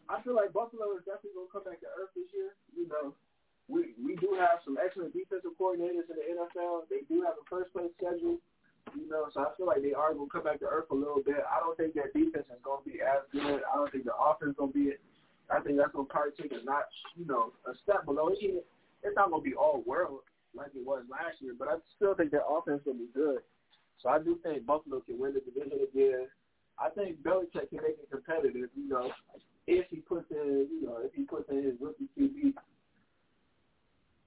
I 0.10 0.22
feel 0.26 0.34
like 0.34 0.54
Buffalo 0.54 0.98
is 0.98 1.06
definitely 1.06 1.38
gonna 1.38 1.54
come 1.54 1.66
back 1.70 1.78
to 1.86 1.90
earth 1.94 2.10
this 2.18 2.30
year. 2.34 2.58
You 2.74 2.90
know, 2.90 3.14
we 3.68 3.98
we 3.98 4.16
do 4.18 4.38
have 4.38 4.62
some 4.64 4.78
excellent 4.78 5.14
defensive 5.14 5.58
coordinators 5.60 6.06
in 6.10 6.18
the 6.18 6.28
NFL. 6.38 6.86
They 6.90 7.02
do 7.10 7.22
have 7.26 7.34
a 7.40 7.46
first 7.50 7.74
place 7.74 7.90
schedule. 7.98 8.38
You 8.94 9.10
know, 9.10 9.28
so 9.34 9.42
I 9.42 9.50
feel 9.58 9.66
like 9.66 9.82
they 9.82 9.94
are 9.94 10.14
gonna 10.14 10.30
come 10.30 10.44
back 10.44 10.60
to 10.62 10.70
earth 10.70 10.92
a 10.92 10.96
little 10.96 11.22
bit. 11.26 11.42
I 11.50 11.60
don't 11.60 11.76
think 11.76 11.94
their 11.94 12.14
defense 12.14 12.46
is 12.48 12.62
gonna 12.62 12.86
be 12.86 13.02
as 13.02 13.26
good. 13.32 13.66
I 13.66 13.76
don't 13.76 13.92
think 13.92 14.06
the 14.06 14.16
offense 14.16 14.54
is 14.54 14.58
gonna 14.58 14.72
be. 14.72 14.94
I 15.50 15.60
think 15.62 15.78
that's 15.78 15.92
gonna 15.92 16.06
probably 16.06 16.38
take 16.38 16.54
a 16.54 16.64
notch, 16.64 16.94
you 17.18 17.26
know, 17.26 17.54
a 17.66 17.74
step 17.82 18.06
below. 18.06 18.30
It. 18.30 18.66
It's 19.04 19.16
not 19.16 19.32
gonna 19.32 19.42
be 19.42 19.58
all 19.58 19.82
world 19.86 20.22
like 20.54 20.72
it 20.76 20.86
was 20.86 21.04
last 21.10 21.42
year, 21.42 21.54
but 21.58 21.68
I 21.68 21.76
still 21.98 22.14
think 22.14 22.32
their 22.32 22.46
offense 22.48 22.82
will 22.86 22.94
be 22.94 23.10
good. 23.14 23.42
So 24.02 24.10
I 24.10 24.20
do 24.20 24.38
think 24.44 24.66
Buffalo 24.66 25.02
can 25.02 25.18
win 25.18 25.34
the 25.34 25.42
division 25.42 25.82
again. 25.82 26.28
I 26.80 26.90
think 26.90 27.24
Belichick 27.24 27.70
can 27.70 27.82
make 27.82 27.98
it 27.98 28.10
competitive, 28.12 28.70
you 28.76 28.88
know, 28.88 29.12
if 29.68 29.88
he 29.90 29.98
puts 29.98 30.30
in, 30.32 30.68
you 30.70 30.86
know, 30.86 31.00
if 31.02 31.14
he 31.14 31.24
puts 31.24 31.50
in 31.50 31.64
his 31.64 31.74
rookie 31.80 32.08
QB 32.18 32.54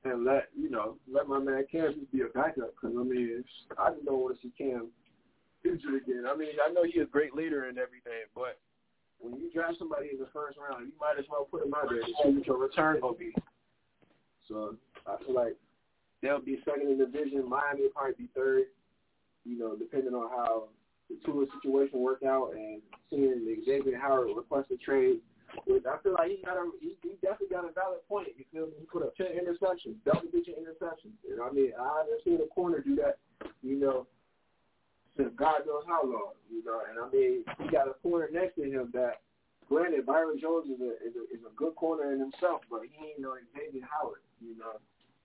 and 0.05 0.25
let, 0.25 0.49
you 0.57 0.70
know, 0.70 0.97
let 1.11 1.29
my 1.29 1.39
man 1.39 1.65
Cam 1.70 2.07
be 2.12 2.23
a 2.23 2.27
backup. 2.27 2.75
Because, 2.75 2.97
I 2.99 3.03
mean, 3.03 3.45
I 3.79 3.91
don't 4.05 4.20
want 4.20 4.37
to 4.37 4.43
see 4.43 4.53
Cam 4.57 4.89
injured 5.65 6.03
again. 6.03 6.25
I 6.29 6.37
mean, 6.37 6.51
I 6.65 6.73
know 6.73 6.85
he's 6.85 7.03
a 7.03 7.07
great 7.07 7.35
leader 7.35 7.69
and 7.69 7.79
everything, 7.79 8.27
but 8.35 8.59
when 9.19 9.35
you 9.41 9.51
draft 9.53 9.79
somebody 9.79 10.11
in 10.12 10.19
the 10.19 10.29
first 10.33 10.57
round, 10.59 10.87
you 10.87 10.93
might 11.01 11.19
as 11.19 11.25
well 11.31 11.49
put 11.51 11.66
him 11.66 11.75
out 11.75 11.89
there 11.91 12.01
to 12.01 12.07
see 12.07 12.31
what 12.31 12.47
your 12.47 12.59
return 12.59 13.01
will 13.03 13.15
be. 13.15 13.35
So 14.47 14.77
I 15.07 15.16
feel 15.25 15.35
like 15.35 15.57
they'll 16.23 16.41
be 16.41 16.59
second 16.65 16.89
in 16.89 16.99
the 16.99 17.07
division. 17.07 17.49
Miami 17.49 17.83
will 17.83 17.91
probably 17.91 18.15
be 18.16 18.29
third, 18.35 18.66
you 19.45 19.59
know, 19.59 19.77
depending 19.77 20.15
on 20.15 20.31
how 20.31 20.69
the 21.11 21.16
Tua 21.25 21.47
situation 21.61 21.99
work 21.99 22.23
out 22.23 22.53
and 22.55 22.81
seeing 23.11 23.45
Xavier 23.65 23.99
Howard 23.99 24.29
request 24.37 24.70
a 24.70 24.77
trade. 24.77 25.19
I 25.57 25.97
feel 26.03 26.12
like 26.12 26.31
he 26.31 26.43
got 26.45 26.57
a 26.57 26.70
he, 26.81 26.97
he 27.03 27.16
definitely 27.23 27.49
got 27.51 27.65
a 27.69 27.73
valid 27.73 28.05
point. 28.09 28.29
You 28.37 28.45
feel 28.53 28.66
me? 28.66 28.77
He 28.81 28.87
put 28.87 29.03
up 29.03 29.16
ten 29.16 29.33
interceptions, 29.33 29.97
double 30.05 30.29
digit 30.33 30.59
interceptions. 30.61 31.16
You 31.27 31.37
know, 31.37 31.49
I 31.49 31.53
mean, 31.53 31.73
I 31.79 32.05
haven't 32.05 32.23
seen 32.25 32.41
a 32.43 32.49
corner 32.53 32.81
do 32.81 32.97
that. 32.97 33.19
You 33.62 33.79
know, 33.81 34.07
since 35.16 35.31
God 35.37 35.66
knows 35.66 35.85
how 35.87 36.05
long. 36.05 36.37
You 36.51 36.65
know, 36.65 36.81
and 36.89 36.99
I 37.01 37.09
mean, 37.11 37.45
he 37.62 37.69
got 37.70 37.89
a 37.89 37.95
corner 38.03 38.29
next 38.33 38.57
to 38.57 38.65
him 38.65 38.91
that. 38.95 39.20
Granted, 39.69 40.07
Byron 40.07 40.41
Jones 40.41 40.65
is 40.73 40.81
a 40.81 40.97
is 41.05 41.12
a, 41.12 41.25
is 41.29 41.45
a 41.45 41.53
good 41.55 41.77
corner 41.77 42.11
in 42.15 42.20
himself, 42.20 42.62
but 42.70 42.81
he 42.89 43.05
ain't 43.05 43.20
no 43.20 43.37
Xavier 43.53 43.85
Howard. 43.85 44.25
You 44.41 44.57
know, 44.57 44.81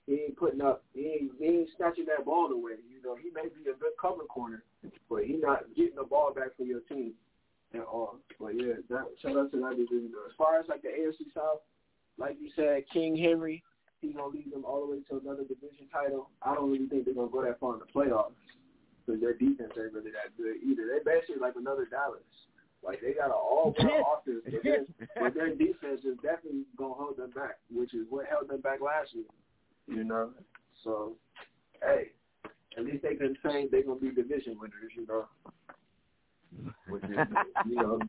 he 0.05 0.27
ain't 0.27 0.35
putting 0.35 0.59
up, 0.59 0.83
he 0.93 1.15
ain't, 1.15 1.31
he 1.39 1.45
ain't 1.45 1.69
snatching 1.77 2.03
that 2.11 2.25
ball 2.25 2.51
away. 2.51 2.75
You 2.91 3.01
know, 3.01 3.15
he 3.15 3.31
may 3.31 3.47
be 3.47 3.69
a 3.71 3.73
good 3.79 3.95
cover 3.95 4.23
corner, 4.27 4.63
but 5.09 5.23
he 5.23 5.37
not 5.37 5.63
getting 5.77 5.95
the 5.95 6.03
ball 6.03 6.33
back 6.33 6.57
for 6.57 6.63
your 6.63 6.81
team 6.81 7.13
at 7.73 7.81
all. 7.81 8.19
But 8.39 8.55
yeah, 8.55 8.81
that, 8.89 9.05
shout 9.21 9.37
out 9.37 9.51
to 9.51 9.57
that 9.57 9.77
division. 9.77 10.11
As 10.27 10.35
far 10.37 10.59
as 10.59 10.67
like 10.67 10.81
the 10.81 10.89
AFC 10.89 11.33
South, 11.33 11.61
like 12.17 12.37
you 12.39 12.49
said, 12.55 12.83
King 12.91 13.15
Henry, 13.15 13.63
he 14.01 14.13
gonna 14.13 14.27
lead 14.27 14.51
them 14.51 14.65
all 14.65 14.85
the 14.85 14.91
way 14.91 15.01
to 15.09 15.17
another 15.17 15.43
division 15.43 15.87
title. 15.91 16.29
I 16.41 16.53
don't 16.53 16.71
really 16.71 16.87
think 16.87 17.05
they're 17.05 17.13
gonna 17.13 17.31
go 17.31 17.43
that 17.43 17.59
far 17.59 17.73
in 17.73 17.79
the 17.79 17.89
playoffs 17.89 18.37
because 19.05 19.21
their 19.21 19.33
defense 19.33 19.71
ain't 19.77 19.93
really 19.93 20.11
that 20.11 20.35
good 20.37 20.57
either. 20.63 20.87
They 20.87 21.03
basically 21.03 21.41
like 21.41 21.55
another 21.55 21.85
Dallas. 21.89 22.21
Like 22.83 22.99
they 23.01 23.13
got 23.13 23.27
an 23.27 23.39
all 23.39 23.73
round 23.79 24.03
offense, 24.03 24.43
but 24.43 24.63
their, 24.63 24.85
but 25.15 25.33
their 25.33 25.55
defense 25.55 26.03
is 26.03 26.17
definitely 26.21 26.67
gonna 26.77 26.93
hold 26.93 27.17
them 27.17 27.31
back, 27.31 27.57
which 27.71 27.93
is 27.93 28.05
what 28.09 28.25
held 28.27 28.49
them 28.49 28.61
back 28.61 28.81
last 28.81 29.13
year. 29.13 29.25
You 29.87 30.03
know, 30.03 30.31
so 30.83 31.15
hey, 31.81 32.11
at 32.77 32.83
least 32.83 33.03
they 33.03 33.15
can 33.15 33.35
say 33.43 33.67
they're 33.71 33.83
gonna 33.83 33.99
be 33.99 34.11
division 34.11 34.59
winners. 34.59 34.91
You 34.95 35.07
know, 35.07 35.25
which 36.87 37.03
is 37.03 37.17
you 37.67 37.75
know 37.75 37.99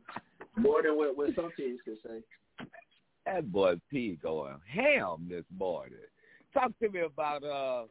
more 0.57 0.81
than 0.83 0.95
what, 0.97 1.17
what 1.17 1.35
some 1.35 1.51
teams 1.57 1.79
can 1.83 1.97
say. 2.05 2.67
That 3.25 3.51
boy 3.51 3.79
P 3.89 4.17
going 4.21 4.59
ham 4.67 5.27
this 5.29 5.45
morning. 5.57 5.97
Talk 6.53 6.71
to 6.79 6.89
me 6.89 7.01
about 7.01 7.43
uh 7.43 7.85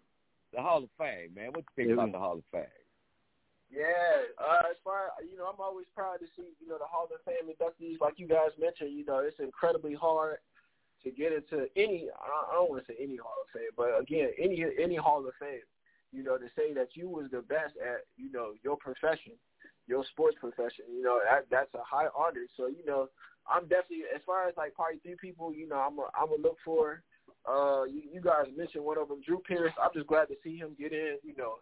the 0.55 0.63
Hall 0.63 0.85
of 0.85 0.91
Fame, 0.97 1.35
man. 1.35 1.49
What 1.49 1.65
you 1.65 1.75
think 1.77 1.89
Yeah, 1.89 1.95
about 1.95 2.13
the 2.13 2.19
Hall 2.19 2.39
of 2.39 2.45
Fame? 2.53 2.65
Yeah, 3.71 4.31
uh, 4.39 4.71
as 4.71 4.77
far 4.85 5.11
you 5.29 5.37
know, 5.37 5.47
I'm 5.47 5.61
always 5.61 5.87
proud 5.95 6.19
to 6.21 6.27
see 6.37 6.55
you 6.61 6.69
know 6.69 6.79
the 6.79 6.87
Hall 6.87 7.09
of 7.13 7.21
Fame 7.25 7.51
inductees, 7.51 8.01
like 8.01 8.15
you 8.19 8.29
guys 8.29 8.51
mentioned. 8.61 8.93
You 8.97 9.05
know, 9.05 9.19
it's 9.19 9.41
incredibly 9.41 9.95
hard 9.95 10.39
to 11.03 11.11
get 11.11 11.33
into 11.33 11.67
any. 11.77 12.09
I 12.15 12.53
I 12.53 12.55
don't 12.55 12.71
want 12.71 12.87
to 12.87 12.93
say 12.93 12.97
any 13.03 13.17
Hall 13.17 13.35
of 13.43 13.51
Fame, 13.53 13.75
but 13.77 13.99
again, 14.01 14.31
any 14.39 14.65
any 14.81 14.97
Hall 14.97 15.27
of 15.27 15.35
Fame. 15.41 15.67
You 16.13 16.23
know, 16.23 16.39
to 16.39 16.47
say 16.57 16.73
that 16.75 16.91
you 16.95 17.09
was 17.09 17.27
the 17.33 17.41
best 17.43 17.75
at 17.83 18.07
you 18.17 18.31
know 18.31 18.53
your 18.63 18.77
profession, 18.77 19.33
your 19.87 20.05
sports 20.13 20.37
profession. 20.41 20.87
You 20.93 21.03
know, 21.03 21.21
that 21.25 21.47
that's 21.51 21.73
a 21.75 21.85
high 21.85 22.07
honor. 22.17 22.47
So 22.57 22.67
you 22.67 22.85
know, 22.87 23.09
I'm 23.49 23.63
definitely 23.63 24.05
as 24.15 24.23
far 24.27 24.49
as 24.49 24.55
like 24.57 24.75
probably 24.75 24.99
three 24.99 25.17
people. 25.21 25.53
You 25.53 25.69
know, 25.69 25.77
I'm 25.77 25.99
a, 25.99 26.09
I'm 26.15 26.31
gonna 26.31 26.43
look 26.43 26.59
for. 26.65 27.03
Uh, 27.47 27.85
you, 27.85 28.03
you 28.11 28.21
guys 28.23 28.47
mentioned 28.57 28.85
one 28.85 28.97
of 28.97 29.09
them, 29.09 29.21
Drew 29.21 29.39
Pierce. 29.39 29.73
I'm 29.83 29.91
just 29.93 30.07
glad 30.07 30.27
to 30.29 30.35
see 30.43 30.57
him 30.57 30.77
get 30.79 30.93
in. 30.93 31.17
You 31.23 31.35
know, 31.37 31.57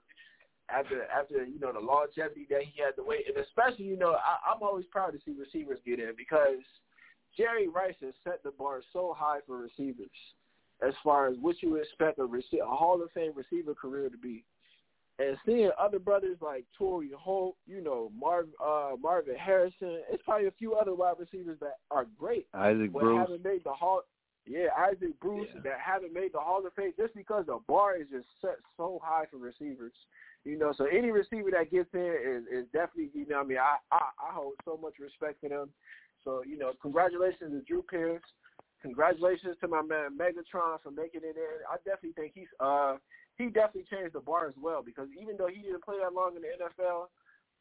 after 0.71 1.05
after 1.05 1.45
you 1.45 1.59
know 1.59 1.73
the 1.73 1.81
longevity 1.81 2.47
that 2.51 2.63
he 2.63 2.81
had 2.81 2.97
to 2.97 3.03
wait, 3.03 3.27
and 3.29 3.37
especially 3.45 3.87
you 3.87 3.97
know 3.97 4.13
I, 4.13 4.53
I'm 4.53 4.63
always 4.63 4.87
proud 4.91 5.11
to 5.13 5.19
see 5.25 5.35
receivers 5.39 5.79
get 5.85 5.99
in 5.99 6.13
because 6.17 6.63
Jerry 7.37 7.69
Rice 7.69 7.95
has 8.03 8.15
set 8.25 8.43
the 8.43 8.53
bar 8.53 8.81
so 8.93 9.15
high 9.17 9.39
for 9.47 9.59
receivers 9.59 10.11
as 10.87 10.95
far 11.03 11.29
as 11.29 11.37
what 11.41 11.63
you 11.63 11.77
expect 11.77 12.19
a, 12.19 12.23
rece- 12.23 12.63
a 12.63 12.67
Hall 12.67 13.03
of 13.03 13.11
Fame 13.13 13.33
receiver 13.37 13.75
career 13.75 14.09
to 14.09 14.19
be. 14.19 14.45
And 15.19 15.37
seeing 15.45 15.71
other 15.79 15.99
brothers 15.99 16.39
like 16.41 16.65
Torry 16.77 17.11
Holt, 17.17 17.57
you 17.67 17.83
know 17.83 18.11
Marv, 18.19 18.47
uh, 18.65 18.93
Marvin 19.01 19.37
Harrison, 19.37 20.01
it's 20.11 20.23
probably 20.25 20.49
a 20.49 20.53
few 20.53 20.75
other 20.75 20.95
wide 20.95 21.15
receivers 21.19 21.59
that 21.61 21.77
are 21.91 22.07
great, 22.19 22.47
Isaac 22.55 22.93
but 22.93 23.03
Bruce. 23.03 23.19
haven't 23.19 23.45
made 23.45 23.63
the 23.65 23.73
Hall. 23.73 24.03
Yeah, 24.47 24.69
Isaac 24.77 25.21
Bruce 25.21 25.49
that 25.63 25.79
haven't 25.79 26.13
made 26.13 26.33
the 26.33 26.41
Hall 26.41 26.67
of 26.67 26.73
Fame 26.75 26.93
just 26.99 27.15
because 27.15 27.47
the 27.47 27.59
bar 27.69 27.97
is 27.97 28.09
just 28.11 28.27
set 28.41 28.57
so 28.77 29.01
high 29.03 29.25
for 29.31 29.37
receivers. 29.37 29.93
You 30.45 30.59
know, 30.59 30.73
so 30.77 30.87
any 30.87 31.13
receiver 31.13 31.51
that 31.53 31.71
gets 31.71 31.91
in 31.95 32.01
is, 32.01 32.43
is 32.51 32.67
definitely, 32.73 33.11
you 33.15 33.29
know, 33.29 33.41
I 33.41 33.45
mean, 33.45 33.59
I, 33.59 33.77
I 33.93 34.01
I 34.19 34.33
hold 34.33 34.55
so 34.65 34.77
much 34.83 34.95
respect 34.99 35.41
for 35.41 35.49
them. 35.49 35.69
So 36.25 36.43
you 36.45 36.59
know, 36.59 36.73
congratulations 36.81 37.53
to 37.53 37.61
Drew 37.61 37.83
Pierce. 37.83 38.23
Congratulations 38.81 39.57
to 39.61 39.69
my 39.69 39.83
man 39.83 40.19
Megatron 40.19 40.83
for 40.83 40.91
making 40.91 41.21
it 41.23 41.37
in. 41.37 41.63
I 41.71 41.77
definitely 41.85 42.15
think 42.17 42.33
he's 42.35 42.49
uh 42.59 42.97
he 43.43 43.51
definitely 43.51 43.87
changed 43.91 44.15
the 44.15 44.21
bar 44.21 44.49
as 44.49 44.55
well 44.61 44.83
because 44.83 45.09
even 45.21 45.37
though 45.37 45.49
he 45.49 45.63
didn't 45.63 45.85
play 45.85 45.97
that 46.03 46.15
long 46.15 46.37
in 46.37 46.43
the 46.43 46.49
NFL, 46.49 47.07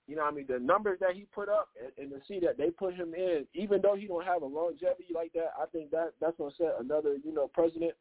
you 0.07 0.15
know, 0.15 0.23
I 0.23 0.31
mean, 0.31 0.45
the 0.47 0.59
numbers 0.59 0.99
that 0.99 1.13
he 1.13 1.25
put 1.33 1.47
up 1.47 1.69
and, 1.79 1.91
and 1.97 2.09
to 2.11 2.27
see 2.27 2.39
that 2.45 2.57
they 2.57 2.69
put 2.69 2.95
him 2.95 3.13
in, 3.13 3.45
even 3.53 3.81
though 3.81 3.95
he 3.95 4.07
don't 4.07 4.25
have 4.25 4.41
a 4.41 4.45
longevity 4.45 5.13
like 5.13 5.31
that, 5.33 5.53
I 5.59 5.65
think 5.67 5.91
that 5.91 6.13
that's 6.19 6.37
gonna 6.37 6.51
set 6.57 6.75
another, 6.79 7.15
you 7.23 7.33
know, 7.33 7.47
president, 7.53 7.93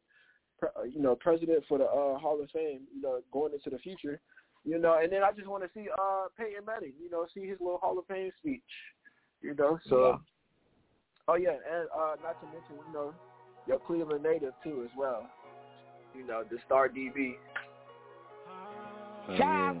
pre, 0.59 0.69
uh, 0.77 0.83
you 0.83 1.01
know, 1.01 1.15
president 1.15 1.63
for 1.67 1.77
the 1.77 1.85
uh, 1.85 2.17
Hall 2.17 2.39
of 2.41 2.49
Fame, 2.51 2.81
you 2.93 3.01
know, 3.01 3.21
going 3.31 3.53
into 3.53 3.69
the 3.69 3.77
future, 3.79 4.19
you 4.65 4.77
know. 4.77 4.99
And 5.01 5.11
then 5.11 5.23
I 5.23 5.31
just 5.31 5.47
want 5.47 5.63
to 5.63 5.69
see 5.73 5.87
uh 5.89 6.27
Peyton 6.37 6.65
Manning, 6.65 6.93
you 7.01 7.09
know, 7.09 7.25
see 7.33 7.47
his 7.47 7.59
little 7.59 7.77
Hall 7.77 7.97
of 7.97 8.05
Fame 8.07 8.31
speech, 8.39 8.61
you 9.41 9.55
know. 9.55 9.79
So, 9.87 10.19
oh 11.27 11.35
yeah, 11.35 11.51
and 11.51 11.87
uh 11.95 12.15
not 12.23 12.41
to 12.41 12.47
mention, 12.47 12.75
you 12.87 12.93
know, 12.93 13.13
your 13.67 13.79
Cleveland 13.79 14.23
native 14.23 14.53
too 14.63 14.81
as 14.83 14.91
well, 14.97 15.29
you 16.15 16.25
know, 16.27 16.43
the 16.49 16.57
star 16.65 16.89
DB. 16.89 17.35
Oh, 19.29 19.33
yeah. 19.33 19.73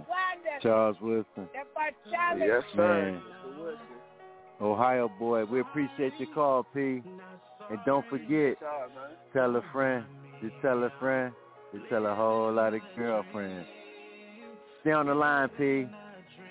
Charles 0.61 0.97
Wilson. 1.01 1.47
Yes, 2.37 2.63
sir. 2.75 3.11
Man. 3.11 3.21
Ohio 4.61 5.09
boy, 5.17 5.45
we 5.45 5.61
appreciate 5.61 6.13
your 6.19 6.31
call, 6.33 6.63
P. 6.73 7.01
And 7.69 7.79
don't 7.85 8.05
forget, 8.09 8.29
Good 8.29 8.57
tell 9.33 9.55
a 9.55 9.61
friend, 9.71 10.05
to 10.41 10.51
tell 10.61 10.83
a 10.83 10.91
friend, 10.99 11.33
to 11.73 11.79
tell 11.89 12.05
a 12.05 12.13
whole 12.13 12.51
lot 12.53 12.73
of 12.73 12.81
girlfriends. 12.95 13.67
Stay 14.81 14.91
on 14.91 15.07
the 15.07 15.15
line, 15.15 15.49
P. 15.57 15.87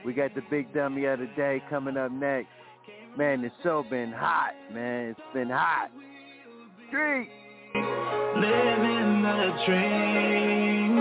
We 0.04 0.12
got 0.14 0.34
the 0.34 0.42
big 0.50 0.72
dummy 0.72 1.04
of 1.04 1.20
the 1.20 1.28
day 1.36 1.62
coming 1.68 1.96
up 1.96 2.10
next. 2.10 2.48
Man, 3.16 3.42
the 3.42 3.50
show 3.62 3.84
been 3.88 4.12
hot, 4.12 4.54
man. 4.72 5.10
It's 5.10 5.20
been 5.34 5.50
hot. 5.50 5.90
Street. 6.88 7.28
Living 7.74 9.22
the 9.22 9.52
dream, 9.66 10.99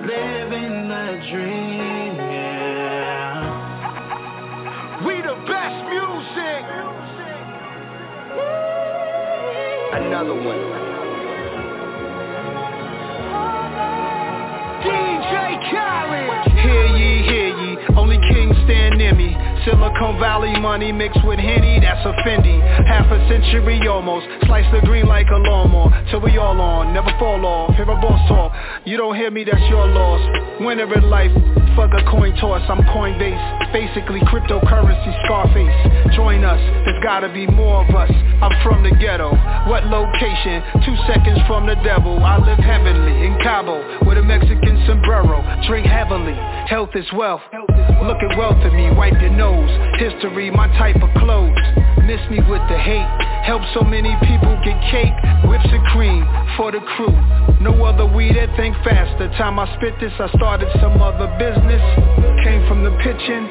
living 0.00 0.88
the 0.88 1.20
dream, 1.30 2.14
yeah. 2.16 3.44
We 5.04 5.20
the 5.22 5.34
best 5.46 5.84
music. 5.88 6.64
Another 9.94 10.34
one. 10.34 10.97
Silicon 19.68 20.18
Valley 20.18 20.58
money 20.60 20.92
mixed 20.92 21.20
with 21.28 21.38
Henny, 21.38 21.78
that's 21.78 22.00
a 22.00 22.16
Fendi. 22.24 22.56
Half 22.88 23.12
a 23.12 23.20
century 23.28 23.76
almost, 23.86 24.24
slice 24.46 24.64
the 24.72 24.80
green 24.80 25.04
like 25.06 25.28
a 25.28 25.36
lawnmower. 25.36 25.92
Till 26.08 26.20
we 26.20 26.38
all 26.38 26.58
on, 26.58 26.94
never 26.94 27.12
fall 27.18 27.44
off. 27.44 27.76
Hear 27.76 27.84
a 27.84 28.00
boss 28.00 28.16
talk, 28.28 28.52
you 28.86 28.96
don't 28.96 29.14
hear 29.14 29.30
me, 29.30 29.44
that's 29.44 29.60
your 29.68 29.86
loss. 29.86 30.24
Winner 30.64 30.88
in 30.94 31.10
life, 31.10 31.32
fuck 31.76 31.92
a 31.92 32.00
coin 32.08 32.34
toss, 32.40 32.64
I'm 32.64 32.80
Coinbase. 32.80 33.36
Basically 33.70 34.20
cryptocurrency, 34.20 35.12
Scarface. 35.28 36.16
Join 36.16 36.44
us, 36.44 36.60
there's 36.88 37.04
gotta 37.04 37.28
be 37.28 37.46
more 37.46 37.84
of 37.84 37.94
us. 37.94 38.10
I'm 38.40 38.56
from 38.64 38.82
the 38.82 38.96
ghetto. 38.96 39.36
What 39.68 39.84
location? 39.84 40.64
Two 40.80 40.96
seconds 41.04 41.44
from 41.46 41.66
the 41.66 41.76
devil. 41.84 42.24
I 42.24 42.38
live 42.38 42.58
heavenly 42.58 43.26
in 43.26 43.36
Cabo 43.44 43.84
with 44.08 44.16
a 44.16 44.22
Mexican 44.22 44.82
sombrero. 44.86 45.44
Drink 45.68 45.86
heavily, 45.86 46.32
health 46.72 46.96
is 46.96 47.04
wealth. 47.12 47.42
Look 48.02 48.22
at 48.22 48.36
wealth 48.38 48.62
in 48.64 48.74
me, 48.74 48.90
wipe 48.94 49.20
your 49.20 49.30
nose. 49.30 49.70
History, 49.98 50.50
my 50.50 50.68
type 50.78 50.96
of 51.02 51.10
clothes. 51.18 51.58
Miss 52.06 52.20
me 52.30 52.40
with 52.48 52.62
the 52.72 52.78
hate. 52.78 53.08
Help 53.44 53.62
so 53.74 53.82
many 53.82 54.16
people 54.24 54.54
get 54.64 54.80
cake, 54.90 55.12
whips 55.44 55.68
and 55.68 55.84
cream 55.92 56.24
for 56.56 56.72
the 56.72 56.80
crew. 56.96 57.12
No 57.60 57.84
other 57.84 58.06
weed 58.06 58.36
that 58.36 58.54
think 58.56 58.76
fast. 58.84 59.18
The 59.18 59.28
time 59.36 59.58
I 59.58 59.66
spit 59.76 59.94
this, 60.00 60.12
I 60.18 60.28
started 60.36 60.68
some 60.80 61.02
other 61.02 61.26
business. 61.38 61.82
Came 62.44 62.64
from 62.68 62.84
the 62.84 62.92
pitching, 63.02 63.44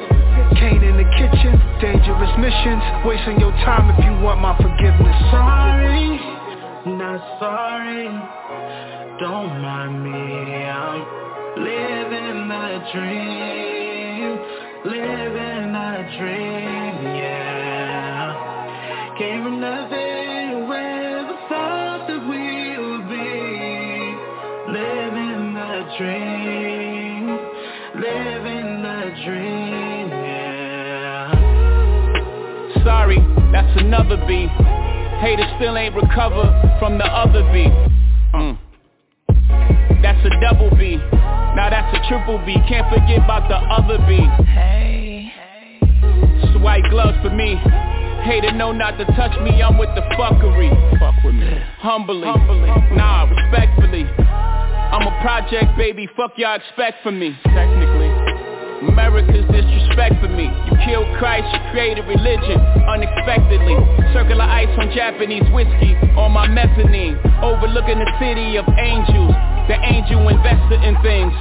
Cane 0.58 0.82
in 0.82 0.96
the 0.96 1.08
kitchen. 1.14 1.54
Dangerous 1.78 2.34
missions, 2.38 2.82
wasting 3.04 3.38
your 3.38 3.52
time 3.62 3.90
if 3.94 4.04
you 4.04 4.12
want 4.24 4.40
my 4.40 4.56
forgiveness. 4.56 5.16
Sorry, 5.30 6.18
not 6.98 7.20
sorry. 7.38 8.08
Don't 9.20 9.60
mind 9.62 10.02
me. 10.02 10.64
I'm 10.66 11.04
living 11.62 12.48
the 12.48 12.66
dream, 12.94 13.87
living 14.88 15.72
the 15.72 15.92
dream, 16.18 17.16
yeah. 17.16 18.32
Came 19.18 19.42
from 19.44 19.60
nothing, 19.60 20.08
never 21.28 21.38
thought 21.48 22.06
that 22.08 22.20
we 22.28 22.78
would 22.78 23.08
be 23.08 24.16
living 24.72 25.54
the 25.54 25.84
dream, 25.98 27.26
living 28.00 28.82
the 28.82 29.00
dream, 29.24 30.08
yeah. 30.08 31.28
Sorry, 32.84 33.18
that's 33.52 33.74
another 33.80 34.16
B. 34.26 34.48
Haters 35.20 35.50
still 35.56 35.76
ain't 35.76 35.94
recovered 35.94 36.52
from 36.78 36.96
the 36.96 37.04
other 37.04 37.42
B. 37.52 37.68
Mm. 38.34 38.58
That's 40.00 40.24
a 40.24 40.30
double 40.40 40.70
B. 40.76 40.98
Now 41.58 41.70
that's 41.70 41.90
a 41.90 42.08
triple 42.08 42.38
B. 42.46 42.54
Can't 42.68 42.86
forget 42.86 43.18
about 43.18 43.48
the 43.48 43.56
other 43.56 43.98
B. 44.06 44.22
Hey. 44.54 45.32
It's 45.90 46.62
white 46.62 46.84
gloves 46.88 47.18
for 47.20 47.34
me. 47.34 47.56
Hater 48.22 48.52
know 48.52 48.70
not 48.70 48.96
to 48.98 49.04
touch 49.18 49.34
me. 49.42 49.60
I'm 49.60 49.76
with 49.76 49.90
the 49.96 50.02
fuckery. 50.14 50.70
Fuck 51.00 51.24
with 51.24 51.34
me. 51.34 51.50
Humbly. 51.78 52.28
Humbly. 52.28 52.70
Nah, 52.94 53.24
respectfully. 53.24 54.04
I'm 54.06 55.02
a 55.02 55.20
project 55.20 55.76
baby. 55.76 56.08
Fuck 56.16 56.34
y'all 56.36 56.54
expect 56.54 57.02
from 57.02 57.18
me. 57.18 57.36
Technically. 57.42 57.87
America's 58.86 59.42
disrespect 59.50 60.22
for 60.22 60.30
me. 60.30 60.46
You 60.70 60.74
killed 60.86 61.10
Christ, 61.18 61.50
you 61.50 61.60
created 61.74 62.06
religion 62.06 62.58
unexpectedly. 62.86 63.74
Circular 64.14 64.46
ice 64.46 64.70
on 64.78 64.94
Japanese 64.94 65.42
whiskey 65.50 65.98
on 66.14 66.30
my 66.30 66.46
mezzanine. 66.46 67.18
Overlooking 67.42 67.98
the 67.98 68.10
city 68.22 68.56
of 68.56 68.64
angels. 68.78 69.34
The 69.66 69.76
angel 69.82 70.22
invested 70.28 70.80
in 70.86 70.94
things. 71.02 71.34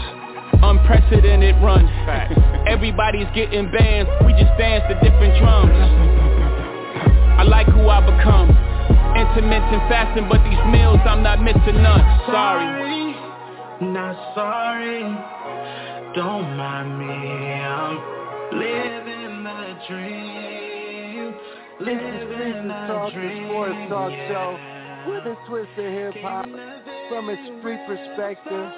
Unprecedented 0.66 1.56
run. 1.62 1.86
Everybody's 2.68 3.30
getting 3.36 3.70
bands. 3.72 4.10
We 4.26 4.34
just 4.34 4.52
dance 4.58 4.84
to 4.90 4.96
different 5.06 5.38
drums. 5.38 5.78
I 7.38 7.44
like 7.44 7.68
who 7.68 7.86
I 7.86 8.02
become. 8.02 8.50
Intermittent 9.14 9.86
fasting, 9.90 10.28
but 10.28 10.42
these 10.44 10.62
meals 10.74 11.00
I'm 11.06 11.22
not 11.22 11.42
missing 11.42 11.82
none. 11.86 12.02
Sorry. 12.26 13.14
Not 13.94 14.18
sorry. 14.34 15.37
Don't 16.18 16.58
mind 16.58 16.98
me. 16.98 17.14
I'm 17.14 17.96
living 18.58 19.44
the 19.44 19.78
dream. 19.88 21.36
Living 21.80 22.68
the 22.68 22.88
Talk 22.88 23.14
dream. 23.14 23.46
Sports 23.46 23.76
Talk 23.88 24.12
yeah. 24.12 24.28
Show 24.28 25.12
with 25.12 25.26
a 25.28 25.36
twist 25.48 25.70
of 25.78 25.86
hip 25.86 26.16
hop 26.24 26.46
from 27.10 27.30
a 27.30 27.36
street 27.60 27.80
perspective. 27.86 28.72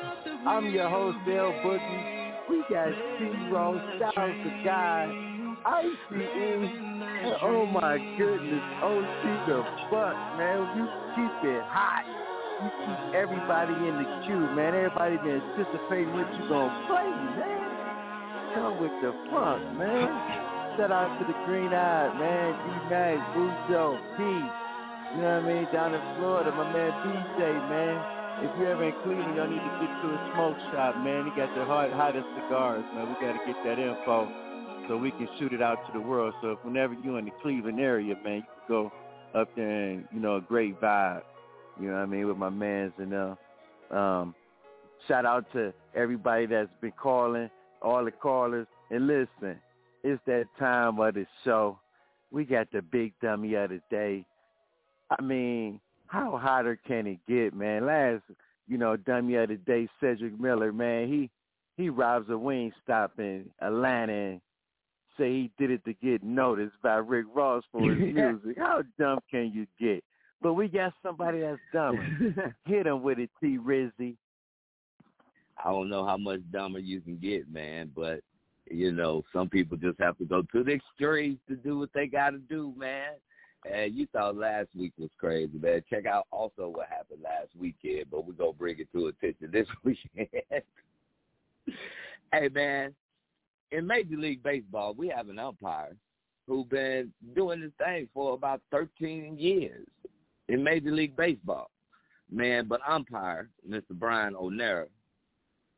I'm 0.45 0.69
your 0.69 0.89
host, 0.89 1.17
Dale 1.25 1.53
Boogie. 1.63 2.33
We 2.49 2.61
got 2.69 2.89
T-Row, 3.17 3.79
Styles 3.95 4.35
the 4.43 4.63
Guy, 4.65 5.55
ICE, 5.65 6.11
and 6.11 7.35
oh 7.41 7.65
my 7.67 7.97
goodness, 8.17 8.61
Oh, 8.83 8.99
OC 8.99 9.47
the 9.47 9.63
fuck, 9.89 10.37
man. 10.37 10.75
You 10.75 10.85
keep 11.15 11.51
it 11.51 11.63
hot. 11.69 12.18
You 12.59 12.69
keep 12.83 12.99
everybody 13.15 13.71
in 13.71 13.95
the 14.03 14.07
queue, 14.27 14.43
man. 14.51 14.75
Everybody 14.75 15.15
been 15.23 15.39
anticipating 15.39 16.11
what 16.11 16.27
you 16.35 16.43
gonna 16.51 16.75
play, 16.91 17.07
man. 17.39 17.69
Come 18.55 18.75
with 18.83 18.91
the 18.99 19.15
funk, 19.31 19.63
man. 19.79 20.11
Shout 20.75 20.91
out 20.91 21.07
to 21.19 21.23
the 21.23 21.37
Green 21.47 21.71
Eyed, 21.71 22.11
man. 22.19 22.51
D-Mac, 22.67 23.15
Bujo, 23.31 23.95
P. 24.15 24.23
You 24.23 25.23
know 25.23 25.39
what 25.39 25.47
I 25.47 25.47
mean? 25.47 25.65
Down 25.71 25.95
in 25.95 26.03
Florida, 26.19 26.51
my 26.51 26.67
man 26.71 26.91
BJ, 26.99 27.39
man. 27.71 27.95
If 28.43 28.51
you're 28.59 28.71
ever 28.71 28.83
in 28.87 28.95
Cleveland, 29.03 29.35
y'all 29.35 29.47
need 29.47 29.63
to 29.63 29.73
get 29.79 29.91
to 30.03 30.07
a 30.11 30.19
smoke 30.35 30.59
shop, 30.71 30.95
man. 30.99 31.25
He 31.25 31.31
got 31.39 31.51
the 31.55 31.63
hot, 31.63 31.91
hottest 31.91 32.27
cigars, 32.35 32.83
man. 32.95 33.07
We 33.07 33.15
got 33.23 33.39
to 33.39 33.43
get 33.47 33.55
that 33.63 33.79
info 33.79 34.27
so 34.87 34.97
we 34.97 35.11
can 35.11 35.27
shoot 35.39 35.53
it 35.53 35.61
out 35.61 35.79
to 35.87 35.91
the 35.93 35.99
world. 35.99 36.33
So 36.41 36.51
if 36.53 36.59
whenever 36.63 36.93
you're 37.03 37.19
in 37.19 37.25
the 37.25 37.35
Cleveland 37.41 37.79
area, 37.79 38.15
man, 38.23 38.37
you 38.37 38.43
can 38.43 38.67
go 38.67 38.91
up 39.35 39.49
there 39.55 39.89
and, 39.89 40.05
you 40.11 40.19
know, 40.19 40.37
a 40.37 40.41
great 40.41 40.79
vibe. 40.81 41.21
You 41.79 41.87
know 41.87 41.93
what 41.93 42.01
I 42.01 42.05
mean? 42.05 42.27
With 42.27 42.37
my 42.37 42.49
mans 42.49 42.93
and 42.97 43.13
uh 43.13 43.35
um 43.91 44.35
shout 45.07 45.25
out 45.25 45.45
to 45.53 45.73
everybody 45.95 46.45
that's 46.45 46.69
been 46.81 46.91
calling, 46.91 47.49
all 47.81 48.03
the 48.03 48.11
callers. 48.11 48.67
And 48.91 49.07
listen, 49.07 49.59
it's 50.03 50.21
that 50.25 50.45
time 50.57 50.99
of 50.99 51.13
the 51.13 51.25
show. 51.43 51.79
We 52.31 52.45
got 52.45 52.71
the 52.71 52.81
big 52.81 53.13
dummy 53.21 53.55
of 53.55 53.69
the 53.69 53.81
day. 53.89 54.25
I 55.09 55.21
mean, 55.21 55.79
how 56.07 56.37
hotter 56.37 56.79
can 56.87 57.07
it 57.07 57.19
get, 57.27 57.55
man? 57.55 57.85
Last, 57.85 58.23
you 58.67 58.77
know, 58.77 58.95
dummy 58.97 59.35
of 59.35 59.49
the 59.49 59.55
day, 59.55 59.87
Cedric 59.99 60.39
Miller, 60.39 60.71
man, 60.71 61.07
he 61.07 61.29
he 61.77 61.89
robs 61.89 62.29
a 62.29 62.37
wing 62.37 62.71
stop 62.83 63.13
in 63.19 63.49
Atlanta 63.61 64.13
and 64.13 64.41
say 65.17 65.31
he 65.31 65.51
did 65.57 65.71
it 65.71 65.83
to 65.85 65.93
get 65.93 66.23
noticed 66.23 66.75
by 66.83 66.95
Rick 66.95 67.25
Ross 67.33 67.63
for 67.71 67.81
his 67.81 67.97
music. 68.13 68.57
How 68.57 68.83
dumb 68.99 69.19
can 69.31 69.51
you 69.53 69.65
get? 69.79 70.03
But 70.41 70.53
we 70.53 70.67
got 70.67 70.93
somebody 71.03 71.41
that's 71.41 71.59
dumber. 71.73 72.55
Hit 72.65 72.87
him 72.87 73.01
with 73.03 73.19
it, 73.19 73.29
T 73.41 73.57
Rizzy. 73.57 74.15
I 75.63 75.69
don't 75.71 75.89
know 75.89 76.05
how 76.05 76.17
much 76.17 76.39
dumber 76.51 76.79
you 76.79 77.01
can 77.01 77.17
get, 77.17 77.51
man, 77.51 77.91
but 77.93 78.21
you 78.71 78.91
know, 78.91 79.23
some 79.33 79.49
people 79.49 79.77
just 79.77 79.99
have 79.99 80.17
to 80.19 80.25
go 80.25 80.41
to 80.41 80.63
the 80.63 80.73
extremes 80.73 81.39
to 81.49 81.55
do 81.55 81.79
what 81.79 81.89
they 81.93 82.07
got 82.07 82.31
to 82.31 82.37
do, 82.37 82.73
man. 82.77 83.13
And 83.69 83.93
you 83.93 84.07
thought 84.13 84.37
last 84.37 84.69
week 84.77 84.93
was 84.97 85.09
crazy, 85.17 85.57
man. 85.59 85.83
Check 85.89 86.05
out 86.05 86.27
also 86.31 86.69
what 86.69 86.87
happened 86.87 87.21
last 87.23 87.49
weekend, 87.59 88.05
but 88.09 88.25
we're 88.25 88.33
going 88.33 88.53
to 88.53 88.57
bring 88.57 88.79
it 88.79 88.87
to 88.93 89.07
attention 89.07 89.49
this 89.51 89.67
weekend. 89.83 90.63
hey, 92.31 92.49
man, 92.53 92.93
in 93.71 93.85
Major 93.85 94.15
League 94.15 94.43
Baseball, 94.43 94.93
we 94.93 95.09
have 95.09 95.27
an 95.27 95.39
umpire 95.39 95.95
who's 96.47 96.65
been 96.67 97.11
doing 97.35 97.61
this 97.61 97.71
thing 97.77 98.07
for 98.13 98.33
about 98.33 98.61
13 98.71 99.37
years 99.37 99.85
in 100.49 100.63
Major 100.63 100.91
League 100.91 101.15
Baseball. 101.15 101.69
Man, 102.31 102.67
but 102.67 102.81
umpire, 102.87 103.49
Mr. 103.67 103.91
Brian 103.93 104.35
O'Neill, 104.35 104.85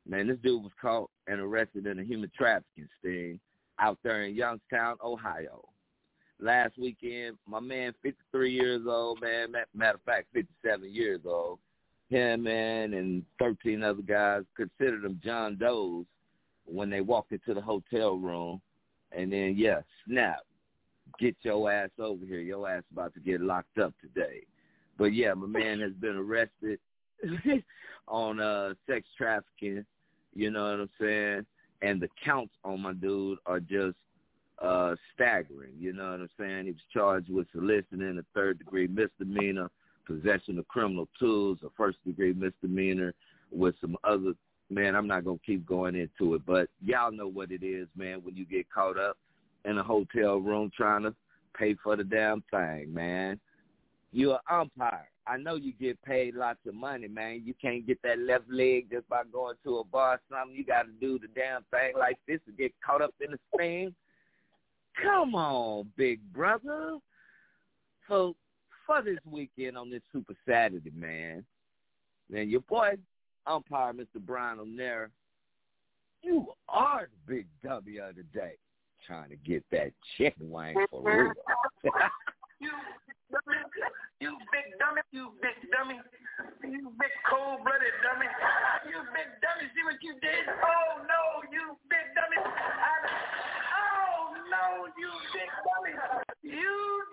man, 0.07 0.27
this 0.27 0.37
dude 0.43 0.63
was 0.63 0.71
caught 0.81 1.09
and 1.27 1.39
arrested 1.39 1.85
in 1.85 1.99
a 1.99 2.03
human 2.03 2.31
trafficking 2.35 2.89
sting 2.99 3.39
out 3.79 3.97
there 4.03 4.23
in 4.23 4.35
Youngstown, 4.35 4.97
Ohio. 5.03 5.63
Last 6.39 6.77
weekend, 6.77 7.37
my 7.47 7.59
man, 7.59 7.93
53 8.01 8.51
years 8.51 8.81
old, 8.87 9.21
man, 9.21 9.53
matter 9.73 9.95
of 9.95 10.01
fact, 10.03 10.27
57 10.33 10.91
years 10.91 11.21
old, 11.25 11.59
him, 12.09 12.43
man, 12.43 12.93
and 12.93 13.23
13 13.39 13.83
other 13.83 14.01
guys 14.01 14.43
considered 14.57 15.03
them 15.03 15.21
John 15.23 15.57
Does 15.57 16.05
when 16.65 16.89
they 16.89 17.01
walked 17.01 17.31
into 17.31 17.53
the 17.53 17.61
hotel 17.61 18.17
room. 18.17 18.61
And 19.13 19.31
then, 19.31 19.55
yeah, 19.57 19.81
snap, 20.07 20.39
get 21.19 21.35
your 21.43 21.71
ass 21.71 21.89
over 21.99 22.25
here. 22.25 22.41
Your 22.41 22.69
ass 22.69 22.83
about 22.91 23.13
to 23.13 23.19
get 23.19 23.39
locked 23.39 23.77
up 23.77 23.93
today. 24.01 24.41
But, 24.97 25.13
yeah, 25.13 25.33
my 25.33 25.47
man 25.47 25.79
has 25.79 25.93
been 25.93 26.15
arrested 26.15 26.79
on 28.07 28.39
uh 28.39 28.73
sex 28.87 29.07
trafficking, 29.17 29.85
you 30.33 30.51
know 30.51 30.63
what 30.63 30.79
I'm 30.79 30.89
saying? 30.99 31.45
And 31.81 32.01
the 32.01 32.09
counts 32.23 32.53
on 32.63 32.81
my 32.81 32.93
dude 32.93 33.39
are 33.45 33.59
just 33.59 33.95
uh 34.61 34.95
staggering, 35.13 35.73
you 35.79 35.93
know 35.93 36.11
what 36.11 36.21
I'm 36.21 36.29
saying? 36.39 36.65
He 36.65 36.71
was 36.71 36.81
charged 36.93 37.29
with 37.29 37.47
soliciting 37.51 38.17
a 38.17 38.25
third 38.33 38.59
degree 38.59 38.87
misdemeanor, 38.87 39.69
possession 40.05 40.59
of 40.59 40.67
criminal 40.67 41.07
tools, 41.19 41.59
a 41.63 41.69
first 41.77 42.03
degree 42.05 42.33
misdemeanor 42.33 43.13
with 43.51 43.75
some 43.81 43.95
other 44.03 44.33
man, 44.71 44.95
I'm 44.95 45.07
not 45.07 45.25
gonna 45.25 45.37
keep 45.45 45.65
going 45.65 45.95
into 45.95 46.35
it, 46.35 46.41
but 46.45 46.69
y'all 46.83 47.11
know 47.11 47.27
what 47.27 47.51
it 47.51 47.63
is, 47.63 47.87
man, 47.95 48.21
when 48.23 48.35
you 48.35 48.45
get 48.45 48.71
caught 48.71 48.97
up 48.97 49.17
in 49.65 49.77
a 49.77 49.83
hotel 49.83 50.37
room 50.37 50.71
trying 50.75 51.03
to 51.03 51.13
pay 51.57 51.75
for 51.83 51.95
the 51.95 52.03
damn 52.03 52.41
thing, 52.49 52.93
man. 52.93 53.39
You're 54.11 54.39
an 54.49 54.61
umpire. 54.61 55.09
I 55.25 55.37
know 55.37 55.55
you 55.55 55.71
get 55.73 56.01
paid 56.01 56.35
lots 56.35 56.59
of 56.67 56.73
money, 56.73 57.07
man. 57.07 57.43
You 57.45 57.53
can't 57.61 57.85
get 57.85 58.01
that 58.03 58.19
left 58.19 58.49
leg 58.49 58.87
just 58.91 59.07
by 59.07 59.21
going 59.31 59.55
to 59.63 59.77
a 59.77 59.83
bar 59.83 60.15
or 60.15 60.21
something. 60.29 60.55
You 60.55 60.65
got 60.65 60.83
to 60.83 60.91
do 60.99 61.19
the 61.19 61.27
damn 61.27 61.63
thing 61.71 61.93
like 61.97 62.17
this 62.27 62.39
to 62.47 62.51
get 62.51 62.73
caught 62.85 63.01
up 63.01 63.13
in 63.23 63.31
the 63.31 63.39
thing. 63.57 63.95
Come 65.01 65.35
on, 65.35 65.87
big 65.95 66.19
brother. 66.33 66.97
So 68.09 68.35
for 68.85 69.01
this 69.01 69.19
weekend 69.25 69.77
on 69.77 69.89
this 69.89 70.01
Super 70.11 70.35
Saturday, 70.47 70.91
man, 70.93 71.45
man, 72.29 72.49
your 72.49 72.61
boy 72.61 72.97
umpire, 73.47 73.93
Mr. 73.93 74.19
Brian 74.19 74.59
O'Neill, 74.59 75.07
you 76.23 76.47
are 76.67 77.07
the 77.27 77.33
big 77.33 77.47
W 77.63 78.03
of 78.03 78.15
the 78.15 78.23
day. 78.23 78.55
Trying 79.07 79.29
to 79.29 79.35
get 79.37 79.63
that 79.71 79.91
chicken 80.17 80.51
wing 80.51 80.75
for 80.89 81.01
real. 81.01 81.33
You 84.19 84.37
big 84.51 84.77
dummy, 84.77 85.01
you 85.11 85.31
big 85.41 85.71
dummy, 85.71 85.99
you 86.63 86.91
big 86.99 87.13
cold-blooded 87.29 87.95
dummy, 88.03 88.27
you 88.89 88.99
big 89.15 89.29
dummy. 89.41 89.71
See 89.73 89.83
what 89.83 89.95
you 90.03 90.13
did? 90.21 90.45
Oh 90.49 91.01
no, 91.07 91.41
you 91.51 91.77
big 91.89 92.13
dummy! 92.13 92.37
I, 92.37 93.07
oh 93.79 94.35
no, 94.51 94.91
you 94.99 95.09
big 95.31 95.49
dummy! 95.63 95.95
You 96.43 97.03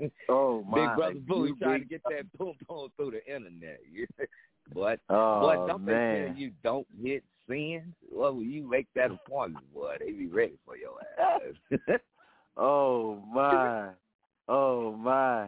dummy! 0.00 0.10
oh 0.28 0.64
my! 0.68 0.76
Big 0.76 0.96
brother 0.96 1.20
Boo, 1.26 1.44
he 1.44 1.50
You 1.50 1.56
trying 1.56 1.82
to 1.82 1.88
get 1.88 2.02
that 2.10 2.26
boom 2.36 2.54
boom 2.68 2.88
through 2.96 3.12
the 3.12 3.24
internet. 3.24 3.80
but 4.74 5.00
Oh, 5.08 5.40
but 5.40 5.66
don't 5.66 5.84
they 5.86 5.92
man. 5.92 6.26
tell 6.28 6.36
you 6.36 6.50
don't 6.62 6.86
hit 7.02 7.24
sins? 7.48 7.94
Well, 8.10 8.34
when 8.34 8.50
you 8.50 8.68
make 8.68 8.86
that 8.94 9.10
appointment, 9.10 9.72
boy, 9.72 9.96
they 10.00 10.12
be 10.12 10.26
ready 10.26 10.58
for 10.64 10.76
your 10.76 10.98
ass. 11.18 11.98
Oh 12.60 13.22
my! 13.32 13.90
Oh 14.48 14.92
my! 14.96 15.46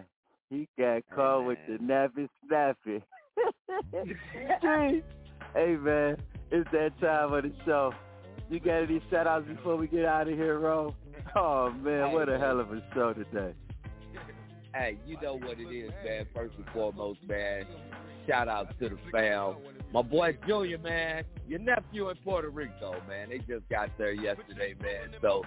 He 0.49 0.69
got 0.79 1.03
caught 1.13 1.45
with 1.45 1.59
the 1.67 1.79
nappy 1.79 2.29
snappy. 2.47 3.03
Hey 5.55 5.75
man, 5.77 6.17
it's 6.53 6.71
that 6.73 6.91
time 7.01 7.33
of 7.33 7.43
the 7.43 7.53
show. 7.65 7.93
You 8.49 8.61
got 8.61 8.85
any 8.85 9.03
shout 9.11 9.27
outs 9.27 9.49
before 9.49 9.75
we 9.77 9.89
get 9.89 10.05
out 10.05 10.29
of 10.29 10.35
here, 10.35 10.59
Ro? 10.61 10.95
Oh 11.35 11.71
man, 11.73 12.13
what 12.13 12.29
a 12.29 12.39
hell 12.39 12.61
of 12.61 12.73
a 12.73 12.81
show 12.95 13.13
today. 13.13 13.53
Hey, 14.73 14.99
you 15.05 15.17
know 15.21 15.35
what 15.37 15.59
it 15.59 15.75
is, 15.75 15.91
man. 16.05 16.27
First 16.33 16.55
and 16.57 16.67
foremost, 16.73 17.19
man. 17.27 17.65
Shout 18.31 18.49
out 18.49 18.79
to 18.79 18.89
the 18.89 18.99
fam. 19.11 19.57
My 19.93 20.03
boy 20.03 20.39
Junior, 20.47 20.79
man. 20.79 21.25
Your 21.49 21.59
nephew 21.59 22.11
in 22.11 22.17
Puerto 22.19 22.49
Rico, 22.49 22.95
man. 23.09 23.31
They 23.31 23.39
just 23.39 23.69
got 23.69 23.91
there 23.99 24.13
yesterday, 24.13 24.77
man. 24.81 25.17
So 25.21 25.43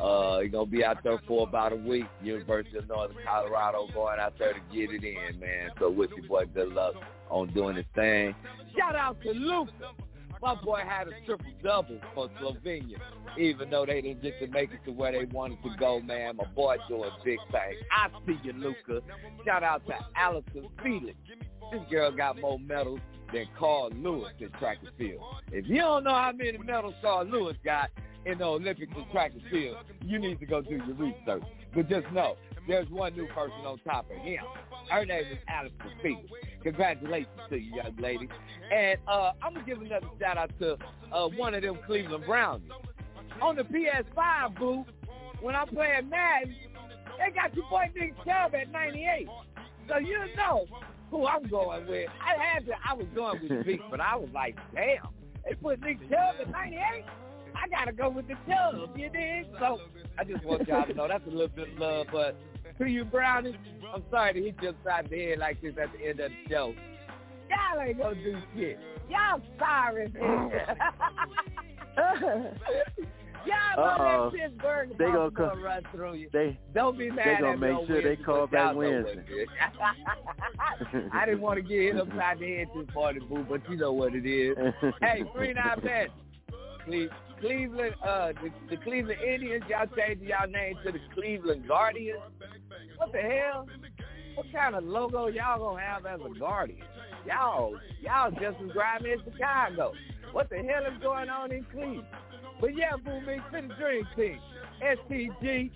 uh 0.00 0.40
he's 0.40 0.52
gonna 0.52 0.66
be 0.66 0.84
out 0.84 1.02
there 1.02 1.20
for 1.26 1.48
about 1.48 1.72
a 1.72 1.76
week. 1.76 2.06
University 2.22 2.78
of 2.78 2.86
Northern 2.86 3.16
Colorado 3.26 3.88
going 3.92 4.20
out 4.20 4.34
there 4.38 4.52
to 4.52 4.60
get 4.72 4.90
it 4.92 5.02
in, 5.02 5.40
man. 5.40 5.70
So 5.80 5.90
wish 5.90 6.10
your 6.16 6.28
boy 6.28 6.44
good 6.54 6.72
luck 6.72 6.94
on 7.28 7.52
doing 7.52 7.74
his 7.74 7.86
thing. 7.96 8.36
Shout 8.78 8.94
out 8.94 9.20
to 9.22 9.32
Luka. 9.32 9.72
My 10.40 10.54
boy 10.54 10.82
had 10.86 11.08
a 11.08 11.12
triple 11.26 11.46
double 11.62 11.98
for 12.14 12.28
Slovenia, 12.40 12.98
even 13.38 13.70
though 13.70 13.84
they 13.84 14.00
didn't 14.00 14.22
get 14.22 14.38
to 14.40 14.46
make 14.46 14.70
it 14.72 14.80
to 14.84 14.92
where 14.92 15.12
they 15.12 15.24
wanted 15.24 15.62
to 15.62 15.70
go, 15.78 16.00
man. 16.00 16.36
My 16.36 16.44
boy 16.44 16.76
doing 16.88 17.10
big 17.24 17.38
things. 17.50 17.82
I 17.90 18.08
see 18.26 18.38
you, 18.44 18.52
Luka. 18.52 19.02
Shout 19.44 19.62
out 19.62 19.86
to 19.86 19.94
Allyson 20.16 20.68
Felix. 20.82 21.16
This 21.72 21.80
girl 21.90 22.12
got 22.12 22.40
more 22.40 22.58
medals 22.58 23.00
than 23.32 23.46
Carl 23.58 23.90
Lewis 23.94 24.32
in 24.38 24.50
track 24.52 24.78
and 24.80 24.90
field. 24.96 25.22
If 25.52 25.66
you 25.68 25.78
don't 25.78 26.04
know 26.04 26.14
how 26.14 26.32
many 26.32 26.56
medals 26.58 26.94
Carl 27.02 27.26
Lewis 27.26 27.56
got 27.64 27.90
in 28.24 28.38
the 28.38 28.44
Olympics 28.44 28.92
in 28.96 29.10
track 29.10 29.32
and 29.32 29.42
field, 29.50 29.76
you 30.04 30.18
need 30.18 30.40
to 30.40 30.46
go 30.46 30.62
do 30.62 30.76
your 30.76 30.94
research. 30.94 31.42
But 31.74 31.88
just 31.88 32.10
know, 32.12 32.36
there's 32.68 32.88
one 32.90 33.16
new 33.16 33.26
person 33.28 33.56
on 33.64 33.78
top 33.78 34.10
of 34.10 34.16
him. 34.18 34.44
Her 34.90 35.04
name 35.04 35.24
is 35.32 35.38
Allyson 35.48 35.76
Felix. 36.02 36.28
Congratulations 36.62 37.32
to 37.48 37.56
you, 37.56 37.74
young 37.74 37.96
lady. 37.98 38.28
And 38.72 38.98
uh, 39.08 39.32
I'm 39.42 39.54
going 39.54 39.64
to 39.64 39.74
give 39.74 39.82
another 39.82 40.06
shout 40.20 40.36
out 40.36 40.50
to 40.60 40.76
uh, 41.10 41.28
one 41.28 41.54
of 41.54 41.62
them 41.62 41.78
Cleveland 41.86 42.24
Brownies. 42.26 42.70
On 43.40 43.56
the 43.56 43.62
PS5 43.62 44.58
booth, 44.58 44.86
when 45.40 45.56
I'm 45.56 45.68
playing 45.68 46.10
Madden, 46.10 46.54
they 47.18 47.32
got 47.32 47.54
your 47.54 47.68
boy 47.70 47.90
Nick 47.96 48.14
Chubb 48.18 48.54
at 48.54 48.70
98. 48.70 49.28
So 49.88 49.98
you 49.98 50.18
know 50.36 50.66
who 51.10 51.26
I'm 51.26 51.44
going 51.44 51.86
with. 51.86 52.08
I 52.20 52.42
had 52.42 52.66
to, 52.66 52.72
I 52.86 52.94
was 52.94 53.06
going 53.14 53.40
with 53.42 53.66
Zeke, 53.66 53.80
but 53.90 54.00
I 54.00 54.16
was 54.16 54.28
like, 54.34 54.56
damn, 54.74 55.08
they 55.46 55.54
put 55.54 55.80
Nick 55.80 56.00
Chubb 56.10 56.36
at 56.40 56.50
98? 56.50 57.04
I 57.54 57.68
got 57.68 57.86
to 57.86 57.92
go 57.92 58.10
with 58.10 58.28
the 58.28 58.34
Chubb, 58.46 58.96
you 58.96 59.08
dig? 59.08 59.46
So 59.58 59.80
I 60.18 60.24
just 60.24 60.44
want 60.44 60.68
y'all 60.68 60.86
to 60.86 60.94
know 60.94 61.08
that's 61.08 61.26
a 61.26 61.30
little 61.30 61.48
bit 61.48 61.72
of 61.72 61.78
love, 61.78 62.06
but 62.12 62.36
to 62.78 62.86
you, 62.86 63.04
Brownie, 63.04 63.56
I'm 63.94 64.02
sorry 64.10 64.34
to 64.34 64.42
hit 64.42 64.56
you 64.62 64.68
upside 64.70 65.10
the 65.10 65.16
head 65.26 65.38
like 65.38 65.60
this 65.60 65.74
at 65.80 65.92
the 65.92 66.06
end 66.08 66.20
of 66.20 66.30
the 66.30 66.36
show. 66.50 66.74
Y'all 67.50 67.80
ain't 67.82 67.98
gonna 67.98 68.14
do 68.14 68.36
shit. 68.56 68.78
Y'all 69.08 69.40
sorry, 69.58 70.08
man. 70.08 70.50
Y'all 73.46 73.78
Uh-oh. 73.78 74.30
that 74.30 74.38
Pittsburgh 74.38 74.90
They 74.98 75.04
gonna 75.06 75.30
come- 75.30 75.62
run 75.62 75.82
through 75.92 76.14
you. 76.14 76.28
They 76.32 76.58
Don't 76.74 76.98
be 76.98 77.10
mad 77.10 77.36
they 77.38 77.40
gonna 77.40 77.56
make 77.56 77.74
on 77.76 77.86
sure 77.86 78.02
they 78.02 78.16
call 78.16 78.46
back 78.46 78.74
Wednesday. 78.74 79.14
what 79.16 79.18
it 79.28 81.02
is. 81.04 81.08
I 81.12 81.24
didn't 81.24 81.40
want 81.40 81.56
to 81.56 81.62
get 81.62 81.80
hit 81.94 81.96
upside 81.96 82.40
the 82.40 82.56
head 82.56 82.68
this 82.76 82.94
morning, 82.94 83.26
boo, 83.28 83.46
but 83.48 83.62
you 83.70 83.76
know 83.76 83.92
what 83.92 84.14
it 84.14 84.26
is. 84.26 84.56
hey, 85.00 85.22
three 85.34 85.54
nine 85.54 85.80
bet. 85.82 86.08
Cle- 86.84 87.08
Cleveland, 87.40 87.94
uh, 88.04 88.32
the, 88.42 88.50
the 88.68 88.76
Cleveland 88.82 89.20
Indians, 89.22 89.64
y'all 89.68 89.86
changed 89.96 90.22
y'all 90.24 90.48
name 90.48 90.74
to 90.84 90.92
the 90.92 90.98
Cleveland 91.14 91.66
Guardians. 91.68 92.18
What 92.98 93.12
the 93.12 93.18
hell? 93.18 93.66
What 94.34 94.52
kind 94.52 94.74
of 94.74 94.84
logo 94.84 95.26
y'all 95.28 95.58
gonna 95.58 95.80
have 95.80 96.04
as 96.06 96.20
a 96.20 96.38
Guardian? 96.38 96.82
Y'all, 97.26 97.74
y'all 98.00 98.30
just 98.30 98.60
as 98.62 98.72
grimy 98.72 99.12
as 99.12 99.20
Chicago. 99.24 99.92
What 100.32 100.50
the 100.50 100.56
hell 100.56 100.84
is 100.86 101.02
going 101.02 101.28
on 101.28 101.52
in 101.52 101.64
Cleveland? 101.64 102.04
But 102.60 102.76
yeah, 102.76 102.96
boo, 102.96 103.20
me 103.20 103.36
to 103.52 103.68
the 103.68 103.74
dream 103.74 104.06
team. 104.16 104.38
STG, 104.82 105.70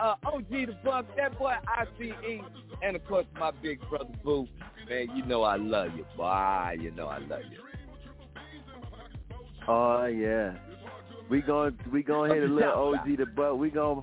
uh, 0.00 0.14
OG 0.24 0.48
the 0.48 0.76
Buck, 0.84 1.06
that 1.16 1.38
boy 1.38 1.54
ICE, 1.66 2.40
and 2.82 2.96
of 2.96 3.04
course 3.06 3.26
my 3.38 3.50
big 3.62 3.80
brother 3.88 4.14
Boo. 4.24 4.46
Man, 4.88 5.08
you 5.14 5.24
know 5.24 5.42
I 5.42 5.56
love 5.56 5.90
you, 5.96 6.04
boy. 6.16 6.76
You 6.80 6.90
know 6.92 7.06
I 7.06 7.18
love 7.18 7.42
you. 7.50 7.58
Oh 9.68 10.06
yeah. 10.06 10.54
We 11.28 11.42
going 11.42 11.78
we 11.92 12.02
gonna 12.02 12.34
hit 12.34 12.42
a 12.42 12.52
little 12.52 12.94
OG 12.94 13.16
the 13.16 13.26
butt. 13.26 13.58
We 13.58 13.70
gonna 13.70 14.02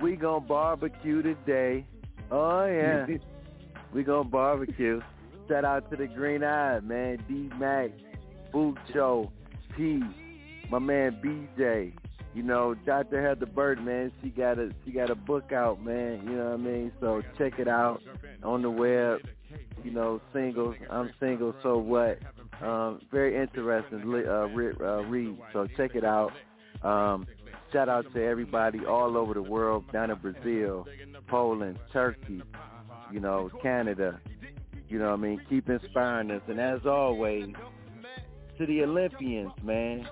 we 0.00 0.16
gonna 0.16 0.40
barbecue 0.40 1.22
today. 1.22 1.86
Oh 2.30 2.64
yeah. 2.66 3.06
we 3.92 4.02
gonna 4.02 4.28
barbecue. 4.28 5.00
Shout 5.48 5.64
out 5.64 5.90
to 5.90 5.96
the 5.96 6.06
Green 6.06 6.44
Eye, 6.44 6.80
man. 6.80 7.18
D 7.26 7.50
Mac, 7.58 7.90
Bucho, 8.52 9.30
P, 9.76 10.02
my 10.70 10.78
man 10.78 11.18
BJ. 11.24 11.92
You 12.34 12.42
know, 12.42 12.74
Dr. 12.74 13.26
Heather 13.26 13.46
Bird, 13.46 13.82
man, 13.82 14.12
she 14.22 14.28
got 14.28 14.58
a 14.58 14.70
she 14.84 14.92
got 14.92 15.10
a 15.10 15.14
book 15.14 15.52
out, 15.52 15.82
man. 15.82 16.22
You 16.24 16.36
know 16.36 16.44
what 16.50 16.54
I 16.54 16.56
mean? 16.58 16.92
So 17.00 17.22
check 17.38 17.58
it 17.58 17.68
out 17.68 18.02
on 18.42 18.62
the 18.62 18.70
web. 18.70 19.20
You 19.82 19.90
know, 19.92 20.20
singles. 20.32 20.76
I'm 20.90 21.10
single, 21.18 21.54
so 21.62 21.78
what? 21.78 22.18
Um, 22.60 23.00
very 23.10 23.40
interesting 23.40 24.10
li- 24.12 24.26
uh, 24.26 24.46
re- 24.48 24.74
uh, 24.80 25.02
read. 25.04 25.38
So 25.52 25.66
check 25.76 25.94
it 25.94 26.04
out. 26.04 26.32
Um, 26.82 27.26
shout 27.72 27.88
out 27.88 28.12
to 28.12 28.22
everybody 28.22 28.84
all 28.84 29.16
over 29.16 29.32
the 29.34 29.42
world, 29.42 29.90
down 29.92 30.10
in 30.10 30.18
Brazil, 30.18 30.86
Poland, 31.28 31.78
Turkey, 31.92 32.42
you 33.12 33.20
know, 33.20 33.50
Canada. 33.62 34.20
You 34.88 34.98
know 34.98 35.10
what 35.10 35.18
I 35.18 35.22
mean? 35.22 35.40
Keep 35.48 35.68
inspiring 35.68 36.30
us. 36.30 36.42
And 36.48 36.60
as 36.60 36.86
always, 36.86 37.46
to 38.56 38.66
the 38.66 38.82
Olympians, 38.82 39.52
man, 39.62 40.08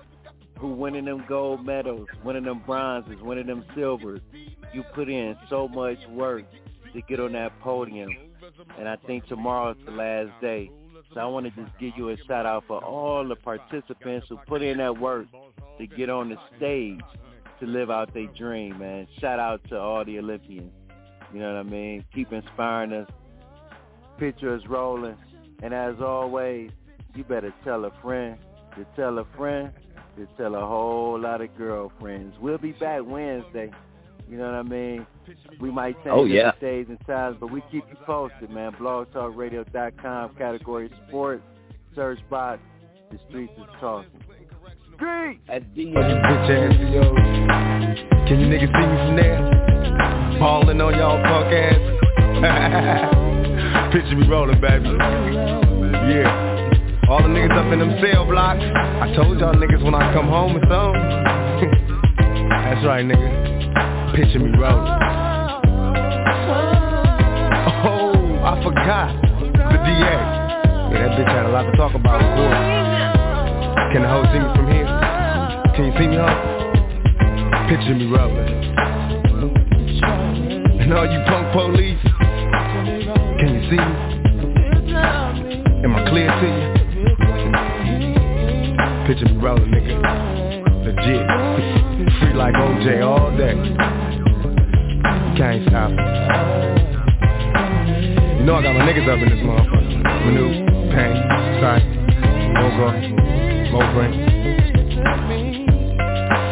who 0.59 0.69
winning 0.73 1.05
them 1.05 1.23
gold 1.27 1.65
medals, 1.65 2.07
winning 2.23 2.43
them 2.43 2.61
bronzes, 2.65 3.21
winning 3.21 3.47
them 3.47 3.65
silvers. 3.75 4.21
You 4.73 4.83
put 4.93 5.09
in 5.09 5.35
so 5.49 5.67
much 5.67 5.97
work 6.09 6.45
to 6.93 7.01
get 7.01 7.19
on 7.19 7.33
that 7.33 7.59
podium. 7.59 8.09
And 8.77 8.87
I 8.87 8.95
think 8.95 9.25
tomorrow's 9.27 9.77
the 9.85 9.91
last 9.91 10.31
day. 10.41 10.71
So 11.13 11.19
I 11.19 11.25
want 11.25 11.45
to 11.45 11.51
just 11.51 11.77
give 11.79 11.93
you 11.95 12.09
a 12.09 12.17
shout 12.27 12.45
out 12.45 12.65
for 12.67 12.83
all 12.83 13.27
the 13.27 13.35
participants 13.35 14.27
who 14.29 14.37
put 14.47 14.61
in 14.61 14.77
that 14.77 14.99
work 14.99 15.27
to 15.77 15.87
get 15.87 16.09
on 16.09 16.29
the 16.29 16.37
stage 16.57 16.99
to 17.59 17.65
live 17.65 17.89
out 17.89 18.13
their 18.13 18.27
dream, 18.27 18.79
man. 18.79 19.07
Shout 19.19 19.39
out 19.39 19.61
to 19.69 19.79
all 19.79 20.05
the 20.05 20.19
Olympians. 20.19 20.71
You 21.33 21.39
know 21.39 21.53
what 21.55 21.59
I 21.59 21.63
mean? 21.63 22.05
Keep 22.13 22.31
inspiring 22.33 22.93
us. 22.93 23.09
Picture 24.17 24.55
us 24.55 24.61
rolling. 24.67 25.17
And 25.61 25.73
as 25.73 25.95
always, 26.01 26.71
you 27.15 27.23
better 27.23 27.53
tell 27.63 27.85
a 27.85 27.91
friend 28.01 28.37
to 28.75 28.85
tell 28.95 29.17
a 29.19 29.25
friend 29.35 29.71
to 30.17 30.27
tell 30.37 30.55
a 30.55 30.65
whole 30.65 31.19
lot 31.19 31.41
of 31.41 31.55
girlfriends. 31.57 32.35
We'll 32.39 32.57
be 32.57 32.71
back 32.73 33.01
Wednesday. 33.05 33.71
You 34.29 34.37
know 34.37 34.45
what 34.45 34.55
I 34.55 34.63
mean? 34.63 35.05
We 35.59 35.71
might 35.71 35.95
change 36.03 36.07
Oh, 36.11 36.25
yeah. 36.25 36.51
the 36.59 36.65
days 36.65 36.85
and 36.89 36.99
times, 37.07 37.37
but 37.39 37.51
we 37.51 37.61
keep 37.71 37.83
you 37.89 37.95
posted, 38.05 38.49
man. 38.49 38.73
BlogTalkRadio.com, 38.73 40.35
category 40.35 40.91
sports, 41.07 41.43
search 41.95 42.19
box, 42.29 42.61
the 43.11 43.19
streets 43.29 43.53
is 43.57 43.63
talking. 43.79 44.09
Yo. 46.89 47.13
Can 48.25 48.39
you 48.41 48.47
niggas 48.49 48.73
see 48.73 48.85
me 48.87 48.97
from 49.05 49.15
there? 49.15 49.37
Ballin' 50.39 50.81
on 50.81 50.97
y'all 50.97 51.21
punk 51.21 51.53
ass. 51.53 51.77
Picture 53.93 54.15
me 54.15 54.27
rolling, 54.27 54.59
baby. 54.59 54.89
Yeah. 56.09 57.09
All 57.09 57.21
the 57.21 57.29
niggas 57.29 57.53
up 57.53 57.71
in 57.71 57.79
them 57.79 57.93
cell 58.01 58.25
blocks. 58.25 58.63
I 58.63 59.13
told 59.15 59.39
y'all 59.39 59.53
niggas 59.53 59.83
when 59.83 59.93
I 59.93 60.11
come 60.13 60.27
home 60.29 60.57
it's 60.57 60.65
on. 60.71 60.93
That's 62.49 62.83
right, 62.85 63.05
nigga. 63.05 64.15
Picture 64.15 64.39
me 64.39 64.49
rolling. 64.57 64.97
Oh, 67.85 68.41
I 68.43 68.63
forgot. 68.63 69.13
The 69.21 69.77
DA. 69.77 70.17
Yeah, 70.89 71.05
that 71.05 71.11
bitch 71.19 71.27
had 71.27 71.45
a 71.45 71.49
lot 71.49 71.69
to 71.69 71.77
talk 71.77 71.93
about, 71.93 72.19
of 72.19 72.35
course. 72.35 72.87
Can 73.93 74.01
the 74.01 74.09
hoe 74.09 74.23
see 74.33 74.39
me 74.39 74.49
from 74.55 74.67
here? 74.71 74.86
Can 75.77 75.85
you 75.85 75.93
see 75.93 76.07
me, 76.07 76.15
hoe? 76.17 77.69
Picture 77.69 77.93
me 77.93 78.05
rolling. 78.07 78.49
And 80.81 80.91
all 80.91 81.05
you 81.05 81.19
punk 81.27 81.53
police, 81.53 82.01
can 83.37 83.49
you 83.53 83.61
see 83.69 83.77
me? 83.77 83.93
Am 85.83 85.93
I 85.95 86.01
clear 86.09 86.33
to 86.33 86.47
you? 86.49 86.65
Picture 89.05 89.29
me 89.31 89.37
rolling, 89.39 89.69
nigga. 89.69 90.01
Legit. 90.83 91.25
Free 92.21 92.33
like 92.33 92.55
OJ 92.55 93.05
all 93.05 93.29
day. 93.37 93.53
Can't 95.37 95.61
stop. 95.67 95.91
You 98.39 98.45
know 98.45 98.55
I 98.55 98.63
got 98.63 98.73
my 98.73 98.81
niggas 98.81 99.07
up 99.07 99.19
in 99.21 99.29
this 99.29 99.43
motherfucker. 99.45 100.01
Manu, 100.25 100.47
Payne, 100.89 101.21
Sight, 101.61 101.85
Mogo, 102.55 102.87
Mobrain. 103.71 104.27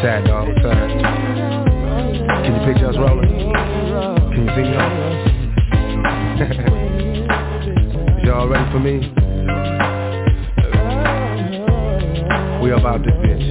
Sad 0.02 0.26
dog, 0.26 0.50
up? 0.50 0.56
Can 2.44 2.54
you 2.54 2.62
picture 2.66 2.90
us 2.90 2.98
rolling? 2.98 3.30
Can 4.34 4.42
you 4.44 4.52
see 4.56 4.76
on? 4.76 4.86
Y'all 8.26 8.48
ready 8.48 8.72
for 8.72 8.80
me? 8.80 8.96
We 12.64 12.72
about 12.72 13.04
this 13.04 13.14
bitch. 13.14 13.46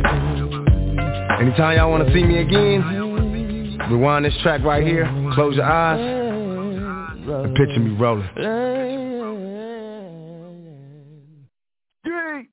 Anytime 1.40 1.76
y'all 1.76 1.90
wanna 1.90 2.12
see 2.12 2.24
me 2.24 2.38
again, 2.38 2.82
rewind 3.90 4.24
this 4.24 4.34
track 4.42 4.62
right 4.62 4.86
here, 4.86 5.06
close 5.34 5.56
your 5.56 5.64
eyes, 5.64 6.00
and 6.00 7.54
Picture 7.56 7.80
me 7.80 7.96
rolling. 7.96 9.03